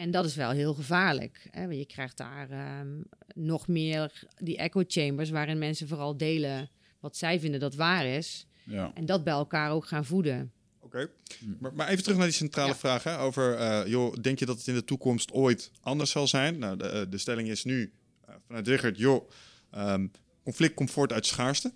En 0.00 0.10
dat 0.10 0.24
is 0.24 0.34
wel 0.34 0.50
heel 0.50 0.74
gevaarlijk. 0.74 1.48
Hè? 1.50 1.66
Want 1.66 1.78
je 1.78 1.86
krijgt 1.86 2.16
daar 2.16 2.50
ehm, 2.50 2.88
nog 3.34 3.68
meer 3.68 4.22
die 4.38 4.56
echo 4.56 4.82
chambers, 4.86 5.30
waarin 5.30 5.58
mensen 5.58 5.88
vooral 5.88 6.16
delen 6.16 6.70
wat 7.00 7.16
zij 7.16 7.40
vinden 7.40 7.60
dat 7.60 7.74
waar 7.74 8.06
is. 8.06 8.46
Ja. 8.64 8.90
En 8.94 9.06
dat 9.06 9.24
bij 9.24 9.32
elkaar 9.32 9.70
ook 9.70 9.86
gaan 9.86 10.04
voeden. 10.04 10.52
Oké. 10.80 11.10
Maar, 11.58 11.74
maar 11.74 11.88
even 11.88 12.02
terug 12.02 12.18
naar 12.18 12.26
die 12.26 12.36
centrale 12.36 12.68
Ja. 12.68 12.76
vraag 12.76 13.02
hè, 13.02 13.18
over, 13.18 13.54
eh, 13.54 13.86
joh, 13.86 14.14
denk 14.20 14.38
je 14.38 14.46
dat 14.46 14.58
het 14.58 14.66
in 14.66 14.74
de 14.74 14.84
toekomst 14.84 15.32
ooit 15.32 15.70
anders 15.80 16.10
zal 16.10 16.26
zijn? 16.26 16.58
Nou, 16.58 16.76
de, 16.76 16.88
eh, 16.88 17.02
de 17.10 17.18
stelling 17.18 17.48
is 17.48 17.64
nu 17.64 17.92
eh, 18.26 18.34
vanuit 18.46 18.68
Richard, 18.68 18.98
joh, 18.98 19.30
ehm, 19.70 20.06
conflict 20.42 20.74
komt 20.74 20.90
voort 20.90 21.12
uit 21.12 21.26
schaarste. 21.26 21.72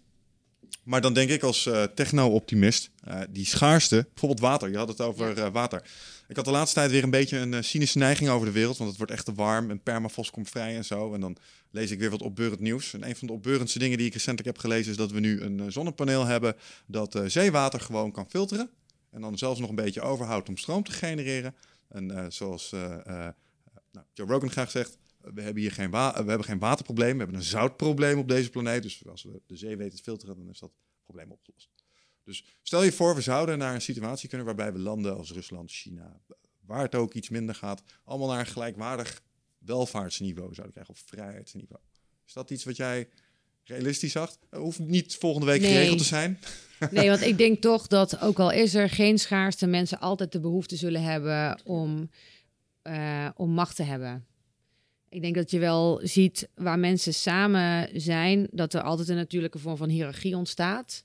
Maar 0.83 1.01
dan 1.01 1.15
denk 1.15 1.31
ik 1.31 1.43
als 1.43 1.67
eh, 1.67 1.83
techno-optimist, 1.83 2.91
eh, 3.05 3.21
die 3.31 3.47
schaarste, 3.47 4.07
bijvoorbeeld 4.13 4.41
water, 4.41 4.71
je 4.71 4.77
had 4.77 4.89
het 4.89 5.01
over 5.01 5.39
eh, 5.39 5.53
water. 5.53 5.83
Ik 6.29 6.37
had 6.37 6.45
de 6.45 6.51
laatste 6.51 6.75
tijd 6.75 6.91
weer 6.91 7.03
een 7.03 7.11
beetje 7.11 7.39
een 7.39 7.55
eh, 7.55 7.63
cynische 7.63 7.99
neiging 7.99 8.31
over 8.31 8.47
de 8.47 8.53
wereld, 8.53 8.77
want 8.77 8.89
het 8.89 8.99
wordt 8.99 9.13
echt 9.13 9.25
te 9.25 9.35
warm 9.35 9.71
en 9.71 9.83
permafrost 9.83 10.31
komt 10.31 10.49
vrij 10.49 10.77
en 10.77 10.85
zo. 10.85 11.15
En 11.15 11.21
dan 11.21 11.37
lees 11.71 11.91
ik 11.91 11.99
weer 11.99 12.11
wat 12.11 12.23
opbeurend 12.23 12.61
nieuws. 12.61 12.95
En 12.95 13.09
een 13.09 13.17
van 13.17 13.27
de 13.27 13.33
opbeurendste 13.33 13.79
dingen 13.79 13.99
die 13.99 14.07
ik 14.07 14.13
recentelijk 14.13 14.57
heb 14.57 14.59
gelezen 14.59 14.91
is 14.91 14.97
dat 14.97 15.11
we 15.11 15.21
nu 15.21 15.41
een 15.41 15.61
eh, 15.61 15.67
zonnepaneel 15.69 16.25
hebben 16.25 16.57
dat 16.87 17.15
eh, 17.15 17.25
zeewater 17.25 17.81
gewoon 17.81 18.13
kan 18.13 18.31
filteren. 18.31 18.71
En 19.11 19.21
dan 19.21 19.39
zelfs 19.39 19.61
nog 19.61 19.69
een 19.69 19.75
beetje 19.75 20.01
overhoudt 20.01 20.49
om 20.49 20.57
stroom 20.57 20.83
te 20.83 20.93
genereren. 20.93 21.55
En 21.89 22.33
zoals 22.33 22.71
nou, 22.71 24.07
Joe 24.13 24.27
Rogan 24.27 24.51
graag 24.51 24.71
zegt, 24.71 24.99
we 25.21 25.43
hebben 25.43 25.63
hier 25.63 25.73
geen, 25.73 25.91
we 25.91 25.97
hebben 25.97 26.45
geen 26.45 26.59
waterprobleem, 26.59 27.13
we 27.13 27.19
hebben 27.19 27.37
een 27.37 27.43
zoutprobleem 27.43 28.19
op 28.19 28.29
deze 28.29 28.51
planeet. 28.51 28.83
Dus 28.83 29.07
als 29.07 29.23
we 29.23 29.41
de 29.47 29.57
zee 29.57 29.77
weten 29.77 29.97
te 29.97 30.03
filteren, 30.03 30.37
dan 30.37 30.51
is 30.51 30.59
dat 30.59 30.71
probleem 31.05 31.31
opgelost. 31.31 31.74
Dus 32.25 32.45
stel 32.63 32.83
je 32.83 32.93
voor, 32.93 33.15
we 33.15 33.21
zouden 33.21 33.59
naar 33.59 33.75
een 33.75 33.81
situatie 33.81 34.29
kunnen 34.29 34.47
waarbij 34.47 34.73
we 34.73 34.79
landen 34.79 35.17
als 35.17 35.31
Rusland, 35.33 35.71
China, 35.71 36.21
waar 36.67 36.83
het 36.83 36.95
ook 36.95 37.15
iets 37.15 37.29
minder 37.29 37.55
gaat, 37.55 37.83
allemaal 38.05 38.29
naar 38.29 38.39
een 38.39 38.47
gelijkwaardig 38.47 39.23
welvaartsniveau 39.59 40.55
zouden 40.55 40.73
krijgen, 40.73 40.95
of 40.95 41.03
vrijheidsniveau. 41.07 41.81
Is 42.27 42.33
dat 42.33 42.51
iets 42.51 42.65
wat 42.65 42.77
jij 42.77 43.09
realistisch 43.65 44.13
zag? 44.13 44.37
Uh, 44.51 44.61
hoeft 44.61 44.79
niet 44.79 45.17
volgende 45.17 45.47
week 45.47 45.61
Nee. 45.61 45.73
geregeld 45.73 45.99
te 45.99 46.05
zijn. 46.05 46.39
Nee, 46.91 47.09
want 47.09 47.21
ik 47.23 47.39
denk 47.39 47.61
toch 47.61 47.87
dat 47.87 48.19
ook 48.27 48.39
al 48.39 48.51
is 48.53 48.75
er 48.75 48.91
geen 48.91 49.19
schaarste, 49.19 49.67
mensen 49.67 50.01
altijd 50.01 50.33
de 50.33 50.41
behoefte 50.41 50.77
zullen 50.77 51.03
hebben 51.03 51.61
om, 51.65 52.11
eh, 52.83 53.29
om 53.37 53.51
macht 53.51 53.77
te 53.77 53.83
hebben. 53.83 54.27
Ik 55.09 55.23
denk 55.23 55.35
dat 55.35 55.51
je 55.51 55.59
wel 55.59 56.01
ziet 56.03 56.49
waar 56.55 56.79
mensen 56.79 57.15
samen 57.15 58.01
zijn, 58.01 58.49
dat 58.51 58.75
er 58.75 58.83
altijd 58.83 59.09
een 59.09 59.17
natuurlijke 59.17 59.59
vorm 59.59 59.77
van 59.77 59.89
hiërarchie 59.89 60.37
ontstaat. 60.37 61.05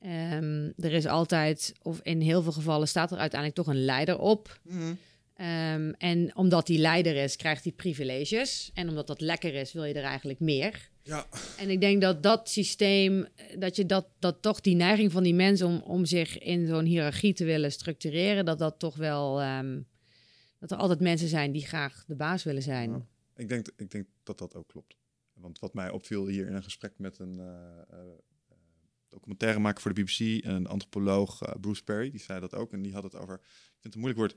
Ehm, 0.00 0.70
er 0.76 0.92
is 0.92 1.06
altijd, 1.06 1.74
of 1.82 2.00
in 2.02 2.20
heel 2.20 2.42
veel 2.42 2.52
gevallen 2.52 2.88
staat 2.88 3.10
er 3.10 3.18
uiteindelijk 3.18 3.60
toch 3.60 3.74
een 3.74 3.84
leider 3.84 4.18
op. 4.18 4.60
Ehm, 5.36 5.92
en 5.98 6.36
omdat 6.36 6.66
die 6.66 6.78
leider 6.78 7.16
is, 7.16 7.36
krijgt 7.36 7.64
hij 7.64 7.72
privileges. 7.72 8.70
En 8.74 8.88
omdat 8.88 9.06
dat 9.06 9.20
lekker 9.20 9.54
is, 9.54 9.72
wil 9.72 9.84
je 9.84 9.94
er 9.94 10.02
eigenlijk 10.02 10.40
meer. 10.40 10.90
Ja. 11.02 11.26
En 11.58 11.70
ik 11.70 11.80
denk 11.80 12.00
dat 12.00 12.22
dat 12.22 12.48
systeem, 12.48 13.26
eh, 13.34 13.60
dat 13.60 13.76
je 13.76 13.86
dat, 13.86 14.08
dat 14.18 14.42
toch 14.42 14.60
die 14.60 14.74
neiging 14.74 15.12
van 15.12 15.22
die 15.22 15.34
mensen 15.34 15.66
om, 15.66 15.80
om 15.80 16.04
zich 16.04 16.38
in 16.38 16.66
zo'n 16.66 16.84
hiërarchie 16.84 17.34
te 17.34 17.44
willen 17.44 17.72
structureren, 17.72 18.44
dat 18.44 18.58
dat 18.58 18.78
toch 18.78 18.96
wel, 18.96 19.40
ehm, 19.40 19.80
dat 20.58 20.70
er 20.70 20.76
altijd 20.76 21.00
mensen 21.00 21.28
zijn 21.28 21.52
die 21.52 21.66
graag 21.66 22.04
de 22.06 22.16
baas 22.16 22.42
willen 22.42 22.62
zijn. 22.62 22.90
Ja. 22.90 23.06
Ik 23.36 23.48
denk, 23.48 23.66
ik 23.76 23.90
denk 23.90 24.06
dat 24.22 24.38
dat 24.38 24.54
ook 24.54 24.68
klopt. 24.68 24.96
Want 25.32 25.58
wat 25.58 25.74
mij 25.74 25.90
opviel 25.90 26.26
hier 26.26 26.46
in 26.46 26.54
een 26.54 26.62
gesprek 26.62 26.92
met 26.96 27.18
een 27.18 27.38
eh, 27.38 27.98
eh, 29.06 29.12
documentairemaker 29.12 29.82
voor 29.82 29.94
de 29.94 30.02
BBC 30.02 30.44
en 30.44 30.54
een 30.54 30.66
antropoloog, 30.66 31.42
eh, 31.42 31.54
Bruce 31.60 31.84
Perry, 31.84 32.10
die 32.10 32.20
zei 32.20 32.40
dat 32.40 32.54
ook. 32.54 32.72
En 32.72 32.82
die 32.82 32.92
had 32.92 33.02
het 33.02 33.14
over, 33.14 33.34
ik 33.34 33.40
vind 33.80 33.82
het 33.82 33.94
een 33.94 34.00
moeilijk 34.00 34.18
woord, 34.20 34.36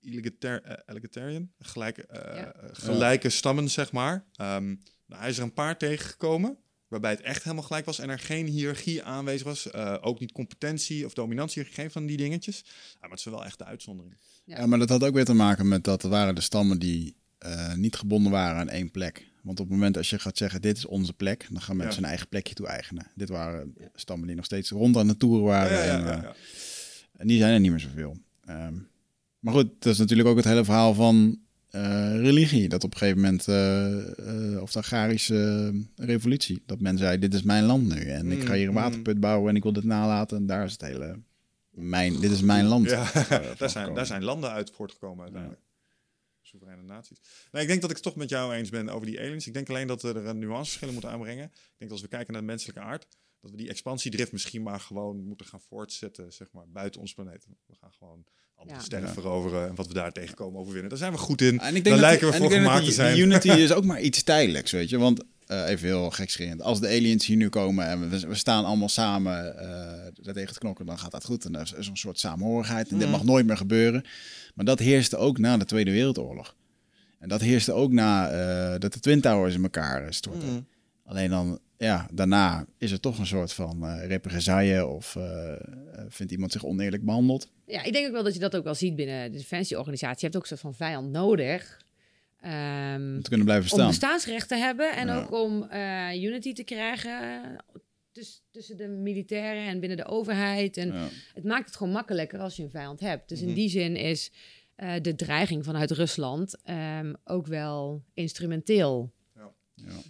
eh, 0.00 0.72
egalitarian, 0.86 1.52
gelijke, 1.58 2.06
eh, 2.06 2.36
Ja. 2.36 2.52
eh, 2.52 2.68
gelijke 2.72 3.28
stammen, 3.28 3.70
zeg 3.70 3.92
maar. 3.92 4.26
Ehm, 4.34 4.66
nou, 5.06 5.20
hij 5.20 5.28
is 5.28 5.36
er 5.36 5.42
een 5.42 5.52
paar 5.52 5.78
tegengekomen, 5.78 6.58
waarbij 6.88 7.10
het 7.10 7.20
echt 7.20 7.42
helemaal 7.42 7.64
gelijk 7.64 7.84
was 7.84 7.98
en 7.98 8.08
er 8.10 8.18
geen 8.18 8.46
hiërarchie 8.46 9.02
aanwezig 9.02 9.46
was. 9.46 9.70
Eh, 9.70 9.96
ook 10.00 10.20
niet 10.20 10.32
competentie 10.32 11.04
of 11.06 11.12
dominantie, 11.14 11.64
geen 11.64 11.90
van 11.90 12.06
die 12.06 12.16
dingetjes. 12.16 12.62
Ja, 12.64 12.96
maar 13.00 13.10
het 13.10 13.18
is 13.18 13.24
wel 13.24 13.44
echt 13.44 13.58
de 13.58 13.64
uitzondering. 13.64 14.16
Ja, 14.44 14.66
maar 14.66 14.78
dat 14.78 14.88
had 14.88 15.04
ook 15.04 15.14
weer 15.14 15.24
te 15.24 15.34
maken 15.34 15.68
met 15.68 15.84
dat 15.84 16.02
er 16.02 16.08
waren 16.10 16.34
de 16.34 16.40
stammen 16.40 16.78
die 16.78 17.16
eh, 17.40 17.74
niet 17.74 17.96
gebonden 17.96 18.32
waren 18.32 18.58
aan 18.60 18.68
één 18.68 18.90
plek. 18.90 19.28
Want 19.42 19.60
op 19.60 19.66
het 19.66 19.74
moment 19.74 19.96
als 19.96 20.10
je 20.10 20.18
gaat 20.18 20.36
zeggen, 20.36 20.62
dit 20.62 20.76
is 20.76 20.86
onze 20.86 21.12
plek, 21.12 21.46
dan 21.50 21.60
gaan 21.62 21.76
mensen 21.76 21.94
Ja. 21.94 22.00
hun 22.00 22.08
eigen 22.08 22.28
plekje 22.28 22.54
toe-eigenen. 22.54 23.06
Dit 23.14 23.28
waren 23.28 23.74
stammen 23.94 24.26
die 24.26 24.36
nog 24.36 24.44
steeds 24.44 24.70
rond 24.70 24.96
aan 24.96 25.06
de 25.06 25.16
toeren 25.16 25.44
waren. 25.44 25.72
Ja, 25.78 25.84
ja, 25.84 25.98
en, 25.98 26.22
eh, 26.24 26.30
en 27.16 27.26
die 27.26 27.38
zijn 27.38 27.52
er 27.54 27.60
niet 27.60 27.70
meer 27.70 27.80
zoveel. 27.80 28.16
Ehm, 28.44 28.74
maar 29.38 29.54
goed, 29.54 29.68
dat 29.78 29.92
is 29.92 29.98
natuurlijk 29.98 30.28
ook 30.28 30.36
het 30.36 30.44
hele 30.44 30.64
verhaal 30.64 30.94
van 30.94 31.38
eh, 31.70 32.16
religie. 32.16 32.68
Dat 32.68 32.84
op 32.84 32.92
een 32.92 32.98
gegeven 32.98 33.20
moment, 33.20 33.40
of 34.62 34.72
de 34.72 34.78
agrarische 34.78 35.72
revolutie, 35.96 36.62
dat 36.66 36.80
men 36.80 36.98
zei, 36.98 37.18
dit 37.18 37.34
is 37.34 37.42
mijn 37.42 37.64
land 37.64 37.94
nu. 37.94 38.00
En 38.00 38.32
ik 38.32 38.44
ga 38.44 38.54
hier 38.54 38.62
een 38.66 38.68
Mm, 38.68 38.74
waterput 38.80 39.20
bouwen 39.20 39.50
en 39.50 39.56
ik 39.56 39.62
wil 39.62 39.72
dit 39.72 39.84
nalaten. 39.84 40.36
En 40.36 40.46
daar 40.46 40.64
is 40.64 40.72
het 40.72 40.80
hele, 40.80 41.18
mijn, 41.70 42.20
dit 42.20 42.30
is 42.30 42.40
mijn 42.40 42.64
land. 42.64 42.88
Daar, 43.58 43.70
zijn, 43.70 43.94
daar 43.94 44.06
zijn 44.06 44.24
landen 44.24 44.50
uit 44.50 44.70
voortgekomen 44.74 45.22
uiteindelijk. 45.22 45.62
Soevereine 46.50 46.82
naties. 46.86 47.18
Nou, 47.50 47.62
ik 47.64 47.68
denk 47.70 47.80
dat 47.80 47.90
ik 47.90 47.96
het 47.96 48.04
toch 48.04 48.16
met 48.16 48.28
jou 48.28 48.54
eens 48.54 48.70
ben 48.70 48.88
over 48.88 49.06
die 49.06 49.20
aliens. 49.20 49.46
Ik 49.46 49.54
denk 49.54 49.68
alleen 49.68 49.86
dat 49.86 50.02
we 50.02 50.08
er 50.08 50.26
een 50.26 50.38
nuanceverschillen 50.38 50.94
moeten 50.94 51.12
aanbrengen. 51.12 51.44
Ik 51.44 51.50
denk 51.78 51.78
dat 51.78 51.90
als 51.90 52.00
we 52.00 52.08
kijken 52.08 52.32
naar 52.32 52.42
de 52.42 52.48
menselijke 52.48 52.80
aard, 52.80 53.06
dat 53.40 53.50
we 53.50 53.56
die 53.56 53.68
expansiedrift 53.68 54.32
misschien 54.32 54.62
maar 54.62 54.80
gewoon 54.80 55.24
moeten 55.24 55.46
gaan 55.46 55.60
voortzetten, 55.60 56.32
zeg 56.32 56.52
maar, 56.52 56.68
buiten 56.68 57.00
ons 57.00 57.14
planeet. 57.14 57.46
We 57.66 57.74
gaan 57.80 57.92
gewoon 57.98 58.24
andere 58.54 58.78
Ja. 58.78 58.84
sterren 58.84 59.08
Ja. 59.08 59.14
veroveren 59.14 59.68
en 59.68 59.74
wat 59.74 59.86
we 59.86 59.94
daar 59.94 60.12
tegenkomen 60.12 60.60
overwinnen. 60.60 60.88
Daar 60.90 60.98
zijn 60.98 61.12
we 61.12 61.18
goed 61.18 61.40
in. 61.40 61.58
En 61.60 61.66
ik 61.66 61.72
denk 61.72 61.84
Daar 61.84 61.92
dat 61.94 62.00
lijken 62.00 62.26
we 62.30 62.32
voor 62.36 62.44
ik 62.44 62.50
denk 62.50 62.62
dat 62.64 62.70
gemaakt 62.72 62.78
te 62.78 62.84
die- 62.84 62.94
zijn. 62.94 63.18
Unity 63.18 63.48
is 63.66 63.72
ook 63.72 63.84
maar 63.84 64.00
iets 64.00 64.22
tijdelijks, 64.22 64.70
weet 64.70 64.88
je. 64.88 64.98
Want 64.98 65.22
eh, 65.50 65.68
even 65.68 65.86
heel 65.86 66.10
gekscherend. 66.10 66.62
Als 66.62 66.80
de 66.80 66.86
aliens 66.86 67.26
hier 67.26 67.36
nu 67.36 67.48
komen 67.48 67.86
en 67.86 68.10
we, 68.10 68.26
we 68.26 68.34
staan 68.34 68.64
allemaal 68.64 68.88
samen 68.88 69.58
eh 69.58 70.12
daartegen 70.22 70.52
te 70.52 70.58
knokken, 70.58 70.86
dan 70.86 70.98
gaat 70.98 71.10
dat 71.10 71.24
goed. 71.24 71.44
En 71.44 71.54
er 71.54 71.72
is, 71.78 71.86
een 71.88 71.96
soort 71.96 72.18
samenhorigheid. 72.18 72.88
En 72.90 72.98
dit 72.98 73.10
mag 73.10 73.24
nooit 73.24 73.46
meer 73.46 73.56
gebeuren. 73.56 74.04
Maar 74.54 74.64
dat 74.64 74.78
heerste 74.78 75.16
ook 75.16 75.38
na 75.38 75.56
de 75.56 75.64
Tweede 75.64 75.90
Wereldoorlog. 75.90 76.56
En 77.18 77.28
dat 77.28 77.40
heerste 77.40 77.72
ook 77.72 77.92
na 77.92 78.30
eh, 78.30 78.78
dat 78.78 78.92
de 78.92 79.00
Twin 79.00 79.20
Towers 79.20 79.54
in 79.54 79.62
elkaar 79.62 80.14
stortten. 80.14 80.48
Mhm. 80.48 80.60
Alleen 81.04 81.30
dan, 81.30 81.58
ja, 81.76 82.08
daarna 82.12 82.66
is 82.78 82.90
er 82.90 83.00
toch 83.00 83.18
een 83.18 83.26
soort 83.26 83.52
van 83.52 83.86
eh 83.86 84.06
represaille 84.06 84.86
of 84.86 85.16
vindt 86.08 86.32
iemand 86.32 86.52
zich 86.52 86.64
oneerlijk 86.64 87.04
behandeld. 87.04 87.50
Ja, 87.66 87.82
ik 87.82 87.92
denk 87.92 88.06
ook 88.06 88.12
wel 88.12 88.24
dat 88.24 88.34
je 88.34 88.40
dat 88.40 88.56
ook 88.56 88.64
wel 88.64 88.74
ziet 88.74 88.96
binnen 88.96 89.32
de 89.32 89.38
defensieorganisatie. 89.38 90.18
Je 90.18 90.24
hebt 90.24 90.36
ook 90.36 90.42
een 90.42 90.48
soort 90.48 90.60
van 90.60 90.74
vijand 90.74 91.10
nodig. 91.10 91.78
Om 92.42 93.22
te 93.22 93.28
kunnen 93.28 93.46
blijven 93.46 93.70
om 93.70 93.76
staan. 93.76 93.88
bestaansrecht 93.88 94.48
te 94.48 94.54
hebben 94.56 94.96
en 94.96 95.06
Ja. 95.06 95.18
ook 95.20 95.32
om 95.32 95.62
eh, 95.62 96.22
unity 96.22 96.52
te 96.52 96.64
krijgen 96.64 97.56
tuss- 98.12 98.42
tussen 98.50 98.76
de 98.76 98.88
militairen 98.88 99.66
en 99.66 99.80
binnen 99.80 99.98
de 99.98 100.06
overheid. 100.06 100.76
En 100.76 100.92
Ja. 100.92 101.08
het 101.34 101.44
maakt 101.44 101.66
het 101.66 101.76
gewoon 101.76 101.92
makkelijker 101.92 102.38
als 102.40 102.56
je 102.56 102.62
een 102.62 102.70
vijand 102.70 103.00
hebt. 103.00 103.28
Dus 103.28 103.40
Mhm. 103.40 103.48
in 103.48 103.54
die 103.54 103.68
zin 103.68 103.96
is 103.96 104.32
eh, 104.76 104.92
de 105.02 105.14
dreiging 105.14 105.64
vanuit 105.64 105.90
Rusland 105.90 106.56
ehm, 106.62 107.12
ook 107.24 107.46
wel 107.46 108.04
instrumenteel. 108.14 109.12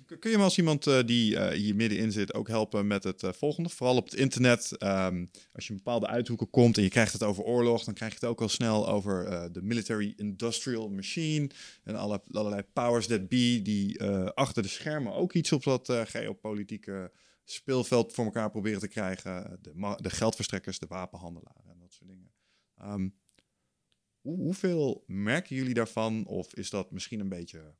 Kun- 0.06 0.18
Kun 0.18 0.30
je 0.30 0.36
me 0.36 0.42
als 0.42 0.58
iemand 0.58 0.86
eh, 0.86 0.98
die 1.06 1.36
eh, 1.36 1.56
hier 1.58 1.74
middenin 1.74 2.12
zit 2.12 2.34
ook 2.34 2.48
helpen 2.48 2.86
met 2.86 3.04
het 3.04 3.22
eh, 3.22 3.32
volgende? 3.32 3.68
Vooral 3.68 3.96
op 3.96 4.04
het 4.04 4.14
internet. 4.14 4.76
ehm, 4.76 5.26
als 5.52 5.64
je 5.66 5.70
in 5.70 5.76
bepaalde 5.76 6.06
uithoeken 6.06 6.50
komt 6.50 6.76
en 6.76 6.82
je 6.82 6.88
krijgt 6.88 7.12
het 7.12 7.22
over 7.22 7.42
oorlog, 7.44 7.84
dan 7.84 7.94
krijg 7.94 8.12
je 8.12 8.18
het 8.20 8.28
ook 8.28 8.40
al 8.40 8.48
snel 8.48 8.88
over 8.88 9.48
de 9.52 9.62
military 9.62 10.12
industrial 10.16 10.88
machine. 10.90 11.50
En 11.84 11.96
alle, 11.96 12.22
allerlei 12.30 12.62
powers 12.72 13.06
that 13.06 13.28
be 13.28 13.60
die 13.62 14.02
achter 14.34 14.62
de 14.62 14.68
schermen 14.68 15.12
ook 15.14 15.32
iets 15.32 15.52
op 15.52 15.62
dat 15.62 15.90
geopolitieke 16.04 17.12
speelveld 17.44 18.12
voor 18.12 18.24
elkaar 18.24 18.50
proberen 18.50 18.80
te 18.80 18.88
krijgen. 18.88 19.58
De, 19.62 19.96
de 20.02 20.10
geldverstrekkers, 20.10 20.78
de 20.78 20.86
wapenhandelaren 20.88 21.64
en 21.68 21.78
dat 21.78 21.92
soort 21.92 22.10
dingen. 22.10 22.32
Ehm, 22.76 23.08
hoe, 24.20 24.36
hoeveel 24.36 25.04
merken 25.06 25.56
jullie 25.56 25.74
daarvan? 25.74 26.26
Of 26.26 26.54
is 26.54 26.70
dat 26.70 26.90
misschien 26.90 27.20
een 27.20 27.28
beetje 27.28 27.74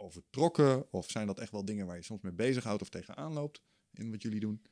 overtrokken? 0.00 0.92
Of 0.92 1.10
zijn 1.10 1.26
dat 1.26 1.38
echt 1.38 1.52
wel 1.52 1.64
dingen 1.64 1.86
waar 1.86 1.96
je 1.96 2.04
soms 2.04 2.22
mee 2.22 2.32
bezighoudt 2.32 2.82
of 2.82 2.88
tegenaan 2.88 3.32
loopt 3.32 3.62
in 3.92 4.10
wat 4.10 4.22
jullie 4.22 4.40
doen? 4.40 4.62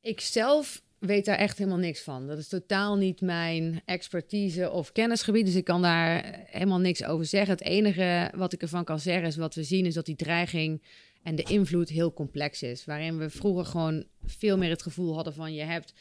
Ik 0.00 0.20
zelf 0.20 0.82
weet 0.98 1.24
daar 1.24 1.36
echt 1.36 1.58
helemaal 1.58 1.78
niks 1.78 2.02
van. 2.02 2.26
Dat 2.26 2.38
is 2.38 2.48
totaal 2.48 2.96
niet 2.96 3.20
mijn 3.20 3.82
expertise 3.84 4.70
of 4.70 4.92
kennisgebied. 4.92 5.46
Dus 5.46 5.54
ik 5.54 5.64
kan 5.64 5.82
daar 5.82 6.44
helemaal 6.46 6.78
niks 6.78 7.04
over 7.04 7.26
zeggen. 7.26 7.50
Het 7.50 7.62
enige 7.62 8.32
wat 8.34 8.52
ik 8.52 8.62
ervan 8.62 8.84
kan 8.84 9.00
zeggen 9.00 9.28
is 9.28 9.36
wat 9.36 9.54
we 9.54 9.62
zien 9.62 9.86
is 9.86 9.94
dat 9.94 10.06
die 10.06 10.16
dreiging 10.16 10.82
en 11.22 11.34
de 11.36 11.42
invloed 11.42 11.88
heel 11.88 12.12
complex 12.12 12.62
is. 12.62 12.84
Waarin 12.84 13.18
we 13.18 13.30
vroeger 13.30 13.64
gewoon 13.64 14.06
veel 14.24 14.58
meer 14.58 14.70
het 14.70 14.82
gevoel 14.82 15.14
hadden 15.14 15.34
van 15.34 15.54
je 15.54 15.62
hebt 15.62 15.94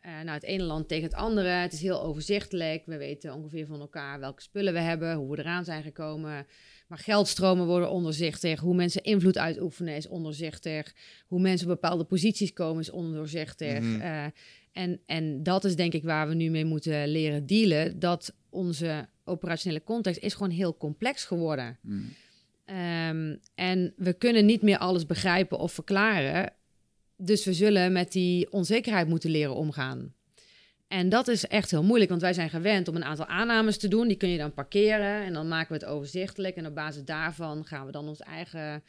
eh, 0.00 0.12
nou, 0.12 0.30
het 0.30 0.42
ene 0.42 0.62
land 0.62 0.88
tegen 0.88 1.04
het 1.04 1.14
andere. 1.14 1.48
Het 1.48 1.72
is 1.72 1.80
heel 1.80 2.02
overzichtelijk. 2.02 2.86
We 2.86 2.96
weten 2.96 3.34
ongeveer 3.34 3.66
van 3.66 3.80
elkaar 3.80 4.20
welke 4.20 4.42
spullen 4.42 4.72
we 4.72 4.78
hebben, 4.78 5.14
hoe 5.14 5.30
we 5.30 5.38
eraan 5.38 5.64
zijn 5.64 5.82
gekomen. 5.82 6.46
Maar 6.90 6.98
geldstromen 6.98 7.66
worden 7.66 7.90
onderzichtig. 7.90 8.60
Hoe 8.60 8.74
mensen 8.74 9.02
invloed 9.02 9.38
uitoefenen 9.38 9.96
is 9.96 10.08
onderzichtig. 10.08 10.94
Hoe 11.26 11.40
mensen 11.40 11.66
op 11.66 11.80
bepaalde 11.80 12.04
posities 12.04 12.52
komen 12.52 12.80
is 12.80 12.90
onderzichtig. 12.90 13.80
Mhm. 13.80 14.00
Eh, 14.00 14.24
en, 14.72 15.00
en 15.06 15.42
dat 15.42 15.64
is 15.64 15.76
denk 15.76 15.92
ik 15.92 16.04
waar 16.04 16.28
we 16.28 16.34
nu 16.34 16.50
mee 16.50 16.64
moeten 16.64 17.08
leren 17.08 17.46
dealen. 17.46 17.98
Dat 17.98 18.34
onze 18.48 19.08
operationele 19.24 19.84
context 19.84 20.22
is 20.22 20.34
gewoon 20.34 20.50
heel 20.50 20.76
complex 20.76 21.24
geworden. 21.24 21.78
Mm. 21.82 22.08
Ehm, 22.64 23.36
en 23.54 23.92
we 23.96 24.12
kunnen 24.12 24.46
niet 24.46 24.62
meer 24.62 24.78
alles 24.78 25.06
begrijpen 25.06 25.58
of 25.58 25.72
verklaren. 25.72 26.52
Dus 27.16 27.44
we 27.44 27.52
zullen 27.52 27.92
met 27.92 28.12
die 28.12 28.52
onzekerheid 28.52 29.08
moeten 29.08 29.30
leren 29.30 29.54
omgaan. 29.54 30.14
En 30.90 31.08
dat 31.08 31.28
is 31.28 31.46
echt 31.46 31.70
heel 31.70 31.82
moeilijk, 31.82 32.10
want 32.10 32.22
wij 32.22 32.32
zijn 32.32 32.50
gewend 32.50 32.88
om 32.88 32.96
een 32.96 33.04
aantal 33.04 33.26
aannames 33.26 33.78
te 33.78 33.88
doen. 33.88 34.08
Die 34.08 34.16
kun 34.16 34.28
je 34.28 34.38
dan 34.38 34.52
parkeren 34.54 35.24
en 35.24 35.32
dan 35.32 35.48
maken 35.48 35.68
we 35.68 35.74
het 35.84 35.84
overzichtelijk. 35.92 36.56
En 36.56 36.66
op 36.66 36.74
basis 36.74 37.04
daarvan 37.04 37.64
gaan 37.66 37.86
we 37.86 37.92
dan 37.92 38.08
ons 38.08 38.20
eigen 38.20 38.82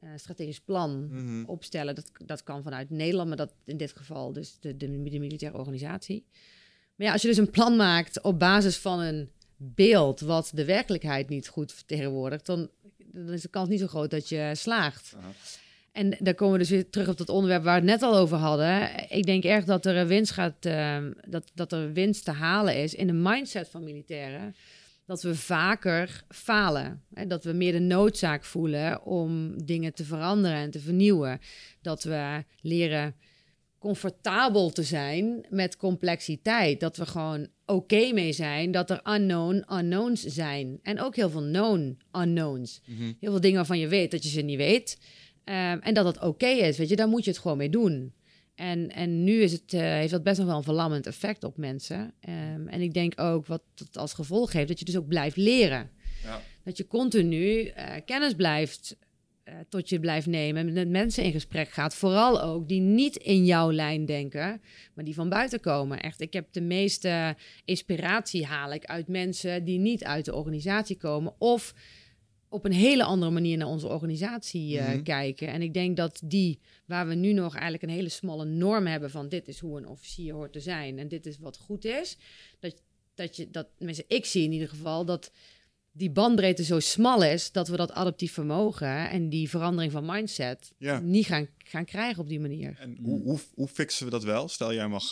eh, 0.00 0.08
strategisch 0.16 0.60
plan 0.60 1.06
Mhm. 1.10 1.44
opstellen. 1.44 1.94
Dat, 1.94 2.10
dat 2.24 2.42
kan 2.42 2.62
vanuit 2.62 2.90
Nederland, 2.90 3.28
maar 3.28 3.36
dat 3.36 3.52
in 3.64 3.76
dit 3.76 3.92
geval 3.96 4.32
dus 4.32 4.56
de, 4.60 4.76
de, 4.76 4.86
de 5.10 5.18
militaire 5.18 5.58
organisatie. 5.58 6.24
Maar 6.96 7.06
ja, 7.06 7.12
als 7.12 7.22
je 7.22 7.28
dus 7.28 7.36
een 7.36 7.50
plan 7.50 7.76
maakt 7.76 8.22
op 8.22 8.38
basis 8.38 8.76
van 8.76 9.00
een 9.00 9.30
beeld 9.56 10.20
wat 10.20 10.50
de 10.54 10.64
werkelijkheid 10.64 11.28
niet 11.28 11.48
goed 11.48 11.72
vertegenwoordigt, 11.72 12.46
dan, 12.46 12.70
dan 12.98 13.28
is 13.32 13.42
de 13.42 13.48
kans 13.48 13.68
niet 13.68 13.80
zo 13.80 13.86
groot 13.86 14.10
dat 14.10 14.28
je 14.28 14.50
slaagt. 14.54 15.14
Aha. 15.18 15.30
En 15.92 16.16
daar 16.18 16.34
komen 16.34 16.52
we 16.52 16.58
dus 16.58 16.70
weer 16.70 16.90
terug 16.90 17.08
op 17.08 17.18
dat 17.18 17.28
onderwerp 17.28 17.62
waar 17.62 17.80
we 17.80 17.90
het 17.90 18.00
net 18.00 18.10
al 18.10 18.16
over 18.16 18.36
hadden. 18.36 18.90
Ik 19.08 19.24
denk 19.24 19.44
echt 19.44 19.66
dat 19.66 19.86
er 19.86 19.96
een 19.96 20.06
winst 20.06 20.32
gaat, 20.32 20.64
ehm, 20.66 21.12
dat, 21.28 21.50
dat 21.54 21.72
er 21.72 21.92
winst 21.92 22.24
te 22.24 22.30
halen 22.30 22.76
is 22.76 22.94
in 22.94 23.06
de 23.06 23.12
mindset 23.12 23.68
van 23.68 23.84
militairen. 23.84 24.54
Dat 25.06 25.22
we 25.22 25.34
vaker 25.34 26.24
falen. 26.28 27.02
Hè? 27.14 27.26
Dat 27.26 27.44
we 27.44 27.52
meer 27.52 27.72
de 27.72 27.80
noodzaak 27.80 28.44
voelen 28.44 29.04
om 29.04 29.64
dingen 29.64 29.94
te 29.94 30.04
veranderen 30.04 30.58
en 30.58 30.70
te 30.70 30.80
vernieuwen. 30.80 31.40
Dat 31.82 32.02
we 32.02 32.44
leren 32.60 33.14
comfortabel 33.78 34.70
te 34.70 34.82
zijn 34.82 35.46
met 35.48 35.76
complexiteit. 35.76 36.80
Dat 36.80 36.96
we 36.96 37.06
gewoon 37.06 37.48
oké 37.66 38.12
mee 38.12 38.32
zijn 38.32 38.70
dat 38.70 38.90
er 38.90 39.00
unknown 39.04 39.64
unknowns 39.72 40.22
zijn. 40.22 40.78
En 40.82 41.00
ook 41.00 41.16
heel 41.16 41.30
veel 41.30 41.48
known 41.48 41.98
unknowns. 42.12 42.80
Mhm. 42.86 43.02
Heel 43.02 43.30
veel 43.30 43.40
dingen 43.40 43.56
waarvan 43.56 43.78
je 43.78 43.88
weet 43.88 44.10
dat 44.10 44.22
je 44.22 44.28
ze 44.28 44.40
niet 44.40 44.56
weet. 44.56 44.98
Ehm, 45.44 45.78
en 45.78 45.94
dat 45.94 46.04
het 46.04 46.20
oké 46.20 46.46
is, 46.46 46.78
weet 46.78 46.88
je, 46.88 46.96
daar 46.96 47.08
moet 47.08 47.24
je 47.24 47.30
het 47.30 47.40
gewoon 47.40 47.56
mee 47.56 47.70
doen. 47.70 48.12
En, 48.54 48.90
en 48.90 49.24
nu 49.24 49.42
is 49.42 49.52
het, 49.52 49.72
eh, 49.72 49.80
heeft 49.80 50.10
dat 50.10 50.22
best 50.22 50.38
nog 50.38 50.46
wel 50.46 50.56
een 50.56 50.62
verlammend 50.62 51.06
effect 51.06 51.44
op 51.44 51.56
mensen. 51.56 52.12
Ehm, 52.20 52.68
en 52.68 52.80
ik 52.80 52.94
denk 52.94 53.20
ook 53.20 53.46
wat 53.46 53.62
het 53.74 53.96
als 53.96 54.12
gevolg 54.12 54.52
heeft, 54.52 54.68
dat 54.68 54.78
je 54.78 54.84
dus 54.84 54.96
ook 54.96 55.08
blijft 55.08 55.36
leren. 55.36 55.90
Ja. 56.22 56.42
Dat 56.64 56.76
je 56.76 56.86
continu 56.86 57.64
eh, 57.64 57.94
kennis 58.04 58.34
blijft 58.34 58.96
eh, 59.50 59.54
tot 59.68 59.88
je 59.88 60.00
blijft 60.00 60.26
nemen. 60.26 60.66
en 60.66 60.72
Met 60.72 60.88
mensen 60.88 61.24
in 61.24 61.32
gesprek 61.32 61.68
gaat. 61.68 61.94
Vooral 61.94 62.42
ook 62.42 62.68
die 62.68 62.80
niet 62.80 63.16
in 63.16 63.44
jouw 63.44 63.72
lijn 63.72 64.04
denken, 64.04 64.62
maar 64.94 65.04
die 65.04 65.14
van 65.14 65.28
buiten 65.28 65.60
komen. 65.60 66.00
Echt, 66.00 66.20
ik 66.20 66.32
heb 66.32 66.52
de 66.52 66.60
meeste 66.60 67.36
inspiratie 67.64 68.46
haal 68.46 68.72
ik 68.72 68.84
uit 68.84 69.08
mensen 69.08 69.64
die 69.64 69.78
niet 69.78 70.04
uit 70.04 70.24
de 70.24 70.34
organisatie 70.34 70.96
komen. 70.96 71.34
Of 71.38 71.74
op 72.52 72.64
een 72.64 72.72
hele 72.72 73.04
andere 73.04 73.30
manier 73.30 73.56
naar 73.56 73.66
onze 73.66 73.88
organisatie 73.88 74.78
eh, 74.78 74.88
Mhm. 74.88 75.02
kijken. 75.02 75.48
En 75.48 75.62
ik 75.62 75.74
denk 75.74 75.96
dat 75.96 76.20
die, 76.24 76.58
waar 76.86 77.06
we 77.08 77.14
nu 77.14 77.32
nog 77.32 77.52
eigenlijk 77.52 77.82
een 77.82 77.88
hele 77.88 78.08
smalle 78.08 78.44
norm 78.44 78.86
hebben 78.86 79.10
van 79.10 79.28
dit 79.28 79.48
is 79.48 79.58
hoe 79.58 79.78
een 79.78 79.86
officier 79.88 80.34
hoort 80.34 80.52
te 80.52 80.60
zijn 80.60 80.98
en 80.98 81.08
dit 81.08 81.26
is 81.26 81.38
wat 81.38 81.56
goed 81.56 81.84
is, 81.84 82.16
dat, 82.60 82.74
dat 83.14 83.36
je 83.36 83.50
dat, 83.50 83.66
tenminste 83.76 84.04
ik 84.08 84.24
zie 84.24 84.44
in 84.44 84.52
ieder 84.52 84.68
geval 84.68 85.04
dat 85.04 85.30
die 85.92 86.10
bandbreedte 86.10 86.64
zo 86.64 86.80
smal 86.80 87.22
is 87.24 87.52
dat 87.52 87.68
we 87.68 87.76
dat 87.76 87.92
adaptief 87.92 88.32
vermogen 88.32 89.10
en 89.10 89.28
die 89.28 89.48
verandering 89.48 89.92
van 89.92 90.04
mindset 90.06 90.72
Ja. 90.78 90.98
niet 91.00 91.26
gaan, 91.26 91.48
gaan 91.58 91.84
krijgen 91.84 92.22
op 92.22 92.28
die 92.28 92.40
manier. 92.40 92.76
En 92.78 92.98
hoe, 93.02 93.22
hoe, 93.22 93.38
hoe 93.54 93.68
fixen 93.68 94.04
we 94.04 94.10
dat 94.10 94.24
wel? 94.24 94.48
Stel, 94.48 94.74
jij 94.74 94.88
mag... 94.88 95.10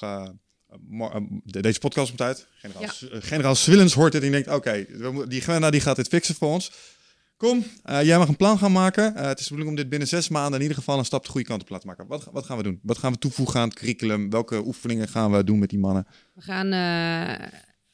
de- 1.45 1.61
deze 1.61 1.79
podcast 1.79 2.09
komt 2.09 2.21
uit. 2.21 2.47
Generaal, 2.57 2.83
Ja. 2.83 2.91
Generaal 3.21 3.55
Swillens 3.55 3.93
hoort 3.95 4.13
dit 4.13 4.23
en 4.23 4.31
die 4.33 4.43
denkt... 4.43 4.59
Oké, 4.59 4.87
we 4.89 5.11
moeten- 5.11 5.31
die 5.61 5.71
die 5.71 5.81
gaat 5.81 5.97
dit 5.97 6.09
fixen 6.09 6.35
voor 6.35 6.49
ons. 6.53 6.71
Kom, 7.39 7.65
eh, 7.85 8.03
jij 8.03 8.19
mag 8.19 8.29
een 8.29 8.37
plan 8.37 8.59
gaan 8.59 8.73
maken. 8.73 9.17
Eh, 9.17 9.27
het 9.27 9.39
is 9.39 9.45
de 9.45 9.51
bedoeling 9.55 9.69
om 9.69 9.77
dit 9.77 9.89
binnen 9.89 10.09
zes 10.09 10.29
maanden 10.29 10.55
in 10.55 10.61
ieder 10.61 10.77
geval 10.77 10.99
een 10.99 11.05
stap 11.05 11.25
de 11.25 11.31
goede 11.31 11.47
kant 11.47 11.61
op 11.61 11.67
te 11.67 11.73
laten 11.73 11.89
maken. 11.89 12.07
Wat, 12.07 12.29
wat 12.33 12.45
gaan 12.45 12.57
we 12.57 12.63
doen? 12.63 12.81
Wat 12.83 12.99
gaan 12.99 13.13
we 13.13 13.19
toevoegen 13.19 13.61
aan 13.61 13.69
het 13.69 13.79
curriculum? 13.79 14.31
Welke 14.31 14.67
oefeningen 14.67 15.09
gaan 15.09 15.33
we 15.33 15.45
doen 15.45 15.59
met 15.59 15.71
die 15.71 15.79
mannen? 15.79 16.07
We 16.35 16.41
gaan 16.41 16.73
eh, 16.73 17.47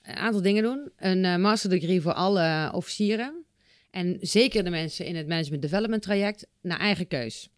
een 0.02 0.16
aantal 0.16 0.42
dingen 0.42 0.62
doen. 0.62 0.90
Een 0.96 1.24
eh, 1.24 1.36
master 1.36 1.70
degree 1.70 2.00
voor 2.00 2.12
alle 2.12 2.70
officieren. 2.72 3.44
En 3.90 4.16
zeker 4.20 4.64
de 4.64 4.70
mensen 4.70 5.06
in 5.06 5.16
het 5.16 5.28
management 5.28 5.62
development 5.62 6.02
traject 6.02 6.46
naar 6.60 6.78
eigen 6.78 7.06
keus. 7.06 7.48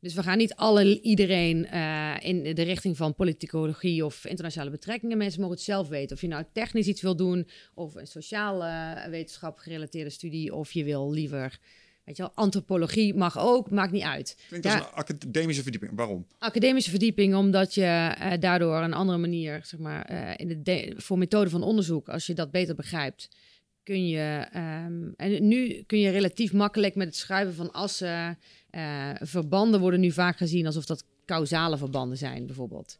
Dus 0.00 0.14
we 0.14 0.22
gaan 0.22 0.38
niet 0.38 0.54
alle, 0.54 1.00
iedereen 1.00 1.66
eh, 1.66 2.14
in 2.20 2.54
de 2.54 2.62
richting 2.62 2.96
van 2.96 3.14
politicologie 3.14 4.04
of 4.04 4.24
internationale 4.26 4.70
betrekkingen. 4.70 5.18
Mensen 5.18 5.40
mogen 5.40 5.56
het 5.56 5.64
zelf 5.64 5.88
weten. 5.88 6.16
Of 6.16 6.22
je 6.22 6.28
nou 6.28 6.44
technisch 6.52 6.86
iets 6.86 7.02
wil 7.02 7.16
doen, 7.16 7.48
of 7.74 7.94
een 7.94 8.06
sociaal 8.06 8.64
eh, 8.64 9.04
wetenschap 9.10 9.58
gerelateerde 9.58 10.10
studie, 10.10 10.54
of 10.54 10.72
je 10.72 10.84
wil 10.84 11.10
liever, 11.12 11.58
weet 12.04 12.16
je 12.16 12.22
wel, 12.22 12.32
antropologie 12.34 13.14
mag 13.14 13.38
ook, 13.38 13.70
maakt 13.70 13.92
niet 13.92 14.02
uit. 14.02 14.36
Klinkt 14.48 14.66
Ja. 14.66 14.78
als 14.78 14.86
een 14.86 14.94
academische 14.94 15.62
verdieping. 15.62 15.92
Waarom? 15.94 16.26
Academische 16.38 16.90
verdieping, 16.90 17.34
omdat 17.34 17.74
je 17.74 18.14
eh, 18.18 18.32
daardoor 18.40 18.82
een 18.82 18.94
andere 18.94 19.18
manier, 19.18 19.60
zeg 19.64 19.80
maar, 19.80 20.10
in 20.40 20.48
de 20.48 20.62
de- 20.62 20.94
voor 20.96 21.18
methode 21.18 21.50
van 21.50 21.62
onderzoek, 21.62 22.08
als 22.08 22.26
je 22.26 22.34
dat 22.34 22.50
beter 22.50 22.74
begrijpt, 22.74 23.28
kun 23.82 24.08
je, 24.08 24.46
ehm, 24.52 25.08
en 25.16 25.48
nu 25.48 25.82
kun 25.86 25.98
je 25.98 26.10
relatief 26.10 26.52
makkelijk 26.52 26.94
met 26.94 27.06
het 27.06 27.16
schuiven 27.16 27.54
van 27.54 27.72
assen, 27.72 28.38
eh, 28.70 29.10
verbanden 29.20 29.80
worden 29.80 30.00
nu 30.00 30.10
vaak 30.10 30.36
gezien 30.36 30.66
alsof 30.66 30.84
dat 30.86 31.04
causale 31.26 31.76
verbanden 31.78 32.16
zijn, 32.18 32.46
bijvoorbeeld. 32.46 32.98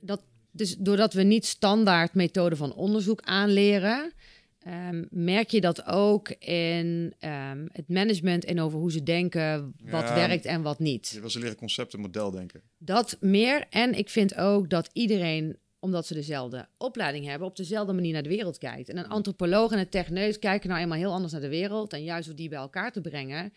Dat, 0.00 0.22
dus 0.50 0.76
doordat 0.76 1.12
we 1.12 1.22
niet 1.22 1.46
standaard 1.46 2.14
methoden 2.14 2.58
van 2.58 2.74
onderzoek 2.74 3.20
aanleren, 3.22 4.12
ehm, 4.58 5.04
merk 5.10 5.50
je 5.50 5.60
dat 5.60 5.86
ook 5.86 6.28
in 6.38 7.14
ehm, 7.18 7.66
het 7.72 7.88
management 7.88 8.44
en 8.44 8.60
over 8.60 8.78
hoe 8.78 8.92
ze 8.92 9.02
denken, 9.02 9.74
wat 9.90 10.08
Ja. 10.08 10.14
werkt 10.14 10.44
en 10.44 10.62
wat 10.62 10.78
niet. 10.78 11.08
Je 11.08 11.20
wil 11.20 11.30
ze 11.30 11.38
leren 11.38 11.56
concept 11.56 11.94
en 11.94 12.00
model 12.00 12.30
denken. 12.30 12.62
Dat 12.78 13.16
meer. 13.20 13.66
En 13.70 13.94
ik 13.98 14.08
vind 14.08 14.36
ook 14.36 14.70
dat 14.70 14.90
iedereen, 14.92 15.56
omdat 15.78 16.06
ze 16.06 16.14
dezelfde 16.14 16.68
opleiding 16.78 17.26
hebben, 17.26 17.48
op 17.48 17.56
dezelfde 17.56 17.92
manier 17.92 18.12
naar 18.12 18.22
de 18.22 18.28
wereld 18.28 18.58
kijkt. 18.58 18.88
En 18.88 18.96
een 18.96 19.08
antropoloog 19.08 19.72
en 19.72 19.78
een 19.78 19.88
techneus 19.88 20.38
kijken 20.38 20.68
nou 20.68 20.80
eenmaal 20.80 20.98
heel 20.98 21.12
anders 21.12 21.32
naar 21.32 21.40
de 21.40 21.48
wereld. 21.48 21.92
En 21.92 22.04
juist 22.04 22.26
door 22.26 22.36
die 22.36 22.48
bij 22.48 22.58
elkaar 22.58 22.92
te 22.92 23.00
brengen, 23.00 23.52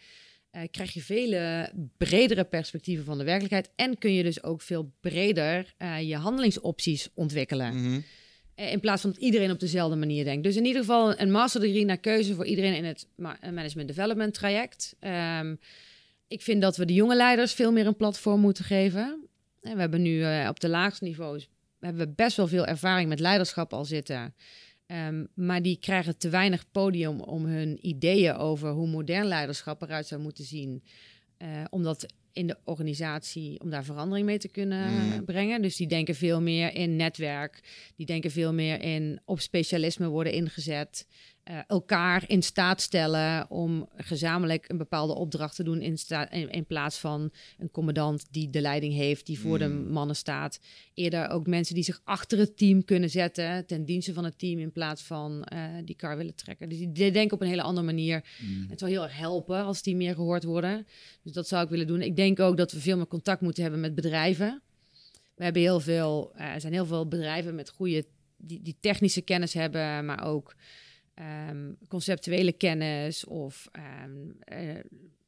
eh, 0.52 0.62
krijg 0.72 0.94
je 0.94 1.02
vele 1.02 1.72
bredere 1.98 2.44
perspectieven 2.44 3.06
van 3.06 3.18
de 3.18 3.24
werkelijkheid. 3.24 3.70
En 3.76 3.98
kun 3.98 4.14
je 4.14 4.24
dus 4.24 4.44
ook 4.44 4.62
veel 4.62 4.92
breder 5.00 5.74
eh, 5.78 6.02
je 6.10 6.16
handelingsopties 6.16 7.10
ontwikkelen. 7.14 7.76
Mhm. 7.76 8.00
Eh, 8.56 8.72
In 8.72 8.80
plaats 8.80 9.02
van 9.02 9.12
dat 9.12 9.20
iedereen 9.22 9.52
op 9.52 9.60
dezelfde 9.60 9.96
manier 9.96 10.24
denkt. 10.24 10.44
Dus 10.44 10.56
in 10.56 10.66
ieder 10.66 10.82
geval 10.82 11.20
een 11.20 11.32
masterdegree 11.32 11.86
naar 11.86 11.98
keuze 11.98 12.34
voor 12.36 12.46
iedereen 12.46 12.76
in 12.76 12.86
het 12.86 13.08
ma- 13.16 13.40
management 13.42 13.88
development 13.88 14.34
traject. 14.34 14.96
Ehm, 15.00 15.56
ik 16.28 16.42
vind 16.42 16.62
dat 16.62 16.78
we 16.78 16.86
de 16.86 16.94
jonge 16.94 17.16
leiders 17.16 17.54
veel 17.54 17.72
meer 17.72 17.86
een 17.88 17.96
platform 17.96 18.40
moeten 18.42 18.64
geven. 18.66 19.28
En 19.62 19.74
we 19.74 19.80
hebben 19.80 20.02
nu 20.02 20.48
op 20.48 20.60
de 20.60 20.70
laagste 20.70 21.04
niveaus 21.04 21.50
hebben 21.80 22.08
we 22.08 22.14
best 22.16 22.38
wel 22.38 22.48
veel 22.48 22.66
ervaring 22.66 23.10
met 23.10 23.20
leiderschap 23.20 23.74
al 23.74 23.86
zitten. 23.86 24.34
Ehm, 24.92 25.26
maar 25.34 25.62
die 25.62 25.78
krijgen 25.80 26.18
te 26.18 26.30
weinig 26.30 26.66
podium 26.72 27.20
om 27.20 27.46
hun 27.46 27.88
ideeën 27.88 28.36
over 28.36 28.70
hoe 28.70 28.88
modern 28.88 29.28
leiderschap 29.28 29.82
eruit 29.82 30.08
zou 30.08 30.22
moeten 30.22 30.44
zien. 30.44 30.84
eh, 31.38 31.64
om 31.70 31.84
dat 31.84 32.06
in 32.34 32.48
de 32.48 32.58
organisatie, 32.64 33.60
om 33.60 33.70
daar 33.70 33.84
verandering 33.84 34.26
mee 34.26 34.38
te 34.38 34.48
kunnen 34.48 35.08
Mm. 35.18 35.26
brengen. 35.26 35.62
Dus 35.62 35.76
die 35.76 35.88
denken 35.88 36.16
veel 36.16 36.42
meer 36.42 36.76
in 36.76 36.96
netwerk. 36.96 37.60
Die 37.96 38.06
denken 38.06 38.32
veel 38.32 38.54
meer 38.54 38.82
in 38.82 39.20
op 39.26 39.40
specialisme 39.40 40.08
worden 40.08 40.34
ingezet. 40.34 41.08
Eh, 41.44 41.58
elkaar 41.68 42.24
in 42.28 42.44
staat 42.44 42.82
stellen 42.82 43.50
om 43.50 43.90
gezamenlijk 43.96 44.70
een 44.70 44.78
bepaalde 44.78 45.16
opdracht 45.16 45.56
te 45.56 45.64
doen 45.64 45.82
in, 45.82 45.98
sta- 45.98 46.32
in, 46.32 46.50
in 46.50 46.66
plaats 46.66 46.98
van 46.98 47.32
een 47.58 47.72
commandant 47.72 48.26
die 48.32 48.50
de 48.50 48.62
leiding 48.62 48.94
heeft, 48.94 49.26
die 49.26 49.40
voor 49.40 49.60
de 49.60 49.68
Mm. 49.68 49.92
mannen 49.92 50.16
staat. 50.16 50.60
Eerder 50.94 51.30
ook 51.30 51.48
mensen 51.48 51.76
die 51.76 51.84
zich 51.84 52.02
achter 52.04 52.38
het 52.38 52.58
team 52.58 52.86
kunnen 52.86 53.10
zetten, 53.10 53.66
ten 53.66 53.86
dienste 53.86 54.14
van 54.14 54.24
het 54.24 54.40
team 54.40 54.60
in 54.60 54.72
plaats 54.72 55.02
van 55.02 55.44
eh, 55.44 55.64
die 55.86 55.96
kar 55.96 56.18
willen 56.18 56.36
trekken. 56.36 56.70
Dus 56.70 56.78
die, 56.78 56.92
die 56.92 57.12
denken 57.12 57.34
op 57.36 57.42
een 57.42 57.48
hele 57.48 57.62
andere 57.62 57.86
manier. 57.86 58.24
Het 58.70 58.80
zou 58.80 58.92
heel 58.92 59.04
erg 59.04 59.18
helpen 59.18 59.64
als 59.64 59.82
die 59.82 59.96
meer 59.96 60.16
gehoord 60.16 60.44
worden. 60.44 60.88
Dus 61.24 61.32
dat 61.34 61.48
zou 61.48 61.64
ik 61.64 61.70
willen 61.70 61.88
doen. 61.88 62.02
Ik 62.02 62.16
denk 62.16 62.40
ook 62.40 62.58
dat 62.58 62.72
we 62.72 62.80
veel 62.80 62.98
meer 62.98 63.08
contact 63.08 63.42
moeten 63.42 63.62
hebben 63.64 63.82
met 63.82 63.96
bedrijven. 63.96 64.62
We 65.36 65.44
hebben 65.44 65.62
heel 65.62 65.80
veel, 65.80 66.32
eh, 66.36 66.54
er 66.54 66.62
zijn 66.62 66.74
heel 66.74 66.86
veel 66.86 67.08
bedrijven 67.08 67.56
met 67.56 67.70
goede, 67.70 68.06
die, 68.38 68.62
die 68.62 68.78
technische 68.80 69.22
kennis 69.22 69.54
hebben, 69.54 70.06
maar 70.06 70.26
ook 70.26 70.56
ehm, 71.14 71.72
conceptuele 71.88 72.52
kennis 72.52 73.26
of, 73.26 73.68
ehm, 73.72 74.30
eh, 74.40 74.84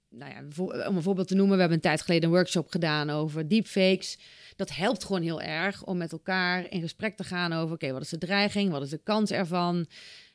nou 0.10 0.32
ja, 0.32 0.88
om 0.88 0.96
een 0.96 1.02
voorbeeld 1.02 1.28
te 1.28 1.36
noemen, 1.36 1.54
we 1.54 1.60
hebben 1.60 1.78
een 1.78 1.84
tijd 1.84 2.02
geleden 2.02 2.30
een 2.30 2.36
workshop 2.36 2.70
gedaan 2.70 3.10
over 3.10 3.48
deepfakes. 3.48 4.20
Dat 4.56 4.76
helpt 4.76 5.04
gewoon 5.04 5.22
heel 5.22 5.42
erg 5.42 5.84
om 5.84 5.98
met 5.98 6.12
elkaar 6.12 6.72
in 6.72 6.82
gesprek 6.82 7.16
te 7.16 7.24
gaan 7.24 7.54
over, 7.54 7.76
oké, 7.76 7.92
wat 7.92 8.02
is 8.02 8.10
de 8.10 8.18
dreiging, 8.18 8.72
wat 8.72 8.84
is 8.84 8.90
de 8.90 9.02
kans 9.04 9.32
ervan? 9.32 9.88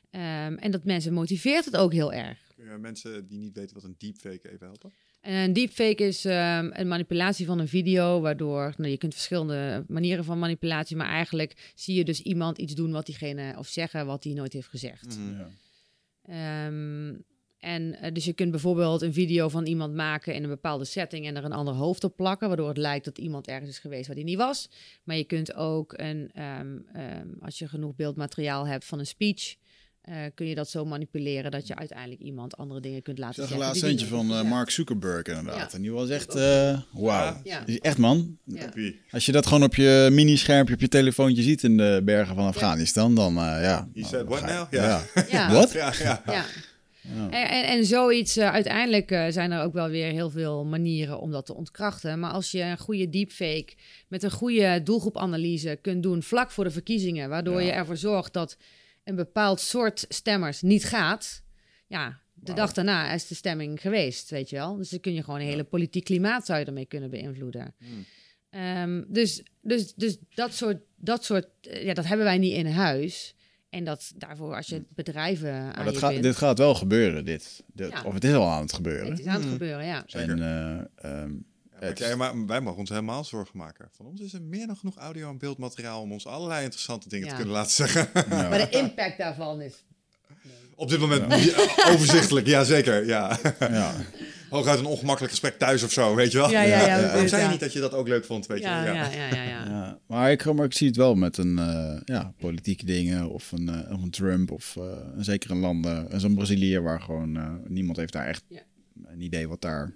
Ehm, 0.09 0.53
en 0.53 0.71
dat 0.71 0.83
mensen 0.83 1.13
motiveert 1.13 1.65
het 1.65 1.77
ook 1.77 1.93
heel 1.93 2.13
erg. 2.13 2.39
Kun 2.55 2.65
je 2.65 2.77
mensen 2.77 3.27
die 3.27 3.39
niet 3.39 3.55
weten 3.55 3.75
wat 3.75 3.83
een 3.83 3.95
deepfake 3.97 4.51
even 4.51 4.65
helpen? 4.67 4.91
En 5.21 5.33
een 5.33 5.53
deepfake 5.53 6.03
is 6.03 6.25
ehm, 6.25 6.69
een 6.73 6.87
manipulatie 6.87 7.45
van 7.45 7.59
een 7.59 7.67
video, 7.67 8.21
waardoor 8.21 8.73
nou, 8.77 8.89
je 8.91 8.97
kunt 8.97 9.13
verschillende 9.13 9.85
manieren 9.87 10.23
van 10.23 10.39
manipulatie, 10.39 10.95
maar 10.95 11.09
eigenlijk 11.09 11.71
zie 11.75 11.95
je 11.95 12.03
dus 12.03 12.21
iemand 12.21 12.57
iets 12.57 12.73
doen 12.73 12.91
wat 12.91 13.05
diegene 13.05 13.55
of 13.57 13.67
zeggen 13.67 14.05
wat 14.05 14.23
hij 14.23 14.33
nooit 14.33 14.53
heeft 14.53 14.67
gezegd. 14.67 15.17
Mhm. 15.17 15.37
Ja. 15.37 15.49
Ehm, 16.23 17.15
en 17.59 17.95
eh, 18.01 18.13
dus 18.13 18.25
je 18.25 18.33
kunt 18.33 18.51
bijvoorbeeld 18.51 19.01
een 19.01 19.13
video 19.13 19.49
van 19.49 19.65
iemand 19.65 19.93
maken 19.93 20.33
in 20.33 20.43
een 20.43 20.49
bepaalde 20.49 20.85
setting 20.85 21.25
en 21.25 21.35
er 21.35 21.43
een 21.43 21.51
ander 21.51 21.73
hoofd 21.73 22.03
op 22.03 22.15
plakken, 22.15 22.47
waardoor 22.47 22.67
het 22.67 22.77
lijkt 22.77 23.05
dat 23.05 23.17
iemand 23.17 23.47
ergens 23.47 23.69
is 23.69 23.79
geweest 23.79 24.07
waar 24.07 24.15
die 24.15 24.25
niet 24.25 24.37
was. 24.37 24.69
Maar 25.03 25.15
je 25.15 25.23
kunt 25.23 25.53
ook 25.53 25.93
een, 25.97 26.29
ehm, 26.33 26.77
ehm, 26.93 27.27
als 27.39 27.59
je 27.59 27.67
genoeg 27.67 27.95
beeldmateriaal 27.95 28.67
hebt 28.67 28.85
van 28.85 28.99
een 28.99 29.05
speech, 29.05 29.55
eh, 30.09 30.15
kun 30.35 30.45
je 30.47 30.55
dat 30.55 30.69
zo 30.69 30.85
manipuleren 30.85 31.51
dat 31.51 31.67
je 31.67 31.75
uiteindelijk 31.75 32.21
iemand 32.21 32.57
andere 32.57 32.79
dingen 32.79 33.01
kunt 33.01 33.17
Ik 33.17 33.23
laten 33.23 33.35
zag 33.41 33.47
zeggen. 33.47 33.65
laatst 33.67 33.81
die 33.81 33.91
eentje 33.91 34.05
die- 34.07 34.15
van 34.15 34.31
eh. 34.31 34.49
Mark 34.49 34.69
Zuckerberg 34.69 35.23
inderdaad. 35.27 35.71
Ja. 35.71 35.77
En 35.77 35.81
die 35.81 35.91
was 35.91 36.09
echt, 36.09 36.35
eh 36.35 36.79
wauw. 36.91 37.41
Ja. 37.43 37.65
Echt 37.65 37.97
man. 37.97 38.37
Ja. 38.43 38.69
Als 39.11 39.25
je 39.25 39.31
dat 39.31 39.45
gewoon 39.47 39.63
op 39.63 39.75
je 39.75 40.07
mini-schermpje 40.11 40.73
op 40.73 40.79
je 40.81 40.87
telefoontje 40.87 41.43
ziet 41.43 41.63
in 41.63 41.77
de 41.77 42.01
bergen 42.03 42.35
van 42.35 42.45
Afghanistan, 42.45 43.15
dan 43.15 43.31
eh, 43.37 43.41
ja. 43.43 43.87
He 43.93 44.01
dan 44.01 44.09
said 44.09 44.27
what 44.27 44.41
now? 44.45 44.73
Ja. 44.73 45.01
Ja. 45.31 45.51
Wat? 45.59 45.71
Ja. 45.71 46.21
En, 47.31 47.31
en, 47.49 47.67
en 47.67 47.85
zoiets, 47.85 48.39
uiteindelijk 48.39 49.09
zijn 49.29 49.51
er 49.51 49.61
ook 49.63 49.73
wel 49.73 49.89
weer 49.89 50.11
heel 50.11 50.29
veel 50.29 50.65
manieren 50.65 51.19
om 51.19 51.31
dat 51.31 51.45
te 51.45 51.55
ontkrachten. 51.55 52.19
Maar 52.19 52.31
als 52.31 52.51
je 52.51 52.61
een 52.61 52.77
goede 52.77 53.09
deepfake 53.09 53.73
met 54.07 54.23
een 54.23 54.31
goede 54.31 54.81
doelgroepanalyse 54.83 55.79
kunt 55.81 56.03
doen 56.03 56.23
vlak 56.23 56.51
voor 56.51 56.63
de 56.63 56.71
verkiezingen, 56.71 57.29
waardoor 57.29 57.59
Ja. 57.61 57.65
je 57.67 57.71
ervoor 57.71 57.97
zorgt 57.97 58.33
dat 58.33 58.57
een 59.03 59.15
bepaald 59.15 59.59
soort 59.59 60.05
stemmers 60.09 60.61
niet 60.61 60.83
gaat, 60.85 61.43
ja, 61.87 62.19
de 62.33 62.53
dag 62.53 62.73
daarna 62.73 63.11
is 63.13 63.27
de 63.27 63.35
stemming 63.35 63.81
geweest, 63.81 64.29
weet 64.29 64.49
je 64.49 64.55
wel. 64.55 64.75
Dus 64.77 64.89
dan 64.89 64.99
kun 64.99 65.13
je 65.13 65.23
gewoon 65.23 65.39
een 65.39 65.45
hele 65.45 65.63
politiek 65.63 66.03
klimaat 66.03 66.45
zou 66.45 66.59
je 66.59 66.65
ermee 66.65 66.85
kunnen 66.85 67.09
beïnvloeden. 67.09 67.75
Hmm. 67.77 68.05
Ehm, 68.49 69.03
dus, 69.07 69.43
dus, 69.61 69.93
dus 69.93 70.17
dat 70.33 70.53
soort, 70.53 70.77
dat 70.95 71.25
soort, 71.25 71.47
eh, 71.61 71.83
ja, 71.83 71.93
dat 71.93 72.05
hebben 72.05 72.25
wij 72.25 72.37
niet 72.37 72.53
in 72.53 72.65
huis. 72.65 73.35
En 73.69 73.83
dat 73.83 74.11
daarvoor, 74.15 74.55
als 74.55 74.67
je 74.67 74.83
bedrijven 74.95 75.53
aan 75.53 75.65
Maar 75.75 75.83
dat 75.85 75.93
je 75.93 75.99
gaat, 75.99 76.21
dit 76.21 76.35
gaat 76.35 76.57
wel 76.57 76.75
gebeuren, 76.75 77.25
dit. 77.25 77.63
Dit- 77.73 77.91
Ja. 77.91 78.03
Of 78.03 78.13
het 78.13 78.23
is 78.23 78.33
al 78.33 78.47
aan 78.47 78.61
het 78.61 78.73
gebeuren. 78.73 79.09
Het 79.09 79.19
is 79.19 79.25
aan 79.25 79.35
het 79.35 79.45
Mm. 79.45 79.51
gebeuren, 79.51 79.85
ja. 79.85 80.03
Zeker. 80.05 80.29
En, 80.29 80.41
eh, 80.95 81.21
ehm, 81.21 81.31
Ja, 81.95 82.15
maar 82.15 82.45
wij 82.45 82.61
mogen 82.61 82.79
ons 82.79 82.89
helemaal 82.89 83.23
zorgen 83.23 83.57
maken. 83.57 83.89
Van 83.91 84.05
ons 84.05 84.21
is 84.21 84.33
er 84.33 84.41
meer 84.41 84.67
dan 84.67 84.75
genoeg 84.77 84.97
audio 84.97 85.29
en 85.29 85.37
beeldmateriaal 85.37 86.01
om 86.01 86.11
ons 86.11 86.25
allerlei 86.27 86.63
interessante 86.63 87.09
dingen 87.09 87.25
Ja. 87.25 87.31
te 87.31 87.37
kunnen 87.37 87.55
laten 87.55 87.71
zeggen. 87.71 88.09
ja. 88.13 88.49
Maar 88.49 88.57
de 88.57 88.77
impact 88.77 89.17
daarvan 89.17 89.61
is... 89.61 89.83
Op 90.75 90.89
dit 90.89 90.99
moment 90.99 91.27
niet- 91.27 91.55
overzichtelijk, 91.87 92.47
ja 92.47 92.63
zeker. 92.63 93.05
Ja. 93.05 93.39
ja. 93.59 93.93
Hooguit 94.49 94.79
een 94.79 94.85
ongemakkelijk 94.85 95.31
gesprek 95.31 95.57
thuis 95.57 95.83
of 95.83 95.91
zo, 95.91 96.15
weet 96.15 96.31
je 96.31 96.37
wel? 96.37 96.49
Ja, 96.49 96.61
ja, 96.61 96.67
ja. 96.79 96.85
Ja, 96.87 96.95
dat 96.95 97.05
Waarom 97.05 97.23
is- 97.23 97.29
zei 97.29 97.41
je 97.41 97.47
ja. 97.47 97.53
niet 97.53 97.61
dat 97.61 97.73
je 97.73 97.79
dat 97.79 97.93
ook 97.93 98.07
leuk 98.07 98.25
vond, 98.25 98.45
weet 98.47 98.61
Ja, 98.61 98.79
je? 98.85 98.85
ja, 98.93 98.93
ja, 99.11 99.27
ja, 99.35 99.43
ja. 99.43 99.63
Ja, 99.65 99.99
maar, 100.07 100.31
ik, 100.31 100.53
maar 100.53 100.65
ik 100.65 100.73
zie 100.73 100.87
het 100.87 100.95
wel 100.95 101.15
met 101.15 101.37
een 101.37 101.57
eh, 101.57 101.97
ja, 102.05 102.33
politieke 102.39 102.85
dingen 102.85 103.29
of 103.29 103.51
een, 103.51 103.69
eh, 103.69 103.93
of 103.93 104.01
een 104.01 104.09
Trump 104.09 104.51
of 104.51 104.75
eh, 104.77 104.83
zeker 105.17 105.51
een 105.51 105.59
land, 105.59 105.85
eh, 105.85 106.03
zo'n 106.17 106.35
Brazilië 106.35 106.79
waar 106.79 107.01
gewoon 107.01 107.37
eh, 107.37 107.51
niemand 107.67 107.97
heeft 107.97 108.13
daar 108.13 108.27
echt 108.27 108.43
Ja. 108.47 108.61
een 109.05 109.21
idee 109.21 109.47
wat 109.47 109.61
daar, 109.61 109.93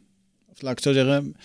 of 0.49 0.61
laat 0.61 0.77
ik 0.77 0.83
het 0.83 0.95
zo 0.95 1.03
zeggen, 1.05 1.35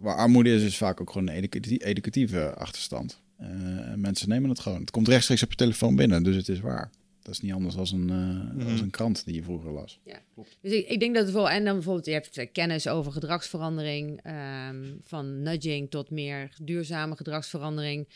waar 0.00 0.16
armoede 0.16 0.54
is, 0.54 0.62
is 0.62 0.76
vaak 0.76 1.00
ook 1.00 1.10
gewoon 1.10 1.28
een 1.28 1.34
educati- 1.34 1.76
educatieve 1.76 2.54
achterstand. 2.54 3.20
Eh, 3.38 3.48
en 3.90 4.00
mensen 4.00 4.28
nemen 4.28 4.50
het 4.50 4.60
gewoon. 4.60 4.80
Het 4.80 4.90
komt 4.90 5.08
rechtstreeks 5.08 5.42
op 5.42 5.50
je 5.50 5.56
telefoon 5.56 5.96
binnen, 5.96 6.22
dus 6.22 6.36
het 6.36 6.48
is 6.48 6.60
waar. 6.60 6.90
Dat 7.22 7.34
is 7.34 7.40
niet 7.40 7.52
anders 7.52 7.76
als 7.76 7.92
een, 7.92 8.10
eh, 8.10 8.16
Mhm. 8.56 8.70
als 8.70 8.80
een 8.80 8.90
krant 8.90 9.24
die 9.24 9.34
je 9.34 9.42
vroeger 9.42 9.70
las. 9.70 10.00
Dus 10.60 10.72
ik, 10.72 10.88
ik 10.88 11.00
denk 11.00 11.14
dat 11.14 11.24
het 11.24 11.34
wel... 11.34 11.50
En 11.50 11.64
dan 11.64 11.74
bijvoorbeeld, 11.74 12.06
je 12.06 12.12
hebt 12.12 12.36
eh, 12.38 12.46
kennis 12.52 12.88
over 12.88 13.12
gedragsverandering. 13.12 14.20
ehm, 14.22 14.84
van 15.02 15.42
nudging 15.42 15.90
tot 15.90 16.10
meer 16.10 16.50
duurzame 16.62 17.16
gedragsverandering. 17.16 18.08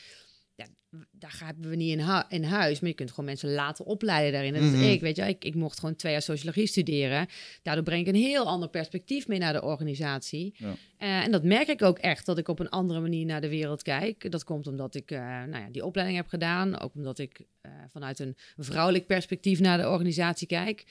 Daar 1.11 1.31
gaan 1.31 1.55
we 1.61 1.77
niet 1.77 1.91
in, 1.99 2.01
hu- 2.01 2.23
in 2.29 2.45
huis. 2.45 2.81
Maar 2.81 2.89
je 2.91 2.95
kunt 2.97 3.11
gewoon 3.11 3.25
mensen 3.25 3.53
laten 3.53 3.85
opleiden 3.85 4.33
daarin. 4.33 4.53
Dat 4.53 4.63
Mhm. 4.63 4.75
is 4.83 4.93
ik, 4.95 5.01
weet 5.01 5.17
je. 5.17 5.23
Ik, 5.29 5.45
ik 5.45 5.55
mocht 5.55 5.79
gewoon 5.79 5.97
twee 5.97 6.13
jaar 6.13 6.23
sociologie 6.23 6.67
studeren. 6.67 7.27
Daardoor 7.63 7.85
breng 7.85 8.07
ik 8.07 8.15
een 8.15 8.21
heel 8.21 8.47
ander 8.47 8.69
perspectief 8.69 9.29
mee 9.29 9.39
naar 9.39 9.53
de 9.53 9.63
organisatie. 9.63 10.55
Ja. 10.57 10.75
Eh, 10.99 11.25
en 11.25 11.31
dat 11.31 11.45
merk 11.45 11.69
ik 11.69 11.83
ook 11.83 11.99
echt, 11.99 12.27
dat 12.27 12.39
ik 12.39 12.49
op 12.49 12.59
een 12.59 12.69
andere 12.69 13.01
manier 13.01 13.27
naar 13.27 13.41
de 13.41 13.49
wereld 13.49 13.83
kijk. 13.83 14.31
Dat 14.31 14.45
komt 14.45 14.67
omdat 14.67 14.95
ik 14.95 15.11
eh, 15.11 15.19
nou 15.19 15.51
ja, 15.65 15.69
die 15.73 15.85
opleiding 15.85 16.19
heb 16.19 16.29
gedaan. 16.29 16.81
Ook 16.81 16.95
omdat 16.95 17.19
ik 17.19 17.41
eh, 17.61 17.71
vanuit 17.91 18.19
een 18.19 18.37
vrouwelijk 18.57 19.07
perspectief 19.07 19.61
naar 19.61 19.79
de 19.79 19.89
organisatie 19.89 20.47
kijk. 20.47 20.85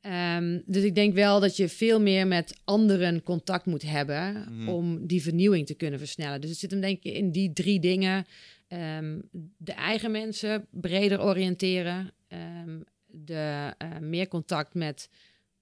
Ehm, 0.00 0.58
dus 0.66 0.82
ik 0.82 0.94
denk 0.94 1.14
wel 1.14 1.40
dat 1.40 1.56
je 1.56 1.68
veel 1.68 2.00
meer 2.00 2.26
met 2.26 2.60
anderen 2.64 3.22
contact 3.22 3.66
moet 3.66 3.82
hebben 3.82 4.46
Mhm. 4.50 4.68
om 4.68 5.06
die 5.06 5.22
vernieuwing 5.22 5.66
te 5.66 5.74
kunnen 5.74 5.98
versnellen. 5.98 6.40
Dus 6.40 6.50
het 6.50 6.58
zit 6.58 6.70
hem 6.70 6.80
denk 6.80 7.02
ik 7.02 7.12
in 7.14 7.30
die 7.30 7.52
drie 7.52 7.80
dingen. 7.80 8.26
Ehm, 8.72 9.20
de 9.56 9.72
eigen 9.72 10.10
mensen 10.10 10.66
breder 10.70 11.22
oriënteren. 11.22 12.12
ehm, 12.28 12.80
de, 13.06 13.74
eh, 13.78 13.98
meer 13.98 14.28
contact 14.28 14.74
met 14.74 15.08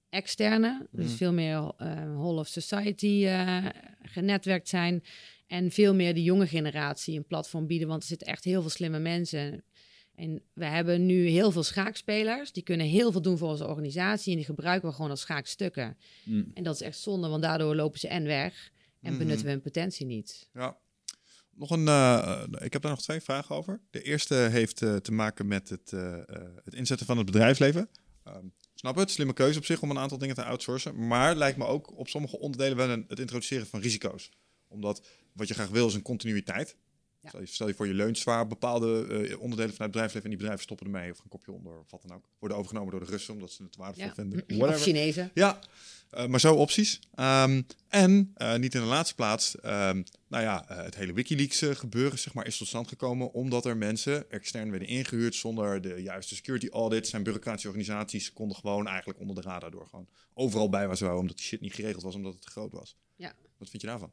externe. 0.09 0.87
Dus 0.91 1.05
Mhm. 1.07 1.15
veel 1.15 1.33
meer 1.33 1.71
eh 1.77 2.13
whole 2.15 2.39
of 2.39 2.47
society 2.47 3.23
eh, 3.25 3.65
genetwerkt 4.01 4.67
zijn. 4.69 5.03
En 5.47 5.71
veel 5.71 5.95
meer 5.95 6.13
de 6.13 6.23
jonge 6.23 6.47
generatie 6.47 7.17
een 7.17 7.25
platform 7.25 7.67
bieden. 7.67 7.87
Want 7.87 8.01
er 8.01 8.07
zitten 8.07 8.27
echt 8.27 8.43
heel 8.43 8.61
veel 8.61 8.69
slimme 8.69 8.99
mensen. 8.99 9.63
En 10.15 10.41
we 10.53 10.65
hebben 10.65 11.05
nu 11.05 11.27
heel 11.27 11.51
veel 11.51 11.63
schaakspelers. 11.63 12.51
Die 12.51 12.63
kunnen 12.63 12.85
heel 12.87 13.11
veel 13.11 13.21
doen 13.21 13.37
voor 13.37 13.49
onze 13.49 13.67
organisatie. 13.67 14.31
En 14.31 14.37
die 14.37 14.45
gebruiken 14.45 14.89
we 14.89 14.95
gewoon 14.95 15.11
als 15.11 15.21
schaakstukken. 15.21 15.97
Mm. 16.25 16.51
En 16.53 16.63
dat 16.63 16.75
is 16.75 16.81
echt 16.81 16.97
zonde, 16.99 17.27
want 17.27 17.41
daardoor 17.41 17.75
lopen 17.75 17.99
ze 17.99 18.07
en 18.07 18.23
weg. 18.23 18.71
En 19.01 19.09
Mhm. 19.09 19.17
benutten 19.21 19.45
we 19.45 19.51
hun 19.51 19.61
potentie 19.61 20.05
niet. 20.05 20.49
Ja. 20.53 20.77
Nog 21.61 21.69
een, 21.69 21.87
eh, 21.87 22.43
ik 22.59 22.73
heb 22.73 22.81
daar 22.81 22.91
nog 22.91 23.01
twee 23.01 23.21
vragen 23.21 23.55
over. 23.55 23.79
De 23.89 24.01
eerste 24.01 24.35
heeft 24.35 24.81
eh, 24.81 24.95
te 24.95 25.11
maken 25.11 25.47
met 25.47 25.69
het, 25.69 25.93
eh, 25.93 26.17
eh, 26.17 26.23
het 26.63 26.73
inzetten 26.73 27.05
van 27.05 27.17
het 27.17 27.25
bedrijfsleven. 27.25 27.89
Ehm, 28.23 28.45
snap 28.75 28.95
het, 28.95 29.11
slimme 29.11 29.33
keuze 29.33 29.59
op 29.59 29.65
zich 29.65 29.81
om 29.81 29.89
een 29.89 29.99
aantal 29.99 30.17
dingen 30.17 30.35
te 30.35 30.43
outsourcen. 30.43 31.07
Maar 31.07 31.35
lijkt 31.35 31.57
me 31.57 31.65
ook 31.65 31.97
op 31.97 32.07
sommige 32.07 32.39
onderdelen 32.39 32.77
wel 32.77 32.89
een, 32.89 33.05
het 33.07 33.19
introduceren 33.19 33.67
van 33.67 33.79
risico's. 33.79 34.31
Omdat 34.67 35.07
wat 35.33 35.47
je 35.47 35.53
graag 35.53 35.69
wil 35.69 35.87
is 35.87 35.93
een 35.93 36.01
continuïteit. 36.01 36.75
Ja. 37.21 37.29
Stel, 37.29 37.39
je, 37.39 37.45
stel 37.45 37.67
je 37.67 37.73
voor 37.73 37.87
je 37.87 37.93
leunt 37.93 38.17
zwaar 38.17 38.47
bepaalde 38.47 39.05
eh, 39.07 39.39
onderdelen 39.41 39.73
van 39.73 39.81
het 39.85 39.91
bedrijfsleven 39.91 40.23
en 40.23 40.29
die 40.29 40.37
bedrijven 40.37 40.63
stoppen 40.63 40.85
ermee 40.85 41.11
of 41.11 41.19
een 41.19 41.29
kopje 41.29 41.51
onder 41.51 41.79
of 41.79 41.91
wat 41.91 42.01
dan 42.01 42.15
ook. 42.17 42.23
Worden 42.39 42.57
overgenomen 42.57 42.91
door 42.91 42.99
de 43.05 43.11
Russen 43.11 43.33
omdat 43.33 43.51
ze 43.51 43.63
het 43.63 43.75
waardevol 43.75 44.05
Ja. 44.07 44.13
vinden. 44.13 44.43
Of. 44.69 44.81
Chinezen. 44.81 45.31
Ja, 45.33 45.59
eh, 46.09 46.25
maar 46.25 46.39
zo 46.39 46.55
opties. 46.55 46.99
Ehm, 47.15 47.61
en 47.87 48.31
eh, 48.35 48.55
niet 48.55 48.73
in 48.75 48.81
de 48.81 48.87
laatste 48.87 49.15
plaats, 49.15 49.59
ehm, 49.59 50.03
nou 50.27 50.43
ja, 50.43 50.63
het 50.67 50.95
hele 50.95 51.13
Wikileaks 51.13 51.61
gebeuren 51.61 52.19
zeg 52.19 52.33
maar, 52.33 52.47
is 52.47 52.57
tot 52.57 52.67
stand 52.67 52.87
gekomen 52.87 53.31
omdat 53.33 53.65
er 53.65 53.77
mensen 53.77 54.31
extern 54.31 54.69
werden 54.69 54.87
ingehuurd 54.87 55.35
zonder 55.35 55.81
de 55.81 56.01
juiste 56.01 56.35
security 56.35 56.67
audits 56.69 57.13
en 57.13 57.23
bureaucratische 57.23 57.67
organisaties 57.67 58.33
konden 58.33 58.57
gewoon 58.57 58.87
eigenlijk 58.87 59.19
onder 59.19 59.35
de 59.35 59.41
radar 59.41 59.71
door. 59.71 59.87
Gewoon 59.87 60.07
overal 60.33 60.69
bij 60.69 60.87
waar 60.87 60.97
ze 60.97 61.03
wouden, 61.03 61.21
omdat 61.23 61.37
die 61.37 61.47
shit 61.47 61.61
niet 61.61 61.73
geregeld 61.73 62.03
was, 62.03 62.15
omdat 62.15 62.33
het 62.33 62.41
te 62.41 62.49
groot 62.49 62.71
was. 62.71 62.95
Ja. 63.15 63.33
Wat 63.57 63.69
vind 63.69 63.81
je 63.81 63.87
daarvan? 63.87 64.11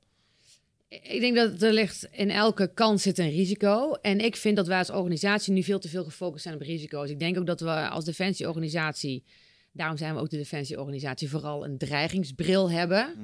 Ik 0.89 1.21
denk 1.21 1.37
dat 1.37 1.63
er 1.63 1.73
ligt 1.73 2.09
in 2.11 2.31
elke 2.31 2.71
kant 2.75 3.01
zit 3.01 3.19
een 3.19 3.31
risico. 3.31 3.93
En 3.93 4.21
ik 4.21 4.37
vind 4.37 4.57
dat 4.57 4.67
wij 4.67 4.79
als 4.79 4.91
organisatie 4.91 5.53
nu 5.53 5.63
veel 5.63 5.79
te 5.79 5.89
veel 5.89 6.05
gefocust 6.05 6.43
zijn 6.43 6.55
op 6.55 6.61
risico's. 6.61 7.11
Ik 7.11 7.19
denk 7.19 7.39
ook 7.39 7.47
dat 7.47 7.61
we 7.61 7.89
als 7.89 8.05
defensieorganisatie, 8.05 9.25
daarom 9.73 9.97
zijn 9.97 10.15
we 10.15 10.21
ook 10.21 10.31
de 10.31 10.37
defensieorganisatie, 10.37 11.31
vooral 11.31 11.65
een 11.65 11.79
dreigingsbril 11.79 12.71
hebben. 12.71 13.15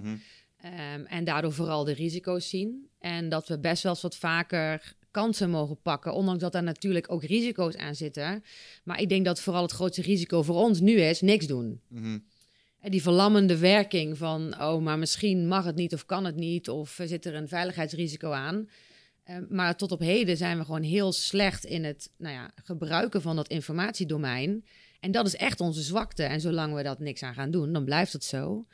Ehm, 0.61 1.05
en 1.05 1.24
daardoor 1.24 1.53
vooral 1.53 1.85
de 1.85 1.93
risico's 1.93 2.49
zien. 2.49 2.89
En 2.99 3.28
dat 3.28 3.49
we 3.49 3.59
best 3.59 3.82
wel 3.82 3.93
eens 3.93 4.03
wat 4.03 4.16
vaker 4.16 4.95
kansen 5.11 5.51
mogen 5.51 5.81
pakken. 5.82 6.15
Ondanks 6.15 6.41
dat 6.41 6.53
daar 6.53 6.62
natuurlijk 6.62 7.12
ook 7.12 7.24
risico's 7.24 7.77
aan 7.77 7.95
zitten. 7.95 8.45
Maar 8.85 9.01
ik 9.01 9.09
denk 9.09 9.24
dat 9.24 9.41
vooral 9.41 9.62
het 9.62 9.73
grootste 9.73 10.03
risico 10.03 10.43
voor 10.43 10.57
ons 10.57 10.81
nu 10.81 11.01
is 11.01 11.20
niks 11.20 11.47
doen. 11.47 11.81
Mhm. 11.89 12.19
Die 12.89 13.02
verlammende 13.02 13.59
werking 13.59 14.19
van, 14.19 14.61
oh, 14.61 14.82
maar 14.82 14.98
misschien 14.98 15.48
mag 15.48 15.65
het 15.65 15.74
niet 15.74 15.94
of 15.94 16.06
kan 16.06 16.24
het 16.24 16.36
niet, 16.36 16.69
of 16.69 17.01
zit 17.05 17.27
er 17.27 17.35
een 17.35 17.48
veiligheidsrisico 17.48 18.31
aan. 18.31 18.69
Eh, 19.24 19.36
maar 19.48 19.77
tot 19.77 19.93
op 19.93 20.01
heden 20.01 20.36
zijn 20.36 20.59
we 20.59 20.65
gewoon 20.65 20.82
heel 20.82 21.12
slecht 21.12 21.65
in 21.65 21.85
het 21.85 22.11
nou 22.16 22.35
ja, 22.35 22.51
gebruiken 22.65 23.23
van 23.23 23.36
dat 23.36 23.48
informatiedomein. 23.48 24.65
En 25.01 25.11
dat 25.11 25.27
is 25.27 25.36
echt 25.36 25.61
onze 25.61 25.82
zwakte. 25.82 26.23
En 26.23 26.40
zolang 26.40 26.74
we 26.74 26.82
dat 26.82 26.98
niks 26.98 27.23
aan 27.23 27.35
gaan 27.35 27.51
doen, 27.51 27.73
dan 27.73 27.85
blijft 27.85 28.12
het 28.12 28.24
zo. 28.24 28.66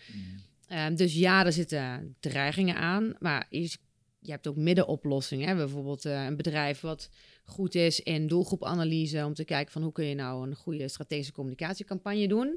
Ehm, 0.67 0.95
dus 0.95 1.15
ja, 1.15 1.45
er 1.45 1.53
zitten 1.53 2.17
dreigingen 2.21 2.77
aan. 2.77 3.15
Maar 3.19 3.47
je, 3.49 3.77
je 4.21 4.31
hebt 4.31 4.47
ook 4.47 4.57
middenoplossingen. 4.57 5.49
Hè? 5.49 5.55
Bijvoorbeeld 5.55 6.05
eh, 6.05 6.25
een 6.25 6.37
bedrijf 6.37 6.81
wat 6.81 7.11
goed 7.45 7.75
is 7.75 8.01
in 8.01 8.27
doelgroepanalyse. 8.27 9.25
Om 9.25 9.35
te 9.35 9.45
kijken 9.45 9.73
van 9.73 9.83
hoe 9.83 9.93
kun 9.93 10.05
je 10.05 10.15
nou 10.15 10.47
een 10.49 10.55
goede 10.55 10.89
strategische 10.89 11.33
communicatiecampagne 11.33 12.29
doen. 12.29 12.57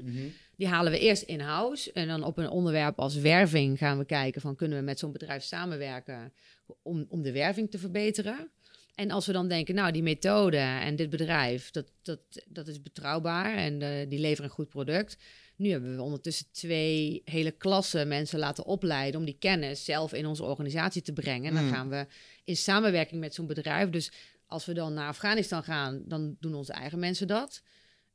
Die 0.56 0.68
halen 0.68 0.92
we 0.92 0.98
eerst 0.98 1.22
in-house. 1.22 1.92
En 1.92 2.08
dan 2.08 2.24
op 2.24 2.38
een 2.38 2.48
onderwerp 2.48 2.98
als 2.98 3.16
werving 3.16 3.78
gaan 3.78 3.98
we 3.98 4.04
kijken 4.04 4.40
van 4.40 4.56
kunnen 4.56 4.78
we 4.78 4.84
met 4.84 4.98
zo'n 4.98 5.12
bedrijf 5.12 5.42
samenwerken 5.42 6.32
om, 6.82 7.06
om 7.08 7.22
de 7.22 7.32
werving 7.32 7.70
te 7.70 7.78
verbeteren. 7.78 8.50
En 8.94 9.10
als 9.10 9.26
we 9.26 9.32
dan 9.32 9.48
denken, 9.48 9.74
nou 9.74 9.92
die 9.92 10.02
methode 10.02 10.56
en 10.56 10.96
dit 10.96 11.10
bedrijf, 11.10 11.70
dat, 11.70 11.86
dat, 12.02 12.20
dat 12.48 12.68
is 12.68 12.82
betrouwbaar 12.82 13.54
en 13.54 13.82
eh, 13.82 14.08
die 14.08 14.18
leveren 14.18 14.44
een 14.44 14.56
goed 14.56 14.68
product. 14.68 15.16
Nu 15.56 15.70
hebben 15.70 15.96
we 15.96 16.02
ondertussen 16.02 16.46
twee 16.50 17.22
hele 17.24 17.50
klassen 17.50 18.08
mensen 18.08 18.38
laten 18.38 18.64
opleiden 18.64 19.20
om 19.20 19.26
die 19.26 19.36
kennis 19.38 19.84
zelf 19.84 20.12
in 20.12 20.26
onze 20.26 20.42
organisatie 20.44 21.02
te 21.02 21.12
brengen. 21.12 21.48
En 21.48 21.54
dan 21.54 21.64
Mm. 21.64 21.72
gaan 21.72 21.88
we 21.88 22.06
in 22.44 22.56
samenwerking 22.56 23.20
met 23.20 23.34
zo'n 23.34 23.46
bedrijf. 23.46 23.90
Dus 23.90 24.12
als 24.46 24.64
we 24.64 24.72
dan 24.74 24.94
naar 24.94 25.08
Afghanistan 25.08 25.62
gaan, 25.62 26.02
dan 26.06 26.36
doen 26.40 26.54
onze 26.54 26.72
eigen 26.72 26.98
mensen 26.98 27.26
dat. 27.26 27.62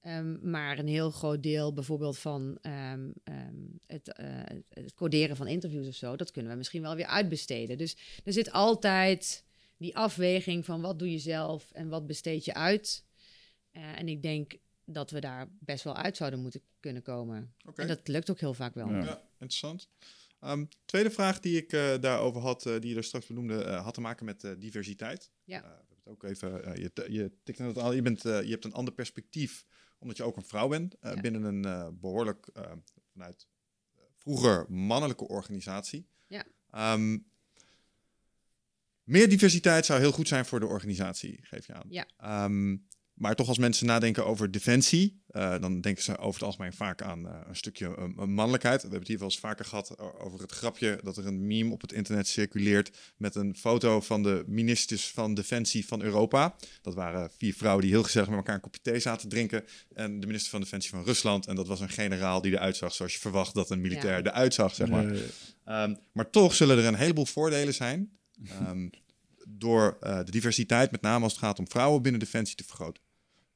Ehm, 0.01 0.49
maar 0.49 0.79
een 0.79 0.87
heel 0.87 1.11
groot 1.11 1.43
deel 1.43 1.73
bijvoorbeeld 1.73 2.17
van 2.17 2.57
ehm, 2.61 3.09
ehm, 3.23 3.55
het, 3.87 4.13
eh, 4.13 4.25
het 4.69 4.93
coderen 4.93 5.35
van 5.35 5.47
interviews 5.47 5.87
of 5.87 5.95
zo, 5.95 6.15
dat 6.15 6.31
kunnen 6.31 6.51
we 6.51 6.57
misschien 6.57 6.81
wel 6.81 6.95
weer 6.95 7.05
uitbesteden. 7.05 7.77
Dus 7.77 7.97
er 8.23 8.33
zit 8.33 8.51
altijd 8.51 9.43
die 9.77 9.95
afweging 9.95 10.65
van 10.65 10.81
wat 10.81 10.99
doe 10.99 11.11
je 11.11 11.19
zelf 11.19 11.71
en 11.71 11.89
wat 11.89 12.07
besteed 12.07 12.45
je 12.45 12.53
uit. 12.53 13.03
Eh, 13.71 13.99
en 13.99 14.07
ik 14.07 14.21
denk 14.21 14.53
dat 14.93 15.11
we 15.11 15.19
daar 15.19 15.47
best 15.59 15.83
wel 15.83 15.95
uit 15.95 16.17
zouden 16.17 16.39
moeten 16.41 16.61
kunnen 16.79 17.01
komen. 17.01 17.53
En 17.75 17.87
dat 17.87 18.07
lukt 18.07 18.29
ook 18.29 18.39
heel 18.39 18.53
vaak 18.53 18.73
wel. 18.73 18.89
Ja. 18.89 19.03
Ja, 19.03 19.21
interessant. 19.31 19.89
Ehm, 20.39 20.65
tweede 20.85 21.11
vraag 21.11 21.39
die 21.39 21.57
ik 21.57 21.73
eh, 21.73 21.99
daarover 22.01 22.41
had, 22.41 22.65
eh, 22.65 22.79
die 22.79 22.89
je 22.89 22.95
er 22.95 23.03
straks 23.03 23.25
benoemde, 23.27 23.63
eh, 23.63 23.83
had 23.83 23.93
te 23.93 24.01
maken 24.01 24.25
met 24.25 24.47
diversiteit. 24.57 25.31
Ja. 25.43 25.61
We 25.61 25.67
hebben 25.67 25.95
het 25.97 26.07
ook 26.07 26.23
even, 26.23 26.49
je, 26.81 26.91
je 27.13 27.31
tikte 27.43 27.63
het 27.63 27.77
al, 27.77 27.93
je, 27.93 28.01
bent, 28.01 28.21
je 28.21 28.29
hebt 28.49 28.65
een 28.65 28.73
ander 28.73 28.93
perspectief, 28.93 29.65
omdat 29.99 30.17
je 30.17 30.23
ook 30.23 30.37
een 30.37 30.45
vrouw 30.45 30.67
bent, 30.67 30.95
eh, 30.99 31.13
Ja. 31.13 31.21
binnen 31.21 31.43
een 31.43 31.65
eh, 31.65 31.87
behoorlijk, 31.93 32.47
eh, 32.53 32.71
vanuit 33.11 33.47
eh, 33.95 34.01
vroeger 34.17 34.65
mannelijke 34.71 35.27
organisatie. 35.27 36.07
Ja. 36.27 36.45
Ehm, 36.71 37.17
meer 39.03 39.29
diversiteit 39.29 39.85
zou 39.85 39.99
heel 39.99 40.11
goed 40.11 40.27
zijn 40.27 40.45
voor 40.45 40.59
de 40.59 40.65
organisatie, 40.65 41.39
geef 41.41 41.67
je 41.67 41.73
aan. 41.73 41.87
Ja. 41.89 42.07
Ehm, 42.17 42.77
maar 43.19 43.35
toch 43.35 43.47
als 43.47 43.57
mensen 43.57 43.85
nadenken 43.85 44.25
over 44.25 44.51
defensie, 44.51 45.23
eh, 45.27 45.59
dan 45.59 45.81
denken 45.81 46.03
ze 46.03 46.17
over 46.17 46.33
het 46.33 46.43
algemeen 46.43 46.73
vaak 46.73 47.01
aan 47.01 47.27
eh, 47.27 47.35
een 47.47 47.55
stukje 47.55 47.95
eh, 47.95 48.25
mannelijkheid. 48.25 48.75
We 48.75 48.81
hebben 48.81 48.99
het 48.99 49.07
hier 49.07 49.17
wel 49.17 49.27
eens 49.27 49.39
vaker 49.39 49.65
gehad 49.65 49.99
over 50.19 50.39
het 50.39 50.51
grapje 50.51 50.99
dat 51.03 51.17
er 51.17 51.25
een 51.27 51.47
meme 51.47 51.73
op 51.73 51.81
het 51.81 51.91
internet 51.91 52.27
circuleert 52.27 52.97
met 53.17 53.35
een 53.35 53.55
foto 53.55 54.01
van 54.01 54.23
de 54.23 54.43
ministers 54.47 55.11
van 55.11 55.33
Defensie 55.33 55.85
van 55.85 56.01
Europa. 56.01 56.55
Dat 56.81 56.93
waren 56.93 57.31
vier 57.37 57.53
vrouwen 57.53 57.83
die 57.83 57.93
heel 57.93 58.03
gezellig 58.03 58.27
met 58.27 58.37
elkaar 58.37 58.55
een 58.55 58.61
kopje 58.61 58.81
thee 58.81 58.99
zaten 58.99 59.21
te 59.21 59.35
drinken. 59.35 59.63
En 59.93 60.19
de 60.19 60.25
minister 60.27 60.51
van 60.51 60.61
Defensie 60.61 60.91
van 60.91 61.03
Rusland. 61.03 61.47
En 61.47 61.55
dat 61.55 61.67
was 61.67 61.79
een 61.79 61.89
generaal 61.89 62.41
die 62.41 62.51
eruit 62.51 62.75
zag 62.75 62.93
zoals 62.93 63.13
je 63.13 63.19
verwacht 63.19 63.53
dat 63.53 63.69
een 63.69 63.81
militair 63.81 64.23
Ja. 64.23 64.31
eruit 64.31 64.53
zag, 64.53 64.75
zeg 64.75 64.89
maar. 64.89 65.11
Eh, 65.11 65.19
Ehm, 65.69 65.95
maar 66.11 66.29
toch 66.29 66.53
zullen 66.53 66.77
er 66.77 66.85
een 66.85 66.95
heleboel 66.95 67.25
voordelen 67.25 67.73
zijn 67.73 68.19
ehm, 68.47 68.89
door 69.47 69.97
eh, 69.99 70.17
de 70.17 70.31
diversiteit, 70.31 70.91
met 70.91 71.01
name 71.01 71.23
als 71.23 71.33
het 71.33 71.41
gaat 71.41 71.59
om 71.59 71.69
vrouwen 71.69 72.01
binnen 72.01 72.19
Defensie, 72.19 72.55
te 72.55 72.63
vergroten. 72.63 73.03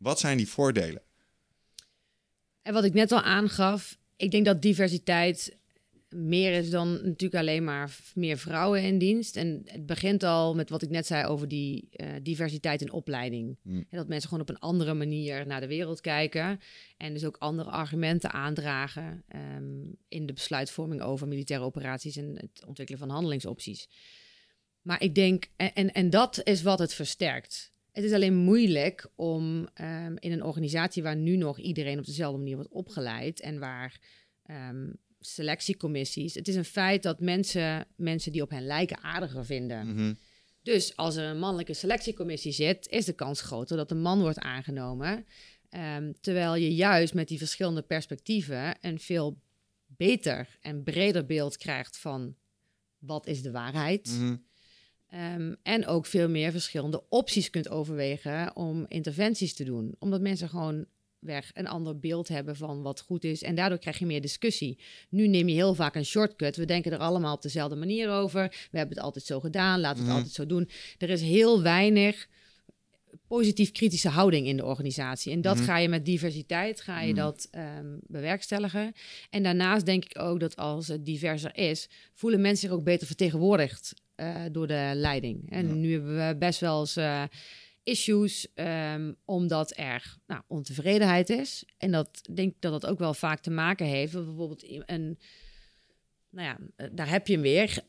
Wat 0.04 0.20
zijn 0.20 0.38
die 0.38 0.48
voordelen? 0.48 1.02
En 2.62 2.74
wat 2.74 2.84
ik 2.84 2.94
net 2.94 3.12
al 3.12 3.22
aangaf, 3.22 3.98
ik 4.16 4.32
denk 4.32 4.46
dat 4.46 4.62
diversiteit 4.62 5.58
meer 6.10 6.54
is 6.54 6.70
dan 6.70 6.94
natuurlijk 6.94 7.36
alleen 7.36 7.64
maar 7.64 7.98
meer 8.16 8.38
vrouwen 8.38 8.82
in 8.82 8.98
dienst. 8.98 9.36
En 9.36 9.62
het 9.66 9.86
begint 9.86 10.24
al 10.24 10.56
met 10.56 10.70
wat 10.70 10.82
ik 10.82 10.90
net 10.90 11.06
zei 11.06 11.26
over 11.26 11.48
die 11.48 11.88
eh, 11.92 12.08
diversiteit 12.22 12.82
in 12.82 12.92
opleiding. 12.92 13.58
Hmm. 13.62 13.86
En 13.90 13.98
dat 13.98 14.08
mensen 14.08 14.30
gewoon 14.30 14.44
op 14.44 14.50
een 14.50 14.60
andere 14.60 14.94
manier 14.94 15.48
naar 15.48 15.62
de 15.62 15.68
wereld 15.68 16.02
kijken. 16.02 16.60
En 16.98 17.14
dus 17.14 17.26
ook 17.26 17.38
andere 17.38 17.70
argumenten 17.70 18.32
aandragen 18.32 19.24
ehm, 19.28 19.84
in 20.08 20.26
de 20.26 20.34
besluitvorming 20.34 21.02
over 21.02 21.28
militaire 21.28 21.66
operaties 21.66 22.16
en 22.16 22.36
het 22.36 22.66
ontwikkelen 22.66 23.02
van 23.02 23.10
handelingsopties. 23.10 23.90
Maar 24.82 25.02
ik 25.02 25.16
denk, 25.16 25.46
en, 25.56 25.74
en, 25.74 25.92
en 25.92 26.10
dat 26.10 26.42
is 26.44 26.62
wat 26.62 26.80
het 26.80 26.94
versterkt. 26.94 27.73
Het 27.94 28.04
is 28.04 28.12
alleen 28.12 28.36
moeilijk 28.36 29.08
om 29.16 29.68
ehm, 29.74 30.16
in 30.20 30.32
een 30.32 30.44
organisatie 30.44 31.04
waar 31.04 31.16
nu 31.16 31.36
nog 31.36 31.60
iedereen 31.60 32.00
op 32.00 32.06
dezelfde 32.06 32.38
manier 32.38 32.56
wordt 32.56 32.72
opgeleid 32.72 33.40
en 33.40 33.60
waar 33.60 34.00
ehm, 34.46 34.90
selectiecommissies. 35.20 36.34
Het 36.34 36.48
is 36.48 36.56
een 36.56 36.66
feit 36.66 37.04
dat 37.04 37.20
mensen, 37.20 37.88
mensen 37.96 38.32
die 38.32 38.42
op 38.42 38.50
hen 38.50 38.66
lijken 38.66 39.04
aardiger 39.04 39.46
vinden. 39.46 39.88
Mhm. 39.88 40.14
Dus 40.62 40.96
als 40.96 41.16
er 41.16 41.30
een 41.30 41.40
mannelijke 41.40 41.74
selectiecommissie 41.74 42.52
zit, 42.52 42.88
is 42.88 43.06
de 43.06 43.14
kans 43.14 43.42
groter 43.42 43.78
dat 43.78 43.92
een 43.92 44.02
man 44.02 44.22
wordt 44.22 44.40
aangenomen. 44.40 45.26
Ehm, 45.70 46.12
terwijl 46.22 46.56
je 46.56 46.76
juist 46.76 47.14
met 47.14 47.28
die 47.28 47.38
verschillende 47.38 47.82
perspectieven 47.82 48.78
een 48.82 49.00
veel 49.00 49.42
beter 49.86 50.58
en 50.62 50.84
breder 50.84 51.26
beeld 51.26 51.58
krijgt 51.58 51.98
van 51.98 52.36
wat 52.98 53.28
is 53.28 53.42
de 53.42 53.52
waarheid. 53.52 54.08
Mhm. 54.08 54.36
Ehm, 55.14 55.54
en 55.64 55.88
ook 55.88 56.06
veel 56.06 56.30
meer 56.30 56.52
verschillende 56.52 57.04
opties 57.10 57.50
kunt 57.50 57.70
overwegen 57.70 58.56
om 58.56 58.86
interventies 58.88 59.54
te 59.54 59.64
doen. 59.64 59.96
Omdat 60.00 60.22
mensen 60.22 60.50
gewoon 60.50 60.86
weg 61.20 61.52
een 61.54 61.68
ander 61.68 62.00
beeld 62.00 62.28
hebben 62.28 62.56
van 62.56 62.82
wat 62.82 63.02
goed 63.02 63.24
is. 63.24 63.42
En 63.44 63.56
daardoor 63.56 63.78
krijg 63.78 64.00
je 64.00 64.06
meer 64.06 64.22
discussie. 64.22 64.80
Nu 65.10 65.28
neem 65.28 65.48
je 65.48 65.54
heel 65.54 65.74
vaak 65.74 65.96
een 65.96 66.06
shortcut. 66.06 66.56
We 66.56 66.66
denken 66.66 66.92
er 66.92 66.98
allemaal 66.98 67.36
op 67.36 67.42
dezelfde 67.42 67.76
manier 67.76 68.10
over. 68.10 68.48
We 68.72 68.78
hebben 68.78 68.96
het 68.96 69.06
altijd 69.06 69.26
zo 69.26 69.40
gedaan. 69.40 69.80
Laten 69.80 69.96
we 69.98 70.02
het 70.04 70.08
Mhm. 70.08 70.16
altijd 70.18 70.34
zo 70.36 70.46
doen. 70.46 70.70
Er 70.98 71.10
is 71.10 71.22
heel 71.22 71.62
weinig 71.62 72.28
positief 73.28 73.72
kritische 73.72 74.10
houding 74.10 74.48
in 74.48 74.58
de 74.58 74.66
organisatie. 74.66 75.32
En 75.32 75.42
dat 75.42 75.56
Mhm. 75.56 75.66
ga 75.66 75.78
je 75.78 75.90
met 75.90 76.06
diversiteit 76.06 76.82
ga 76.82 77.02
je 77.02 77.14
Mhm. 77.14 77.22
dat 77.22 77.48
ehm, 77.52 77.98
bewerkstelligen. 78.08 78.94
En 79.30 79.44
daarnaast 79.44 79.86
denk 79.86 80.04
ik 80.06 80.20
ook 80.20 80.40
dat 80.40 80.56
als 80.56 80.88
het 80.88 81.06
diverser 81.06 81.58
is, 81.58 81.90
voelen 82.14 82.42
mensen 82.42 82.68
zich 82.68 82.78
ook 82.78 82.84
beter 82.84 83.08
vertegenwoordigd 83.08 83.94
eh, 84.16 84.44
door 84.52 84.68
de 84.68 84.92
leiding. 84.96 85.52
En 85.52 85.68
Ja. 85.68 85.74
nu 85.74 85.92
hebben 85.92 86.28
we 86.28 86.36
best 86.38 86.60
wel 86.60 86.80
eens 86.80 86.96
eh, 86.96 87.24
issues, 87.84 88.48
ehm, 88.54 89.14
omdat 89.26 89.78
er 89.78 90.18
nou, 90.28 90.42
ontevredenheid 90.48 91.30
is. 91.30 91.66
En 91.78 91.92
dat 91.92 92.20
ik 92.24 92.36
denk 92.36 92.54
dat 92.60 92.72
dat 92.82 92.86
ook 92.92 93.00
wel 93.00 93.14
vaak 93.14 93.40
te 93.40 93.52
maken 93.52 93.86
heeft. 93.86 94.14
met 94.14 94.26
Bijvoorbeeld 94.26 94.64
een, 94.86 95.20
nou 96.30 96.48
ja, 96.48 96.58
eh, 96.76 96.88
daar 96.92 97.10
heb 97.10 97.28
je 97.28 97.34
hem 97.34 97.42
weer. 97.42 97.80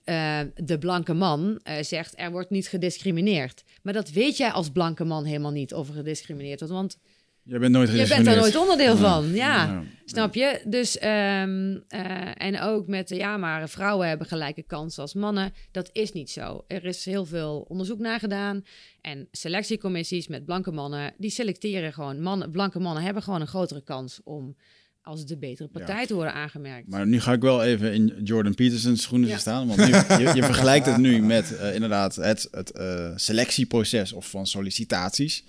De 0.55 0.77
blanke 0.79 1.15
man 1.15 1.61
zegt 1.81 2.19
er 2.19 2.31
wordt 2.31 2.51
niet 2.51 2.69
gediscrimineerd. 2.69 3.65
Maar 3.83 3.93
dat 3.93 4.11
weet 4.11 4.37
jij 4.37 4.51
als 4.51 4.71
blanke 4.71 5.05
man 5.05 5.25
helemaal 5.25 5.51
niet 5.51 5.75
of 5.75 5.89
er 5.89 5.95
gediscrimineerd 5.95 6.61
wordt. 6.61 6.75
Want 6.75 6.99
Jij 7.45 7.59
bent 7.59 7.73
nooit 7.73 7.91
je 7.91 8.07
bent 8.09 8.25
daar 8.25 8.37
nooit 8.37 8.57
onderdeel 8.57 8.95
Ja. 8.95 8.97
van. 8.97 9.35
Ja. 9.35 9.65
Ja. 9.65 9.83
Snap 10.05 10.35
je? 10.35 10.61
Dus, 10.65 10.99
ehm, 10.99 11.77
eh, 11.89 12.43
en 12.43 12.61
ook 12.61 12.87
met, 12.87 13.09
de 13.09 13.17
ja, 13.17 13.37
maar 13.37 13.69
vrouwen 13.69 14.09
hebben 14.09 14.27
gelijke 14.27 14.63
kansen 14.63 15.03
als 15.03 15.15
mannen. 15.15 15.53
Dat 15.71 15.91
is 15.93 16.13
niet 16.13 16.31
zo. 16.31 16.65
Er 16.67 16.85
is 16.85 17.05
heel 17.05 17.25
veel 17.27 17.65
onderzoek 17.69 17.99
naar 17.99 18.19
gedaan. 18.19 18.65
En 19.01 19.29
selectiecommissies 19.31 20.29
met 20.29 20.45
blanke 20.45 20.71
mannen, 20.73 21.15
die 21.19 21.31
selecteren 21.31 21.93
gewoon. 21.93 22.21
Mannen, 22.21 22.51
blanke 22.51 22.79
mannen 22.81 23.03
hebben 23.03 23.23
gewoon 23.23 23.41
een 23.41 23.47
grotere 23.47 23.83
kans 23.83 24.21
om 24.25 24.57
als 25.03 25.27
de 25.27 25.39
betere 25.39 25.69
partij 25.69 26.07
te 26.07 26.15
worden 26.15 26.33
aangemerkt. 26.35 26.89
Maar 26.89 27.07
nu 27.07 27.21
ga 27.21 27.33
ik 27.33 27.41
wel 27.41 27.63
even 27.65 27.93
in 27.95 28.21
Jordan 28.23 28.55
Peterson's 28.55 29.03
schoenen 29.03 29.29
Ja. 29.29 29.37
staan. 29.39 29.67
Want 29.67 29.79
nu, 29.79 29.85
je, 29.87 30.31
je 30.35 30.43
vergelijkt 30.53 30.87
het 30.87 30.97
nu 30.97 31.23
met 31.23 31.57
eh, 31.57 31.75
inderdaad 31.75 32.15
het, 32.17 32.49
het 32.51 32.71
eh, 32.71 33.11
selectieproces 33.15 34.13
of 34.13 34.31
van 34.31 34.47
sollicitaties. 34.47 35.45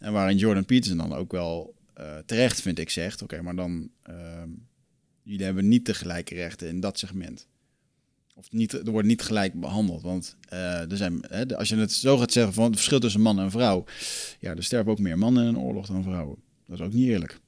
En 0.00 0.12
waarin 0.12 0.36
Jordan 0.36 0.64
Peterson 0.64 0.96
dan 0.96 1.14
ook 1.14 1.32
wel 1.32 1.74
eh, 1.94 2.18
terecht, 2.26 2.60
vind 2.60 2.78
ik, 2.78 2.90
zegt... 2.90 3.22
oké, 3.22 3.42
maar 3.42 3.56
dan... 3.56 3.90
ehm, 4.02 4.48
jullie 5.22 5.44
hebben 5.44 5.68
niet 5.68 5.86
de 5.86 5.94
gelijke 5.94 6.34
rechten 6.34 6.68
in 6.68 6.80
dat 6.80 6.98
segment. 6.98 7.46
Of 8.34 8.52
niet, 8.52 8.72
er 8.72 8.90
wordt 8.90 9.08
niet 9.08 9.22
gelijk 9.22 9.60
behandeld. 9.60 10.02
Want 10.02 10.36
eh, 10.48 10.90
er 10.90 10.96
zijn, 10.96 11.24
hè, 11.28 11.56
als 11.56 11.68
je 11.68 11.76
het 11.76 11.92
zo 11.92 12.18
gaat 12.18 12.32
zeggen 12.32 12.52
van 12.52 12.64
het 12.64 12.74
verschil 12.74 13.00
tussen 13.00 13.20
man 13.20 13.40
en 13.40 13.50
vrouw... 13.50 13.84
ja, 14.38 14.54
er 14.54 14.64
sterven 14.64 14.92
ook 14.92 14.98
meer 14.98 15.18
mannen 15.18 15.42
in 15.42 15.48
een 15.48 15.58
oorlog 15.58 15.86
dan 15.86 16.02
vrouwen. 16.02 16.36
Dat 16.66 16.78
is 16.78 16.84
ook 16.84 16.92
niet 16.92 17.08
eerlijk. 17.08 17.40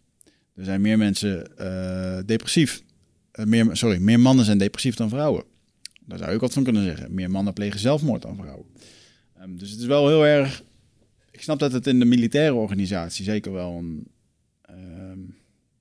Er 0.55 0.65
zijn 0.65 0.81
meer 0.81 0.99
mensen 0.99 1.59
eh, 1.59 2.19
depressief. 2.27 2.83
Meer, 3.45 3.77
sorry, 3.77 3.99
meer 3.99 4.21
mannen 4.21 4.45
zijn 4.45 4.59
depressief 4.59 4.95
dan 4.95 5.09
vrouwen. 5.09 5.45
Daar 6.07 6.19
zou 6.19 6.35
ook 6.35 6.41
wat 6.41 6.53
van 6.53 6.65
kunnen 6.65 6.85
zeggen. 6.85 7.15
Meer 7.15 7.31
mannen 7.31 7.53
plegen 7.53 7.81
zelfmoord 7.81 8.23
dan 8.23 8.37
vrouwen. 8.37 8.67
Ehm, 9.39 9.57
dus 9.57 9.71
het 9.71 9.81
is 9.81 9.87
wel 9.87 10.09
heel 10.09 10.27
erg... 10.27 10.63
Ik 11.43 11.49
snap 11.49 11.61
dat 11.61 11.73
het 11.73 11.87
in 11.87 11.99
de 11.99 12.05
militaire 12.05 12.55
organisatie 12.55 13.25
zeker 13.25 13.53
wel 13.53 13.73
een... 13.73 14.09
ehm, 14.63 15.21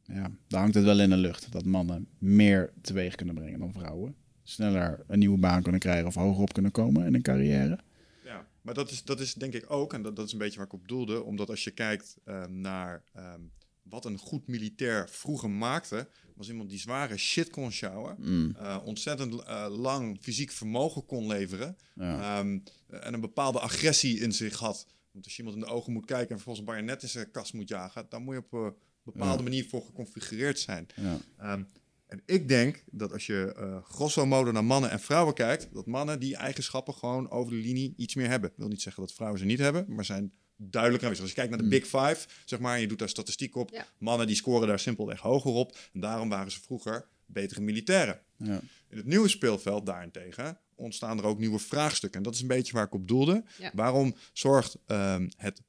ja, 0.04 0.32
daar 0.48 0.60
hangt 0.60 0.76
het 0.76 0.84
wel 0.84 1.00
in 1.00 1.10
de 1.10 1.18
lucht. 1.18 1.52
Dat 1.52 1.66
mannen 1.66 2.08
meer 2.18 2.74
teweeg 2.82 3.16
kunnen 3.16 3.36
brengen 3.36 3.60
dan 3.60 3.74
vrouwen. 3.74 4.16
Sneller 4.44 5.04
een 5.08 5.20
nieuwe 5.20 5.38
baan 5.38 5.62
kunnen 5.62 5.80
krijgen 5.82 6.08
of 6.08 6.16
hoger 6.16 6.42
op 6.42 6.54
kunnen 6.54 6.72
komen 6.72 7.06
in 7.06 7.14
een 7.14 7.22
carrière. 7.22 7.80
Ja, 8.24 8.48
maar 8.62 8.74
dat 8.74 8.92
is, 8.92 9.04
dat 9.04 9.20
is 9.20 9.34
denk 9.34 9.54
ik 9.54 9.72
ook, 9.72 9.94
en 9.94 10.02
dat, 10.02 10.16
dat 10.16 10.26
is 10.26 10.32
een 10.32 10.38
beetje 10.38 10.58
waar 10.58 10.66
ik 10.66 10.74
op 10.74 10.88
doelde, 10.88 11.24
omdat 11.24 11.50
als 11.50 11.64
je 11.64 11.72
kijkt 11.72 12.18
eh, 12.24 12.46
naar 12.46 13.04
ehm, 13.14 13.42
wat 13.82 14.06
een 14.06 14.18
goed 14.18 14.48
militair 14.48 15.10
vroeger 15.10 15.50
maakte, 15.50 16.08
was 16.36 16.50
iemand 16.50 16.70
die 16.70 16.80
zware 16.80 17.18
shit 17.18 17.50
kon 17.50 17.72
sjouwen, 17.72 18.16
Mm, 18.20 18.56
eh, 18.56 18.78
ontzettend 18.84 19.44
eh, 19.44 19.66
lang 19.70 20.18
fysiek 20.22 20.52
vermogen 20.52 21.06
kon 21.06 21.28
leveren 21.28 21.78
ja. 21.96 22.40
ehm, 22.40 22.60
en 22.90 23.14
een 23.14 23.22
bepaalde 23.22 23.60
agressie 23.60 24.20
in 24.20 24.32
zich 24.32 24.58
had. 24.58 24.88
Want 25.12 25.26
als 25.26 25.36
je 25.36 25.44
iemand 25.44 25.62
in 25.62 25.68
de 25.68 25.72
ogen 25.74 25.94
moet 25.94 26.06
kijken 26.06 26.30
en 26.30 26.36
vervolgens 26.36 26.68
een 26.68 26.74
bajonet 26.74 27.04
in 27.04 27.10
zijn 27.10 27.32
kast 27.32 27.54
moet 27.54 27.70
jagen, 27.70 28.06
dan 28.10 28.24
moet 28.24 28.34
je 28.36 28.40
op 28.42 28.54
een 28.54 28.74
bepaalde 29.04 29.38
Ja. 29.38 29.44
manier 29.44 29.66
voor 29.70 29.82
geconfigureerd 29.82 30.60
zijn. 30.60 30.88
ja. 30.96 31.18
Ehm, 31.38 31.64
en 32.08 32.22
ik 32.26 32.48
denk 32.48 32.84
dat 32.92 33.12
als 33.12 33.26
je 33.26 33.54
eh 33.58 33.84
grosso 33.84 34.26
modo 34.26 34.52
naar 34.52 34.64
mannen 34.64 34.90
en 34.90 35.00
vrouwen 35.00 35.34
kijkt, 35.34 35.70
dat 35.74 35.86
mannen 35.86 36.20
die 36.20 36.36
eigenschappen 36.36 36.94
gewoon 36.94 37.30
over 37.30 37.52
de 37.52 37.58
linie 37.60 37.94
iets 37.98 38.16
meer 38.16 38.28
hebben. 38.30 38.50
Ik 38.50 38.56
wil 38.58 38.68
niet 38.68 38.82
zeggen 38.82 39.02
dat 39.04 39.14
vrouwen 39.14 39.40
ze 39.40 39.46
niet 39.46 39.60
hebben, 39.60 39.86
maar 39.88 40.06
zijn 40.06 40.32
duidelijk 40.56 41.04
aanwezig. 41.04 41.24
Als 41.26 41.34
je 41.34 41.40
kijkt 41.42 41.52
naar 41.56 41.62
de 41.64 41.70
Big 41.70 41.84
Five, 41.84 42.28
zeg 42.46 42.60
maar, 42.60 42.76
en 42.76 42.82
je 42.82 42.88
doet 42.88 43.00
daar 43.00 43.10
statistiek 43.10 43.56
op, 43.56 43.70
Ja. 43.70 43.86
mannen 43.98 44.28
die 44.28 44.36
scoren 44.36 44.68
daar 44.68 44.80
simpelweg 44.80 45.20
hoger 45.20 45.52
op. 45.52 45.78
En 45.94 46.00
daarom 46.00 46.30
waren 46.30 46.52
ze 46.52 46.62
vroeger 46.62 47.08
betere 47.26 47.62
militairen. 47.62 48.22
ja. 48.38 48.62
In 48.90 48.98
het 48.98 49.06
nieuwe 49.06 49.28
speelveld 49.28 49.86
daarentegen 49.86 50.60
ontstaan 50.82 51.18
er 51.18 51.24
ook 51.26 51.40
nieuwe 51.40 51.60
vraagstukken. 51.60 52.18
En 52.20 52.24
dat 52.26 52.34
is 52.36 52.42
een 52.42 52.48
beetje 52.48 52.74
waar 52.74 52.86
ik 52.86 52.94
op 52.94 53.08
doelde. 53.08 53.44
Ja. 53.58 53.72
Waarom 53.74 54.16
zorgt 54.34 54.78
ehm, 54.86 55.30
het 55.38 55.62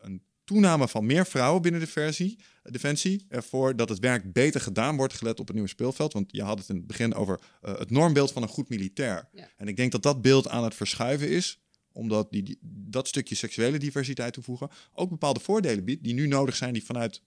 een 0.00 0.22
toename 0.44 0.88
van 0.88 1.06
meer 1.06 1.26
vrouwen 1.26 1.62
binnen 1.62 1.80
de 1.80 1.86
versie, 1.86 2.38
defensie 2.62 3.26
ervoor 3.28 3.76
dat 3.76 3.88
het 3.88 3.98
werk 3.98 4.32
beter 4.32 4.60
gedaan 4.60 4.96
wordt 4.96 5.12
gelet 5.14 5.40
op 5.40 5.46
het 5.46 5.54
nieuwe 5.54 5.70
speelveld? 5.70 6.12
Want 6.12 6.32
je 6.32 6.42
had 6.42 6.58
het 6.58 6.68
in 6.68 6.76
het 6.76 6.86
begin 6.86 7.14
over 7.14 7.40
eh, 7.62 7.78
het 7.78 7.90
normbeeld 7.90 8.32
van 8.32 8.42
een 8.42 8.48
goed 8.48 8.68
militair. 8.68 9.28
Ja. 9.32 9.48
En 9.56 9.68
ik 9.68 9.76
denk 9.76 9.92
dat 9.92 10.02
dat 10.02 10.22
beeld 10.22 10.48
aan 10.48 10.64
het 10.64 10.74
verschuiven 10.74 11.28
is 11.28 11.60
omdat 11.92 12.32
die, 12.32 12.42
die- 12.42 12.58
dat 12.62 13.08
stukje 13.08 13.34
seksuele 13.34 13.78
diversiteit 13.78 14.32
toevoegen 14.32 14.68
ook 14.92 15.10
bepaalde 15.10 15.40
voordelen 15.40 15.84
biedt 15.84 16.04
die 16.04 16.14
nu 16.14 16.26
nodig 16.26 16.56
zijn 16.56 16.72
die 16.72 16.84
vanuit 16.84 17.22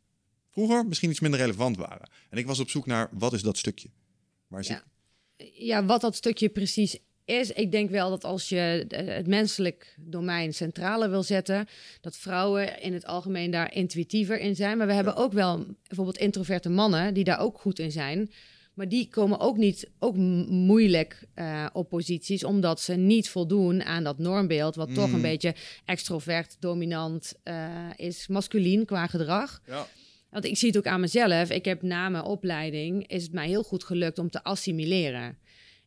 vroeger 0.51 0.85
misschien 0.85 1.10
iets 1.10 1.19
minder 1.19 1.39
relevant 1.39 1.77
waren. 1.77 2.10
En 2.30 2.38
ik 2.38 2.45
was 2.45 2.60
op 2.60 2.69
zoek 2.69 2.85
naar 2.85 3.10
wat 3.11 3.34
is 3.34 3.41
dat 3.41 3.57
stukje? 3.57 3.89
Waar 4.47 4.64
zit, 4.64 4.84
Ja. 5.38 5.45
ja, 5.53 5.85
wat 5.85 6.01
dat 6.01 6.15
stukje 6.15 6.49
precies 6.49 6.97
is. 7.30 7.51
Ik 7.51 7.72
denk 7.72 7.89
wel 7.89 8.10
dat 8.10 8.23
als 8.23 8.49
je 8.49 8.85
eh, 8.88 9.06
het 9.15 9.27
menselijk 9.27 9.95
domein 9.99 10.53
centraler 10.53 11.10
wil 11.10 11.23
zetten, 11.23 11.68
dat 12.01 12.18
vrouwen 12.18 12.81
in 12.81 12.93
het 12.93 13.06
algemeen 13.06 13.51
daar 13.51 13.73
intuïtiever 13.73 14.39
in 14.39 14.56
zijn. 14.56 14.77
Maar 14.77 14.88
we 14.88 14.93
hebben 14.93 15.15
ook 15.15 15.34
wel 15.34 15.65
bijvoorbeeld 15.88 16.18
introverte 16.18 16.69
mannen 16.69 17.14
die 17.14 17.23
daar 17.23 17.39
ook 17.39 17.60
goed 17.60 17.80
in 17.80 17.91
zijn. 17.91 18.31
Maar 18.73 18.89
die 18.89 19.07
komen 19.10 19.39
ook 19.39 19.57
niet 19.57 19.89
ook 19.99 20.15
moeilijk 20.47 21.23
eh, 21.34 21.65
op 21.73 21.89
posities, 21.89 22.43
omdat 22.43 22.81
ze 22.81 22.93
niet 22.93 23.30
voldoen 23.30 23.84
aan 23.84 24.03
dat 24.03 24.18
normbeeld, 24.19 24.76
wat 24.76 24.93
toch 24.93 25.06
een 25.10 25.15
Mm. 25.15 25.22
beetje 25.22 25.56
extrovert, 25.85 26.57
dominant 26.60 27.34
eh, 27.43 27.68
is, 27.95 28.27
masculien 28.27 28.85
qua 28.85 29.07
gedrag. 29.07 29.61
Ja. 29.68 29.88
Want 30.30 30.45
ik 30.45 30.57
zie 30.57 30.68
het 30.68 30.77
ook 30.77 30.88
aan 30.88 30.99
mezelf. 30.99 31.49
Ik 31.49 31.65
heb 31.65 31.81
na 31.81 32.10
mijn 32.10 32.23
opleiding 32.23 33.07
is 33.07 33.23
het 33.23 33.31
mij 33.34 33.47
heel 33.47 33.64
goed 33.64 33.84
gelukt 33.84 34.19
om 34.19 34.30
te 34.30 34.43
assimileren. 34.43 35.38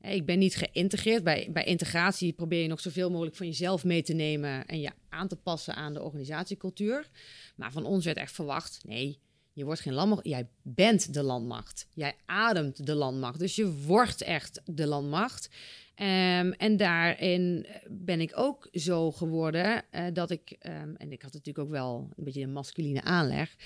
Eh, 0.02 0.14
Ik 0.14 0.26
ben 0.26 0.38
niet 0.38 0.56
geïntegreerd. 0.56 1.24
Bij, 1.24 1.48
bij 1.52 1.64
integratie 1.64 2.32
probeer 2.32 2.62
je 2.62 2.68
nog 2.68 2.80
zoveel 2.80 3.10
mogelijk 3.10 3.36
van 3.36 3.46
jezelf 3.46 3.84
mee 3.84 4.02
te 4.02 4.12
nemen 4.12 4.66
en 4.66 4.80
je 4.80 4.90
aan 5.08 5.28
te 5.28 5.36
passen 5.36 5.74
aan 5.74 5.92
de 5.92 6.02
organisatiecultuur. 6.02 7.10
Maar 7.56 7.72
van 7.72 7.84
ons 7.84 8.04
werd 8.04 8.16
echt 8.16 8.32
verwacht: 8.32 8.80
nee, 8.84 9.18
je 9.52 9.64
wordt 9.64 9.80
geen 9.80 9.92
landmacht. 9.92 10.26
Jij 10.26 10.48
bent 10.62 11.14
de 11.14 11.22
landmacht. 11.22 11.86
Jij 11.94 12.14
ademt 12.26 12.86
de 12.86 12.94
landmacht. 12.94 13.38
Dus 13.38 13.56
je 13.56 13.72
wordt 13.72 14.22
echt 14.22 14.60
de 14.64 14.86
landmacht. 14.86 15.48
Ehm, 15.94 16.52
en 16.56 16.76
daarin 16.76 17.66
ben 17.88 18.20
ik 18.20 18.32
ook 18.34 18.68
zo 18.72 19.12
geworden 19.12 19.84
eh, 19.90 20.04
dat 20.12 20.30
ik, 20.30 20.56
ehm, 20.58 20.94
en 20.94 21.12
ik 21.12 21.22
had 21.22 21.32
natuurlijk 21.32 21.66
ook 21.66 21.72
wel 21.72 22.08
een 22.16 22.24
beetje 22.24 22.42
een 22.42 22.52
masculine 22.52 23.02
aanleg, 23.02 23.56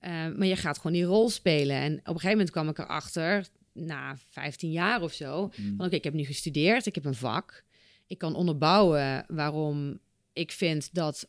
eh, 0.00 0.10
maar 0.10 0.46
je 0.46 0.56
gaat 0.56 0.76
gewoon 0.76 0.92
die 0.92 1.04
rol 1.04 1.30
spelen. 1.30 1.76
En 1.76 1.92
op 1.92 1.98
een 1.98 2.12
gegeven 2.12 2.30
moment 2.30 2.50
kwam 2.50 2.68
ik 2.68 2.78
erachter, 2.78 3.46
na 3.72 4.16
15 4.28 4.70
jaar 4.70 5.02
of 5.02 5.12
zo, 5.12 5.50
van 5.76 5.86
oké, 5.86 5.94
ik 5.94 6.04
heb 6.04 6.12
nu 6.14 6.24
gestudeerd, 6.24 6.86
ik 6.86 6.94
heb 6.94 7.04
een 7.04 7.14
vak. 7.14 7.64
Ik 8.06 8.18
kan 8.18 8.34
onderbouwen 8.34 9.24
waarom 9.28 9.98
ik 10.32 10.52
vind 10.52 10.94
dat 10.94 11.28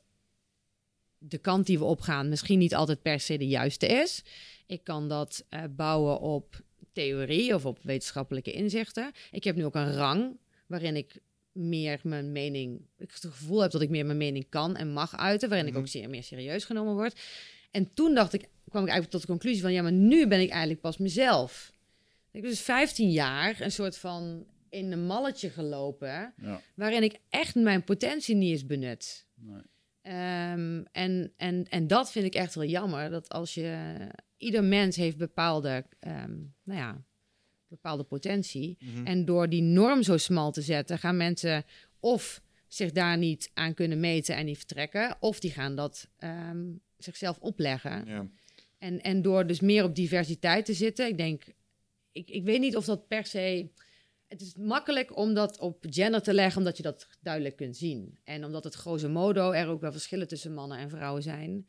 de 1.18 1.38
kant 1.38 1.66
die 1.66 1.78
we 1.78 1.84
opgaan 1.84 2.30
misschien 2.30 2.60
niet 2.60 2.76
altijd 2.76 3.02
per 3.02 3.20
se 3.20 3.38
de 3.38 3.48
juiste 3.48 3.88
is. 3.88 4.24
Ik 4.66 4.84
kan 4.84 5.08
dat 5.10 5.46
eh, 5.50 5.64
bouwen 5.76 6.20
op 6.20 6.62
theorie 6.92 7.56
of 7.56 7.66
op 7.66 7.80
wetenschappelijke 7.82 8.52
inzichten. 8.52 9.12
Ik 9.32 9.44
heb 9.44 9.56
nu 9.56 9.66
ook 9.66 9.76
een 9.76 9.94
rang 9.94 10.38
waarin 10.68 10.96
ik 10.96 11.20
meer 11.52 12.00
mijn 12.04 12.32
mening, 12.32 12.82
ik 12.98 13.12
het 13.12 13.20
gevoel 13.26 13.62
heb 13.62 13.72
dat 13.72 13.82
ik 13.82 13.90
meer 13.90 14.06
mijn 14.06 14.18
mening 14.18 14.50
kan 14.50 14.76
en 14.76 14.94
mag 14.94 15.18
uiten, 15.18 15.50
waarin 15.50 15.68
ik 15.68 15.74
Mhm. 15.74 15.82
ook 15.82 15.88
zeer 15.88 16.10
meer 16.10 16.24
serieus 16.24 16.66
genomen 16.66 16.94
word. 16.94 17.20
En 17.72 17.94
toen 17.94 18.14
dacht 18.14 18.34
ik, 18.34 18.42
kwam 18.70 18.84
ik 18.84 18.90
eigenlijk 18.90 19.10
tot 19.10 19.22
de 19.22 19.28
conclusie 19.28 19.62
van 19.62 19.74
ja, 19.74 19.82
maar 19.82 19.92
nu 19.92 20.28
ben 20.28 20.40
ik 20.42 20.50
eigenlijk 20.50 20.82
pas 20.82 20.98
mezelf. 20.98 21.72
Ik 22.34 22.42
heb 22.42 22.50
dus 22.52 22.62
15 22.62 23.12
jaar 23.12 23.62
een 23.62 23.72
soort 23.72 23.98
van 23.98 24.46
in 24.70 24.92
een 24.92 25.06
malletje 25.06 25.50
gelopen, 25.50 26.34
Ja. 26.42 26.62
waarin 26.76 27.04
ik 27.04 27.20
echt 27.30 27.56
mijn 27.56 27.84
potentie 27.84 28.36
niet 28.36 28.54
is 28.56 28.66
benut. 28.66 29.28
Nee. 29.36 29.62
Ehm, 30.02 30.84
en, 30.92 31.34
en, 31.38 31.68
en 31.70 31.88
dat 31.88 32.12
vind 32.12 32.26
ik 32.26 32.36
echt 32.36 32.56
wel 32.56 32.66
jammer. 32.66 33.10
Dat 33.10 33.30
als 33.30 33.54
je. 33.54 33.98
Ieder 34.38 34.64
mens 34.64 34.96
heeft 34.96 35.18
bepaalde. 35.18 35.86
ehm, 36.00 36.36
nou 36.64 36.80
ja. 36.80 37.04
bepaalde 37.68 38.04
potentie. 38.04 38.78
Mhm. 38.80 39.06
En 39.06 39.26
door 39.26 39.50
die 39.50 39.62
norm 39.62 40.04
zo 40.04 40.18
smal 40.18 40.52
te 40.52 40.62
zetten, 40.62 41.00
gaan 41.00 41.18
mensen 41.18 41.64
of 42.00 42.42
zich 42.68 42.92
daar 42.92 43.18
niet 43.18 43.52
aan 43.54 43.74
kunnen 43.74 44.00
meten 44.00 44.36
en 44.36 44.46
die 44.46 44.58
vertrekken, 44.58 45.16
of 45.20 45.40
die 45.40 45.52
gaan 45.52 45.76
dat 45.76 46.10
ehm, 46.18 46.64
zichzelf 46.98 47.38
opleggen. 47.40 48.06
Ja. 48.08 48.28
En, 48.78 49.02
en 49.02 49.22
door 49.22 49.48
dus 49.48 49.60
meer 49.60 49.84
op 49.84 49.96
diversiteit 49.96 50.66
te 50.66 50.74
zitten, 50.74 51.08
ik 51.08 51.18
denk, 51.18 51.44
ik, 52.14 52.30
ik 52.30 52.44
weet 52.44 52.60
niet 52.60 52.76
of 52.76 52.86
dat 52.86 53.08
per 53.08 53.26
se. 53.26 53.70
Het 54.28 54.42
is 54.42 54.56
makkelijk 54.56 55.18
om 55.18 55.34
dat 55.34 55.60
op 55.60 55.86
gender 55.90 56.22
te 56.22 56.34
leggen, 56.34 56.58
omdat 56.58 56.78
je 56.78 56.84
dat 56.84 57.08
duidelijk 57.22 57.56
kunt 57.56 57.78
zien. 57.78 58.18
En 58.24 58.46
omdat 58.46 58.64
het 58.64 58.74
grosso 58.74 59.10
modo 59.10 59.52
er 59.52 59.68
ook 59.68 59.82
wel 59.82 59.92
verschillen 59.92 60.28
tussen 60.28 60.54
mannen 60.54 60.78
en 60.78 60.90
vrouwen 60.90 61.24
zijn. 61.24 61.68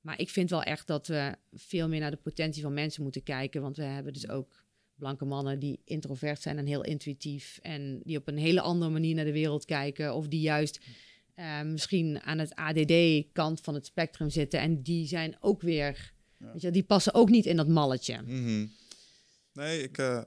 Maar 0.00 0.20
ik 0.20 0.30
vind 0.30 0.50
wel 0.50 0.62
echt 0.62 0.86
dat 0.86 1.06
we 1.06 1.34
veel 1.52 1.88
meer 1.88 2.00
naar 2.00 2.10
de 2.10 2.16
potentie 2.16 2.62
van 2.62 2.74
mensen 2.74 3.02
moeten 3.02 3.22
kijken. 3.22 3.62
Want 3.62 3.76
we 3.76 3.82
hebben 3.82 4.12
dus 4.12 4.28
ook 4.28 4.64
blanke 4.94 5.24
mannen 5.24 5.58
die 5.58 5.80
introvert 5.84 6.42
zijn 6.42 6.58
en 6.58 6.66
heel 6.66 6.84
intuïtief. 6.84 7.58
En 7.62 8.00
die 8.04 8.18
op 8.18 8.28
een 8.28 8.38
hele 8.38 8.60
andere 8.60 8.90
manier 8.90 9.14
naar 9.14 9.24
de 9.24 9.32
wereld 9.32 9.64
kijken. 9.64 10.14
Of 10.14 10.28
die 10.28 10.40
juist 10.40 10.80
eh, 11.34 11.62
misschien 11.62 12.20
aan 12.20 12.38
het 12.38 12.54
ADD-kant 12.54 13.60
van 13.60 13.74
het 13.74 13.86
spectrum 13.86 14.30
zitten. 14.30 14.60
En 14.60 14.82
die 14.82 15.06
zijn 15.06 15.36
ook 15.40 15.62
weer, 15.62 16.12
weet 16.36 16.62
je, 16.62 16.70
die 16.70 16.82
passen 16.82 17.14
ook 17.14 17.28
niet 17.28 17.46
in 17.46 17.56
dat 17.56 17.68
malletje. 17.68 18.22
Mhm. 18.22 18.66
Nee, 19.58 19.82
ik, 19.82 19.98
eh, 19.98 20.20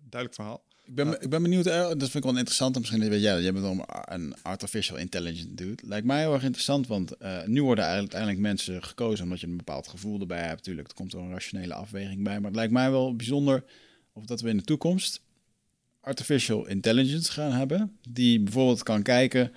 duidelijk 0.00 0.34
verhaal. 0.34 0.64
Ik 0.84 0.94
ben, 0.94 1.22
ik 1.22 1.30
ben 1.30 1.42
benieuwd, 1.42 1.66
eh, 1.66 1.80
dat 1.80 1.98
vind 1.98 2.14
ik 2.14 2.22
wel 2.22 2.36
interessant. 2.36 2.74
en 2.74 2.80
Misschien 2.80 3.08
weet 3.08 3.22
jij, 3.22 3.42
jij 3.42 3.52
bent 3.52 3.64
dan 3.64 3.84
een 4.04 4.34
artificial 4.42 4.98
intelligence 4.98 5.54
dude. 5.54 5.82
Lijkt 5.86 6.06
mij 6.06 6.20
heel 6.20 6.32
erg 6.32 6.42
interessant, 6.42 6.86
want 6.86 7.16
eh, 7.16 7.44
nu 7.44 7.62
worden 7.62 7.84
uiteindelijk 7.84 8.40
mensen 8.40 8.82
gekozen 8.82 9.24
omdat 9.24 9.40
je 9.40 9.46
een 9.46 9.56
bepaald 9.56 9.88
gevoel 9.88 10.20
erbij 10.20 10.40
hebt. 10.42 10.56
Natuurlijk, 10.56 10.88
er 10.88 10.94
komt 10.94 11.12
er 11.12 11.18
een 11.18 11.30
rationele 11.30 11.74
afweging 11.74 12.22
bij. 12.22 12.36
Maar 12.36 12.46
het 12.46 12.54
lijkt 12.54 12.72
mij 12.72 12.90
wel 12.90 13.16
bijzonder 13.16 13.64
of 14.12 14.24
dat 14.24 14.40
we 14.40 14.48
in 14.48 14.56
de 14.56 14.64
toekomst 14.64 15.20
artificial 16.00 16.66
intelligence 16.66 17.32
gaan 17.32 17.52
hebben. 17.52 17.96
Die 18.10 18.40
bijvoorbeeld 18.40 18.82
kan 18.82 19.02
kijken 19.02 19.52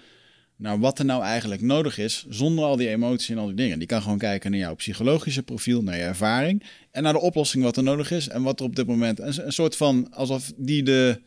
naar 0.59 0.79
wat 0.79 0.99
er 0.99 1.05
nou 1.05 1.23
eigenlijk 1.23 1.61
nodig 1.61 1.97
is, 1.97 2.25
zonder 2.29 2.65
al 2.65 2.75
die 2.75 2.89
emoties 2.89 3.29
en 3.29 3.37
al 3.37 3.45
die 3.45 3.55
dingen. 3.55 3.79
Die 3.79 3.87
kan 3.87 4.01
gewoon 4.01 4.17
kijken 4.17 4.51
naar 4.51 4.59
jouw 4.59 4.75
psychologische 4.75 5.43
profiel, 5.43 5.83
naar 5.83 5.95
je 5.95 6.03
ervaring 6.03 6.63
en 6.91 7.03
naar 7.03 7.13
de 7.13 7.19
oplossing 7.19 7.63
wat 7.63 7.77
er 7.77 7.83
nodig 7.83 8.11
is 8.11 8.27
en 8.27 8.43
wat 8.43 8.59
er 8.59 8.65
op 8.65 8.75
dit 8.75 8.87
moment. 8.87 9.19
Een, 9.19 9.51
soort 9.51 9.75
van 9.75 10.13
alsof 10.13 10.51
die 10.55 10.83
de, 10.83 11.21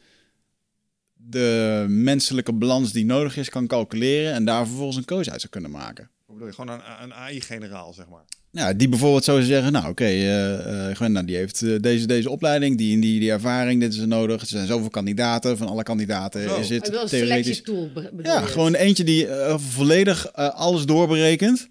de 1.15 1.85
menselijke 1.89 2.53
balans 2.53 2.93
die 2.93 3.05
nodig 3.05 3.37
is 3.37 3.49
kan 3.49 3.67
calculeren 3.67 4.33
en 4.33 4.45
daar 4.45 4.67
vervolgens 4.67 4.97
een 4.97 5.05
keuze 5.05 5.31
uit 5.31 5.41
zou 5.41 5.53
kunnen 5.53 5.71
maken. 5.71 6.11
Bedoel 6.27 6.47
je? 6.47 6.53
Gewoon 6.53 6.75
een, 6.75 7.03
een 7.03 7.15
AI-generaal, 7.15 7.93
zeg 7.93 8.09
maar. 8.09 8.25
Ja, 8.55 8.73
die 8.73 8.89
bijvoorbeeld 8.89 9.25
zou 9.25 9.43
zeggen, 9.43 9.73
nou 9.73 9.89
oké, 9.89 10.03
okay, 10.03 10.91
uh, 10.91 11.09
nou, 11.09 11.27
die 11.27 11.37
heeft 11.37 11.61
uh, 11.61 11.81
deze, 11.81 12.07
deze 12.07 12.31
opleiding, 12.31 12.79
die, 12.79 13.01
die, 13.01 13.21
die 13.21 13.31
ervaring, 13.31 13.81
dit 13.81 13.93
is 13.93 13.99
er 13.99 14.09
nodig. 14.09 14.41
Er 14.41 14.47
zijn 14.47 14.67
zoveel 14.67 14.89
kandidaten, 14.91 15.57
van 15.57 15.69
alle 15.69 15.83
kandidaten 15.83 16.43
Zo. 16.43 16.57
is 16.57 16.69
het 16.69 17.09
theoretisch... 17.09 17.63
bedoel 17.63 17.91
Ja, 18.23 18.41
gewoon 18.41 18.75
eentje 18.75 19.05
die 19.05 19.27
uh, 19.27 19.59
volledig 19.59 20.27
uh, 20.27 20.49
alles 20.49 20.85
doorberekent. 20.85 21.69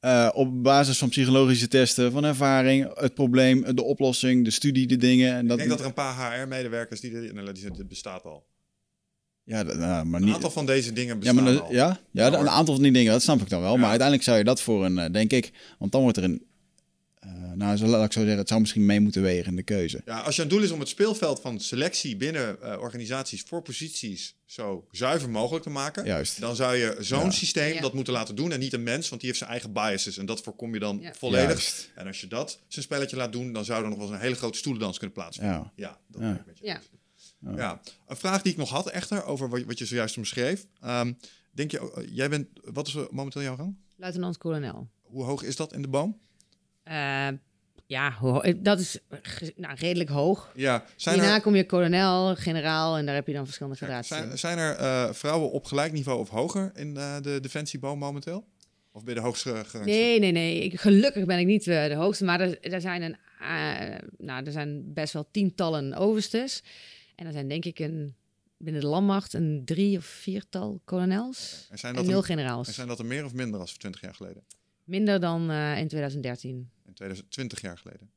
Uh, 0.00 0.28
op 0.32 0.62
basis 0.62 0.98
van 0.98 1.08
psychologische 1.08 1.68
testen, 1.68 2.12
van 2.12 2.24
ervaring, 2.24 2.90
het 2.94 3.14
probleem, 3.14 3.74
de 3.74 3.82
oplossing, 3.82 4.44
de 4.44 4.50
studie, 4.50 4.86
de 4.86 4.96
dingen. 4.96 5.34
En 5.34 5.46
dat, 5.46 5.58
Ik 5.58 5.68
denk 5.68 5.70
dat 5.70 5.80
er 5.80 5.86
een 5.86 5.94
paar 5.94 6.40
HR-medewerkers 6.40 7.00
die 7.00 7.32
nou, 7.32 7.52
die, 7.52 7.70
dit 7.70 7.88
bestaat 7.88 8.24
al. 8.24 8.44
Ja, 9.44 9.62
nou, 9.62 10.04
maar 10.04 10.20
Een 10.20 10.26
niet. 10.26 10.34
aantal 10.34 10.50
van 10.50 10.66
deze 10.66 10.92
dingen 10.92 11.12
Ja, 11.14 11.16
bestaan 11.18 11.34
maar 11.44 11.52
dat- 11.52 11.62
al. 11.62 11.72
ja, 11.72 12.00
ja, 12.10 12.26
een 12.26 12.48
aantal 12.48 12.74
van 12.74 12.82
die 12.82 12.92
dingen, 12.92 13.12
dat 13.12 13.22
snap 13.22 13.40
ik 13.40 13.48
dan 13.48 13.60
wel. 13.60 13.72
Ja. 13.72 13.78
Maar 13.78 13.88
uiteindelijk 13.88 14.26
zou 14.28 14.38
je 14.38 14.44
dat 14.44 14.60
voor 14.60 14.84
een, 14.84 14.98
eh, 14.98 15.12
denk 15.12 15.32
ik, 15.32 15.52
want 15.78 15.92
dan 15.92 16.02
wordt 16.02 16.16
er 16.16 16.24
een, 16.24 16.44
eh, 17.14 17.30
nou, 17.54 17.76
zo, 17.76 17.86
laat 17.86 18.04
ik 18.04 18.12
zo 18.12 18.20
zeggen, 18.20 18.38
het 18.38 18.48
zou 18.48 18.60
misschien 18.60 18.86
mee 18.86 19.00
moeten 19.00 19.22
wegen 19.22 19.46
in 19.50 19.56
de 19.56 19.62
keuze. 19.62 20.02
Ja, 20.04 20.20
als 20.20 20.36
je 20.36 20.42
een 20.42 20.48
doel 20.48 20.62
is 20.62 20.70
om 20.70 20.80
het 20.80 20.88
speelveld 20.88 21.40
van 21.40 21.60
selectie 21.60 22.16
binnen 22.16 22.62
eh, 22.62 22.80
organisaties 22.80 23.42
voor 23.46 23.62
posities 23.62 24.36
zo 24.44 24.86
zuiver 24.90 25.30
mogelijk 25.30 25.64
te 25.64 25.70
maken, 25.70 26.04
Juist. 26.04 26.40
dan 26.40 26.56
zou 26.56 26.76
je 26.76 26.96
zo'n 27.00 27.24
Ja. 27.24 27.30
systeem 27.30 27.74
Ja. 27.74 27.80
dat 27.80 27.94
moeten 27.94 28.12
laten 28.12 28.34
doen 28.34 28.52
en 28.52 28.60
niet 28.60 28.72
een 28.72 28.82
mens, 28.82 29.08
want 29.08 29.20
die 29.20 29.30
heeft 29.30 29.38
zijn 29.42 29.50
eigen 29.52 29.72
biases 29.72 30.18
en 30.18 30.26
dat 30.26 30.40
voorkom 30.40 30.74
je 30.74 30.80
dan 30.80 30.98
Ja. 31.00 31.12
volledig. 31.18 31.48
Juist. 31.48 31.90
En 31.94 32.06
als 32.06 32.20
je 32.20 32.26
dat 32.26 32.58
zijn 32.68 32.84
spelletje 32.84 33.16
laat 33.16 33.32
doen, 33.32 33.52
dan 33.52 33.64
zou 33.64 33.82
er 33.82 33.88
nog 33.88 33.98
wel 33.98 34.06
eens 34.06 34.16
een 34.16 34.22
hele 34.22 34.34
grote 34.34 34.58
stoelendans 34.58 34.98
kunnen 34.98 35.16
plaatsvinden. 35.16 35.56
Ja. 35.56 35.72
Ja, 35.76 35.98
dat 36.08 36.20
Ja. 36.22 36.26
ben 36.28 36.36
ik 36.40 36.46
met 36.46 36.58
je 36.58 36.78
Ja. 37.56 37.80
Een 38.06 38.16
vraag 38.16 38.42
die 38.42 38.52
ik 38.52 38.58
nog 38.58 38.70
had 38.70 38.90
echter 38.90 39.24
over 39.24 39.48
wat, 39.48 39.62
wat 39.62 39.78
je 39.78 39.86
zojuist 39.86 40.16
omschreef. 40.16 40.66
Ehm, 40.80 41.12
denk 41.50 41.70
je, 41.70 41.92
eh, 41.92 42.16
jij 42.16 42.28
bent, 42.28 42.48
wat 42.64 42.86
is 42.86 42.96
momenteel 43.10 43.42
jouw 43.42 43.56
rang? 43.56 43.76
Luitenant-kolonel. 43.96 44.88
Hoe 45.02 45.24
hoog 45.24 45.42
is 45.42 45.56
dat 45.56 45.72
in 45.72 45.82
de 45.82 45.88
boom? 45.88 46.18
Eh, 46.82 47.28
ja, 47.86 48.18
dat 48.56 48.78
is 48.78 48.98
nou, 49.56 49.74
redelijk 49.74 50.10
hoog. 50.10 50.52
Ja, 50.54 50.84
zijn 50.96 51.14
Hierna 51.14 51.34
er, 51.34 51.40
kom 51.40 51.54
je 51.54 51.66
kolonel, 51.66 52.36
generaal 52.36 52.96
en 52.96 53.06
daar 53.06 53.14
heb 53.14 53.26
je 53.26 53.32
dan 53.32 53.44
verschillende 53.44 53.78
gradaties. 53.78 54.16
zijn, 54.16 54.38
zijn 54.38 54.58
er 54.58 54.76
eh, 54.76 55.12
vrouwen 55.12 55.50
op 55.50 55.64
gelijk 55.64 55.92
niveau 55.92 56.18
of 56.18 56.28
hoger 56.28 56.70
in 56.74 56.96
eh, 56.96 57.16
de 57.20 57.40
defensieboom 57.40 57.98
momenteel? 57.98 58.46
Of 58.92 59.04
ben 59.04 59.14
je 59.14 59.20
de 59.20 59.26
hoogste? 59.26 59.64
Nee, 59.84 60.18
nee, 60.18 60.32
nee. 60.32 60.64
Ik, 60.64 60.80
gelukkig 60.80 61.24
ben 61.24 61.38
ik 61.38 61.46
niet 61.46 61.64
de 61.64 61.94
hoogste, 61.94 62.24
maar 62.24 62.40
er, 62.40 62.72
er, 62.72 62.80
zijn 62.80 63.02
een, 63.02 63.16
nou, 64.18 64.44
er 64.44 64.52
zijn 64.52 64.92
best 64.92 65.12
wel 65.12 65.28
tientallen 65.30 65.94
overstes. 65.94 66.62
En 67.14 67.26
er 67.26 67.32
zijn 67.32 67.48
denk 67.48 67.64
ik 67.64 67.78
een, 67.78 68.14
binnen 68.56 68.82
de 68.82 68.88
landmacht 68.88 69.32
een 69.32 69.62
drie 69.64 69.96
of 69.98 70.04
viertal 70.04 70.80
kolonels 70.84 71.66
En 71.70 71.78
zijn 71.78 71.92
en 71.94 71.98
dat, 71.98 72.08
nul 72.10 72.18
er, 72.20 72.24
generaals. 72.24 72.68
en 72.68 72.74
zijn 72.74 72.88
dat 72.88 72.98
er 72.98 73.04
meer 73.06 73.24
of 73.24 73.32
minder 73.34 73.60
als 73.60 73.72
20 73.76 74.00
jaar 74.00 74.14
geleden? 74.14 74.42
Minder 74.84 75.20
dan 75.20 75.50
eh, 75.50 75.78
in 75.78 75.88
2013. 75.88 76.70
In 76.86 76.92
2020 76.94 77.60
jaar 77.60 77.78
geleden? 77.78 78.10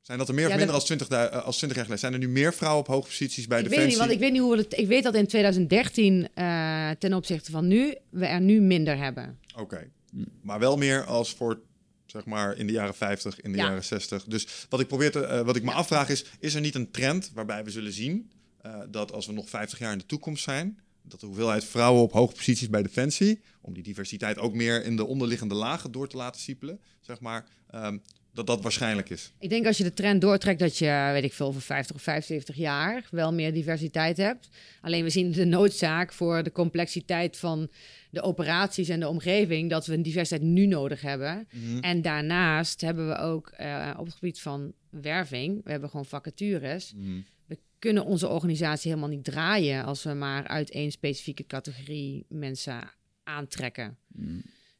Zijn 0.00 0.18
dat 0.18 0.28
er 0.28 0.34
meer 0.34 0.42
Ja, 0.48 0.50
of 0.50 0.56
minder 0.56 0.74
dat- 0.74 0.88
als 0.88 0.96
20, 0.96 1.08
du- 1.08 1.14
eh, 1.36 1.44
als 1.44 1.56
20 1.56 1.76
jaar 1.76 1.86
geleden? 1.86 1.98
Zijn 2.10 2.12
er 2.22 2.28
nu 2.28 2.28
meer 2.28 2.54
vrouwen 2.54 2.80
op 2.80 2.86
hoge 2.86 3.06
posities 3.08 3.46
bij 3.46 3.58
ik 3.58 3.64
weet 3.64 3.72
Defensie? 3.74 3.98
niet, 4.00 4.08
want 4.08 4.10
ik 4.12 4.18
weet 4.24 4.32
niet 4.32 4.40
hoe 4.40 4.56
we 4.56 4.62
het. 4.62 4.78
Ik 4.78 4.86
weet 4.86 5.02
dat 5.02 5.14
in 5.14 5.26
2013 5.26 6.28
eh, 6.34 6.90
ten 6.90 7.12
opzichte 7.14 7.50
van 7.50 7.66
nu 7.66 7.94
we 8.10 8.26
er 8.26 8.40
nu 8.40 8.60
minder 8.60 8.96
hebben. 8.98 9.38
Oké. 9.56 9.90
Maar 10.42 10.58
wel 10.58 10.76
meer 10.76 11.04
als 11.04 11.34
voor, 11.34 11.60
zeg 12.16 12.24
maar, 12.24 12.56
in 12.56 12.66
de 12.66 12.72
jaren 12.72 12.94
50, 12.94 13.40
in 13.40 13.52
de 13.52 13.58
Ja. 13.58 13.64
jaren 13.64 13.84
60. 13.84 14.24
Dus 14.24 14.66
wat 14.68 14.80
ik 14.80 14.86
probeer 14.86 15.10
te, 15.10 15.20
eh, 15.24 15.40
wat 15.40 15.56
ik 15.56 15.62
me 15.62 15.72
afvraag 15.72 16.08
is, 16.08 16.24
is 16.38 16.54
er 16.54 16.60
niet 16.60 16.74
een 16.74 16.90
trend 16.90 17.30
waarbij 17.34 17.64
we 17.64 17.70
zullen 17.70 17.92
zien 17.92 18.30
eh, 18.60 18.80
dat 18.90 19.12
als 19.12 19.26
we 19.26 19.32
nog 19.32 19.48
50 19.48 19.78
jaar 19.78 19.92
in 19.92 19.98
de 19.98 20.06
toekomst 20.06 20.42
zijn, 20.44 20.78
dat 21.02 21.20
de 21.20 21.26
hoeveelheid 21.26 21.64
vrouwen 21.64 22.02
op 22.02 22.12
hoge 22.12 22.34
posities 22.34 22.68
bij 22.70 22.82
Defensie, 22.82 23.40
om 23.60 23.74
die 23.74 23.82
diversiteit 23.82 24.38
ook 24.38 24.54
meer 24.54 24.84
in 24.84 24.96
de 24.96 25.04
onderliggende 25.04 25.54
lagen 25.54 25.92
door 25.92 26.08
te 26.08 26.16
laten 26.16 26.40
siepelen, 26.40 26.80
zeg 27.00 27.20
maar, 27.20 27.46
ehm, 27.70 27.98
dat 28.36 28.46
dat 28.46 28.62
waarschijnlijk 28.62 29.10
is. 29.10 29.32
Ik 29.38 29.48
denk 29.48 29.66
als 29.66 29.78
je 29.78 29.84
de 29.84 29.94
trend 29.94 30.20
doortrekt 30.20 30.58
dat 30.58 30.78
je, 30.78 31.10
weet 31.12 31.24
ik 31.24 31.32
veel, 31.32 31.46
over 31.46 31.60
50 31.60 31.96
of 31.96 32.02
75 32.02 32.56
jaar 32.56 33.08
wel 33.10 33.32
meer 33.32 33.52
diversiteit 33.52 34.16
hebt. 34.16 34.48
Alleen 34.80 35.04
we 35.04 35.10
zien 35.10 35.32
de 35.32 35.44
noodzaak 35.44 36.12
voor 36.12 36.42
de 36.42 36.52
complexiteit 36.52 37.36
van 37.36 37.68
de 38.10 38.22
operaties 38.22 38.88
en 38.88 39.00
de 39.00 39.08
omgeving 39.08 39.70
dat 39.70 39.86
we 39.86 39.94
een 39.94 40.02
diversiteit 40.02 40.42
nu 40.42 40.66
nodig 40.66 41.00
hebben. 41.00 41.48
En 41.80 42.02
daarnaast 42.02 42.80
hebben 42.80 43.08
we 43.08 43.16
ook 43.16 43.48
eh, 43.48 43.94
op 43.98 44.06
het 44.06 44.14
gebied 44.14 44.40
van 44.40 44.72
werving, 44.90 45.60
we 45.64 45.70
hebben 45.70 45.90
gewoon 45.90 46.06
vacatures. 46.06 46.94
We 47.46 47.58
kunnen 47.78 48.04
onze 48.04 48.28
organisatie 48.28 48.90
helemaal 48.90 49.10
niet 49.10 49.24
draaien 49.24 49.84
als 49.84 50.02
we 50.02 50.12
maar 50.12 50.46
uit 50.46 50.70
één 50.70 50.90
specifieke 50.90 51.46
categorie 51.46 52.24
mensen 52.28 52.90
aantrekken. 53.24 53.96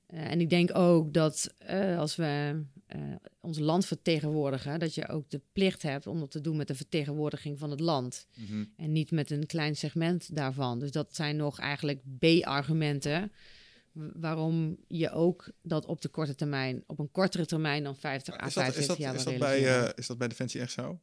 Eh, 0.07 0.31
en 0.31 0.41
ik 0.41 0.51
denk 0.51 0.77
ook 0.77 1.13
dat 1.13 1.55
eh, 1.59 1.99
als 1.99 2.17
we 2.17 2.63
eh, 2.87 3.01
ons 3.41 3.59
land 3.59 3.87
vertegenwoordigen, 3.87 4.79
dat 4.79 4.95
je 4.95 5.09
ook 5.09 5.31
de 5.31 5.41
plicht 5.53 5.83
hebt 5.83 6.07
om 6.07 6.21
dat 6.21 6.31
te 6.31 6.41
doen 6.41 6.57
met 6.57 6.69
de 6.69 6.75
vertegenwoordiging 6.75 7.59
van 7.59 7.71
het 7.71 7.81
land. 7.81 8.27
En 8.77 8.93
niet 8.93 9.11
met 9.11 9.31
een 9.31 9.47
klein 9.47 9.77
segment 9.77 10.35
daarvan. 10.35 10.79
Dus 10.79 10.91
dat 10.91 11.15
zijn 11.15 11.37
nog 11.37 11.59
eigenlijk 11.59 12.01
B-argumenten. 12.19 13.33
Waarom 13.93 14.77
je 14.89 15.11
ook 15.11 15.51
dat 15.63 15.87
op 15.87 16.01
de 16.01 16.09
korte 16.09 16.35
termijn, 16.35 16.85
op 16.87 16.99
een 16.99 17.11
kortere 17.11 17.47
termijn 17.47 17.83
dan 17.83 17.97
50 17.97 18.35
à 18.35 18.47
Is 18.47 18.55
dat, 18.55 18.67
is 18.67 18.73
75 18.73 18.87
dat, 18.87 19.05
jaar 19.05 19.15
is 19.15 19.25
dat, 19.25 19.39
bij, 19.39 19.93
is 19.97 20.07
dat 20.07 20.19
bij 20.19 20.29
Defensie 20.29 20.61
echt 20.61 20.73
zo? 20.73 21.01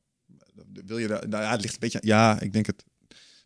Wil 0.86 0.98
je 0.98 1.08
daar, 1.08 1.28
nou 1.28 1.44
ja, 1.44 1.52
het 1.52 1.62
ligt 1.62 1.74
een 1.74 1.80
beetje, 1.80 2.00
ja, 2.02 2.40
ik 2.40 2.54
denk 2.54 2.66
het, 2.66 2.84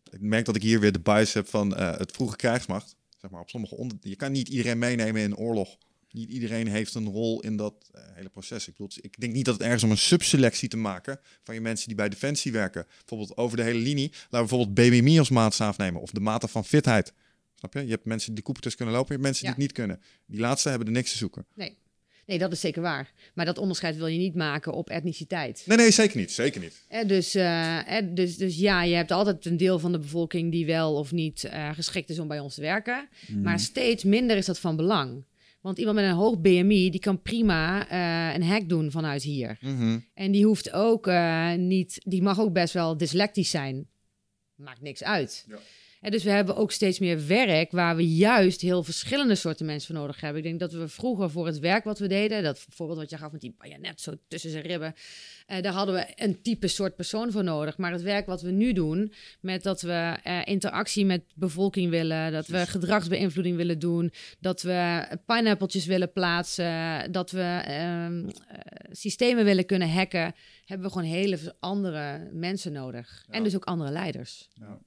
ik 0.10 0.22
merk 0.22 0.46
dat 0.46 0.56
ik 0.56 0.62
hier 0.62 0.80
weer 0.80 0.92
de 0.92 1.00
bias 1.00 1.34
heb 1.34 1.48
van 1.48 1.78
het 1.78 2.12
vroege 2.12 2.36
krijgsmacht. 2.36 2.96
Zeg 3.28 3.36
maar, 3.36 3.46
op 3.46 3.52
sommige 3.52 3.76
onder, 3.76 3.98
je 4.02 4.16
kan 4.16 4.32
niet 4.32 4.48
iedereen 4.48 4.78
meenemen 4.78 5.22
in 5.22 5.36
oorlog. 5.36 5.78
Niet 6.12 6.30
iedereen 6.30 6.68
heeft 6.68 6.94
een 6.94 7.08
rol 7.08 7.42
in 7.42 7.58
dat 7.58 7.90
eh, 7.92 8.02
hele 8.14 8.30
proces. 8.30 8.68
Ik, 8.68 8.72
bedoel, 8.78 8.90
ik 9.02 9.20
denk 9.20 9.34
niet 9.34 9.46
dat 9.46 9.54
het 9.54 9.64
ergens 9.64 9.84
om 9.84 9.92
een 9.92 9.98
subselectie 9.98 10.70
te 10.70 10.78
maken 10.78 11.20
van 11.44 11.56
je 11.56 11.62
mensen 11.62 11.88
die 11.88 11.96
bij 11.96 12.10
Defensie 12.10 12.52
werken. 12.52 12.86
Bijvoorbeeld 12.98 13.38
over 13.38 13.58
de 13.58 13.64
hele 13.64 13.80
linie. 13.80 14.10
Laten 14.10 14.30
we 14.30 14.38
bijvoorbeeld 14.38 14.74
BMI 14.74 15.20
als 15.20 15.30
maatstaaf 15.30 15.78
nemen. 15.78 16.02
Of 16.02 16.12
de 16.12 16.20
mate 16.20 16.48
van 16.48 16.66
fitheid. 16.66 17.14
Snap 17.56 17.74
je? 17.74 17.84
Je 17.84 17.90
hebt 17.90 18.06
mensen 18.06 18.34
die 18.34 18.44
de 18.44 18.76
kunnen 18.76 18.96
lopen. 18.96 19.16
Je 19.16 19.22
hebt 19.22 19.24
mensen 19.24 19.48
Ja. 19.48 19.54
die 19.54 19.64
het 19.64 19.68
niet 19.68 19.72
kunnen. 19.72 20.02
Die 20.26 20.40
laatste 20.40 20.70
hebben 20.70 20.88
er 20.88 20.94
niks 20.94 21.12
te 21.12 21.18
zoeken. 21.18 21.46
Nee. 21.54 21.78
Nee, 22.28 22.38
dat 22.38 22.52
is 22.52 22.60
zeker 22.60 22.82
waar. 22.82 23.12
Maar 23.34 23.46
dat 23.46 23.58
onderscheid 23.58 23.98
wil 23.98 24.08
je 24.08 24.18
niet 24.18 24.36
maken 24.36 24.74
op 24.74 24.90
etniciteit. 24.90 25.64
Nee, 25.66 25.78
nee, 25.78 25.92
zeker 25.92 26.18
niet. 26.18 26.32
Zeker 26.32 26.62
niet. 26.62 26.86
Eh, 26.88 27.08
dus, 27.08 27.36
eh, 27.36 27.98
eh, 27.98 28.06
dus, 28.10 28.38
dus 28.38 28.58
ja, 28.58 28.84
je 28.84 28.96
hebt 28.96 29.12
altijd 29.12 29.46
een 29.46 29.58
deel 29.58 29.80
van 29.80 29.92
de 29.92 30.00
bevolking 30.00 30.52
die 30.52 30.66
wel 30.66 30.96
of 30.96 31.12
niet 31.12 31.44
eh, 31.44 31.70
geschikt 31.74 32.10
is 32.10 32.20
om 32.20 32.28
bij 32.28 32.40
ons 32.40 32.56
te 32.56 32.62
werken. 32.62 33.08
Maar 33.44 33.60
steeds 33.60 34.04
minder 34.04 34.38
is 34.38 34.46
dat 34.46 34.60
van 34.60 34.76
belang. 34.76 35.24
Want 35.62 35.80
iemand 35.80 35.98
met 35.98 36.06
een 36.06 36.12
hoog 36.16 36.40
BMI, 36.40 36.90
die 36.90 37.00
kan 37.00 37.22
prima 37.22 37.90
eh, 37.90 38.36
een 38.36 38.44
hack 38.44 38.70
doen 38.70 38.92
vanuit 38.92 39.24
hier. 39.24 39.58
Mhm. 39.62 40.00
En 40.14 40.32
die 40.32 40.46
hoeft 40.46 40.72
ook 40.72 41.08
eh, 41.08 41.54
niet, 41.54 42.02
die 42.04 42.22
mag 42.22 42.40
ook 42.40 42.54
best 42.54 42.74
wel 42.74 42.98
dyslectisch 42.98 43.50
zijn. 43.50 43.88
Maakt 44.56 44.82
niks 44.82 45.04
uit. 45.04 45.46
Ja. 45.48 45.58
En 46.02 46.12
dus 46.12 46.24
we 46.24 46.30
hebben 46.30 46.56
ook 46.56 46.72
steeds 46.72 47.00
meer 47.00 47.28
werk 47.28 47.72
waar 47.72 47.96
we 47.96 48.16
juist 48.16 48.62
heel 48.62 48.84
verschillende 48.84 49.36
soorten 49.36 49.66
mensen 49.66 49.88
voor 49.88 50.02
nodig 50.02 50.22
hebben. 50.22 50.38
Ik 50.44 50.48
denk 50.48 50.60
dat 50.60 50.72
we 50.72 50.88
vroeger 50.88 51.30
voor 51.30 51.46
het 51.46 51.60
werk 51.60 51.84
wat 51.84 52.00
we 52.00 52.08
deden, 52.08 52.44
dat 52.44 52.66
voorbeeld 52.70 53.00
wat 53.00 53.10
je 53.10 53.18
gaf 53.18 53.32
met 53.32 53.42
die 53.42 53.56
bajonet 53.58 54.02
zo 54.02 54.14
tussen 54.28 54.50
zijn 54.50 54.64
ribben, 54.64 54.94
eh, 55.46 55.62
daar 55.62 55.74
hadden 55.74 55.96
we 55.96 56.08
een 56.16 56.42
type 56.42 56.68
soort 56.68 56.96
persoon 56.96 57.32
voor 57.32 57.44
nodig. 57.44 57.78
Maar 57.78 57.92
het 57.92 58.02
werk 58.02 58.26
wat 58.26 58.42
we 58.42 58.52
nu 58.52 58.74
doen, 58.74 59.14
met 59.40 59.64
dat 59.64 59.82
we 59.82 60.18
eh, 60.24 60.40
interactie 60.46 61.06
met 61.06 61.24
bevolking 61.36 61.90
willen, 61.90 62.32
dat 62.32 62.48
we 62.48 62.66
gedragsbeïnvloeding 62.66 63.56
willen 63.56 63.80
doen, 63.80 64.12
dat 64.40 64.62
we 64.62 65.08
pineappeltjes 65.26 65.86
willen 65.86 66.12
plaatsen, 66.12 67.12
dat 67.12 67.32
we 67.32 67.62
ehm, 67.66 68.28
eh, 68.28 68.60
systemen 68.92 69.46
willen 69.46 69.66
kunnen 69.66 69.92
hacken, 69.92 70.36
hebben 70.66 70.88
we 70.88 70.94
gewoon 70.94 71.10
hele 71.10 71.56
andere 71.60 72.30
mensen 72.32 72.72
nodig. 72.72 73.26
En 73.30 73.44
dus 73.44 73.56
ook 73.56 73.66
andere 73.66 73.92
leiders. 73.92 74.48
Ja, 74.54 74.80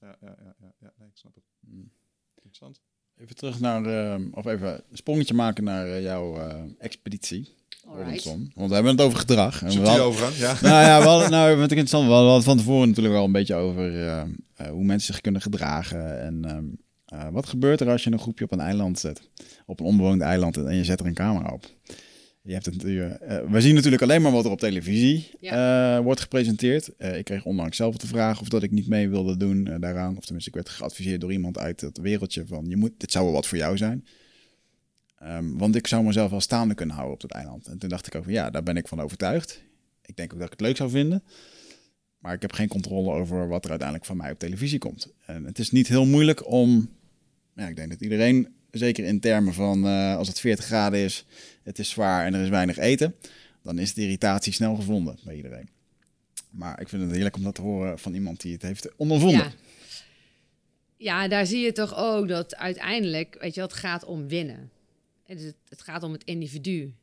ja, 0.00 0.16
ja, 0.20 0.36
ja, 0.44 0.54
ja, 0.60 0.72
ja. 0.80 0.92
Nee, 0.98 1.08
ik 1.08 1.16
snap 1.16 1.34
het. 1.34 1.44
Mm. 1.60 1.90
Interessant. 2.34 2.80
Even 3.16 3.36
terug 3.36 3.60
naar, 3.60 3.82
of 4.30 4.46
even 4.46 4.74
een 4.90 4.96
sprongetje 4.96 5.34
maken 5.34 5.64
naar 5.64 5.86
eh, 5.86 6.02
jouw 6.02 6.36
eh, 6.36 6.62
expeditie. 6.78 7.56
Robinson. 7.96 8.50
Want 8.54 8.68
we 8.68 8.74
hebben 8.74 8.92
het 8.92 9.00
over 9.00 9.18
gedrag. 9.18 9.62
En 9.62 9.68
we 9.68 9.74
ja. 10.38 10.56
nou 10.62 10.84
ja, 10.84 11.00
we 11.00 11.08
hadden, 11.08 11.30
nou, 11.30 11.56
wat 11.56 11.70
ik 11.70 11.78
interessant, 11.78 12.06
we 12.06 12.12
hadden 12.12 12.42
van 12.42 12.56
tevoren 12.56 12.88
natuurlijk 12.88 13.14
wel 13.14 13.24
een 13.24 13.32
beetje 13.32 13.54
over 13.54 14.06
eh, 14.06 14.20
eh, 14.20 14.26
hoe 14.70 14.84
mensen 14.84 15.12
zich 15.12 15.22
kunnen 15.22 15.40
gedragen. 15.40 16.20
En 16.20 16.44
ehm, 16.44 16.64
eh, 17.04 17.28
wat 17.32 17.46
gebeurt 17.46 17.80
er 17.80 17.90
als 17.90 18.04
je 18.04 18.12
een 18.12 18.18
groepje 18.18 18.44
op 18.44 18.52
een 18.52 18.60
eiland 18.60 18.98
zet? 18.98 19.28
Op 19.66 19.80
een 19.80 19.86
onbewoond 19.86 20.20
eiland 20.20 20.56
en 20.56 20.74
je 20.74 20.84
zet 20.84 21.00
er 21.00 21.06
een 21.06 21.14
camera 21.14 21.52
op. 21.52 21.66
Je 22.42 22.52
hebt 22.52 22.66
het 22.66 22.74
natuurlijk, 22.74 23.20
eh, 23.20 23.50
we 23.50 23.60
zien 23.60 23.74
natuurlijk 23.74 24.02
alleen 24.02 24.22
maar 24.22 24.32
wat 24.32 24.44
er 24.44 24.50
op 24.50 24.58
televisie 24.58 25.30
eh, 25.40 25.98
wordt 25.98 26.20
gepresenteerd. 26.20 26.96
Eh, 26.96 27.18
ik 27.18 27.24
kreeg 27.24 27.44
onlangs 27.44 27.76
zelf 27.76 27.96
de 27.96 28.06
vraag 28.06 28.40
of 28.40 28.48
dat 28.48 28.62
ik 28.62 28.70
niet 28.70 28.88
mee 28.88 29.08
wilde 29.08 29.36
doen 29.36 29.66
eh, 29.66 29.80
daaraan. 29.80 30.16
Of 30.16 30.24
tenminste, 30.24 30.50
ik 30.50 30.56
werd 30.56 30.68
geadviseerd 30.68 31.20
door 31.20 31.32
iemand 31.32 31.58
uit 31.58 31.80
het 31.80 31.98
wereldje 31.98 32.46
van... 32.46 32.64
Je 32.68 32.76
moet, 32.76 32.92
dit 32.96 33.12
zou 33.12 33.24
wel 33.24 33.34
wat 33.34 33.46
voor 33.46 33.58
jou 33.58 33.76
zijn. 33.76 34.06
Ehm, 35.18 35.56
want 35.56 35.76
ik 35.76 35.86
zou 35.86 36.04
mezelf 36.04 36.30
wel 36.30 36.40
staande 36.40 36.74
kunnen 36.74 36.94
houden 36.94 37.14
op 37.14 37.20
dat 37.20 37.30
eiland. 37.30 37.66
En 37.66 37.78
toen 37.78 37.88
dacht 37.88 38.06
ik 38.06 38.14
over, 38.14 38.32
ja, 38.32 38.50
daar 38.50 38.62
ben 38.62 38.76
ik 38.76 38.88
van 38.88 39.00
overtuigd. 39.00 39.62
Ik 40.02 40.16
denk 40.16 40.32
ook 40.32 40.38
dat 40.38 40.46
ik 40.46 40.58
het 40.58 40.66
leuk 40.66 40.76
zou 40.76 40.90
vinden. 40.90 41.22
Maar 42.18 42.34
ik 42.34 42.42
heb 42.42 42.52
geen 42.52 42.68
controle 42.68 43.10
over 43.12 43.48
wat 43.48 43.64
er 43.64 43.70
uiteindelijk 43.70 44.08
van 44.08 44.16
mij 44.16 44.30
op 44.30 44.38
televisie 44.38 44.78
komt. 44.78 45.12
En 45.26 45.44
het 45.44 45.58
is 45.58 45.70
niet 45.70 45.88
heel 45.88 46.06
moeilijk 46.06 46.50
om... 46.50 46.90
Ja, 47.54 47.68
ik 47.68 47.76
denk 47.76 47.90
dat 47.90 48.00
iedereen, 48.00 48.48
zeker 48.78 49.04
in 49.04 49.20
termen 49.20 49.54
van 49.54 49.86
eh, 49.86 50.16
als 50.16 50.28
het 50.28 50.40
40 50.40 50.64
graden 50.64 50.98
is, 50.98 51.24
het 51.62 51.78
is 51.78 51.90
zwaar 51.90 52.26
en 52.26 52.34
er 52.34 52.42
is 52.42 52.48
weinig 52.48 52.78
eten, 52.78 53.14
dan 53.62 53.78
is 53.78 53.94
de 53.94 54.02
irritatie 54.02 54.52
snel 54.52 54.74
gevonden 54.74 55.18
bij 55.24 55.36
iedereen. 55.36 55.68
Maar 56.50 56.80
ik 56.80 56.88
vind 56.88 57.02
het 57.02 57.10
heerlijk 57.10 57.36
om 57.36 57.42
dat 57.42 57.54
te 57.54 57.62
horen 57.62 57.98
van 57.98 58.14
iemand 58.14 58.40
die 58.40 58.52
het 58.52 58.62
heeft 58.62 58.96
ondervonden. 58.96 59.38
Ja. 59.38 59.52
ja, 60.96 61.28
daar 61.28 61.46
zie 61.46 61.60
je 61.60 61.72
toch 61.72 61.96
ook 61.96 62.28
dat 62.28 62.56
uiteindelijk, 62.56 63.36
weet 63.40 63.54
je, 63.54 63.60
het 63.60 63.72
gaat 63.72 64.04
om 64.04 64.28
winnen. 64.28 64.70
Het, 65.24 65.54
het 65.68 65.82
gaat 65.82 66.02
om 66.02 66.12
het 66.12 66.24
individu. 66.24 66.94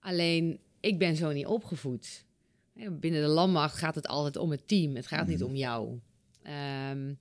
Alleen, 0.00 0.58
ik 0.80 0.98
ben 0.98 1.16
zo 1.16 1.32
niet 1.32 1.46
opgevoed. 1.46 2.24
Binnen 2.90 3.20
de 3.20 3.28
landmacht 3.28 3.76
gaat 3.76 3.94
het 3.94 4.08
altijd 4.08 4.36
om 4.36 4.50
het 4.50 4.68
team. 4.68 4.96
Het 4.96 5.06
gaat 5.06 5.26
niet 5.26 5.42
om 5.42 5.54
jou. 5.54 5.98
Ehm, 6.42 7.12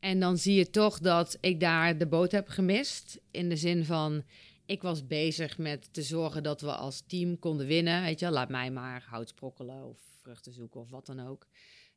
en 0.00 0.20
dan 0.20 0.36
zie 0.38 0.54
je 0.54 0.70
toch 0.70 0.98
dat 0.98 1.38
ik 1.40 1.60
daar 1.60 1.98
de 1.98 2.06
boot 2.06 2.32
heb 2.32 2.48
gemist. 2.48 3.20
In 3.30 3.48
de 3.48 3.56
zin 3.56 3.84
van, 3.84 4.22
ik 4.66 4.82
was 4.82 5.06
bezig 5.06 5.58
met 5.58 5.92
te 5.92 6.02
zorgen 6.02 6.42
dat 6.42 6.60
we 6.60 6.72
als 6.74 7.02
team 7.06 7.38
konden 7.38 7.66
winnen. 7.66 8.02
Weet 8.02 8.20
je, 8.20 8.30
laat 8.30 8.48
mij 8.48 8.70
maar 8.70 9.04
hout 9.08 9.28
sprokkelen 9.28 9.84
of 9.88 9.98
vruchten 10.22 10.52
zoeken 10.52 10.80
of 10.80 10.90
wat 10.90 11.06
dan 11.06 11.26
ook. 11.26 11.46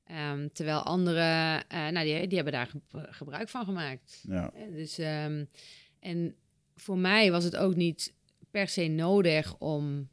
Ehm, 0.06 0.48
terwijl 0.54 0.80
anderen, 0.84 1.68
eh, 1.68 1.88
nou, 1.88 2.06
die, 2.06 2.28
die 2.28 2.36
hebben 2.36 2.54
daar 2.54 2.68
ge- 2.68 3.08
gebruik 3.10 3.50
van 3.50 3.66
gemaakt. 3.66 4.24
Ja. 4.28 4.52
Eh, 4.54 4.72
Dus, 4.74 4.98
ehm, 4.98 5.46
en 6.00 6.36
voor 6.76 6.98
mij 6.98 7.32
was 7.32 7.44
het 7.44 7.56
ook 7.56 7.76
niet 7.76 8.14
per 8.52 8.68
se 8.68 8.88
nodig 8.88 9.56
om. 9.58 10.10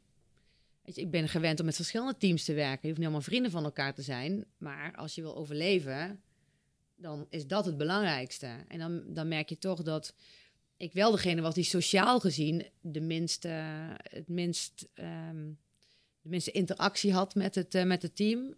Weet 0.83 0.95
je, 0.95 1.01
ik 1.01 1.11
ben 1.11 1.27
gewend 1.29 1.59
om 1.59 1.65
met 1.65 1.75
verschillende 1.75 2.17
teams 2.17 2.43
te 2.43 2.53
werken. 2.53 2.79
Je 2.81 2.87
hoeft 2.87 2.97
niet 2.97 3.05
allemaal 3.07 3.21
vrienden 3.27 3.51
van 3.51 3.63
elkaar 3.63 3.93
te 3.93 4.01
zijn. 4.01 4.45
Maar 4.57 4.95
als 4.95 5.15
je 5.15 5.21
wil 5.21 5.35
overleven, 5.35 6.21
dan 7.01 7.27
is 7.29 7.47
dat 7.47 7.65
het 7.65 7.77
belangrijkste. 7.77 8.47
En 8.67 8.79
dan, 8.79 9.03
dan 9.07 9.27
merk 9.27 9.49
je 9.49 9.57
toch 9.57 9.83
dat 9.83 10.13
ik 10.77 10.93
wel 10.93 11.11
degene 11.11 11.41
was 11.41 11.53
die 11.53 11.63
sociaal 11.63 12.19
gezien 12.19 12.65
de 12.81 13.01
minste, 13.01 13.47
het 14.01 14.27
minst, 14.27 14.87
ehm, 14.93 15.47
de 16.21 16.29
minste 16.29 16.51
interactie 16.51 17.13
had 17.13 17.35
met 17.35 17.55
het, 17.55 17.75
eh, 17.75 17.83
met 17.83 18.01
het 18.01 18.15
team. 18.15 18.55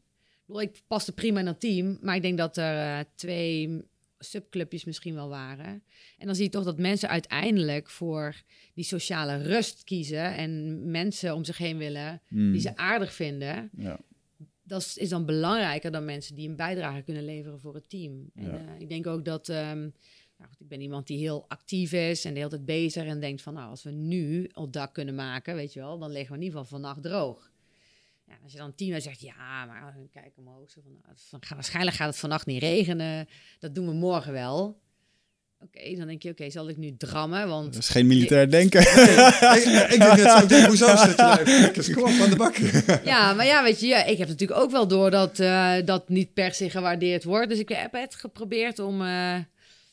Ik, 0.47 0.81
paste 0.87 1.13
prima 1.13 1.39
in 1.39 1.45
dat 1.45 1.59
team, 1.59 1.97
maar 2.01 2.15
ik 2.15 2.21
denk 2.21 2.37
dat 2.37 2.57
er 2.57 2.77
eh, 2.77 3.05
twee 3.15 3.83
subclubjes 4.19 4.83
misschien 4.83 5.13
wel 5.13 5.29
waren. 5.29 5.83
En 6.17 6.25
dan 6.25 6.35
zie 6.35 6.43
je 6.43 6.49
toch 6.49 6.63
dat 6.63 6.77
mensen 6.77 7.09
uiteindelijk 7.09 7.89
voor 7.89 8.35
die 8.73 8.83
sociale 8.83 9.37
rust 9.37 9.83
kiezen 9.83 10.35
en 10.35 10.81
mensen 10.91 11.35
om 11.35 11.43
zich 11.43 11.57
heen 11.57 11.77
willen 11.77 12.21
Hmm. 12.27 12.51
die 12.51 12.61
ze 12.61 12.75
aardig 12.75 13.13
vinden. 13.13 13.69
Ja. 13.77 13.99
Dat 14.71 14.93
is- 14.95 15.09
dan 15.09 15.25
belangrijker 15.25 15.91
dan 15.91 16.05
mensen 16.05 16.35
die 16.35 16.49
een 16.49 16.55
bijdrage 16.55 17.01
kunnen 17.01 17.25
leveren 17.25 17.59
voor 17.59 17.73
het 17.73 17.89
team. 17.89 18.29
En 18.35 18.43
Ja. 18.43 18.51
eh, 18.73 18.79
ik 18.79 18.89
denk 18.89 19.07
ook 19.07 19.25
dat, 19.25 19.49
ehm, 19.49 19.79
nou 20.37 20.49
goed, 20.49 20.59
ik 20.59 20.67
ben 20.67 20.81
iemand 20.81 21.07
die 21.07 21.17
heel 21.17 21.45
actief 21.47 21.91
is 21.93 22.25
en 22.25 22.31
de 22.33 22.37
hele 22.39 22.49
tijd 22.51 22.65
bezig 22.65 23.03
en 23.05 23.19
denkt 23.19 23.41
van, 23.41 23.53
nou, 23.53 23.69
als 23.69 23.83
we 23.83 23.91
nu 23.91 24.49
het 24.53 24.73
dak 24.73 24.93
kunnen 24.93 25.15
maken, 25.15 25.55
weet 25.55 25.73
je 25.73 25.79
wel, 25.79 25.99
dan 25.99 26.11
liggen 26.11 26.31
we 26.31 26.37
in 26.39 26.43
ieder 26.45 26.59
geval 26.59 26.79
vannacht 26.79 27.03
droog. 27.03 27.51
Ja, 28.27 28.33
als 28.43 28.51
je 28.51 28.57
dan 28.57 28.73
hebt, 28.75 29.03
zegt, 29.03 29.21
ja, 29.21 29.65
maar 29.65 29.87
eh, 29.97 30.03
kijk 30.11 30.37
omhoog. 30.37 30.71
Zo 30.71 30.81
van, 30.81 30.91
nou, 31.03 31.41
waarschijnlijk 31.55 31.95
gaat 31.95 32.07
het 32.07 32.17
vannacht 32.17 32.45
niet 32.45 32.61
regenen. 32.61 33.27
Dat 33.59 33.75
doen 33.75 33.85
we 33.87 33.93
morgen 33.93 34.31
wel. 34.33 34.79
Oké, 35.63 35.95
dan 35.97 36.07
denk 36.07 36.21
je, 36.23 36.29
oké, 36.29 36.49
zal 36.49 36.69
ik 36.69 36.77
nu 36.77 36.95
drammen? 36.97 37.47
Want 37.47 37.73
Dat 37.73 37.81
is 37.81 37.89
geen 37.89 38.07
militair 38.07 38.49
denken. 38.49 38.81
ik, 39.57 39.87
ik 39.89 39.99
denk 39.99 40.15
net 40.15 40.29
zo, 40.31 40.37
ik 40.37 40.49
denk, 40.49 40.65
hoezo 40.67 40.85
je 40.85 41.13
lijf? 41.15 41.43
Kikkers, 41.63 41.91
Kom 41.91 42.03
op, 42.03 42.21
aan 42.21 42.29
de 42.29 42.35
bak. 42.35 42.55
ja, 43.03 43.33
maar 43.33 43.45
ja, 43.45 43.63
weet 43.63 43.79
je, 43.79 43.87
ja, 43.87 44.03
ik 44.05 44.17
heb 44.17 44.27
natuurlijk 44.27 44.59
ook 44.59 44.71
wel 44.71 44.87
door 44.87 45.11
dat 45.11 45.39
eh, 45.39 45.73
dat 45.85 46.09
niet 46.09 46.33
per 46.33 46.53
se 46.53 46.69
gewaardeerd 46.69 47.23
wordt. 47.23 47.49
Dus 47.49 47.59
ik 47.59 47.69
heb 47.69 47.91
het 47.91 48.15
geprobeerd 48.15 48.79
om, 48.79 49.01
eh, 49.01 49.35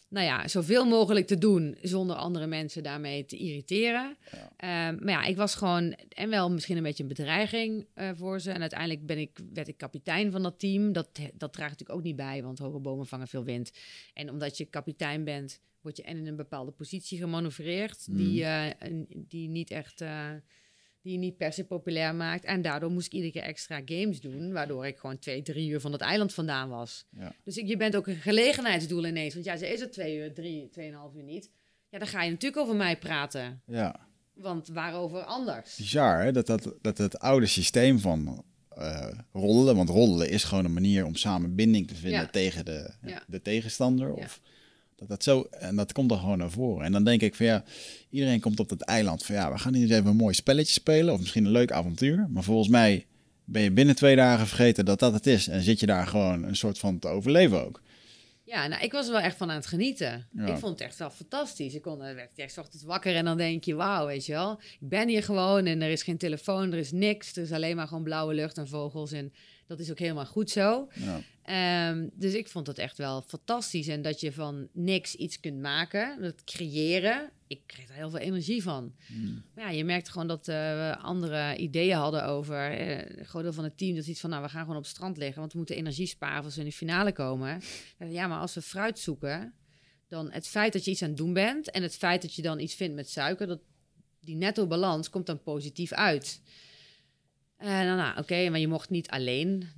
nou 0.08 0.26
ja, 0.26 0.48
zoveel 0.48 0.86
mogelijk 0.86 1.26
te 1.26 1.38
doen 1.38 1.76
zonder 1.82 2.16
andere 2.16 2.46
mensen 2.46 2.82
daarmee 2.82 3.24
te 3.24 3.36
irriteren. 3.36 4.16
Ehm, 4.56 5.04
maar 5.04 5.12
ja, 5.12 5.24
ik 5.24 5.36
was 5.36 5.54
gewoon, 5.54 5.92
en 6.08 6.30
wel 6.30 6.50
misschien 6.50 6.76
een 6.76 6.82
beetje 6.82 7.02
een 7.02 7.08
bedreiging 7.08 7.86
eh, 7.94 8.10
voor 8.14 8.40
ze. 8.40 8.50
En 8.50 8.60
uiteindelijk 8.60 9.06
ben 9.06 9.18
ik, 9.18 9.38
werd 9.52 9.68
ik 9.68 9.76
kapitein 9.76 10.30
van 10.30 10.42
dat 10.42 10.58
team. 10.58 10.92
Dat, 10.92 11.08
dat 11.34 11.52
draagt 11.52 11.70
natuurlijk 11.70 11.98
ook 11.98 12.04
niet 12.04 12.16
bij, 12.16 12.42
want 12.42 12.58
hoge 12.58 12.78
bomen 12.78 13.06
vangen 13.06 13.28
veel 13.28 13.44
wind. 13.44 13.70
En 14.14 14.30
omdat 14.30 14.56
je 14.56 14.64
kapitein 14.64 15.24
bent, 15.24 15.60
word 15.80 15.96
je 15.96 16.02
en 16.02 16.16
in 16.16 16.26
een 16.26 16.36
bepaalde 16.36 16.70
positie 16.70 17.18
gemanoeuvreerd, 17.18 18.06
die, 18.16 18.44
eh, 18.44 18.66
een- 18.78 19.06
die 19.28 19.48
niet 19.48 19.70
echt... 19.70 20.00
eh, 20.00 20.30
die 21.08 21.18
niet 21.18 21.36
per 21.36 21.52
se 21.52 21.64
populair 21.64 22.14
maakt. 22.14 22.44
En 22.44 22.62
daardoor 22.62 22.90
moest 22.90 23.06
ik 23.06 23.12
iedere 23.12 23.32
keer 23.32 23.42
extra 23.42 23.80
games 23.84 24.20
doen, 24.20 24.52
waardoor 24.52 24.86
ik 24.86 24.98
gewoon 24.98 25.18
twee, 25.18 25.42
drie 25.42 25.68
uur 25.70 25.80
van 25.80 25.92
het 25.92 26.00
eiland 26.00 26.34
vandaan 26.34 26.68
was. 26.68 27.04
Ja. 27.18 27.32
Dus 27.44 27.56
ik, 27.56 27.66
je 27.66 27.76
bent 27.76 27.96
ook 27.96 28.06
een 28.06 28.16
gelegenheidsdoel 28.16 29.06
ineens. 29.06 29.34
Want 29.34 29.46
ja, 29.46 29.56
ze 29.56 29.68
is 29.72 29.80
er 29.80 29.90
twee 29.90 30.16
uur, 30.16 30.34
drie, 30.34 30.68
tweeënhalf 30.68 31.14
uur 31.14 31.22
niet. 31.22 31.50
Ja, 31.88 31.98
dan 31.98 32.08
ga 32.08 32.22
je 32.22 32.30
natuurlijk 32.30 32.62
over 32.62 32.76
mij 32.76 32.98
praten. 32.98 33.62
ja. 33.66 34.06
Want 34.34 34.68
waarover 34.68 35.20
anders? 35.22 35.76
Bizar, 35.76 36.22
hè? 36.22 36.32
Dat, 36.32 36.46
dat, 36.46 36.74
dat 36.80 36.98
het 36.98 37.18
oude 37.18 37.46
systeem 37.46 37.98
van 37.98 38.44
eh 38.68 39.18
roddelen, 39.32 39.76
want 39.76 39.88
roddelen 39.88 40.28
is 40.30 40.44
gewoon 40.44 40.64
een 40.64 40.72
manier 40.72 41.04
om 41.04 41.14
samen 41.14 41.54
binding 41.54 41.88
te 41.88 41.94
vinden 41.94 42.20
Ja. 42.20 42.26
tegen 42.26 42.64
de, 42.64 42.90
Ja. 43.06 43.22
de 43.26 43.42
tegenstander. 43.42 44.12
Of 44.12 44.40
dat, 44.98 45.08
dat 45.08 45.22
zo, 45.22 45.46
en 45.50 45.76
dat 45.76 45.92
komt 45.92 46.10
er 46.10 46.18
gewoon 46.18 46.38
naar 46.38 46.50
voren. 46.50 46.84
En 46.84 46.92
dan 46.92 47.04
denk 47.04 47.20
ik 47.20 47.34
van 47.34 47.46
ja, 47.46 47.64
iedereen 48.10 48.40
komt 48.40 48.60
op 48.60 48.68
dat 48.68 48.80
eiland 48.80 49.24
van 49.24 49.34
ja, 49.34 49.52
we 49.52 49.58
gaan 49.58 49.74
hier 49.74 49.82
eens 49.82 49.92
even 49.92 50.06
een 50.06 50.16
mooi 50.16 50.34
spelletje 50.34 50.72
spelen 50.72 51.14
of 51.14 51.20
misschien 51.20 51.44
een 51.44 51.50
leuk 51.50 51.72
avontuur. 51.72 52.28
Maar 52.30 52.42
volgens 52.42 52.68
mij 52.68 53.06
ben 53.44 53.62
je 53.62 53.70
binnen 53.70 53.94
twee 53.94 54.16
dagen 54.16 54.46
vergeten 54.46 54.84
dat 54.84 54.98
dat 54.98 55.12
het 55.12 55.26
is 55.26 55.48
en 55.48 55.62
zit 55.62 55.80
je 55.80 55.86
daar 55.86 56.06
gewoon 56.06 56.42
een 56.42 56.56
soort 56.56 56.78
van 56.78 56.98
te 56.98 57.08
overleven 57.08 57.64
ook. 57.64 57.82
Ja, 58.44 58.66
nou, 58.66 58.82
ik 58.82 58.92
was 58.92 59.06
er 59.06 59.12
wel 59.12 59.20
echt 59.20 59.36
van 59.36 59.50
aan 59.50 59.56
het 59.56 59.66
genieten. 59.66 60.26
Ja. 60.32 60.46
Ik 60.46 60.56
vond 60.56 60.78
het 60.78 60.88
echt 60.88 60.98
wel 60.98 61.10
fantastisch. 61.10 61.74
Ik 61.74 61.82
kon, 61.82 62.02
eh, 62.02 62.14
werd 62.14 62.38
echt 62.38 62.52
's 62.52 62.58
ochtends 62.58 62.84
wakker 62.84 63.14
en 63.14 63.24
dan 63.24 63.36
denk 63.36 63.64
je, 63.64 63.74
wauw, 63.74 64.06
weet 64.06 64.26
je 64.26 64.32
wel. 64.32 64.60
Ik 64.80 64.88
ben 64.88 65.08
hier 65.08 65.22
gewoon 65.22 65.66
en 65.66 65.82
er 65.82 65.90
is 65.90 66.02
geen 66.02 66.18
telefoon, 66.18 66.72
er 66.72 66.78
is 66.78 66.92
niks. 66.92 67.36
Er 67.36 67.42
is 67.42 67.52
alleen 67.52 67.76
maar 67.76 67.88
gewoon 67.88 68.02
blauwe 68.02 68.34
lucht 68.34 68.58
en 68.58 68.68
vogels. 68.68 69.12
En 69.12 69.32
dat 69.68 69.78
is 69.80 69.90
ook 69.90 69.98
helemaal 69.98 70.26
goed 70.26 70.50
zo. 70.50 70.88
Ja. 70.94 71.20
Ehm, 71.42 72.08
dus 72.12 72.34
ik 72.34 72.48
vond 72.48 72.66
het 72.66 72.78
echt 72.78 72.98
wel 72.98 73.22
fantastisch. 73.22 73.88
En 73.88 74.02
dat 74.02 74.20
je 74.20 74.32
van 74.32 74.68
niks 74.72 75.14
iets 75.14 75.40
kunt 75.40 75.60
maken, 75.60 76.22
dat 76.22 76.44
creëren. 76.44 77.30
Ik 77.46 77.60
kreeg 77.66 77.88
er 77.88 77.94
heel 77.94 78.10
veel 78.10 78.18
energie 78.18 78.62
van. 78.62 78.94
Maar 79.54 79.64
ja, 79.64 79.70
je 79.70 79.84
merkte 79.84 80.10
gewoon 80.10 80.26
dat 80.26 80.48
eh, 80.48 80.54
we 80.54 80.96
andere 81.02 81.56
ideeën 81.56 81.96
hadden 81.96 82.24
over. 82.26 82.70
eh, 82.70 83.18
een 83.18 83.26
groot 83.26 83.42
deel 83.42 83.52
van 83.52 83.64
het 83.64 83.78
team 83.78 83.96
dat 83.96 84.06
iets 84.06 84.20
van, 84.20 84.30
nou, 84.30 84.42
we 84.42 84.48
gaan 84.48 84.60
gewoon 84.60 84.76
op 84.76 84.82
het 84.82 84.92
strand 84.92 85.16
liggen, 85.16 85.38
want 85.38 85.52
we 85.52 85.58
moeten 85.58 85.76
energie 85.76 86.06
sparen 86.06 86.44
als 86.44 86.54
we 86.54 86.60
in 86.60 86.66
de 86.66 86.72
finale 86.72 87.12
komen. 87.12 87.60
Ja, 87.98 88.26
maar 88.26 88.40
als 88.40 88.54
we 88.54 88.62
fruit 88.62 88.98
zoeken, 88.98 89.54
dan 90.08 90.30
het 90.30 90.46
feit 90.48 90.72
dat 90.72 90.84
je 90.84 90.90
iets 90.90 91.02
aan 91.02 91.08
het 91.08 91.16
doen 91.16 91.32
bent 91.32 91.70
en 91.70 91.82
het 91.82 91.96
feit 91.96 92.22
dat 92.22 92.34
je 92.34 92.42
dan 92.42 92.58
iets 92.60 92.74
vindt 92.74 92.94
met 92.94 93.10
suiker, 93.10 93.46
dat 93.46 93.60
die 94.20 94.36
netto 94.36 94.66
balans 94.66 95.10
komt 95.10 95.26
dan 95.26 95.42
positief 95.42 95.92
uit. 95.92 96.40
En 97.58 97.86
dan, 97.86 97.96
nou, 97.96 98.18
oké, 98.18 98.48
maar 98.50 98.60
je 98.60 98.68
mocht 98.68 98.90
niet 98.90 99.08
alleen. 99.08 99.68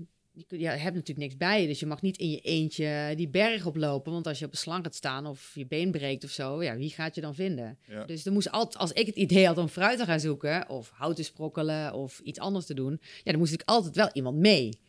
Je, 0.48 0.66
hebt 0.66 0.94
natuurlijk 0.94 1.18
niks 1.18 1.36
bij 1.36 1.60
je, 1.60 1.66
dus 1.66 1.80
je 1.80 1.86
mag 1.86 2.02
niet 2.02 2.18
in 2.18 2.30
je 2.30 2.40
eentje 2.40 3.12
die 3.16 3.28
berg 3.28 3.66
oplopen. 3.66 4.12
Want 4.12 4.26
als 4.26 4.38
je 4.38 4.44
op 4.44 4.52
een 4.52 4.58
slang 4.58 4.84
gaat 4.84 4.94
staan 4.94 5.26
of 5.26 5.50
je 5.54 5.66
been 5.66 5.90
breekt 5.90 6.24
of 6.24 6.30
zo, 6.30 6.62
ja, 6.62 6.76
wie 6.76 6.90
gaat 6.90 7.14
je 7.14 7.20
dan 7.20 7.34
vinden? 7.34 7.78
Ja. 7.86 8.04
Dus 8.04 8.26
er 8.26 8.32
moest 8.32 8.50
altijd, 8.50 8.82
als 8.82 8.92
ik 8.92 9.06
het 9.06 9.16
idee 9.16 9.46
had 9.46 9.58
om 9.58 9.68
fruit 9.68 9.98
te 9.98 10.04
gaan 10.04 10.20
zoeken, 10.20 10.68
of 10.68 10.90
hout 10.90 11.16
te 11.16 11.22
sprokkelen, 11.22 11.94
of 11.94 12.18
iets 12.18 12.38
anders 12.38 12.66
te 12.66 12.74
doen, 12.74 13.00
ja, 13.22 13.30
dan 13.30 13.38
moest 13.38 13.52
ik 13.52 13.62
altijd 13.64 13.96
wel 13.96 14.10
iemand 14.12 14.36
mee. 14.36 14.80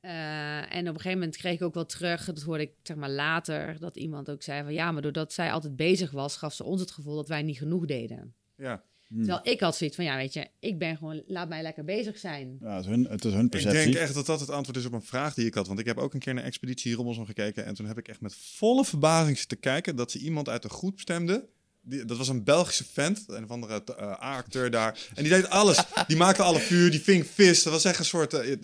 Eh, 0.00 0.74
en 0.74 0.80
op 0.80 0.94
een 0.94 1.00
gegeven 1.00 1.18
moment 1.18 1.36
kreeg 1.36 1.54
ik 1.54 1.62
ook 1.62 1.74
wel 1.74 1.86
terug, 1.86 2.24
dat 2.24 2.42
hoorde 2.42 2.62
ik 2.62 2.72
zeg 2.82 2.96
maar 2.96 3.10
later, 3.10 3.78
dat 3.78 3.96
iemand 3.96 4.30
ook 4.30 4.42
zei 4.42 4.62
van 4.62 4.72
ja, 4.72 4.92
maar 4.92 5.02
doordat 5.02 5.32
zij 5.32 5.52
altijd 5.52 5.76
bezig 5.76 6.10
was, 6.10 6.36
gaf 6.36 6.54
ze 6.54 6.64
ons 6.64 6.80
het 6.80 6.90
gevoel 6.90 7.14
dat 7.14 7.28
wij 7.28 7.42
niet 7.42 7.58
genoeg 7.58 7.86
deden. 7.86 8.34
Ja. 8.56 8.82
Terwijl 9.16 9.40
ik 9.42 9.60
had 9.60 9.76
zoiets 9.76 9.96
van 9.96 10.04
ja, 10.04 10.16
weet 10.16 10.32
je, 10.32 10.46
ik 10.60 10.78
ben 10.78 10.96
gewoon, 10.96 11.22
laat 11.26 11.48
mij 11.48 11.62
lekker 11.62 11.84
bezig 11.84 12.18
zijn. 12.18 12.56
Ja, 12.60 12.74
het, 12.76 12.84
is 12.84 12.90
hun, 12.90 13.06
het 13.10 13.24
is 13.24 13.32
hun 13.32 13.44
Ik 13.44 13.50
perceptie. 13.50 13.82
denk 13.84 13.96
echt 13.96 14.14
dat 14.14 14.26
dat 14.26 14.40
het 14.40 14.50
antwoord 14.50 14.78
is 14.78 14.84
op 14.84 14.92
een 14.92 15.02
vraag 15.02 15.34
die 15.34 15.46
ik 15.46 15.54
had. 15.54 15.66
Want 15.66 15.78
ik 15.78 15.86
heb 15.86 15.98
ook 15.98 16.14
een 16.14 16.20
keer 16.20 16.34
naar 16.34 16.44
Expeditie 16.44 16.94
Robinson 16.94 17.26
gekeken. 17.26 17.64
En 17.64 17.74
toen 17.74 17.86
heb 17.86 17.98
ik 17.98 18.08
echt 18.08 18.20
met 18.20 18.34
volle 18.34 18.84
verbazing 18.84 19.38
zitten 19.38 19.58
kijken 19.60 19.96
dat 19.96 20.10
ze 20.10 20.18
iemand 20.18 20.48
uit 20.48 20.62
de 20.62 20.68
groep 20.68 21.00
stemde 21.00 21.48
die, 21.82 22.04
dat 22.04 22.16
was 22.16 22.28
een 22.28 22.44
Belgische 22.44 22.84
vent, 22.92 23.24
een 23.26 23.44
of 23.44 23.50
andere 23.50 23.84
eh, 23.84 24.06
A-acteur 24.06 24.70
daar. 24.70 24.98
En 25.14 25.22
die 25.22 25.32
deed 25.32 25.48
alles. 25.48 25.84
Die 26.06 26.16
maakte 26.16 26.42
alle 26.42 26.58
vuur, 26.58 26.90
die 26.90 27.00
ving 27.00 27.26
vis. 27.26 27.62
Dat 27.62 27.72
was 27.72 27.84
echt 27.84 27.98
een 27.98 28.04
soort... 28.04 28.32
eh, 28.34 28.56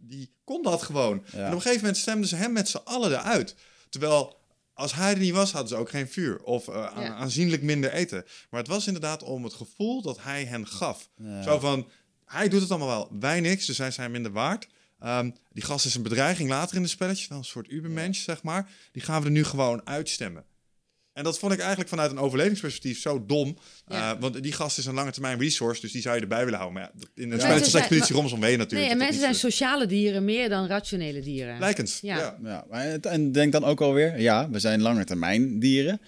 die 0.00 0.30
kon 0.44 0.62
dat 0.62 0.82
gewoon. 0.82 1.24
Ja. 1.32 1.38
En 1.38 1.46
op 1.46 1.52
een 1.52 1.60
gegeven 1.60 1.80
moment 1.80 1.96
stemden 1.96 2.28
ze 2.28 2.36
hem 2.36 2.52
met 2.52 2.68
z'n 2.68 2.80
allen 2.84 3.10
eruit. 3.10 3.54
Terwijl... 3.88 4.42
Als 4.74 4.94
hij 4.94 5.12
er 5.12 5.18
niet 5.18 5.32
was, 5.32 5.52
hadden 5.52 5.68
ze 5.70 5.76
ook 5.76 5.90
geen 5.90 6.08
vuur. 6.08 6.42
Of 6.42 6.68
eh, 6.68 6.74
Ja. 6.74 7.14
aanzienlijk 7.14 7.62
minder 7.62 7.92
eten. 7.92 8.24
Maar 8.50 8.60
het 8.60 8.68
was 8.68 8.86
inderdaad 8.86 9.22
om 9.22 9.44
het 9.44 9.54
gevoel 9.54 10.02
dat 10.02 10.22
hij 10.22 10.44
hen 10.44 10.66
gaf. 10.66 11.10
Ja. 11.16 11.42
Zo 11.42 11.58
van, 11.58 11.88
hij 12.24 12.48
doet 12.48 12.60
het 12.60 12.70
allemaal 12.70 12.88
wel. 12.88 13.08
Wij 13.20 13.40
niks, 13.40 13.66
dus 13.66 13.76
zij 13.76 13.90
zijn 13.90 14.10
minder 14.10 14.32
waard. 14.32 14.68
Ehm, 15.00 15.30
die 15.52 15.62
gast 15.64 15.86
is 15.86 15.94
een 15.94 16.02
bedreiging 16.02 16.48
later 16.48 16.76
in 16.76 16.82
de 16.82 16.88
spelletje. 16.88 17.28
Wel 17.28 17.38
een 17.38 17.44
soort 17.44 17.70
ubermensch, 17.70 18.22
zeg 18.24 18.42
maar. 18.42 18.70
Die 18.92 19.02
gaan 19.02 19.20
we 19.20 19.26
er 19.26 19.32
nu 19.32 19.44
gewoon 19.44 19.86
uitstemmen. 19.86 20.44
En 21.14 21.24
dat 21.24 21.38
vond 21.38 21.52
ik 21.52 21.58
eigenlijk 21.58 21.88
vanuit 21.88 22.10
een 22.10 22.18
overlevingsperspectief 22.18 23.00
zo 23.00 23.26
dom. 23.26 23.58
Ja. 23.88 24.12
Eh, 24.14 24.20
want 24.20 24.42
die 24.42 24.52
gast 24.52 24.78
is 24.78 24.86
een 24.86 24.94
lange 24.94 25.10
termijn 25.12 25.38
resource, 25.38 25.80
dus 25.80 25.92
die 25.92 26.02
zou 26.02 26.14
je 26.16 26.20
erbij 26.20 26.44
willen 26.44 26.58
houden. 26.58 26.80
Maar 26.80 26.90
ja, 26.94 27.00
in 27.14 27.22
een 27.22 27.28
Mensen 27.28 27.38
spelletje 27.38 27.62
als 27.62 27.70
zijn- 27.70 27.82
Expeditie 27.82 28.14
Robinson 28.14 28.40
weet 28.40 28.58
natuurlijk. 28.58 28.80
Nee, 28.82 28.90
en 28.90 28.98
mensen 28.98 29.20
zijn 29.20 29.34
sociale 29.34 29.86
dieren 29.86 30.24
meer 30.24 30.48
dan 30.48 30.66
rationele 30.66 31.20
dieren. 31.20 31.54
zo- 31.54 31.60
Lijkend, 31.60 31.98
Ja. 32.02 32.16
ja. 32.18 32.38
Ja, 32.42 32.64
maar 32.70 32.84
het- 32.84 33.06
en 33.06 33.32
denk 33.32 33.52
dan 33.52 33.64
ook 33.64 33.80
alweer, 33.80 34.20
ja, 34.20 34.50
we 34.50 34.58
zijn 34.58 34.82
lange 34.82 35.04
termijn 35.04 35.58
dieren. 35.58 36.00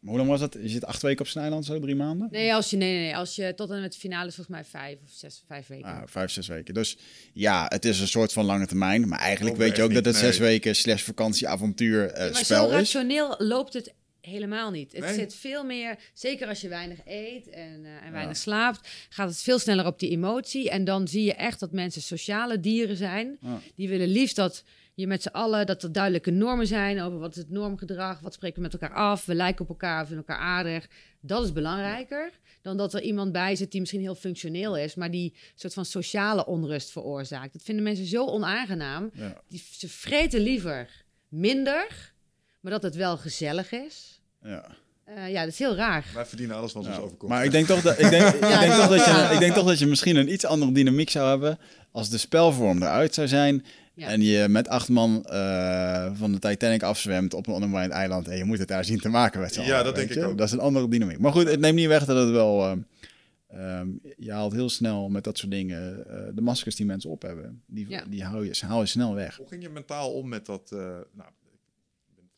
Maar 0.00 0.08
hoe 0.10 0.18
lang 0.18 0.28
was 0.30 0.40
dat? 0.40 0.56
Je 0.62 0.68
zit 0.68 0.84
acht 0.84 1.02
weken 1.02 1.20
op 1.20 1.26
zijn 1.26 1.44
eiland, 1.44 1.64
zo 1.64 1.80
drie 1.80 1.94
maanden? 1.94 2.28
Nee, 2.30 2.54
als 2.54 2.70
je, 2.70 2.76
nee, 2.76 2.92
nee, 2.92 3.02
nee, 3.02 3.16
als 3.16 3.34
je 3.36 3.52
tot 3.56 3.70
en 3.70 3.80
met 3.80 3.92
de 3.92 3.98
finale 3.98 4.28
is 4.28 4.34
volgens 4.34 4.56
mij 4.56 4.64
vijf 4.64 4.98
of 5.04 5.10
zes, 5.12 5.42
vijf 5.46 5.66
weken. 5.66 5.84
Ah, 5.88 6.02
vijf, 6.06 6.30
zes 6.30 6.46
weken. 6.46 6.74
Dus 6.74 6.96
ja, 7.32 7.66
het 7.68 7.84
is 7.84 8.00
een 8.00 8.08
soort 8.08 8.32
van 8.32 8.44
lange 8.44 8.66
termijn. 8.66 9.08
Maar 9.08 9.18
eigenlijk 9.18 9.56
weet 9.56 9.76
je 9.76 9.82
ook 9.82 9.94
dat 9.94 10.04
het 10.04 10.16
zes 10.16 10.38
weken 10.38 10.76
slash 10.76 11.02
vakantieavontuur 11.02 12.06
eh, 12.10 12.24
maar 12.24 12.34
zo 12.34 12.42
spel 12.44 12.66
is. 12.66 12.72
rationeel 12.72 13.34
loopt 13.38 13.72
het 13.72 13.92
helemaal 14.28 14.70
niet. 14.70 14.92
Het 14.92 15.00
Nee. 15.04 15.14
zit 15.14 15.34
veel 15.34 15.64
meer, 15.64 15.98
zeker 16.14 16.48
als 16.48 16.60
je 16.60 16.68
weinig 16.68 16.98
eet 17.04 17.48
en, 17.48 17.84
eh, 17.84 18.06
en 18.06 18.12
weinig 18.12 18.36
slaapt, 18.36 18.88
gaat 19.08 19.28
het 19.28 19.42
veel 19.42 19.58
sneller 19.58 19.86
op 19.86 19.98
die 19.98 20.10
emotie. 20.10 20.70
En 20.70 20.84
dan 20.84 21.08
zie 21.08 21.24
je 21.24 21.34
echt 21.34 21.60
dat 21.60 21.72
mensen 21.72 22.02
sociale 22.02 22.60
dieren 22.60 22.96
zijn. 22.96 23.36
Ja. 23.40 23.58
Die 23.74 23.88
willen 23.88 24.08
liefst 24.08 24.36
dat 24.36 24.64
je 24.94 25.06
met 25.06 25.22
z'n 25.22 25.28
allen, 25.28 25.66
dat 25.66 25.82
er 25.82 25.92
duidelijke 25.92 26.30
normen 26.30 26.66
zijn 26.66 27.00
over 27.00 27.18
wat 27.18 27.30
is 27.30 27.36
het 27.36 27.50
normgedrag, 27.50 28.20
wat 28.20 28.34
spreken 28.34 28.56
we 28.56 28.62
met 28.62 28.72
elkaar 28.72 28.96
af, 28.96 29.24
we 29.24 29.34
lijken 29.34 29.62
op 29.64 29.68
elkaar, 29.68 30.00
we 30.00 30.06
vinden 30.06 30.26
elkaar 30.26 30.44
aardig. 30.44 30.88
Dat 31.20 31.44
is 31.44 31.52
belangrijker 31.52 32.30
dan 32.62 32.76
dat 32.76 32.94
er 32.94 33.02
iemand 33.02 33.32
bij 33.32 33.56
zit 33.56 33.70
die 33.70 33.80
misschien 33.80 34.00
heel 34.00 34.14
functioneel 34.14 34.76
is, 34.76 34.94
maar 34.94 35.10
die 35.10 35.32
een 35.34 35.40
soort 35.54 35.74
van 35.74 35.84
sociale 35.84 36.46
onrust 36.46 36.90
veroorzaakt. 36.90 37.52
Dat 37.52 37.62
vinden 37.62 37.84
mensen 37.84 38.06
zo 38.06 38.26
onaangenaam. 38.26 39.10
Ja. 39.14 39.40
Die, 39.48 39.64
ze 39.72 39.88
vreten 39.88 40.40
liever 40.40 41.04
minder, 41.28 42.12
maar 42.60 42.72
dat 42.72 42.82
het 42.82 42.94
wel 42.94 43.16
gezellig 43.16 43.72
is. 43.72 44.17
Ja. 44.42 44.64
Eh, 45.04 45.30
ja, 45.30 45.40
dat 45.44 45.52
is 45.52 45.58
heel 45.58 45.74
raar. 45.76 46.04
Wij 46.14 46.24
verdienen 46.26 46.56
alles 46.56 46.72
wat 46.72 46.86
ons 46.86 46.98
overkomt. 46.98 47.30
Maar 47.30 47.44
ik 47.44 47.50
denk, 47.50 47.66
toch 47.66 47.80
dat, 47.82 47.98
ik, 47.98 48.10
denk, 48.10 48.28
ik, 48.34 48.40
Ja, 48.40 48.60
denk 48.60 48.72
toch 48.72 48.88
dat 48.88 49.04
je, 49.04 49.28
ik 49.34 49.38
denk 49.38 49.54
toch 49.54 49.66
dat 49.66 49.78
je 49.78 49.86
misschien 49.86 50.16
een 50.16 50.32
iets 50.32 50.44
andere 50.46 50.72
dynamiek 50.72 51.10
zou 51.10 51.28
hebben 51.28 51.58
als 51.92 52.10
de 52.10 52.18
spelvorm 52.18 52.82
eruit 52.82 53.14
zou 53.14 53.28
zijn. 53.28 53.64
Ja. 53.94 54.08
En 54.08 54.22
je 54.22 54.48
met 54.48 54.68
acht 54.68 54.88
man 54.88 55.24
eh, 55.24 56.10
van 56.14 56.32
de 56.32 56.38
Titanic 56.38 56.82
afzwemt 56.82 57.34
op 57.34 57.46
een 57.46 57.52
onbewoond 57.52 57.90
eiland. 57.90 58.28
En 58.28 58.36
je 58.36 58.44
moet 58.44 58.58
het 58.58 58.68
daar 58.68 58.84
zien 58.84 59.00
te 59.00 59.08
maken 59.08 59.40
met 59.40 59.54
z'n 59.54 59.60
Ja, 59.60 59.82
dat 59.82 59.94
denk 59.94 60.10
ik 60.10 60.24
ook. 60.24 60.38
Dat 60.38 60.46
is 60.46 60.52
een 60.52 60.60
andere 60.60 60.88
dynamiek. 60.88 61.18
Maar 61.18 61.32
goed, 61.32 61.48
het 61.48 61.60
neemt 61.60 61.74
niet 61.76 61.86
weg 61.86 62.04
dat 62.04 62.16
het 62.16 62.30
wel... 62.30 62.64
ehm, 62.64 62.78
ehm, 63.48 63.88
je 64.16 64.32
haalt 64.32 64.52
heel 64.52 64.68
snel 64.68 65.08
met 65.08 65.24
dat 65.24 65.38
soort 65.38 65.50
dingen 65.50 66.06
eh, 66.08 66.20
de 66.34 66.40
maskers 66.40 66.76
die 66.76 66.86
mensen 66.86 67.10
op 67.10 67.22
hebben. 67.22 67.62
Die, 67.66 67.86
Ja. 67.88 68.04
die 68.08 68.24
hou, 68.24 68.46
je, 68.46 68.54
haal 68.66 68.80
je 68.80 68.86
snel 68.86 69.14
weg. 69.14 69.36
Hoe 69.36 69.48
ging 69.48 69.62
je 69.62 69.68
mentaal 69.68 70.12
om 70.12 70.28
met 70.28 70.46
dat, 70.46 70.70
eh, 70.72 70.78
nou, 71.12 71.28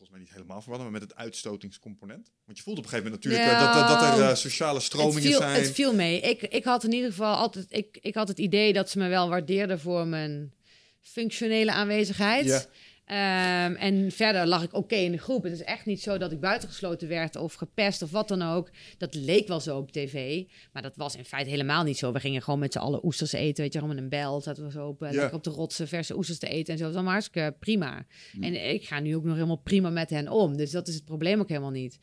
volgens 0.01 0.19
mij 0.19 0.29
niet 0.29 0.37
helemaal 0.37 0.63
verwant, 0.63 0.83
maar 0.83 0.93
met 0.93 1.03
het 1.03 1.15
uitstotingscomponent? 1.15 2.33
Want 2.45 2.59
je 2.59 2.65
voelt 2.65 2.79
op 2.79 2.85
een 2.85 2.91
gegeven 2.91 3.11
moment 3.11 3.25
natuurlijk 3.25 3.53
eh, 3.53 3.61
dat, 3.61 3.89
dat, 3.89 4.01
dat 4.01 4.19
er 4.19 4.29
eh, 4.29 4.35
sociale 4.35 4.75
Het 4.75 4.83
stromingen 4.83 5.23
viel, 5.23 5.39
zijn. 5.39 5.63
het 5.63 5.71
viel 5.71 5.95
mee. 5.95 6.21
Ik, 6.21 6.43
ik 6.43 6.65
had 6.65 6.85
in 6.85 6.93
ieder 6.93 7.11
geval 7.11 7.35
altijd, 7.35 7.67
ik, 7.69 7.99
ik 8.01 8.15
had 8.15 8.29
het 8.29 8.39
idee 8.39 8.73
dat 8.73 8.91
ze 8.91 8.99
me 8.99 9.09
wel 9.09 9.29
waardeerden 9.29 9.81
voor 9.81 10.07
mijn 10.07 10.53
functionele 11.01 11.73
aanwezigheid. 11.73 12.47
Ja. 12.47 12.65
Ehm, 13.11 13.75
en 13.75 14.11
verder 14.13 14.47
lag 14.47 14.63
ik 14.63 14.75
oké 14.75 14.95
in 14.95 15.13
de 15.13 15.19
groep. 15.19 15.43
Het 15.43 15.53
is 15.53 15.63
echt 15.65 15.87
niet 15.87 16.03
zo 16.03 16.19
dat 16.19 16.33
ik 16.33 16.41
buitengesloten 16.41 17.09
werd 17.09 17.37
of 17.37 17.55
gepest 17.55 18.03
of 18.03 18.11
wat 18.11 18.29
dan 18.29 18.43
ook. 18.43 18.71
Dat 18.99 19.15
leek 19.15 19.49
wel 19.49 19.61
zo 19.61 19.77
op 19.77 19.93
tv. 19.93 20.45
Maar 20.73 20.83
dat 20.83 20.97
was 20.97 21.17
in 21.17 21.25
feite 21.25 21.51
helemaal 21.51 21.83
niet 21.83 21.99
zo. 21.99 22.13
We 22.13 22.21
gingen 22.21 22.43
gewoon 22.43 22.59
met 22.59 22.73
z'n 22.73 22.79
allen 22.79 23.05
oesters 23.05 23.33
eten. 23.33 23.63
Weet 23.63 23.73
je, 23.73 23.79
gewoon 23.79 23.95
met 23.95 24.03
een 24.05 24.11
bel. 24.11 24.41
Zaten 24.41 24.65
we 24.65 24.71
zo 24.71 24.87
op, 24.87 25.03
eh, 25.03 25.11
Ja. 25.13 25.17
lekker 25.17 25.37
op 25.37 25.45
de 25.45 25.51
rotsen 25.51 25.89
verse 25.89 26.17
oesters 26.17 26.39
te 26.39 26.49
eten. 26.49 26.73
En 26.73 26.79
zo. 26.79 26.85
Dat 26.85 26.87
was 26.87 26.95
allemaal 26.95 27.13
hartstikke 27.13 27.55
prima. 27.61 28.05
En 28.41 28.69
ik 28.75 28.87
ga 28.87 29.01
nu 29.01 29.17
ook 29.17 29.25
nog 29.25 29.35
helemaal 29.35 29.57
prima 29.65 29.91
met 29.91 30.11
hen 30.11 30.29
om. 30.29 30.57
Dus 30.57 30.71
dat 30.71 30.89
is 30.89 30.95
het 30.95 31.05
probleem 31.05 31.41
ook 31.41 31.49
helemaal 31.49 31.71
niet. 31.71 31.99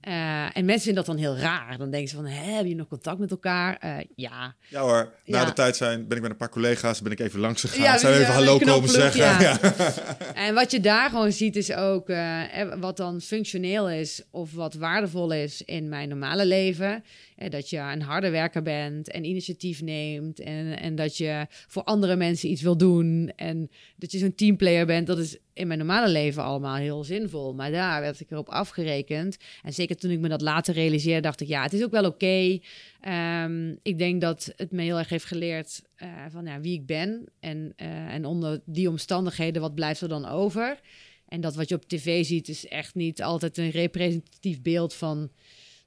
Eh, 0.00 0.56
en 0.56 0.64
mensen 0.64 0.84
vinden 0.84 1.04
dat 1.04 1.06
dan 1.06 1.24
heel 1.24 1.36
raar. 1.36 1.78
Dan 1.78 1.90
denken 1.90 2.08
ze 2.08 2.14
van, 2.16 2.26
Hè, 2.26 2.52
heb 2.52 2.66
je 2.66 2.74
nog 2.74 2.88
contact 2.88 3.18
met 3.18 3.30
elkaar? 3.30 3.76
Eh, 3.76 3.96
ja. 4.16 4.54
Ja 4.68 4.80
hoor, 4.80 5.12
na 5.24 5.38
Ja. 5.38 5.44
de 5.44 5.52
tijd 5.52 5.76
zijn, 5.76 6.08
ben 6.08 6.16
ik 6.16 6.22
met 6.22 6.30
een 6.32 6.36
paar 6.36 6.48
collega's, 6.50 7.02
ben 7.02 7.12
ik 7.12 7.20
even 7.20 7.40
langs 7.40 7.60
gegaan. 7.60 7.82
Ja, 7.82 7.98
zijn 7.98 8.14
ja, 8.14 8.20
even 8.20 8.34
hallo 8.34 8.58
komen 8.58 8.88
zeggen. 8.88 9.20
ja. 9.20 9.58
En 10.48 10.54
wat 10.54 10.70
je 10.70 10.80
daar 10.80 11.10
gewoon 11.10 11.32
ziet 11.32 11.56
is 11.56 11.72
ook 11.72 12.08
eh, 12.08 12.60
eh, 12.60 12.80
wat 12.80 12.96
dan 12.96 13.20
functioneel 13.20 13.90
is 13.90 14.22
of 14.30 14.52
wat 14.52 14.74
waardevol 14.74 15.32
is 15.32 15.62
in 15.64 15.88
mijn 15.88 16.08
normale 16.08 16.46
leven. 16.46 17.04
Dat 17.48 17.70
je 17.70 17.78
een 17.78 18.02
harde 18.02 18.30
werker 18.30 18.62
bent 18.62 19.10
en 19.10 19.24
initiatief 19.24 19.82
neemt 19.82 20.40
en, 20.40 20.78
en 20.78 20.94
dat 20.94 21.16
je 21.16 21.46
voor 21.50 21.82
andere 21.82 22.16
mensen 22.16 22.50
iets 22.50 22.62
wil 22.62 22.76
doen 22.76 23.32
en 23.36 23.70
dat 23.96 24.12
je 24.12 24.18
zo'n 24.18 24.34
teamplayer 24.34 24.86
bent. 24.86 25.06
Dat 25.06 25.18
is 25.18 25.38
in 25.52 25.66
mijn 25.66 25.78
normale 25.78 26.08
leven 26.08 26.42
allemaal 26.42 26.76
heel 26.76 27.04
zinvol. 27.04 27.54
Maar 27.54 27.70
daar 27.70 28.00
werd 28.00 28.20
ik 28.20 28.30
erop 28.30 28.48
afgerekend. 28.48 29.36
En 29.62 29.72
zeker 29.72 29.96
toen 29.96 30.10
ik 30.10 30.18
me 30.18 30.28
dat 30.28 30.40
later 30.40 30.74
realiseerde, 30.74 31.20
dacht 31.20 31.40
ik 31.40 31.48
ja, 31.48 31.62
het 31.62 31.72
is 31.72 31.84
ook 31.84 31.90
wel 31.90 32.04
oké. 32.04 32.58
Ehm, 33.00 33.74
ik 33.82 33.98
denk 33.98 34.20
dat 34.20 34.52
het 34.56 34.72
me 34.72 34.82
heel 34.82 34.98
erg 34.98 35.08
heeft 35.08 35.24
geleerd 35.24 35.82
eh, 35.94 36.08
van 36.28 36.44
ja, 36.44 36.60
wie 36.60 36.74
ik 36.74 36.86
ben. 36.86 37.24
En, 37.40 37.72
eh, 37.76 38.14
en 38.14 38.24
onder 38.24 38.60
die 38.64 38.88
omstandigheden, 38.88 39.62
wat 39.62 39.74
blijft 39.74 40.00
er 40.00 40.08
dan 40.08 40.26
over? 40.26 40.80
En 41.28 41.40
dat 41.40 41.54
wat 41.54 41.68
je 41.68 41.74
op 41.74 41.88
tv 41.88 42.24
ziet, 42.24 42.48
is 42.48 42.66
echt 42.66 42.94
niet 42.94 43.22
altijd 43.22 43.58
een 43.58 43.70
representatief 43.70 44.62
beeld 44.62 44.94
van 44.94 45.30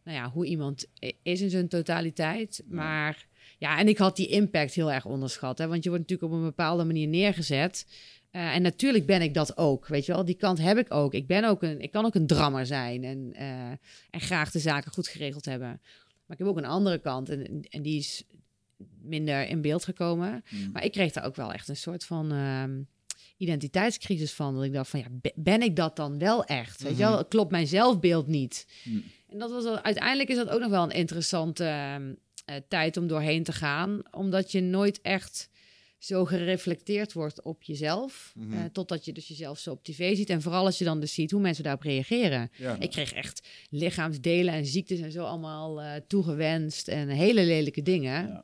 nou 0.03 0.17
ja, 0.17 0.29
hoe 0.29 0.45
iemand 0.45 0.85
is 1.23 1.41
in 1.41 1.49
zijn 1.49 1.67
totaliteit. 1.67 2.63
Maar 2.67 3.27
ja, 3.57 3.79
en 3.79 3.87
ik 3.87 3.97
had 3.97 4.15
die 4.15 4.27
impact 4.27 4.73
heel 4.73 4.91
erg 4.91 5.05
onderschat. 5.05 5.57
Hè? 5.57 5.67
Want 5.67 5.83
je 5.83 5.89
wordt 5.89 6.03
natuurlijk 6.09 6.33
op 6.33 6.37
een 6.39 6.45
bepaalde 6.45 6.83
manier 6.83 7.07
neergezet. 7.07 7.85
Eh, 8.31 8.55
en 8.55 8.61
natuurlijk 8.61 9.05
ben 9.05 9.21
ik 9.21 9.33
dat 9.33 9.57
ook, 9.57 9.87
weet 9.87 10.05
je 10.05 10.13
wel. 10.13 10.25
Die 10.25 10.35
kant 10.35 10.57
heb 10.61 10.77
ik 10.77 10.93
ook. 10.93 11.13
Ik, 11.13 11.27
ben 11.27 11.43
ook 11.43 11.63
een, 11.63 11.79
ik 11.81 11.91
kan 11.91 12.05
ook 12.05 12.15
een 12.15 12.27
drammer 12.27 12.65
zijn 12.65 13.03
en, 13.03 13.33
eh, 13.33 13.69
en 14.09 14.19
graag 14.21 14.51
de 14.51 14.59
zaken 14.59 14.91
goed 14.91 15.07
geregeld 15.07 15.45
hebben. 15.45 15.67
Maar 16.25 16.37
ik 16.37 16.37
heb 16.37 16.47
ook 16.47 16.57
een 16.57 16.65
andere 16.65 16.97
kant 16.99 17.29
en, 17.29 17.61
en 17.69 17.81
die 17.81 17.97
is 17.99 18.23
minder 19.01 19.47
in 19.47 19.61
beeld 19.61 19.83
gekomen. 19.83 20.43
Maar 20.73 20.83
ik 20.83 20.91
kreeg 20.91 21.11
daar 21.11 21.25
ook 21.25 21.35
wel 21.35 21.53
echt 21.53 21.67
een 21.67 21.75
soort 21.75 22.05
van 22.05 22.31
ehm, 22.31 22.79
identiteitscrisis 23.37 24.33
van. 24.33 24.55
Dat 24.55 24.63
ik 24.63 24.73
dacht 24.73 24.89
van, 24.89 24.99
ja, 24.99 25.07
be- 25.11 25.33
ben 25.35 25.61
ik 25.61 25.75
dat 25.75 25.95
dan 25.95 26.17
wel 26.19 26.43
echt? 26.45 26.81
Weet 26.81 26.97
je 26.97 27.03
wel, 27.03 27.25
klopt 27.25 27.51
mijn 27.51 27.67
zelfbeeld 27.67 28.27
niet? 28.27 28.67
En 29.31 29.39
dat 29.39 29.51
was 29.51 29.63
wel, 29.63 29.81
uiteindelijk 29.81 30.29
is 30.29 30.35
dat 30.35 30.49
ook 30.49 30.59
nog 30.59 30.69
wel 30.69 30.83
een 30.83 30.89
interessante 30.89 31.63
ehm, 31.63 32.13
eh, 32.45 32.55
tijd 32.67 32.97
om 32.97 33.07
doorheen 33.07 33.43
te 33.43 33.51
gaan. 33.51 34.01
Omdat 34.11 34.51
je 34.51 34.61
nooit 34.61 35.01
echt 35.01 35.49
zo 35.97 36.25
gereflecteerd 36.25 37.13
wordt 37.13 37.41
op 37.41 37.63
jezelf. 37.63 38.33
Mhm. 38.35 38.53
eh, 38.53 38.65
totdat 38.71 39.05
je 39.05 39.13
dus 39.13 39.27
jezelf 39.27 39.59
zo 39.59 39.71
op 39.71 39.83
tv 39.83 40.15
ziet. 40.15 40.29
En 40.29 40.41
vooral 40.41 40.65
als 40.65 40.77
je 40.77 40.83
dan 40.83 40.99
dus 40.99 41.13
ziet 41.13 41.31
hoe 41.31 41.41
mensen 41.41 41.63
daarop 41.63 41.81
reageren. 41.83 42.51
Ja. 42.57 42.79
Ik 42.79 42.89
kreeg 42.89 43.13
echt 43.13 43.47
lichaamsdelen 43.69 44.53
en 44.53 44.65
ziektes 44.65 44.99
en 44.99 45.11
zo 45.11 45.23
allemaal 45.23 45.81
eh, 45.81 45.91
toegewenst. 46.07 46.87
En 46.87 47.09
hele 47.09 47.45
lelijke 47.45 47.81
dingen. 47.81 48.27
Ja. 48.27 48.43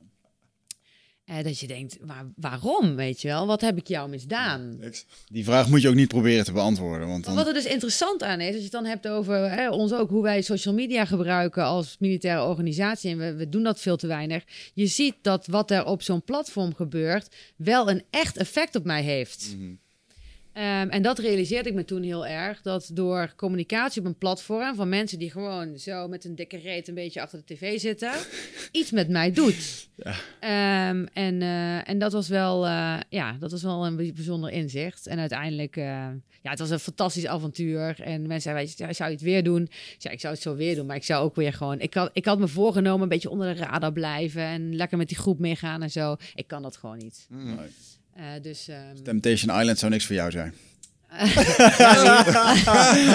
Eh, 1.28 1.44
dat 1.44 1.60
je 1.60 1.68
denkt, 1.68 1.98
waarom, 2.36 2.96
weet 2.96 3.22
je 3.22 3.28
wel? 3.28 3.48
Wat 3.48 3.62
heb 3.62 3.78
ik 3.78 3.88
jou 3.88 4.10
misdaan? 4.10 4.80
Die 5.28 5.44
vraag 5.44 5.70
moet 5.70 5.82
je 5.82 5.90
ook 5.90 5.96
niet 5.96 6.08
proberen 6.08 6.46
te 6.46 6.52
beantwoorden. 6.52 7.08
Want 7.08 7.26
dan, 7.26 7.36
wat 7.36 7.48
er 7.48 7.54
dus 7.54 7.66
interessant 7.66 8.24
aan 8.24 8.40
is, 8.40 8.48
als 8.48 8.56
je 8.56 8.62
het 8.62 8.72
dan 8.72 8.86
hebt 8.86 9.08
over 9.08 9.52
hè, 9.52 9.70
ons 9.70 9.94
ook, 9.94 10.10
hoe 10.10 10.24
wij 10.24 10.42
social 10.42 10.74
media 10.74 11.06
gebruiken 11.06 11.64
als 11.64 11.96
militaire 12.00 12.48
organisatie, 12.48 13.12
en 13.12 13.18
we, 13.18 13.36
we 13.36 13.50
doen 13.50 13.64
dat 13.64 13.80
veel 13.80 13.98
te 13.98 14.08
weinig. 14.08 14.44
Je 14.74 14.88
ziet 14.88 15.16
dat 15.22 15.48
wat 15.48 15.72
er 15.72 15.86
op 15.86 16.02
zo'n 16.02 16.24
platform 16.24 16.76
gebeurt, 16.76 17.36
wel 17.56 17.90
een 17.90 18.04
echt 18.10 18.38
effect 18.38 18.76
op 18.76 18.84
mij 18.84 19.04
heeft. 19.04 19.56
Mhm. 19.58 19.74
Ehm, 20.58 20.90
en 20.90 21.02
dat 21.02 21.20
realiseerde 21.20 21.70
ik 21.70 21.76
me 21.76 21.86
toen 21.86 22.04
heel 22.04 22.28
erg. 22.28 22.62
Dat 22.62 22.90
door 22.94 23.34
communicatie 23.36 24.02
op 24.02 24.08
een 24.08 24.18
platform 24.18 24.76
van 24.76 24.90
mensen 24.90 25.20
die 25.20 25.32
gewoon 25.32 25.78
zo 25.78 26.08
met 26.08 26.26
een 26.26 26.36
dikke 26.36 26.58
reet 26.58 26.88
een 26.88 26.94
beetje 26.94 27.22
achter 27.22 27.42
de 27.46 27.54
tv 27.56 27.80
zitten, 27.80 28.12
iets 28.72 28.92
met 28.92 29.10
mij 29.10 29.32
doet. 29.32 29.88
Ehm, 30.40 31.06
en, 31.14 31.42
eh, 31.42 31.90
en 31.90 31.98
dat 32.00 32.12
was 32.12 32.28
wel, 32.28 32.66
eh, 32.66 32.98
ja, 33.10 33.36
dat 33.40 33.52
was 33.52 33.62
wel 33.64 33.86
een 33.86 33.96
bij- 33.96 34.12
bijzonder 34.16 34.52
inzicht. 34.52 35.08
En 35.08 35.20
uiteindelijk, 35.20 35.76
eh, 35.78 35.84
ja, 36.42 36.50
het 36.50 36.60
was 36.60 36.70
een 36.70 36.80
fantastisch 36.80 37.26
avontuur. 37.28 38.02
En 38.02 38.22
mensen 38.28 38.52
zeiden, 38.52 38.74
"Ja, 38.78 38.94
zou 38.94 39.10
je 39.10 39.16
het 39.16 39.24
weer 39.26 39.44
doen? 39.44 39.62
Ik 39.64 39.96
zei, 39.98 40.14
ik 40.14 40.20
zou 40.20 40.34
het 40.34 40.42
zo 40.44 40.56
weer 40.56 40.76
doen, 40.76 40.86
maar 40.86 40.96
ik 40.96 41.04
zou 41.04 41.24
ook 41.24 41.36
weer 41.36 41.54
gewoon, 41.54 41.80
ik 41.80 41.94
had, 41.94 42.10
ik 42.14 42.26
had 42.26 42.40
me 42.40 42.48
voorgenomen 42.48 43.02
een 43.02 43.10
beetje 43.10 43.30
onder 43.30 43.56
de 43.56 43.62
radar 43.62 43.94
blijven 43.94 44.42
en 44.42 44.76
lekker 44.76 44.98
met 44.98 45.08
die 45.08 45.18
groep 45.18 45.40
meegaan 45.40 45.82
en 45.84 45.92
zo. 45.92 46.16
Ik 46.36 46.48
kan 46.48 46.62
dat 46.62 46.78
gewoon 46.78 46.98
niet. 46.98 47.28
Mhm. 47.30 47.56
Eh, 48.18 48.24
dus 48.42 48.68
ehm, 48.68 49.04
Temptation 49.04 49.60
Island 49.60 49.80
zou 49.80 49.92
niks 49.92 50.06
voor 50.06 50.16
jou 50.16 50.32
zijn. 50.32 50.54
eh, 51.18 51.38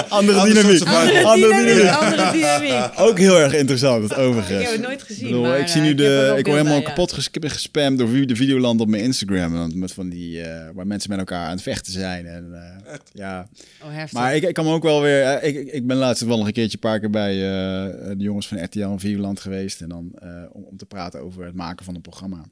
Andere 0.09 0.53
dynamiek. 0.53 0.83
Andere 0.83 1.25
Andere 1.25 1.55
dynamiek, 1.55 1.75
dynamiek. 1.75 1.95
andere 1.95 2.33
dynamiek. 2.33 2.91
Ook 2.97 3.19
heel 3.19 3.39
erg 3.41 3.55
interessant, 3.55 4.03
het 4.09 4.13
Ik 4.13 4.19
overigens. 4.19 4.63
heb 4.63 4.73
het 4.73 4.81
nooit 4.81 5.03
gezien, 5.03 5.25
Ik, 5.27 5.31
bedoel, 5.33 5.47
maar, 5.47 5.59
ik 5.59 5.67
zie 5.67 5.81
eh, 5.81 5.87
nu 5.87 5.93
ik 5.93 5.99
er 5.99 6.05
de, 6.05 6.35
ik 6.39 6.45
word 6.47 6.57
helemaal 6.57 6.79
ja. 6.81 6.85
kapot 6.85 7.13
ges- 7.13 7.29
gespamd 7.33 7.99
door 7.99 8.27
de 8.27 8.37
Videoland 8.37 8.81
op 8.81 8.89
mijn 8.89 9.03
Instagram. 9.03 9.79
Met 9.79 9.93
van 9.93 10.09
die, 10.09 10.43
eh, 10.43 10.69
waar 10.75 10.87
mensen 10.87 11.11
met 11.11 11.19
elkaar 11.19 11.45
aan 11.47 11.51
het 11.53 11.63
vechten 11.63 11.93
zijn. 11.93 12.27
En, 12.27 12.51
eh, 12.87 12.95
ja. 13.13 13.49
Oh. 13.83 13.89
Maar 14.13 14.35
ik, 14.35 14.43
ik 14.43 14.55
kan 14.55 14.65
me 14.65 14.73
ook 14.73 14.83
wel 14.83 15.01
weer... 15.03 15.23
eh, 15.23 15.49
ik, 15.49 15.73
ik- 15.73 15.87
ben 15.87 15.97
laatst 15.97 16.25
wel 16.25 16.39
nog 16.39 16.47
een 16.47 16.53
keertje 16.53 16.79
een 16.83 16.89
paar 16.91 17.01
keer 17.01 17.11
bij 17.11 17.33
eh, 17.35 18.09
de 18.17 18.25
jongens 18.25 18.49
van 18.49 18.65
RTL 18.65 18.81
en 18.81 19.01
Videoland 19.01 19.41
geweest. 19.41 19.81
En 19.81 19.89
dan 19.89 20.11
eh, 20.19 20.29
om, 20.53 20.63
om 20.65 20.77
te 20.77 20.87
praten 20.87 21.21
over 21.21 21.45
het 21.45 21.55
maken 21.55 21.85
van 21.85 21.95
een 21.95 22.01
programma. 22.01 22.45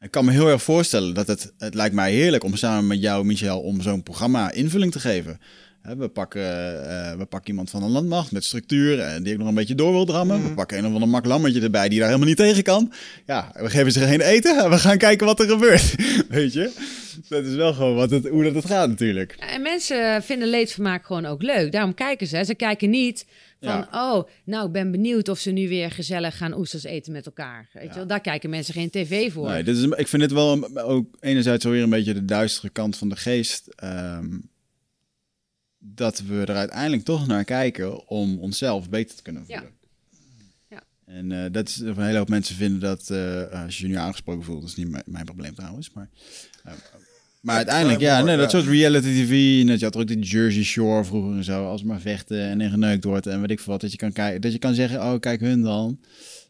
Ik 0.00 0.10
kan 0.10 0.24
me 0.24 0.30
heel 0.30 0.48
erg 0.48 0.62
voorstellen 0.62 1.14
dat 1.14 1.26
het... 1.26 1.52
Het 1.58 1.74
lijkt 1.74 1.94
mij 1.94 2.12
heerlijk 2.12 2.44
om 2.44 2.56
samen 2.56 2.86
met 2.86 3.00
jou, 3.00 3.24
Michel, 3.24 3.60
om 3.60 3.80
zo'n 3.80 4.02
programma 4.02 4.50
invulling 4.50 4.92
te 4.92 5.00
geven. 5.00 5.40
Hè, 5.82 5.96
we, 5.96 6.08
pakken, 6.08 6.42
eh, 6.88 7.16
we 7.18 7.24
pakken 7.24 7.50
iemand 7.50 7.70
van 7.70 7.82
een 7.82 7.90
landmacht 7.90 8.32
met 8.32 8.44
structuur 8.44 9.00
en 9.00 9.22
die 9.22 9.32
ik 9.32 9.38
nog 9.38 9.48
een 9.48 9.54
beetje 9.54 9.74
door 9.74 9.92
wil 9.92 10.04
drammen. 10.04 10.42
We 10.42 10.54
pakken 10.54 10.78
een 10.78 10.86
of 10.86 10.92
ander 10.92 11.08
mak 11.08 11.24
lammetje 11.24 11.60
erbij 11.60 11.88
die 11.88 11.98
daar 11.98 12.06
helemaal 12.08 12.28
niet 12.28 12.36
tegen 12.36 12.62
kan. 12.62 12.92
Ja, 13.26 13.50
we 13.54 13.70
geven 13.70 13.92
ze 13.92 14.00
geen 14.00 14.20
eten 14.20 14.64
en 14.64 14.70
we 14.70 14.78
gaan 14.78 14.98
kijken 14.98 15.26
wat 15.26 15.40
er 15.40 15.48
gebeurt. 15.48 15.94
Weet 16.28 16.52
je? 16.52 16.70
Dat 17.28 17.44
is 17.44 17.54
wel 17.54 17.74
gewoon 17.74 17.94
wat 17.94 18.10
het, 18.10 18.28
hoe 18.28 18.42
dat 18.42 18.54
het 18.54 18.66
gaat 18.66 18.88
natuurlijk. 18.88 19.36
En 19.38 19.62
mensen 19.62 20.22
vinden 20.22 20.48
leedvermaak 20.48 21.06
gewoon 21.06 21.26
ook 21.26 21.42
leuk. 21.42 21.72
Daarom 21.72 21.94
kijken 21.94 22.26
ze. 22.26 22.44
Ze 22.44 22.54
kijken 22.54 22.90
niet 22.90 23.26
van, 23.60 23.86
oh, 23.94 24.28
nou, 24.44 24.66
ik 24.66 24.72
ben 24.72 24.90
benieuwd 24.90 25.28
of 25.28 25.38
ze 25.38 25.50
nu 25.50 25.68
weer 25.68 25.90
gezellig 25.90 26.36
gaan 26.36 26.54
oesters 26.58 26.84
eten 26.84 27.12
met 27.12 27.26
elkaar. 27.26 27.68
Weet 27.72 27.88
je 27.88 27.94
wel? 27.94 28.06
Daar 28.06 28.20
kijken 28.20 28.50
mensen 28.50 28.74
geen 28.74 28.90
tv 28.90 29.32
voor. 29.32 29.48
Nee, 29.48 29.62
dit 29.64 29.76
is, 29.76 29.82
ik 29.84 30.08
vind 30.08 30.22
het 30.22 30.32
wel 30.32 30.52
een- 30.52 30.78
ook 30.78 31.16
enerzijds 31.20 31.64
alweer 31.64 31.82
een 31.82 31.90
beetje 31.90 32.14
de 32.14 32.24
duistere 32.24 32.68
kant 32.70 32.96
van 32.96 33.08
de 33.08 33.16
geest. 33.16 33.66
ehm, 33.68 34.38
dat 35.78 36.18
we 36.20 36.40
er 36.44 36.56
uiteindelijk 36.56 37.02
toch 37.04 37.26
naar 37.26 37.44
kijken 37.44 38.08
om 38.08 38.38
onszelf 38.38 38.88
beter 38.90 39.16
te 39.16 39.22
kunnen 39.22 39.44
voelen. 39.46 39.64
Ja. 40.68 40.82
En 41.06 41.32
eh, 41.32 41.52
dat 41.52 41.68
is, 41.68 41.76
een 41.78 42.00
hele 42.02 42.18
hoop 42.18 42.28
mensen 42.28 42.56
vinden 42.56 42.80
dat, 42.80 43.10
eh, 43.10 43.62
als 43.64 43.78
je 43.78 43.82
je 43.86 43.92
nu 43.92 43.98
aangesproken 43.98 44.44
voelt, 44.44 44.60
dat 44.60 44.70
is 44.70 44.76
niet 44.76 44.88
mijn, 44.90 45.02
mijn 45.06 45.24
probleem 45.24 45.54
trouwens. 45.54 45.90
Maar, 45.92 46.08
eh, 46.64 46.72
maar 47.46 47.56
uiteindelijk, 47.56 48.00
ja, 48.00 48.22
nee, 48.22 48.36
dat 48.36 48.50
soort 48.50 48.66
reality 48.66 49.06
tv. 49.08 49.64
Net, 49.64 49.78
je 49.78 49.84
had 49.84 49.94
er 49.94 50.00
ook 50.00 50.06
die 50.06 50.18
Jersey 50.18 50.62
Shore 50.62 51.04
vroeger 51.04 51.36
en 51.36 51.44
zo. 51.44 51.66
Als 51.66 51.82
maar 51.82 52.00
vechten 52.00 52.40
en 52.40 52.60
er 52.60 52.70
geneukt 52.70 53.04
wordt 53.04 53.26
en 53.26 53.40
weet 53.40 53.50
ik 53.50 53.60
veel 53.60 53.72
wat. 53.72 53.80
Dat 53.80 53.90
je 53.92 53.96
kan, 53.96 54.12
kijken, 54.12 54.40
dat 54.40 54.52
je 54.52 54.58
kan 54.58 54.74
zeggen, 54.74 55.00
oh, 55.00 55.20
kijk 55.20 55.40
hun 55.40 55.62
dan. 55.62 56.00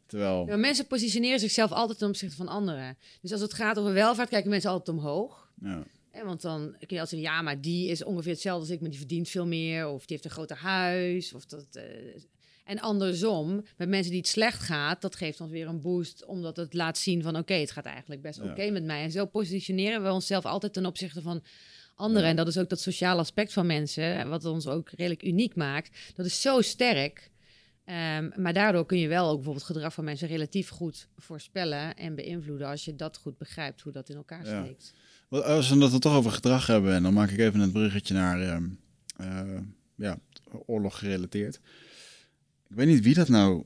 Terwijl, 0.06 0.46
Ja, 0.48 0.56
mensen 0.56 0.86
positioneren 0.86 1.40
zichzelf 1.40 1.72
altijd 1.72 1.98
ten 1.98 2.08
opzichte 2.08 2.36
van 2.36 2.48
anderen. 2.48 2.96
Dus 3.20 3.32
als 3.32 3.40
het 3.40 3.54
gaat 3.54 3.78
over 3.78 3.92
welvaart, 3.92 4.28
kijken 4.28 4.50
mensen 4.50 4.70
altijd 4.70 4.98
omhoog. 4.98 5.50
ja. 5.62 5.82
Hè, 6.10 6.24
want 6.24 6.42
dan 6.42 6.60
kun 6.60 6.72
je 6.78 7.00
altijd 7.00 7.08
zeggen, 7.08 7.28
ja, 7.28 7.42
maar 7.42 7.60
die 7.60 7.88
is 7.88 8.04
ongeveer 8.04 8.32
hetzelfde 8.32 8.60
als 8.60 8.70
ik, 8.70 8.80
maar 8.80 8.90
die 8.90 8.98
verdient 8.98 9.28
veel 9.28 9.46
meer. 9.46 9.88
Of 9.88 9.98
die 9.98 10.04
heeft 10.08 10.24
een 10.24 10.30
groter 10.30 10.56
huis. 10.56 11.32
Of 11.34 11.44
dat, 11.44 11.66
eh, 11.72 11.82
en 12.66 12.80
andersom, 12.80 13.64
met 13.76 13.88
mensen 13.88 14.10
die 14.10 14.20
het 14.20 14.28
slecht 14.28 14.60
gaat, 14.62 15.00
dat 15.02 15.16
geeft 15.16 15.40
ons 15.40 15.50
weer 15.50 15.68
een 15.68 15.80
boost, 15.80 16.24
omdat 16.24 16.56
het 16.56 16.74
laat 16.74 16.98
zien 16.98 17.22
van, 17.22 17.36
oké, 17.36 17.54
het 17.54 17.70
gaat 17.70 17.84
eigenlijk 17.84 18.22
best 18.22 18.38
Ja. 18.42 18.50
oké 18.50 18.70
met 18.70 18.84
mij. 18.84 19.02
En 19.02 19.10
zo 19.10 19.26
positioneren 19.26 20.02
we 20.02 20.10
onszelf 20.10 20.44
altijd 20.44 20.72
ten 20.72 20.86
opzichte 20.86 21.22
van 21.22 21.42
anderen. 21.94 22.28
En 22.28 22.36
dat 22.36 22.48
is 22.48 22.58
ook 22.58 22.68
dat 22.68 22.80
sociale 22.80 23.20
aspect 23.20 23.52
van 23.52 23.66
mensen, 23.66 24.28
wat 24.28 24.44
ons 24.44 24.66
ook 24.66 24.90
redelijk 24.90 25.22
uniek 25.22 25.54
maakt. 25.54 25.98
Dat 26.14 26.26
is 26.26 26.40
zo 26.40 26.60
sterk. 26.60 27.30
Ehm, 27.84 28.30
maar 28.36 28.52
daardoor 28.52 28.86
kun 28.86 28.98
je 28.98 29.08
wel 29.08 29.28
ook 29.28 29.34
bijvoorbeeld 29.36 29.64
gedrag 29.66 29.94
van 29.94 30.04
mensen 30.04 30.28
relatief 30.28 30.68
goed 30.68 31.08
voorspellen 31.16 31.96
en 31.96 32.14
beïnvloeden 32.14 32.66
als 32.68 32.84
je 32.84 32.96
dat 32.96 33.16
goed 33.16 33.38
begrijpt 33.38 33.80
hoe 33.80 33.92
dat 33.92 34.08
in 34.08 34.16
elkaar 34.16 34.46
Ja. 34.46 34.62
steekt. 34.64 34.94
Als 35.28 35.68
we 35.70 35.84
het 35.84 36.00
toch 36.00 36.16
over 36.16 36.30
gedrag 36.30 36.66
hebben, 36.66 36.94
en 36.94 37.02
dan 37.02 37.12
maak 37.12 37.30
ik 37.30 37.38
even 37.38 37.60
een 37.60 37.72
bruggetje 37.72 38.14
naar 38.14 38.40
ehm, 38.40 38.64
eh, 39.16 39.58
ja, 39.94 40.18
oorlog 40.66 40.98
gerelateerd. 40.98 41.60
Ik 42.70 42.76
weet 42.76 42.86
niet 42.86 43.04
wie 43.04 43.14
dat 43.14 43.28
nou. 43.28 43.62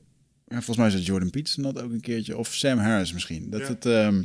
Ja, 0.47 0.55
volgens 0.55 0.77
mij 0.77 0.87
is 0.87 0.93
het 0.93 1.05
Jordan 1.05 1.29
Peterson 1.29 1.63
dat 1.63 1.81
ook 1.81 1.91
een 1.91 1.99
keertje, 2.01 2.37
of 2.37 2.53
Sam 2.53 2.77
Harris 2.77 3.13
misschien. 3.13 3.49
Dat 3.49 3.61
Ja. 3.61 3.67
het, 3.67 3.85
ehm, 3.85 4.23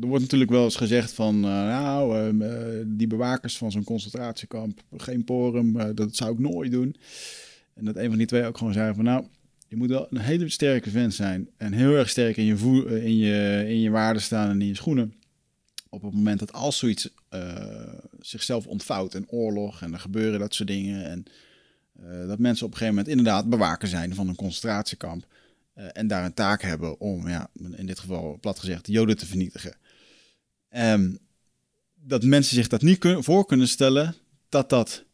er 0.00 0.06
wordt 0.06 0.22
natuurlijk 0.22 0.50
wel 0.50 0.64
eens 0.64 0.76
gezegd 0.76 1.12
van, 1.12 1.34
eh, 1.34 1.50
nou, 1.50 2.18
ehm, 2.18 2.42
eh, 2.42 2.82
die 2.86 3.06
bewakers 3.06 3.56
van 3.56 3.72
zo'n 3.72 3.84
concentratiekamp, 3.84 4.82
geen 4.96 5.24
porum, 5.24 5.80
eh, 5.80 5.88
dat 5.94 6.16
zou 6.16 6.32
ik 6.32 6.38
nooit 6.38 6.70
doen. 6.70 6.96
En 7.74 7.84
dat 7.84 7.96
een 7.96 8.08
van 8.08 8.18
die 8.18 8.26
twee 8.26 8.44
ook 8.44 8.58
gewoon 8.58 8.72
zei 8.72 8.94
van, 8.94 9.04
nou, 9.04 9.24
je 9.68 9.76
moet 9.76 9.88
wel 9.88 10.06
een 10.10 10.18
hele 10.18 10.48
sterke 10.48 10.90
vent 10.90 11.14
zijn 11.14 11.48
en 11.56 11.72
heel 11.72 11.92
erg 11.94 12.08
sterk 12.08 12.36
in 12.36 12.44
je, 12.44 12.56
voe- 12.56 12.86
eh, 12.88 13.04
in 13.04 13.16
je, 13.16 13.64
in 13.68 13.80
je 13.80 13.90
waarden 13.90 14.22
staan 14.22 14.50
en 14.50 14.60
in 14.60 14.66
je 14.68 14.74
schoenen 14.74 15.14
op 15.88 16.02
het 16.02 16.14
moment 16.14 16.38
dat 16.38 16.52
als 16.52 16.78
zoiets 16.78 17.08
zichzelf 18.20 18.66
ontvouwt, 18.66 19.14
en 19.14 19.28
oorlog 19.28 19.82
en 19.82 19.92
er 19.92 19.98
gebeuren 19.98 20.38
dat 20.40 20.54
soort 20.54 20.68
dingen, 20.68 21.04
en 21.04 21.24
eh, 22.02 22.26
dat 22.26 22.38
mensen 22.38 22.66
op 22.66 22.72
een 22.72 22.78
gegeven 22.78 22.94
moment 22.98 23.08
inderdaad 23.08 23.48
bewaker 23.48 23.88
zijn 23.88 24.14
van 24.14 24.28
een 24.28 24.34
concentratiekamp 24.36 25.26
eh, 25.74 25.86
en 25.92 26.06
daar 26.06 26.24
een 26.24 26.34
taak 26.34 26.62
hebben 26.62 27.00
om, 27.00 27.28
ja, 27.28 27.50
in 27.76 27.86
dit 27.86 27.98
geval 27.98 28.38
plat 28.40 28.58
gezegd, 28.58 28.86
de 28.86 28.92
Joden 28.92 29.16
te 29.16 29.26
vernietigen. 29.26 29.76
Ehm, 30.68 31.14
dat 31.94 32.22
mensen 32.22 32.54
zich 32.54 32.68
dat 32.68 32.82
niet 32.82 32.98
kun- 32.98 33.24
voor 33.24 33.46
kunnen 33.46 33.68
stellen 33.68 34.14
dat, 34.48 34.68
dat, 34.70 35.04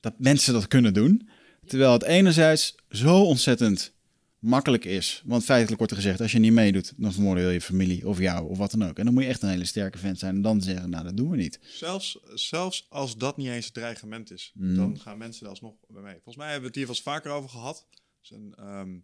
dat 0.00 0.14
mensen 0.18 0.52
dat 0.52 0.68
kunnen 0.68 0.94
doen. 0.94 1.28
Terwijl 1.66 1.92
het 1.92 2.02
enerzijds 2.02 2.74
zo 2.90 3.22
ontzettend 3.22 3.92
makkelijk 4.38 4.84
is. 4.84 5.22
Want 5.24 5.44
feitelijk 5.44 5.78
wordt 5.78 5.92
er 5.92 5.98
gezegd, 5.98 6.20
als 6.20 6.32
je 6.32 6.38
niet 6.38 6.52
meedoet, 6.52 6.92
dan 6.96 7.12
vermoorden 7.12 7.46
we 7.46 7.52
je 7.52 7.60
familie 7.60 8.08
of 8.08 8.18
jou 8.18 8.48
of 8.48 8.58
wat 8.58 8.70
dan 8.70 8.84
ook. 8.88 8.98
En 8.98 9.04
dan 9.04 9.14
moet 9.14 9.22
je 9.22 9.28
echt 9.28 9.42
een 9.42 9.48
hele 9.48 9.64
sterke 9.64 9.98
vent 9.98 10.18
zijn 10.18 10.34
en 10.34 10.42
dan 10.42 10.60
zeggen, 10.62 10.90
nou 10.90 11.04
dat 11.04 11.16
doen 11.16 11.30
we 11.30 11.36
niet. 11.36 11.58
Zelfs, 11.62 12.18
zelfs 12.34 12.86
als 12.88 13.16
dat 13.16 13.36
niet 13.36 13.48
eens 13.48 13.64
het 13.64 13.74
dreigement 13.74 14.30
is, 14.30 14.52
Mm. 14.54 14.74
dan 14.76 15.00
gaan 15.00 15.18
mensen 15.18 15.42
er 15.44 15.50
alsnog 15.50 15.74
bij 15.88 16.02
mee. 16.02 16.12
Volgens 16.12 16.36
mij 16.36 16.50
hebben 16.50 16.62
we 16.62 16.66
het 16.68 16.76
hier 16.76 16.86
wel 16.86 16.94
eens 16.94 17.04
vaker 17.04 17.30
over 17.30 17.50
gehad. 17.50 17.86
Dus 18.20 18.30
een, 18.30 18.54
ehm, 18.54 18.94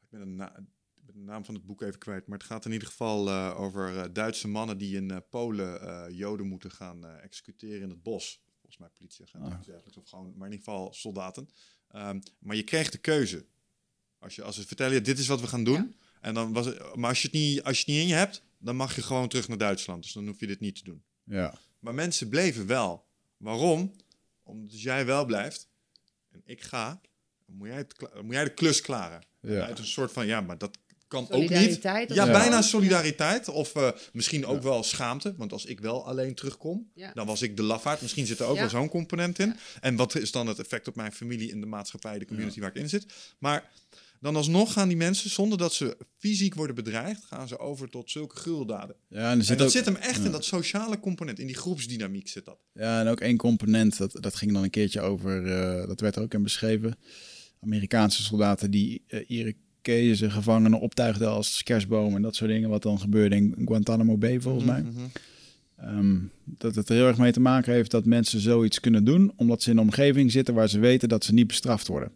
ik, 0.00 0.08
ben 0.10 0.36
de 1.06 1.18
naam 1.18 1.44
van 1.44 1.54
het 1.54 1.64
boek 1.66 1.82
even 1.82 1.98
kwijt, 1.98 2.26
maar 2.26 2.38
het 2.38 2.46
gaat 2.46 2.64
in 2.64 2.72
ieder 2.72 2.88
geval 2.88 3.28
eh, 3.28 3.60
over 3.60 3.98
eh, 3.98 4.04
Duitse 4.12 4.48
mannen 4.48 4.78
die 4.78 4.96
in 4.96 5.10
eh, 5.10 5.16
Polen 5.30 6.14
Joden 6.14 6.46
moeten 6.46 6.70
gaan 6.70 7.06
executeren 7.06 7.82
in 7.82 7.90
het 7.90 8.02
bos. 8.02 8.42
Volgens 8.50 8.78
mij 8.78 8.88
politieagenten 8.88 9.58
of 9.58 9.64
dergelijks, 9.64 9.96
of 9.96 10.08
gewoon, 10.08 10.24
maar 10.36 10.46
in 10.48 10.52
ieder 10.52 10.72
geval 10.72 10.92
soldaten. 10.92 11.48
Ehm, 11.88 12.20
maar 12.38 12.56
je 12.56 12.62
kreeg 12.64 12.90
de 12.90 12.98
keuze. 12.98 13.46
Als, 14.20 14.34
je, 14.34 14.42
als 14.42 14.56
ze 14.56 14.66
vertellen 14.66 14.94
je, 14.94 15.00
dit 15.00 15.18
is 15.18 15.26
wat 15.26 15.40
we 15.40 15.46
gaan 15.46 15.64
doen. 15.64 15.74
Ja. 15.74 15.88
En 16.20 16.34
dan 16.34 16.52
was 16.52 16.66
het, 16.66 16.94
maar 16.96 17.08
als 17.08 17.22
je, 17.22 17.28
het 17.28 17.36
niet, 17.36 17.62
als 17.62 17.76
je 17.76 17.84
het 17.84 17.92
niet 17.94 18.02
in 18.02 18.08
je 18.08 18.14
hebt, 18.14 18.42
dan 18.58 18.76
mag 18.76 18.94
je 18.96 19.02
gewoon 19.02 19.28
terug 19.28 19.48
naar 19.48 19.58
Duitsland. 19.58 20.02
Dus 20.02 20.12
dan 20.12 20.26
hoef 20.26 20.40
je 20.40 20.46
dit 20.46 20.60
niet 20.60 20.74
te 20.76 20.84
doen. 20.84 21.02
Ja, 21.24 21.58
Maar 21.78 21.94
mensen 21.94 22.28
bleven 22.28 22.66
wel. 22.66 23.04
Waarom? 23.36 23.92
Omdat 24.42 24.72
als 24.72 24.82
jij 24.82 25.06
wel 25.06 25.24
blijft 25.24 25.68
en 26.30 26.42
ik 26.44 26.62
ga, 26.62 27.00
dan 27.46 27.56
moet 27.56 27.68
jij, 27.68 27.76
het, 27.76 27.92
kla- 27.92 28.10
dan 28.14 28.24
moet 28.24 28.34
jij 28.34 28.44
de 28.44 28.54
klus 28.54 28.80
klaren. 28.80 29.22
Ja. 29.40 29.66
Uit 29.66 29.78
een 29.78 29.86
soort 29.86 30.12
van, 30.12 30.26
ja, 30.26 30.40
maar 30.40 30.58
dat 30.58 30.78
kan 31.08 31.30
ook 31.30 31.48
niet. 31.48 31.82
Ja, 31.82 32.06
zo. 32.26 32.32
bijna 32.32 32.62
solidariteit. 32.62 33.48
Of 33.48 33.74
eh, 33.74 33.90
misschien 34.12 34.46
ook 34.46 34.62
wel 34.62 34.82
schaamte. 34.82 35.34
Want 35.36 35.52
als 35.52 35.64
ik 35.64 35.80
wel 35.80 36.06
alleen 36.06 36.34
terugkom, 36.34 36.90
Ja. 36.94 37.12
dan 37.12 37.26
was 37.26 37.42
ik 37.42 37.56
de 37.56 37.62
lafaard. 37.62 38.00
Misschien 38.02 38.26
zit 38.26 38.38
er 38.38 38.46
ook 38.46 38.54
Ja. 38.54 38.60
wel 38.60 38.70
zo'n 38.70 38.88
component 38.88 39.38
in. 39.38 39.56
En 39.80 39.96
wat 39.96 40.14
is 40.14 40.30
dan 40.32 40.46
het 40.46 40.58
effect 40.58 40.88
op 40.88 40.94
mijn 40.94 41.12
familie 41.12 41.50
in 41.50 41.60
de 41.60 41.66
maatschappij, 41.66 42.18
de 42.18 42.26
community 42.26 42.60
waar 42.60 42.68
ik 42.70 42.74
in 42.82 42.88
zit? 42.88 43.06
Maar 43.38 43.70
dan 44.20 44.36
alsnog 44.36 44.72
gaan 44.72 44.88
die 44.88 44.96
mensen, 44.96 45.30
zonder 45.30 45.58
dat 45.58 45.74
ze 45.74 45.96
fysiek 46.18 46.54
worden 46.54 46.74
bedreigd, 46.74 47.24
gaan 47.24 47.48
ze 47.48 47.58
over 47.58 47.90
tot 47.90 48.10
zulke 48.10 48.36
gruweldaden. 48.36 48.96
ja 49.08 49.30
en, 49.30 49.38
dat 49.38 49.62
ook, 49.62 49.70
zit 49.70 49.84
hem 49.84 49.96
echt 49.96 50.24
in 50.24 50.32
dat 50.32 50.44
sociale 50.44 51.00
component, 51.00 51.38
in 51.38 51.46
die 51.46 51.56
groepsdynamiek 51.56 52.28
zit 52.28 52.44
dat. 52.44 52.58
ja, 52.72 53.00
en 53.00 53.08
ook 53.08 53.20
één 53.20 53.36
component, 53.36 53.98
dat, 53.98 54.16
dat 54.20 54.34
ging 54.34 54.52
dan 54.52 54.62
een 54.62 54.70
keertje 54.70 55.00
over, 55.00 55.46
eh, 55.46 55.86
dat 55.86 56.00
werd 56.00 56.16
er 56.16 56.22
ook 56.22 56.34
in 56.34 56.42
beschreven. 56.42 56.94
Amerikaanse 57.60 58.22
soldaten 58.22 58.70
die 58.70 59.04
uh, 59.08 59.20
Irakezen 59.26 60.30
gevangenen 60.30 60.80
optuigden 60.80 61.28
als 61.28 61.62
kerstboom 61.62 62.16
en 62.16 62.22
dat 62.22 62.36
soort 62.36 62.50
dingen. 62.50 62.68
Wat 62.68 62.82
dan 62.82 63.00
gebeurde 63.00 63.36
in 63.36 63.54
Guantanamo 63.64 64.16
Bay 64.16 64.40
volgens 64.40 64.64
mij. 64.64 64.82
Mhm. 64.82 65.04
Ehm, 65.76 66.18
dat 66.44 66.74
het 66.74 66.88
er 66.88 66.94
heel 66.94 67.06
erg 67.06 67.18
mee 67.18 67.32
te 67.32 67.40
maken 67.40 67.72
heeft 67.72 67.90
dat 67.90 68.04
mensen 68.04 68.40
zoiets 68.40 68.80
kunnen 68.80 69.04
doen, 69.04 69.32
omdat 69.36 69.62
ze 69.62 69.70
in 69.70 69.76
een 69.76 69.82
omgeving 69.82 70.32
zitten 70.32 70.54
waar 70.54 70.68
ze 70.68 70.78
weten 70.78 71.08
dat 71.08 71.24
ze 71.24 71.32
niet 71.32 71.46
bestraft 71.46 71.86
worden. 71.86 72.12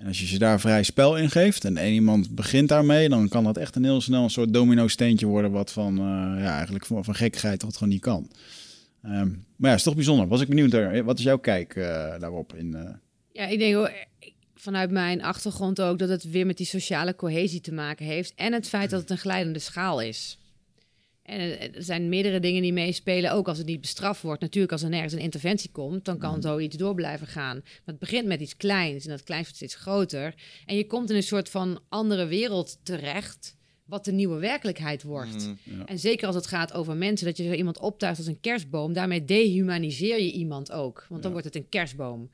En 0.00 0.06
als 0.06 0.20
je 0.20 0.26
ze 0.26 0.38
daar 0.38 0.60
vrij 0.60 0.82
spel 0.82 1.16
in 1.16 1.30
geeft 1.30 1.64
en 1.64 1.76
één 1.76 1.92
iemand 1.92 2.34
begint 2.34 2.68
daarmee, 2.68 3.08
dan 3.08 3.28
kan 3.28 3.44
dat 3.44 3.56
echt 3.56 3.76
een 3.76 3.84
heel 3.84 4.00
snel 4.00 4.22
een 4.22 4.30
soort 4.30 4.52
domino-steentje 4.52 5.26
worden, 5.26 5.50
wat 5.50 5.72
van, 5.72 5.98
eh, 5.98 6.42
ja, 6.42 6.54
eigenlijk 6.54 6.86
van, 6.86 7.04
van 7.04 7.14
gekkigheid 7.14 7.62
wat 7.62 7.76
gewoon 7.76 7.88
niet 7.92 8.00
kan. 8.00 8.30
Ehm, 9.02 9.28
maar 9.56 9.70
ja, 9.70 9.76
is 9.76 9.82
toch 9.82 9.94
bijzonder. 9.94 10.28
Was 10.28 10.40
ik 10.40 10.48
benieuwd, 10.48 11.04
wat 11.04 11.18
is 11.18 11.24
jouw 11.24 11.38
kijk 11.38 11.74
eh, 11.74 11.84
daarop? 12.18 12.54
In, 12.54 12.74
eh, 12.74 12.94
Ja, 13.32 13.46
ik 13.46 13.58
denk 13.58 13.90
vanuit 14.54 14.90
mijn 14.90 15.22
achtergrond 15.22 15.80
ook 15.80 15.98
dat 15.98 16.08
het 16.08 16.30
weer 16.30 16.46
met 16.46 16.56
die 16.56 16.66
sociale 16.66 17.16
cohesie 17.16 17.60
te 17.60 17.72
maken 17.72 18.06
heeft. 18.06 18.32
En 18.36 18.52
het 18.52 18.68
feit 18.68 18.90
dat 18.90 19.00
het 19.00 19.10
een 19.10 19.18
glijdende 19.18 19.58
schaal 19.58 20.00
is. 20.00 20.38
En 21.30 21.74
er 21.74 21.82
zijn 21.82 22.08
meerdere 22.08 22.40
dingen 22.40 22.62
die 22.62 22.72
meespelen, 22.72 23.32
ook 23.32 23.48
als 23.48 23.58
het 23.58 23.66
niet 23.66 23.80
bestraft 23.80 24.22
wordt. 24.22 24.40
Natuurlijk, 24.40 24.72
als 24.72 24.82
er 24.82 24.88
nergens 24.88 25.12
een 25.12 25.18
interventie 25.18 25.70
komt, 25.70 26.04
dan 26.04 26.18
kan 26.18 26.42
zoiets 26.42 26.76
door 26.76 26.94
blijven 26.94 27.26
gaan. 27.26 27.60
Maar 27.64 27.82
het 27.84 27.98
begint 27.98 28.26
met 28.26 28.40
iets 28.40 28.56
kleins 28.56 29.04
en 29.04 29.10
dat 29.10 29.22
kleins 29.22 29.44
wordt 29.44 29.56
steeds 29.56 29.74
groter. 29.74 30.34
En 30.66 30.76
je 30.76 30.86
komt 30.86 31.10
in 31.10 31.16
een 31.16 31.22
soort 31.22 31.48
van 31.48 31.80
andere 31.88 32.26
wereld 32.26 32.78
terecht, 32.82 33.56
wat 33.84 34.04
de 34.04 34.12
nieuwe 34.12 34.38
werkelijkheid 34.38 35.02
wordt. 35.02 35.46
Mm. 35.46 35.58
Ja. 35.64 35.84
En 35.84 35.98
zeker 35.98 36.26
als 36.26 36.36
het 36.36 36.46
gaat 36.46 36.72
over 36.72 36.96
mensen, 36.96 37.26
dat 37.26 37.36
je 37.36 37.44
zo 37.44 37.52
iemand 37.52 37.78
optuigt 37.78 38.18
als 38.18 38.26
een 38.26 38.40
kerstboom, 38.40 38.92
daarmee 38.92 39.24
dehumaniseer 39.24 40.20
je 40.20 40.32
iemand 40.32 40.72
ook. 40.72 41.06
Want 41.08 41.22
dan 41.22 41.30
wordt 41.30 41.46
het 41.46 41.56
een 41.56 41.68
kerstboom. 41.68 42.30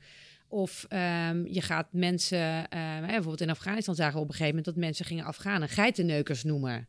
Of 0.47 0.85
ehm, 0.89 1.45
je 1.45 1.61
gaat 1.61 1.87
mensen, 1.91 2.39
hè, 2.69 3.01
bijvoorbeeld 3.01 3.41
in 3.41 3.49
Afghanistan 3.49 3.95
zagen 3.95 4.13
we 4.13 4.21
op 4.21 4.27
een 4.27 4.35
gegeven 4.35 4.55
moment 4.55 4.75
dat 4.75 4.83
mensen 4.83 5.05
gingen 5.05 5.25
Afghanen 5.25 5.69
geitenneukers 5.69 6.43
noemen. 6.43 6.87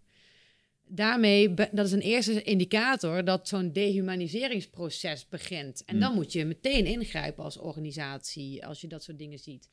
Daarmee, 0.90 1.54
dat 1.54 1.86
is 1.86 1.92
een 1.92 2.00
eerste 2.00 2.42
indicator 2.42 3.24
dat 3.24 3.48
zo'n 3.48 3.72
dehumaniseringsproces 3.72 5.28
begint. 5.28 5.82
En 5.84 5.94
Mm. 5.94 6.00
dan 6.00 6.14
moet 6.14 6.32
je 6.32 6.44
meteen 6.44 6.86
ingrijpen 6.86 7.44
als 7.44 7.58
organisatie, 7.58 8.66
als 8.66 8.80
je 8.80 8.86
dat 8.86 9.02
soort 9.02 9.18
dingen 9.18 9.38
ziet. 9.38 9.68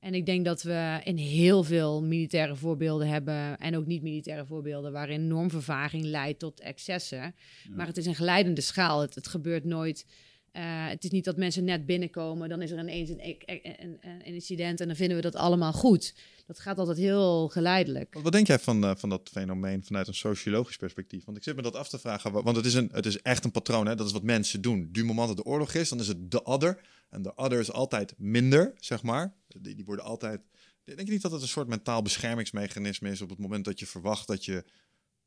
En 0.00 0.14
ik 0.14 0.26
denk 0.26 0.44
dat 0.44 0.62
we 0.62 1.00
in 1.04 1.16
heel 1.16 1.62
veel 1.64 2.02
militaire 2.02 2.56
voorbeelden 2.56 3.08
hebben, 3.08 3.56
en 3.58 3.76
ook 3.76 3.86
niet-militaire 3.86 4.46
voorbeelden, 4.46 4.92
waarin 4.92 5.26
normvervaging 5.26 6.04
leidt 6.04 6.38
tot 6.38 6.60
excessen. 6.60 7.34
Maar 7.70 7.86
het 7.86 7.96
is 7.96 8.06
een 8.06 8.14
glijdende 8.14 8.60
schaal. 8.60 9.00
Het, 9.00 9.14
het 9.14 9.26
gebeurt 9.28 9.64
nooit. 9.64 10.06
eh, 10.52 10.88
het 10.88 11.04
is 11.04 11.10
niet 11.10 11.24
dat 11.24 11.36
mensen 11.36 11.64
net 11.64 11.86
binnenkomen, 11.86 12.48
dan 12.48 12.62
is 12.62 12.70
er 12.70 12.78
ineens 12.78 13.08
een, 13.10 13.20
een, 13.24 13.38
een, 13.80 13.98
een 14.00 14.22
incident 14.24 14.80
en 14.80 14.86
dan 14.86 14.96
vinden 14.96 15.16
we 15.16 15.22
dat 15.22 15.34
allemaal 15.34 15.72
goed. 15.72 16.14
Dat 16.46 16.58
gaat 16.60 16.78
altijd 16.78 16.98
heel 16.98 17.48
geleidelijk. 17.48 18.18
Wat, 18.22 18.32
denk 18.32 18.46
jij 18.46 18.58
van, 18.58 18.84
eh, 18.84 18.90
van 18.96 19.08
dat 19.08 19.28
fenomeen 19.32 19.84
vanuit 19.84 20.06
een 20.08 20.14
sociologisch 20.14 20.76
perspectief? 20.76 21.24
Want 21.24 21.36
ik 21.36 21.42
zit 21.42 21.56
me 21.56 21.62
dat 21.62 21.76
af 21.76 21.88
te 21.88 21.98
vragen, 21.98 22.32
wa- 22.32 22.42
want 22.42 22.56
het 22.56 22.66
is, 22.66 22.74
een, 22.74 22.88
het 22.92 23.06
is 23.06 23.22
echt 23.22 23.44
een 23.44 23.50
patroon, 23.50 23.86
hè? 23.86 23.94
dat 23.94 24.06
is 24.06 24.12
wat 24.12 24.22
mensen 24.22 24.60
doen. 24.60 24.88
Du 24.92 25.04
moment 25.04 25.28
dat 25.28 25.36
de 25.36 25.44
oorlog 25.44 25.74
is, 25.74 25.88
dan 25.88 26.00
is 26.00 26.08
het 26.08 26.30
de 26.30 26.42
other. 26.44 26.80
En 27.10 27.22
de 27.22 27.34
other 27.36 27.58
is 27.60 27.72
altijd 27.72 28.14
minder, 28.16 28.74
zeg 28.78 29.02
maar. 29.02 29.34
Die, 29.48 29.74
die 29.74 29.84
worden 29.84 30.04
altijd... 30.04 30.40
Denk 30.84 30.98
je 31.06 31.12
niet 31.12 31.22
dat 31.22 31.32
het 31.32 31.42
een 31.42 31.48
soort 31.48 31.68
mentaal 31.68 32.02
beschermingsmechanisme 32.02 33.10
is 33.10 33.20
op 33.20 33.28
het 33.30 33.38
moment 33.38 33.64
dat 33.64 33.78
je 33.78 33.86
verwacht 33.86 34.26
dat 34.26 34.44
je 34.44 34.64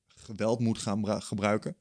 geweld 0.08 0.60
moet 0.60 0.78
gaan 0.78 1.22
gebruiken? 1.22 1.76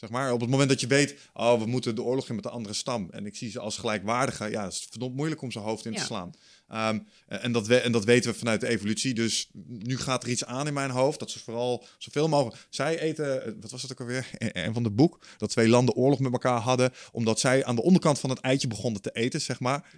Zeg 0.00 0.10
maar, 0.10 0.32
op 0.32 0.40
het 0.40 0.50
moment 0.50 0.68
dat 0.68 0.80
je 0.80 0.86
weet, 0.86 1.14
oh, 1.32 1.58
we 1.60 1.66
moeten 1.66 1.94
de 1.94 2.02
oorlog 2.02 2.28
in 2.28 2.34
met 2.34 2.44
de 2.44 2.50
andere 2.50 2.74
stam. 2.74 3.08
En 3.10 3.26
ik 3.26 3.36
zie 3.36 3.50
ze 3.50 3.58
als 3.60 3.76
gelijkwaardige. 3.78 4.50
Ja, 4.50 4.64
het 4.64 4.72
is 4.72 4.86
verdomd 4.90 5.14
moeilijk 5.16 5.42
om 5.42 5.50
zijn 5.52 5.64
hoofd 5.64 5.84
in 5.86 5.92
te 5.92 5.98
Ja. 5.98 6.04
slaan. 6.04 6.30
Ehm, 6.68 6.98
en, 7.26 7.52
dat 7.52 7.66
we, 7.66 7.76
en 7.80 7.92
dat 7.92 8.04
weten 8.04 8.30
we 8.32 8.38
vanuit 8.38 8.60
de 8.60 8.66
evolutie. 8.68 9.14
Dus 9.14 9.50
nu 9.66 9.98
gaat 9.98 10.22
er 10.22 10.28
iets 10.28 10.44
aan 10.44 10.66
in 10.66 10.74
mijn 10.74 10.90
hoofd. 10.90 11.18
Dat 11.18 11.30
ze 11.30 11.38
vooral 11.38 11.84
zoveel 11.98 12.28
mogelijk. 12.28 12.66
Zij 12.70 12.98
eten, 12.98 13.44
eh, 13.44 13.52
wat 13.60 13.70
was 13.70 13.82
het 13.82 13.92
ook 13.92 14.00
alweer? 14.00 14.30
En 14.52 14.72
van 14.74 14.82
de 14.82 14.90
boek. 14.90 15.24
Dat 15.38 15.50
twee 15.50 15.68
landen 15.68 15.94
oorlog 15.94 16.18
met 16.18 16.32
elkaar 16.32 16.60
hadden. 16.60 16.92
Omdat 17.12 17.40
zij 17.40 17.64
aan 17.64 17.76
de 17.76 17.82
onderkant 17.82 18.18
van 18.20 18.30
het 18.30 18.38
eitje 18.40 18.68
begonnen 18.68 19.02
te 19.02 19.10
eten, 19.12 19.40
zeg 19.40 19.60
maar. 19.60 19.94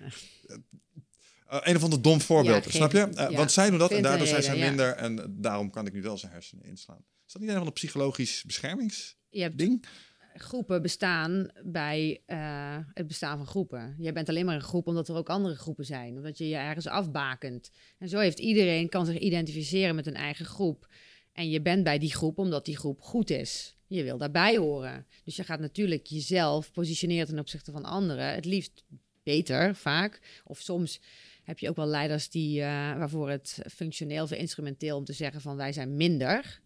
Eh, 1.46 1.58
een 1.62 1.76
of 1.76 1.82
ander 1.82 2.02
dom 2.02 2.20
voorbeeld, 2.20 2.64
Ja, 2.64 2.70
geen- 2.70 2.72
snap 2.72 2.92
je? 2.92 2.98
Eh, 3.00 3.30
ja. 3.30 3.36
Want 3.36 3.52
zij 3.52 3.70
doen 3.70 3.78
dat 3.78 3.90
en 3.90 4.02
daardoor 4.02 4.26
zijn 4.26 4.42
zij 4.42 4.56
ja. 4.56 4.66
minder. 4.66 4.92
En 4.94 5.36
daarom 5.40 5.70
kan 5.70 5.86
ik 5.86 5.92
nu 5.92 6.02
wel 6.02 6.18
zijn 6.18 6.32
hersenen 6.32 6.64
inslaan. 6.64 7.04
Is 7.26 7.32
dat 7.32 7.42
niet 7.42 7.50
een 7.50 7.56
van 7.56 7.66
de 7.66 7.72
psychologisch 7.72 8.42
beschermingsding? 8.46 9.20
Je 9.32 9.42
hebt 9.42 9.86
groepen 10.34 10.82
bestaan 10.82 11.50
bij 11.64 12.20
eh, 12.26 12.76
het 12.94 13.06
bestaan 13.06 13.36
van 13.36 13.46
groepen. 13.46 13.94
Jij 13.98 14.12
bent 14.12 14.28
alleen 14.28 14.44
maar 14.44 14.54
een 14.54 14.60
groep 14.60 14.86
omdat 14.86 15.08
er 15.08 15.16
ook 15.16 15.30
andere 15.30 15.54
groepen 15.54 15.84
zijn. 15.84 16.16
Omdat 16.16 16.38
je 16.38 16.48
je 16.48 16.56
ergens 16.56 16.86
afbakent. 16.86 17.70
En 17.98 18.08
zo 18.08 18.18
heeft 18.18 18.38
iedereen, 18.38 18.88
kan 18.88 19.06
zich 19.06 19.18
identificeren 19.18 19.94
met 19.94 20.06
een 20.06 20.14
eigen 20.14 20.44
groep. 20.44 20.86
En 21.32 21.50
je 21.50 21.62
bent 21.62 21.84
bij 21.84 21.98
die 21.98 22.14
groep 22.14 22.38
omdat 22.38 22.64
die 22.64 22.76
groep 22.76 23.00
goed 23.00 23.30
is. 23.30 23.76
Je 23.86 24.02
wil 24.02 24.18
daarbij 24.18 24.56
horen. 24.56 25.06
Dus 25.24 25.36
je 25.36 25.44
gaat 25.44 25.60
natuurlijk 25.60 26.06
jezelf 26.06 26.72
positioneren 26.72 27.26
ten 27.26 27.38
opzichte 27.38 27.72
van 27.72 27.84
anderen. 27.84 28.34
Het 28.34 28.44
liefst 28.44 28.84
beter, 29.22 29.74
vaak. 29.74 30.42
Of 30.44 30.60
soms 30.60 31.00
heb 31.44 31.58
je 31.58 31.68
ook 31.68 31.76
wel 31.76 31.86
leiders 31.86 32.30
die, 32.30 32.60
eh, 32.60 32.66
waarvoor 32.96 33.30
het 33.30 33.58
functioneel 33.70 34.22
of 34.22 34.32
instrumenteel 34.32 34.96
om 34.96 35.04
te 35.04 35.12
zeggen 35.12 35.40
van 35.40 35.56
wij 35.56 35.72
zijn 35.72 35.96
minder. 35.96 36.61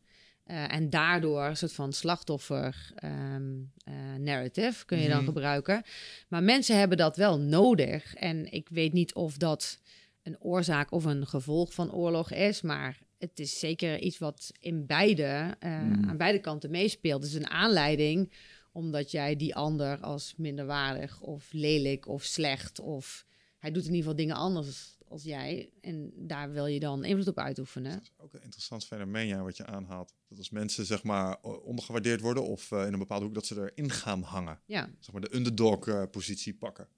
Eh, 0.46 0.72
en 0.72 0.90
daardoor 0.90 1.44
een 1.44 1.56
soort 1.56 1.72
van 1.72 1.92
slachtoffer 1.92 2.90
ehm, 2.94 3.52
eh, 3.84 3.94
narrative 4.18 4.84
kun 4.84 4.98
je 4.98 5.08
dan 5.08 5.16
Mhm. 5.22 5.26
gebruiken. 5.26 5.82
Maar 6.28 6.42
mensen 6.42 6.78
hebben 6.78 6.96
dat 6.98 7.16
wel 7.16 7.38
nodig. 7.40 8.14
En 8.14 8.52
ik 8.52 8.68
weet 8.68 8.92
niet 8.92 9.14
of 9.14 9.36
dat 9.36 9.80
een 10.22 10.40
oorzaak 10.40 10.92
of 10.92 11.04
een 11.04 11.26
gevolg 11.26 11.74
van 11.74 11.92
oorlog 11.92 12.32
is. 12.32 12.62
Maar 12.62 12.98
het 13.18 13.38
is 13.38 13.58
zeker 13.58 13.98
iets 13.98 14.18
wat 14.18 14.52
in 14.60 14.86
beide, 14.86 15.56
eh, 15.58 15.80
Mm. 15.82 16.08
aan 16.08 16.16
beide 16.16 16.38
kanten 16.40 16.70
meespeelt. 16.70 17.22
Het 17.22 17.30
is 17.30 17.36
een 17.38 17.50
aanleiding 17.50 18.32
omdat 18.72 19.10
jij 19.10 19.36
die 19.36 19.54
ander 19.54 20.00
als 20.00 20.34
minderwaardig 20.36 21.20
of 21.20 21.48
lelijk 21.52 22.08
of 22.08 22.22
slecht 22.22 22.80
of 22.80 23.24
hij 23.58 23.70
doet 23.70 23.82
in 23.86 23.94
ieder 23.94 24.02
geval 24.10 24.16
dingen 24.16 24.36
anders 24.36 24.95
als 25.08 25.22
jij. 25.22 25.70
En 25.80 26.12
daar 26.16 26.52
wil 26.52 26.66
je 26.66 26.80
dan 26.80 27.04
invloed 27.04 27.28
op 27.28 27.38
uitoefenen. 27.38 27.92
Dat 27.92 28.02
is 28.02 28.12
ook 28.16 28.34
een 28.34 28.42
interessant 28.42 28.84
fenomeen 28.84 29.26
ja, 29.26 29.42
wat 29.42 29.56
je 29.56 29.66
aanhaalt. 29.66 30.14
Dat 30.28 30.38
als 30.38 30.50
mensen 30.50 30.86
zeg 30.86 31.02
maar 31.02 31.40
ondergewaardeerd 31.42 32.20
worden 32.20 32.44
of 32.46 32.72
eh, 32.72 32.86
in 32.86 32.92
een 32.92 32.98
bepaalde 32.98 33.24
hoek 33.24 33.34
dat 33.34 33.46
ze 33.46 33.70
erin 33.72 33.90
gaan 33.90 34.22
hangen. 34.22 34.60
Ja, 34.66 34.90
Zeg 34.98 35.12
maar 35.12 35.22
de 35.22 35.34
underdog 35.34 35.86
eh, 35.86 36.02
positie 36.10 36.54
pakken. 36.54 36.88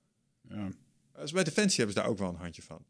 Ja. 0.49 0.69
Dus 1.13 1.33
bij 1.33 1.45
Defensie 1.45 1.77
hebben 1.77 1.95
ze 1.95 2.01
daar 2.01 2.11
ook 2.11 2.19
wel 2.19 2.29
een 2.29 2.41
handje 2.41 2.63
van. 2.63 2.85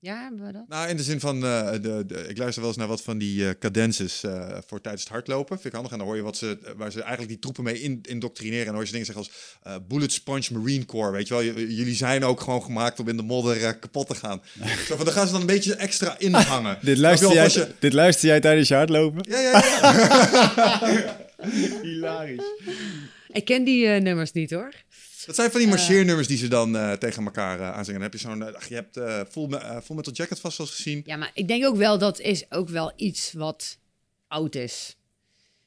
Ja 0.00 0.22
hebben 0.22 0.46
we 0.46 0.52
dat? 0.52 0.64
Nou, 0.68 0.88
in 0.88 0.96
de 0.96 1.02
zin 1.02 1.20
van, 1.20 1.44
eh, 1.44 1.70
de, 1.72 2.04
de, 2.06 2.26
ik 2.28 2.38
luister 2.38 2.60
wel 2.60 2.70
eens 2.70 2.78
naar 2.78 2.88
wat 2.88 3.02
van 3.02 3.18
die 3.18 3.48
eh 3.48 3.54
cadences 3.58 4.22
eh, 4.24 4.56
voor 4.66 4.80
tijdens 4.80 5.02
het 5.04 5.12
hardlopen. 5.12 5.54
Vind 5.56 5.66
ik 5.66 5.72
handig. 5.72 5.92
En 5.92 5.98
dan 5.98 6.06
hoor 6.06 6.16
je 6.16 6.22
wat 6.22 6.36
ze, 6.36 6.58
waar 6.76 6.92
ze 6.92 7.00
eigenlijk 7.00 7.28
die 7.30 7.38
troepen 7.38 7.64
mee 7.64 7.80
in, 7.80 7.98
indoctrineren. 8.02 8.58
En 8.60 8.64
dan 8.66 8.74
hoor 8.74 8.82
je 8.82 8.86
ze 8.88 8.92
dingen 8.92 9.06
zeggen 9.06 9.24
als 9.26 9.34
eh, 9.62 9.74
Bullet 9.88 10.12
Sponge 10.12 10.42
Marine 10.52 10.84
Corps. 10.84 11.12
Weet 11.12 11.28
je 11.28 11.34
wel, 11.34 11.42
J- 11.44 11.74
jullie 11.76 11.94
zijn 11.94 12.24
ook 12.24 12.40
gewoon 12.40 12.62
gemaakt 12.62 13.00
om 13.00 13.08
in 13.08 13.16
de 13.16 13.22
modder 13.22 13.76
kapot 13.78 14.06
te 14.06 14.14
gaan. 14.14 14.42
Zo 14.88 14.96
van, 14.96 15.04
dan 15.04 15.14
gaan 15.14 15.26
ze 15.26 15.32
dan 15.32 15.40
een 15.40 15.46
beetje 15.46 15.74
extra 15.74 16.18
inhangen. 16.18 16.78
Dit, 16.82 16.98
luister 16.98 17.32
jij, 17.32 17.48
je- 17.48 17.68
dit 17.78 17.92
luister 17.92 18.28
jij 18.28 18.40
tijdens 18.40 18.68
je 18.68 18.74
hardlopen? 18.74 19.24
Ja, 19.28 19.40
ja, 19.40 19.50
ja. 19.80 21.16
Hilarisch. 21.82 22.42
Ik 23.32 23.44
ken 23.44 23.64
die 23.64 23.86
eh, 23.86 24.00
nummers 24.00 24.32
niet 24.32 24.50
hoor. 24.50 24.72
Dat 25.28 25.36
zijn 25.36 25.50
van 25.50 25.60
die 25.60 25.68
marcheernummers 25.68 26.26
die 26.28 26.36
ze 26.36 26.48
dan 26.48 26.76
eh, 26.76 26.92
tegen 26.92 27.24
elkaar 27.24 27.60
eh, 27.60 27.70
aanzingen. 27.70 28.00
Dan 28.00 28.10
heb 28.10 28.20
je 28.20 28.28
zo'n, 28.28 28.42
eh, 28.42 28.68
je 28.68 28.74
hebt 28.74 28.96
eh 28.96 29.20
full, 29.30 29.52
eh, 29.52 29.76
full 29.84 29.96
Metal 29.96 30.12
Jacket 30.12 30.40
vast 30.40 30.58
wel 30.58 30.66
eens 30.66 30.76
gezien. 30.76 31.02
Ja, 31.06 31.16
maar 31.16 31.30
ik 31.34 31.48
denk 31.48 31.64
ook 31.64 31.76
wel 31.76 31.98
dat 31.98 32.20
is 32.20 32.44
ook 32.50 32.68
wel 32.68 32.92
iets 32.96 33.32
wat 33.32 33.78
oud 34.28 34.54
is. 34.54 34.96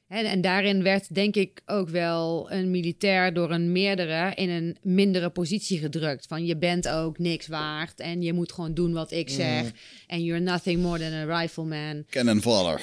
Hè, 0.06 0.22
en 0.22 0.40
daarin 0.40 0.82
werd 0.82 1.14
denk 1.14 1.36
ik 1.36 1.60
ook 1.66 1.88
wel 1.88 2.50
een 2.50 2.70
militair 2.70 3.34
door 3.34 3.50
een 3.50 3.72
meerdere 3.72 4.34
in 4.34 4.50
een 4.50 4.76
mindere 4.82 5.30
positie 5.30 5.78
gedrukt. 5.78 6.26
Van 6.28 6.46
je 6.46 6.56
bent 6.56 6.88
ook 6.88 7.18
niks 7.18 7.46
waard 7.46 8.00
en 8.00 8.22
je 8.22 8.32
moet 8.32 8.52
gewoon 8.52 8.74
doen 8.74 8.92
wat 8.92 9.10
ik 9.10 9.30
zeg. 9.30 9.70
En 10.06 10.24
you're 10.24 10.42
nothing 10.42 10.82
more 10.82 10.98
than 10.98 11.12
a 11.12 11.40
rifleman. 11.40 12.04
Cannon 12.10 12.40
Fodder. 12.40 12.80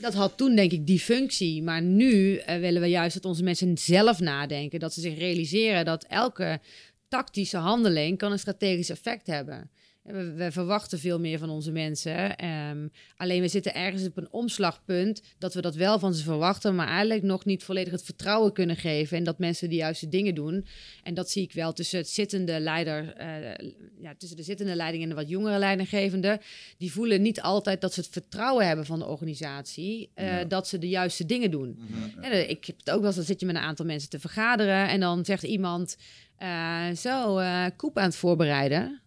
Dat 0.00 0.14
had 0.14 0.36
toen 0.36 0.54
denk 0.54 0.72
ik 0.72 0.86
die 0.86 1.00
functie. 1.00 1.62
Maar 1.62 1.82
nu 1.82 2.36
eh, 2.36 2.58
willen 2.58 2.82
we 2.82 2.88
juist 2.88 3.14
dat 3.14 3.24
onze 3.24 3.42
mensen 3.42 3.78
zelf 3.78 4.20
nadenken. 4.20 4.80
Dat 4.80 4.94
ze 4.94 5.00
zich 5.00 5.18
realiseren 5.18 5.84
dat 5.84 6.04
elke 6.04 6.60
tactische 7.08 7.56
handeling 7.56 8.18
kan 8.18 8.32
een 8.32 8.38
strategisch 8.38 8.90
effect 8.90 9.26
hebben. 9.26 9.70
We, 10.04 10.32
we 10.32 10.52
verwachten 10.52 10.98
veel 10.98 11.20
meer 11.20 11.38
van 11.38 11.50
onze 11.50 11.72
mensen. 11.72 12.36
Ehm, 12.36 12.88
alleen 13.16 13.40
we 13.40 13.48
zitten 13.48 13.74
ergens 13.74 14.06
op 14.06 14.16
een 14.16 14.32
omslagpunt 14.32 15.22
dat 15.38 15.54
we 15.54 15.60
dat 15.60 15.74
wel 15.74 15.98
van 15.98 16.14
ze 16.14 16.22
verwachten, 16.22 16.74
maar 16.74 16.88
eigenlijk 16.88 17.22
nog 17.22 17.44
niet 17.44 17.64
volledig 17.64 17.92
het 17.92 18.02
vertrouwen 18.02 18.52
kunnen 18.52 18.76
geven 18.76 19.16
en 19.16 19.24
dat 19.24 19.38
mensen 19.38 19.68
de 19.68 19.74
juiste 19.74 20.08
dingen 20.08 20.34
doen. 20.34 20.66
En 21.02 21.14
dat 21.14 21.30
zie 21.30 21.42
ik 21.42 21.52
wel 21.52 21.72
tussen 21.72 21.98
het 21.98 22.08
zittende 22.08 22.60
leider, 22.60 23.12
eh, 23.12 23.68
ja, 24.00 24.14
tussen 24.18 24.36
de 24.36 24.42
zittende 24.42 24.74
leiding 24.74 25.02
en 25.02 25.08
de 25.08 25.14
wat 25.14 25.28
jongere 25.28 25.58
leidinggevende. 25.58 26.40
Die 26.78 26.92
voelen 26.92 27.22
niet 27.22 27.40
altijd 27.40 27.80
dat 27.80 27.94
ze 27.94 28.00
het 28.00 28.08
vertrouwen 28.08 28.66
hebben 28.66 28.86
van 28.86 28.98
de 28.98 29.06
organisatie, 29.06 30.10
eh, 30.14 30.36
dat 30.48 30.68
ze 30.68 30.78
de 30.78 30.88
juiste 30.88 31.26
dingen 31.26 31.50
doen. 31.50 31.78
Ja, 32.20 32.28
ik 32.30 32.64
heb 32.64 32.78
het 32.78 32.90
ook 32.90 32.98
wel 32.98 33.06
eens, 33.06 33.16
dan 33.16 33.24
zit 33.24 33.40
je 33.40 33.46
met 33.46 33.54
een 33.54 33.62
aantal 33.62 33.86
mensen 33.86 34.10
te 34.10 34.20
vergaderen 34.20 34.88
en 34.88 35.00
dan 35.00 35.24
zegt 35.24 35.42
iemand, 35.42 35.96
eh, 36.36 36.90
zo, 36.90 37.38
eh 37.38 37.66
koep 37.76 37.98
aan 37.98 38.04
het 38.04 38.16
voorbereiden. 38.16 39.02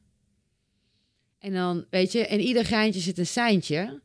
En 1.48 1.54
dan, 1.54 1.86
weet 1.90 2.12
je, 2.12 2.20
in 2.20 2.40
ieder 2.40 2.66
geintje 2.66 3.00
zit 3.00 3.18
een 3.18 3.28
seintje. 3.28 4.02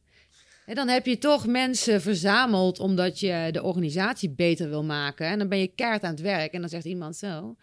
En 0.67 0.75
dan 0.75 0.89
heb 0.89 1.07
je 1.07 1.19
toch 1.19 1.47
mensen 1.47 2.01
verzameld 2.01 2.79
omdat 2.79 3.21
je 3.21 3.49
de 3.51 3.63
organisatie 3.63 4.31
beter 4.31 4.69
wil 4.69 4.85
maken. 4.85 5.27
En 5.27 5.39
dan 5.39 5.49
ben 5.49 5.59
je 5.59 5.67
kaart 5.67 6.03
aan 6.03 6.11
het 6.11 6.21
werk. 6.21 6.53
En 6.53 6.61
dan 6.61 6.69
zegt 6.71 6.85
iemand 6.85 7.17
zo, 7.17 7.57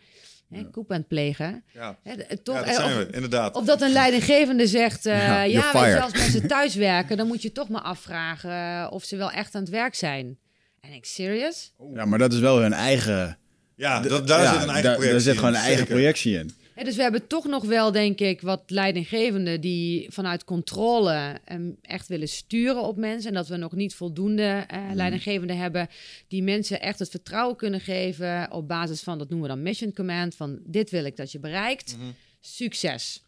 hè, 0.49 0.69
koep 0.69 0.91
aan 0.91 0.97
het 0.97 1.07
plegen. 1.07 1.63
Ja, 1.73 1.97
Hè, 2.03 2.37
toch, 2.37 2.55
ja 2.55 2.61
dat 2.61 2.69
eh, 2.69 2.75
zijn 2.75 2.97
of, 2.97 3.05
we, 3.05 3.11
inderdaad. 3.11 3.55
of 3.55 3.65
dat 3.65 3.81
een 3.81 3.91
leidinggevende 3.91 4.67
zegt, 4.67 5.05
eh, 5.05 5.17
Ja, 5.17 5.41
ja, 5.41 5.71
weet 5.73 5.93
je, 5.93 6.01
als 6.01 6.13
mensen 6.13 6.47
thuis 6.57 6.75
werken, 6.75 7.17
dan 7.17 7.27
moet 7.27 7.41
je 7.41 7.51
toch 7.51 7.69
maar 7.69 7.81
afvragen 7.81 8.51
eh, 8.51 8.87
of 8.89 9.03
ze 9.03 9.15
wel 9.15 9.31
echt 9.31 9.55
aan 9.55 9.61
het 9.61 9.71
werk 9.71 9.95
zijn. 9.95 10.37
En 10.79 10.93
ik, 10.93 11.05
serious? 11.05 11.73
Ja, 11.93 12.05
maar 12.05 12.19
dat 12.19 12.33
is 12.33 12.39
wel 12.39 12.59
hun 12.59 12.73
eigen... 12.73 13.37
ja, 13.75 14.01
dat, 14.01 14.27
daar 14.27 14.41
ja, 14.41 14.53
zit 14.53 14.61
een 14.61 14.69
eigen 14.69 14.93
projectie 14.93 15.11
Daar 15.11 15.21
zit 15.21 15.35
gewoon 15.35 15.53
in, 15.53 15.59
een 15.59 15.65
eigen 15.65 15.85
projectie 15.85 16.37
in. 16.37 16.51
Dus 16.83 16.95
we 16.95 17.01
hebben 17.01 17.27
toch 17.27 17.45
nog 17.45 17.63
wel, 17.63 17.91
denk 17.91 18.19
ik, 18.19 18.41
wat 18.41 18.63
leidinggevenden 18.67 19.61
die 19.61 20.11
vanuit 20.11 20.43
controle 20.43 21.39
em, 21.45 21.77
echt 21.81 22.07
willen 22.07 22.27
sturen 22.27 22.81
op 22.81 22.97
mensen. 22.97 23.29
En 23.29 23.35
dat 23.35 23.47
we 23.47 23.57
nog 23.57 23.71
niet 23.71 23.95
voldoende 23.95 24.63
eh 24.67 24.89
leidinggevenden 24.93 25.57
hebben 25.57 25.87
die 26.27 26.43
mensen 26.43 26.81
echt 26.81 26.99
het 26.99 27.09
vertrouwen 27.09 27.55
kunnen 27.55 27.79
geven 27.79 28.51
op 28.51 28.67
basis 28.67 29.01
van, 29.01 29.17
dat 29.17 29.29
noemen 29.29 29.47
we 29.47 29.53
dan 29.55 29.63
mission 29.63 29.93
command, 29.93 30.35
van 30.35 30.59
dit 30.63 30.89
wil 30.89 31.05
ik 31.05 31.15
dat 31.15 31.31
je 31.31 31.39
bereikt. 31.39 31.97
Succes. 32.39 33.23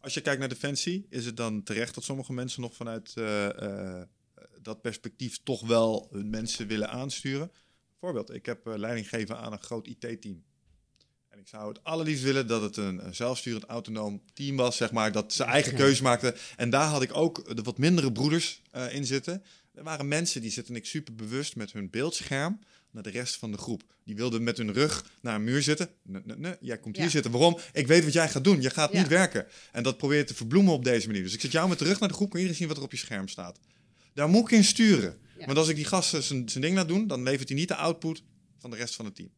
Als 0.00 0.14
je 0.14 0.20
kijkt 0.20 0.40
naar 0.40 0.48
Defensie, 0.48 1.06
is 1.08 1.24
het 1.24 1.36
dan 1.36 1.62
terecht 1.62 1.94
dat 1.94 2.04
sommige 2.04 2.32
mensen 2.32 2.60
nog 2.62 2.74
vanuit 2.74 3.12
eh, 3.16 3.62
eh, 3.62 4.02
dat 4.62 4.80
perspectief 4.80 5.42
toch 5.42 5.66
wel 5.66 6.08
hun 6.10 6.30
mensen 6.30 6.66
willen 6.66 6.90
aansturen. 6.90 7.50
Voorbeeld, 8.00 8.34
ik 8.34 8.46
heb 8.46 8.66
eh, 8.66 8.76
leiding 8.76 9.08
gegeven 9.08 9.38
aan 9.38 9.52
een 9.52 9.62
groot 9.62 9.86
IT-team. 9.86 10.44
Ik 11.40 11.48
zou 11.48 11.68
het 11.68 11.84
allerliefst 11.84 12.22
willen 12.22 12.46
dat 12.46 12.62
het 12.62 12.76
een, 12.76 13.06
een 13.06 13.14
zelfsturend 13.14 13.64
autonoom 13.64 14.22
team 14.32 14.56
was, 14.56 14.76
zeg 14.76 14.92
maar, 14.92 15.12
dat 15.12 15.32
ze 15.32 15.44
eigen 15.44 15.74
keuze 15.74 16.02
maakten. 16.02 16.34
En 16.56 16.70
daar 16.70 16.86
had 16.88 17.02
ik 17.02 17.16
ook 17.16 17.56
de 17.56 17.62
wat 17.62 17.78
mindere 17.78 18.12
broeders 18.12 18.62
eh, 18.70 18.94
in 18.94 19.06
zitten. 19.06 19.42
Er 19.74 19.82
waren 19.82 20.08
mensen 20.08 20.40
die 20.40 20.50
zitten 20.50 20.76
ik 20.76 20.86
super 20.86 21.14
bewust 21.14 21.56
met 21.56 21.72
hun 21.72 21.90
beeldscherm 21.90 22.58
naar 22.90 23.02
de 23.02 23.10
rest 23.10 23.36
van 23.36 23.50
de 23.52 23.58
groep. 23.58 23.82
Die 24.04 24.14
wilden 24.16 24.42
met 24.42 24.56
hun 24.56 24.72
rug 24.72 25.04
naar 25.20 25.34
een 25.34 25.44
muur 25.44 25.62
zitten. 25.62 25.90
Nee, 26.02 26.22
nee, 26.24 26.36
nee, 26.36 26.56
jij 26.60 26.78
komt 26.78 26.96
hier 26.96 27.10
zitten. 27.10 27.30
Waarom? 27.30 27.58
Ik 27.72 27.86
weet 27.86 28.04
wat 28.04 28.12
jij 28.12 28.28
gaat 28.28 28.44
doen. 28.44 28.60
Je 28.62 28.70
gaat 28.70 28.92
Ja. 28.92 28.98
niet 28.98 29.08
werken. 29.08 29.46
En 29.72 29.82
dat 29.82 29.96
probeer 29.96 30.18
je 30.18 30.24
te 30.24 30.34
verbloemen 30.34 30.72
op 30.72 30.84
deze 30.84 31.06
manier. 31.06 31.22
Dus 31.22 31.34
ik 31.34 31.40
zet 31.40 31.52
jou 31.52 31.68
met 31.68 31.78
de 31.78 31.84
rug 31.84 32.00
naar 32.00 32.08
de 32.08 32.14
groep. 32.14 32.30
Kun 32.30 32.40
je 32.40 32.54
zien 32.54 32.68
wat 32.68 32.76
er 32.76 32.82
op 32.82 32.92
je 32.92 32.98
scherm 32.98 33.28
staat. 33.28 33.58
Daar 34.14 34.28
moet 34.28 34.44
ik 34.44 34.50
in 34.56 34.64
sturen. 34.64 35.18
Ja. 35.38 35.46
Want 35.46 35.58
als 35.58 35.68
ik 35.68 35.76
die 35.76 35.84
gasten 35.84 36.22
zijn 36.22 36.48
zijn 36.48 36.62
ding 36.62 36.76
laat 36.76 36.88
doen, 36.88 37.06
dan 37.06 37.22
levert 37.22 37.48
hij 37.48 37.58
niet 37.58 37.68
de 37.68 37.76
output 37.76 38.22
van 38.58 38.70
de 38.70 38.76
rest 38.76 38.94
van 38.94 39.04
het 39.04 39.14
team. 39.14 39.30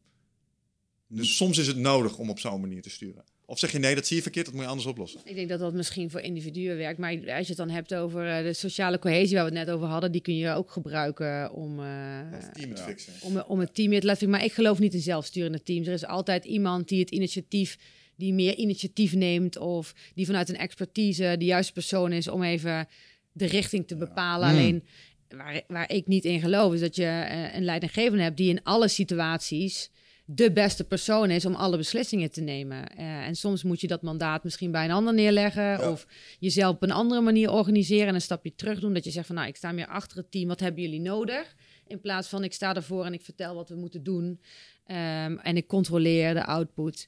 Dus 1.15 1.35
soms 1.35 1.57
is 1.57 1.67
het 1.67 1.77
nodig 1.77 2.17
om 2.17 2.29
op 2.29 2.39
zo'n 2.39 2.61
manier 2.61 2.81
te 2.81 2.89
sturen. 2.89 3.23
Of 3.45 3.59
zeg 3.59 3.71
je 3.71 3.79
nee, 3.79 3.95
dat 3.95 4.07
zie 4.07 4.15
je 4.15 4.21
verkeerd, 4.21 4.45
dat 4.45 4.53
moet 4.53 4.63
je 4.63 4.69
anders 4.69 4.87
oplossen. 4.87 5.21
Ik 5.23 5.35
denk 5.35 5.49
dat 5.49 5.59
dat 5.59 5.73
misschien 5.73 6.09
voor 6.09 6.19
individuen 6.19 6.77
werkt. 6.77 6.99
Maar 6.99 7.11
als 7.11 7.23
je 7.25 7.47
het 7.47 7.57
dan 7.57 7.69
hebt 7.69 7.95
over 7.95 8.37
eh, 8.37 8.43
de 8.43 8.53
sociale 8.53 8.99
cohesie 8.99 9.35
waar 9.35 9.49
we 9.49 9.57
het 9.57 9.65
net 9.65 9.75
over 9.75 9.87
hadden, 9.87 10.11
die 10.11 10.21
kun 10.21 10.37
je 10.37 10.51
ook 10.51 10.71
gebruiken 10.71 11.51
om, 11.53 11.79
eh, 11.79 11.85
Het 12.31 12.53
team 12.53 12.69
het 12.69 12.81
fixen. 12.81 13.13
om, 13.21 13.37
om 13.37 13.59
het 13.59 13.75
team 13.75 13.99
te 13.99 14.05
laten. 14.05 14.29
Maar 14.29 14.43
ik 14.43 14.53
geloof 14.53 14.79
niet 14.79 14.93
in 14.93 14.99
zelfsturende 14.99 15.63
teams. 15.63 15.87
Er 15.87 15.93
is 15.93 16.05
altijd 16.05 16.45
iemand 16.45 16.87
die 16.87 16.99
het 16.99 17.09
initiatief, 17.09 17.77
die 18.15 18.33
meer 18.33 18.55
initiatief 18.55 19.13
neemt 19.13 19.57
of 19.57 19.93
die 20.15 20.25
vanuit 20.25 20.49
een 20.49 20.57
expertise 20.57 21.35
de 21.37 21.45
juiste 21.45 21.73
persoon 21.73 22.11
is 22.11 22.27
om 22.27 22.43
even 22.43 22.87
de 23.31 23.45
richting 23.45 23.87
te 23.87 23.95
bepalen. 23.95 24.49
Hmm. 24.49 24.57
Alleen 24.57 24.83
waar, 25.29 25.61
waar 25.67 25.91
ik 25.91 26.07
niet 26.07 26.25
in 26.25 26.39
geloof 26.39 26.73
is 26.73 26.79
dat 26.79 26.95
je 26.95 27.05
eh, 27.05 27.55
een 27.55 27.63
leidinggevende 27.63 28.23
hebt 28.23 28.37
die 28.37 28.49
in 28.49 28.63
alle 28.63 28.87
situaties 28.87 29.89
de 30.25 30.51
beste 30.51 30.83
persoon 30.83 31.29
is 31.29 31.45
om 31.45 31.55
alle 31.55 31.77
beslissingen 31.77 32.31
te 32.31 32.41
nemen. 32.41 32.87
Eh, 32.97 33.27
en 33.27 33.35
soms 33.35 33.63
moet 33.63 33.81
je 33.81 33.87
dat 33.87 34.01
mandaat 34.01 34.43
misschien 34.43 34.71
bij 34.71 34.85
een 34.85 34.91
ander 34.91 35.13
neerleggen 35.13 35.63
Ja. 35.63 35.91
of 35.91 36.07
jezelf 36.39 36.75
op 36.75 36.83
een 36.83 36.91
andere 36.91 37.21
manier 37.21 37.51
organiseren 37.51 38.07
en 38.07 38.15
een 38.15 38.21
stapje 38.21 38.55
terug 38.55 38.79
doen. 38.79 38.93
Dat 38.93 39.03
je 39.03 39.11
zegt 39.11 39.27
van 39.27 39.35
nou, 39.35 39.47
ik 39.47 39.55
sta 39.55 39.71
meer 39.71 39.87
achter 39.87 40.17
het 40.17 40.31
team. 40.31 40.47
Wat 40.47 40.59
hebben 40.59 40.81
jullie 40.81 41.01
nodig? 41.01 41.55
In 41.87 42.01
plaats 42.01 42.27
van 42.27 42.43
ik 42.43 42.53
sta 42.53 42.75
ervoor 42.75 43.05
en 43.05 43.13
ik 43.13 43.21
vertel 43.21 43.55
wat 43.55 43.69
we 43.69 43.75
moeten 43.75 44.03
doen. 44.03 44.39
Ehm, 44.85 45.37
en 45.37 45.57
ik 45.57 45.67
controleer 45.67 46.33
de 46.33 46.45
output. 46.45 47.07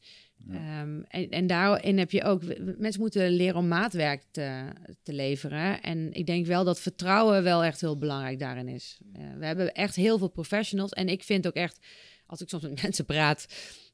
Ehm, 0.51 1.01
en, 1.07 1.29
en 1.29 1.47
daarin 1.47 1.97
heb 1.97 2.11
je 2.11 2.23
ook, 2.23 2.41
mensen 2.77 3.01
moeten 3.01 3.29
leren 3.29 3.55
om 3.55 3.67
maatwerk 3.67 4.23
te, 4.31 4.63
te 5.03 5.13
leveren. 5.13 5.81
En 5.81 6.13
ik 6.13 6.25
denk 6.25 6.45
wel 6.45 6.63
dat 6.63 6.79
vertrouwen 6.79 7.43
wel 7.43 7.63
echt 7.63 7.81
heel 7.81 7.97
belangrijk 7.97 8.39
daarin 8.39 8.67
is. 8.67 8.99
Eh, 9.13 9.21
we 9.37 9.45
hebben 9.45 9.73
echt 9.73 9.95
heel 9.95 10.17
veel 10.17 10.27
professionals. 10.29 10.91
En 10.91 11.09
ik 11.09 11.23
vind 11.23 11.47
ook 11.47 11.53
echt, 11.53 11.79
als 12.27 12.41
ik 12.41 12.49
soms 12.49 12.64
met 12.64 12.81
mensen 12.81 13.06
praat, 13.06 13.45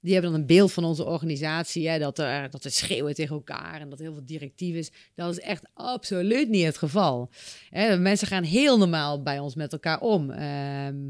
die 0.02 0.14
hebben 0.14 0.32
dan 0.32 0.40
een 0.40 0.48
beeld 0.48 0.72
van 0.72 0.84
onze 0.84 1.06
organisatie. 1.06 1.90
Hè, 1.90 2.00
dat, 2.00 2.20
er, 2.20 2.50
dat 2.50 2.64
we 2.64 2.70
schreeuwen 2.70 3.14
tegen 3.14 3.36
elkaar 3.36 3.82
en 3.82 3.90
dat 3.90 4.00
er 4.00 4.06
heel 4.06 4.14
veel 4.14 4.26
directief 4.26 4.76
is. 4.76 4.92
Dat 5.16 5.32
is 5.32 5.40
echt 5.40 5.64
absoluut 5.74 6.50
niet 6.50 6.66
het 6.66 6.78
geval. 6.78 7.30
Hè, 7.70 7.98
mensen 7.98 8.28
gaan 8.28 8.44
heel 8.44 8.78
normaal 8.78 9.22
bij 9.22 9.40
ons 9.40 9.56
met 9.56 9.72
elkaar 9.72 10.00
om. 10.00 10.32
Ehm, 10.32 11.10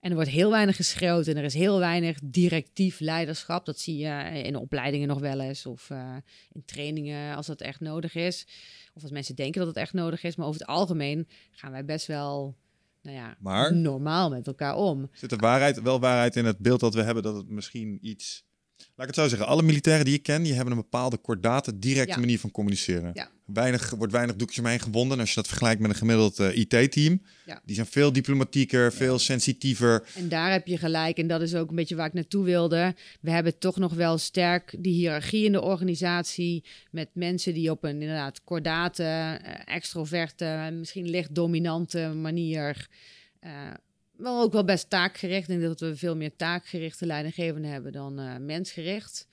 en 0.00 0.10
er 0.10 0.14
wordt 0.14 0.30
heel 0.30 0.50
weinig 0.50 0.76
geschreeuwd 0.76 1.26
en 1.26 1.36
er 1.36 1.44
is 1.44 1.54
heel 1.54 1.78
weinig 1.78 2.18
directief 2.24 3.00
leiderschap. 3.00 3.66
Dat 3.66 3.78
zie 3.78 3.96
je 3.96 4.42
in 4.42 4.56
opleidingen 4.56 5.08
nog 5.08 5.18
wel 5.18 5.40
eens 5.40 5.66
of 5.66 5.90
eh, 5.90 6.16
in 6.52 6.62
trainingen 6.64 7.36
als 7.36 7.46
dat 7.46 7.60
echt 7.60 7.80
nodig 7.80 8.14
is. 8.14 8.46
Of 8.94 9.02
als 9.02 9.10
mensen 9.10 9.34
denken 9.34 9.58
dat 9.58 9.68
het 9.68 9.76
echt 9.76 9.92
nodig 9.92 10.22
is. 10.22 10.36
Maar 10.36 10.46
over 10.46 10.60
het 10.60 10.68
algemeen 10.68 11.28
gaan 11.50 11.70
wij 11.70 11.84
best 11.84 12.06
wel 12.06 12.56
nou 13.02 13.16
ja, 13.16 13.36
Maar? 13.38 13.74
normaal 13.74 14.30
met 14.30 14.46
elkaar 14.46 14.76
om. 14.76 15.08
Zit 15.12 15.32
er 15.32 15.38
waarheid, 15.38 15.82
wel 15.82 16.00
waarheid 16.00 16.36
in 16.36 16.44
het 16.44 16.58
beeld 16.58 16.80
dat 16.80 16.94
we 16.94 17.02
hebben 17.02 17.22
dat 17.22 17.36
het 17.36 17.48
misschien 17.48 17.98
iets... 18.00 18.48
Laat 19.00 19.08
ik 19.08 19.14
het 19.14 19.24
zo 19.24 19.30
zeggen, 19.30 19.48
alle 19.48 19.62
militairen 19.62 20.04
die 20.04 20.14
ik 20.14 20.22
ken, 20.22 20.42
die 20.42 20.52
hebben 20.54 20.72
een 20.72 20.78
bepaalde 20.80 21.16
kordate, 21.16 21.78
directe 21.78 22.12
Ja. 22.12 22.18
manier 22.18 22.38
van 22.38 22.50
communiceren. 22.50 23.10
Ja. 23.14 23.30
Weinig, 23.44 23.90
wordt 23.90 24.12
weinig 24.12 24.36
doekjes 24.36 24.58
omheen 24.58 24.80
gewonden. 24.80 25.12
En 25.14 25.20
als 25.20 25.28
je 25.28 25.34
dat 25.34 25.46
vergelijkt 25.48 25.80
met 25.80 25.90
een 25.90 25.96
gemiddeld 25.96 26.38
eh, 26.38 26.56
IT-team, 26.56 27.22
Ja. 27.46 27.60
die 27.64 27.74
zijn 27.74 27.86
veel 27.86 28.12
diplomatieker, 28.12 28.92
veel 28.92 29.18
sensitiever. 29.18 30.04
En 30.16 30.28
daar 30.28 30.50
heb 30.52 30.66
je 30.66 30.78
gelijk. 30.78 31.18
En 31.18 31.26
dat 31.26 31.40
is 31.40 31.54
ook 31.54 31.70
een 31.70 31.76
beetje 31.76 31.94
waar 31.96 32.06
ik 32.06 32.12
naartoe 32.12 32.44
wilde. 32.44 32.94
We 33.20 33.30
hebben 33.30 33.58
toch 33.58 33.76
nog 33.76 33.94
wel 33.94 34.18
sterk 34.18 34.74
die 34.78 34.92
hiërarchie 34.94 35.44
in 35.44 35.52
de 35.52 35.60
organisatie. 35.62 36.64
Met 36.90 37.08
mensen 37.12 37.54
die 37.54 37.70
op 37.70 37.84
een 37.84 37.90
inderdaad 38.02 38.44
kordate, 38.44 39.02
eh, 39.02 39.74
extroverte, 39.74 40.68
misschien 40.78 41.08
licht 41.10 41.34
dominante 41.34 42.12
manier. 42.14 42.88
eh, 43.40 43.50
wel 44.20 44.40
ook 44.40 44.52
wel 44.52 44.64
best 44.64 44.90
taakgericht. 44.90 45.48
Ik 45.48 45.58
denk 45.60 45.68
dat 45.68 45.80
we 45.80 45.96
veel 45.96 46.16
meer 46.16 46.36
taakgerichte 46.36 47.06
leidinggevenden 47.06 47.70
hebben 47.70 47.92
dan 47.92 48.18
eh, 48.18 48.36
mensgericht. 48.36 49.28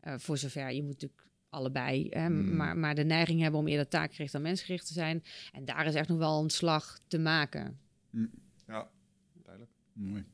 Eh, 0.00 0.14
voor 0.18 0.38
zover 0.38 0.72
je 0.72 0.82
moet 0.82 0.92
natuurlijk 0.92 1.28
allebei. 1.48 2.06
Hè, 2.10 2.24
Hmm. 2.26 2.56
maar, 2.56 2.76
maar 2.76 2.94
de 2.94 3.04
neiging 3.04 3.40
hebben 3.40 3.60
om 3.60 3.68
eerder 3.68 3.88
taakgericht 3.88 4.32
dan 4.32 4.42
mensgericht 4.42 4.86
te 4.86 4.92
zijn. 4.92 5.22
En 5.52 5.64
daar 5.64 5.86
is 5.86 5.94
echt 5.94 6.08
nog 6.08 6.18
wel 6.18 6.42
een 6.42 6.50
slag 6.50 7.00
te 7.06 7.18
maken. 7.18 7.78
Ja, 8.66 8.88
duidelijk. 9.44 9.72
Mooi. 9.92 10.24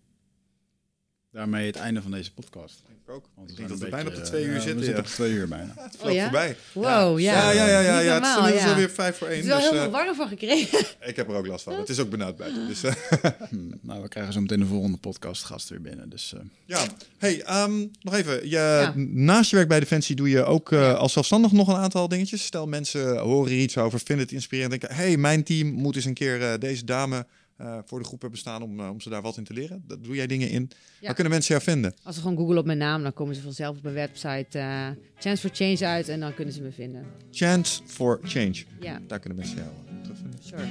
Daarmee 1.36 1.66
het 1.66 1.76
einde 1.76 2.02
van 2.02 2.10
deze 2.10 2.32
podcast. 2.32 2.82
Ik 3.06 3.12
ook. 3.14 3.24
Want 3.34 3.50
Ik 3.50 3.56
we 3.56 3.62
denk 3.62 3.68
zijn 3.68 3.68
dat 3.68 3.78
we 3.78 3.84
een 3.84 3.90
bijna 3.90 4.08
op 4.08 4.14
de 4.14 4.20
beetje, 4.20 4.32
twee 4.32 4.42
eh, 4.42 4.48
uur 4.48 4.54
ja, 4.54 4.60
zitten. 4.60 4.78
We 4.78 4.84
zitten 4.84 5.02
ja. 5.04 5.08
op 5.08 5.14
twee 5.14 5.32
uur 5.32 5.48
bijna. 5.48 5.74
Het 5.76 5.96
Oh 6.02 6.12
ja? 6.12 6.22
voorbij. 6.22 6.56
Wow, 6.72 7.18
ja. 7.18 7.32
Ja, 7.32 7.50
ja, 7.50 7.66
ja, 7.66 7.80
ja. 7.80 7.98
Ja. 8.00 8.14
Het 8.14 8.24
is 8.24 8.36
inmiddels 8.36 8.64
alweer 8.64 8.90
vijf 8.90 9.16
voor 9.16 9.26
Er 9.26 9.32
één. 9.32 9.42
is 9.42 9.48
wel 9.48 9.56
Dus, 9.56 9.68
heel 9.68 9.78
veel 9.78 9.86
eh, 9.86 9.92
warm 9.92 10.14
van 10.14 10.28
gekregen. 10.28 10.78
ik 11.10 11.16
heb 11.16 11.28
er 11.28 11.34
ook 11.34 11.46
last 11.46 11.64
van. 11.64 11.74
Het 11.78 11.88
is 11.88 11.98
ook 11.98 12.10
benauwd 12.10 12.36
buiten. 12.36 12.66
Dus, 12.68 12.82
eh, 12.82 12.94
Hm, 13.50 13.56
nou, 13.80 14.02
we 14.02 14.08
krijgen 14.08 14.32
zo 14.32 14.40
meteen 14.40 14.58
de 14.60 14.66
volgende 14.66 14.96
podcast 14.96 15.44
gast 15.44 15.68
weer 15.68 15.80
binnen. 15.80 16.08
Dus 16.08 16.34
eh, 16.34 16.40
Ja, 16.64 16.80
hey, 17.18 17.42
ehm, 17.42 17.86
nog 18.02 18.14
even. 18.14 18.48
Je, 18.48 18.48
Ja. 18.56 18.92
Naast 18.96 19.50
je 19.50 19.56
werk 19.56 19.68
bij 19.68 19.80
Defensie 19.80 20.16
doe 20.16 20.28
je 20.28 20.44
ook 20.44 20.72
eh, 20.72 20.94
als 20.94 21.12
zelfstandig 21.12 21.52
nog 21.52 21.68
een 21.68 21.76
aantal 21.76 22.08
dingetjes. 22.08 22.44
Stel 22.44 22.66
mensen 22.66 23.18
horen 23.18 23.50
hier 23.52 23.62
iets 23.62 23.78
over, 23.78 23.98
vinden 23.98 24.24
het 24.24 24.34
inspirerend. 24.34 24.80
Denken, 24.80 24.96
hey, 24.96 25.16
mijn 25.16 25.44
team 25.44 25.68
moet 25.68 25.96
eens 25.96 26.04
een 26.04 26.14
keer 26.14 26.42
eh, 26.42 26.58
deze 26.58 26.84
dame 26.84 27.26
eh, 27.56 27.78
voor 27.84 27.98
de 27.98 28.04
groep 28.04 28.20
hebben 28.20 28.38
staan 28.38 28.62
om, 28.62 28.80
eh, 28.80 28.88
om 28.90 29.00
ze 29.00 29.08
daar 29.08 29.22
wat 29.22 29.36
in 29.36 29.44
te 29.44 29.52
leren. 29.52 29.84
Dat 29.86 30.04
doe 30.04 30.14
jij 30.14 30.26
dingen 30.26 30.48
in. 30.50 30.70
Waar 31.00 31.14
kunnen 31.14 31.32
mensen 31.32 31.54
jou 31.54 31.66
vinden? 31.70 31.94
Als 32.02 32.14
ze 32.14 32.20
gewoon 32.20 32.36
googlen 32.36 32.58
op 32.58 32.64
mijn 32.66 32.78
naam, 32.78 33.02
dan 33.02 33.12
komen 33.12 33.34
ze 33.34 33.40
vanzelf 33.42 33.76
op 33.76 33.82
mijn 33.82 33.94
website 33.94 34.58
eh, 34.58 34.88
Chance 35.18 35.48
for 35.48 35.56
Change 35.56 35.86
uit 35.86 36.08
en 36.08 36.20
dan 36.20 36.34
kunnen 36.34 36.54
ze 36.54 36.62
me 36.62 36.72
vinden. 36.72 37.06
Chance 37.30 37.82
for 37.86 38.20
Change. 38.22 38.64
Ja, 38.80 39.00
Daar 39.06 39.18
kunnen 39.18 39.38
mensen 39.38 39.56
jou 39.56 39.68
terugvinden. 40.02 40.38
sure. 40.42 40.64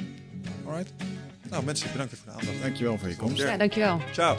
Alright. 0.65 0.93
Nou 1.49 1.63
mensen, 1.65 1.91
bedankt 1.91 2.13
voor 2.17 2.31
de 2.31 2.39
aandacht. 2.39 2.61
dankjewel 2.61 2.97
voor 2.97 3.09
je 3.09 3.15
komst. 3.15 3.37
Ja, 3.37 3.57
dankjewel. 3.57 3.99
Ciao. 4.13 4.37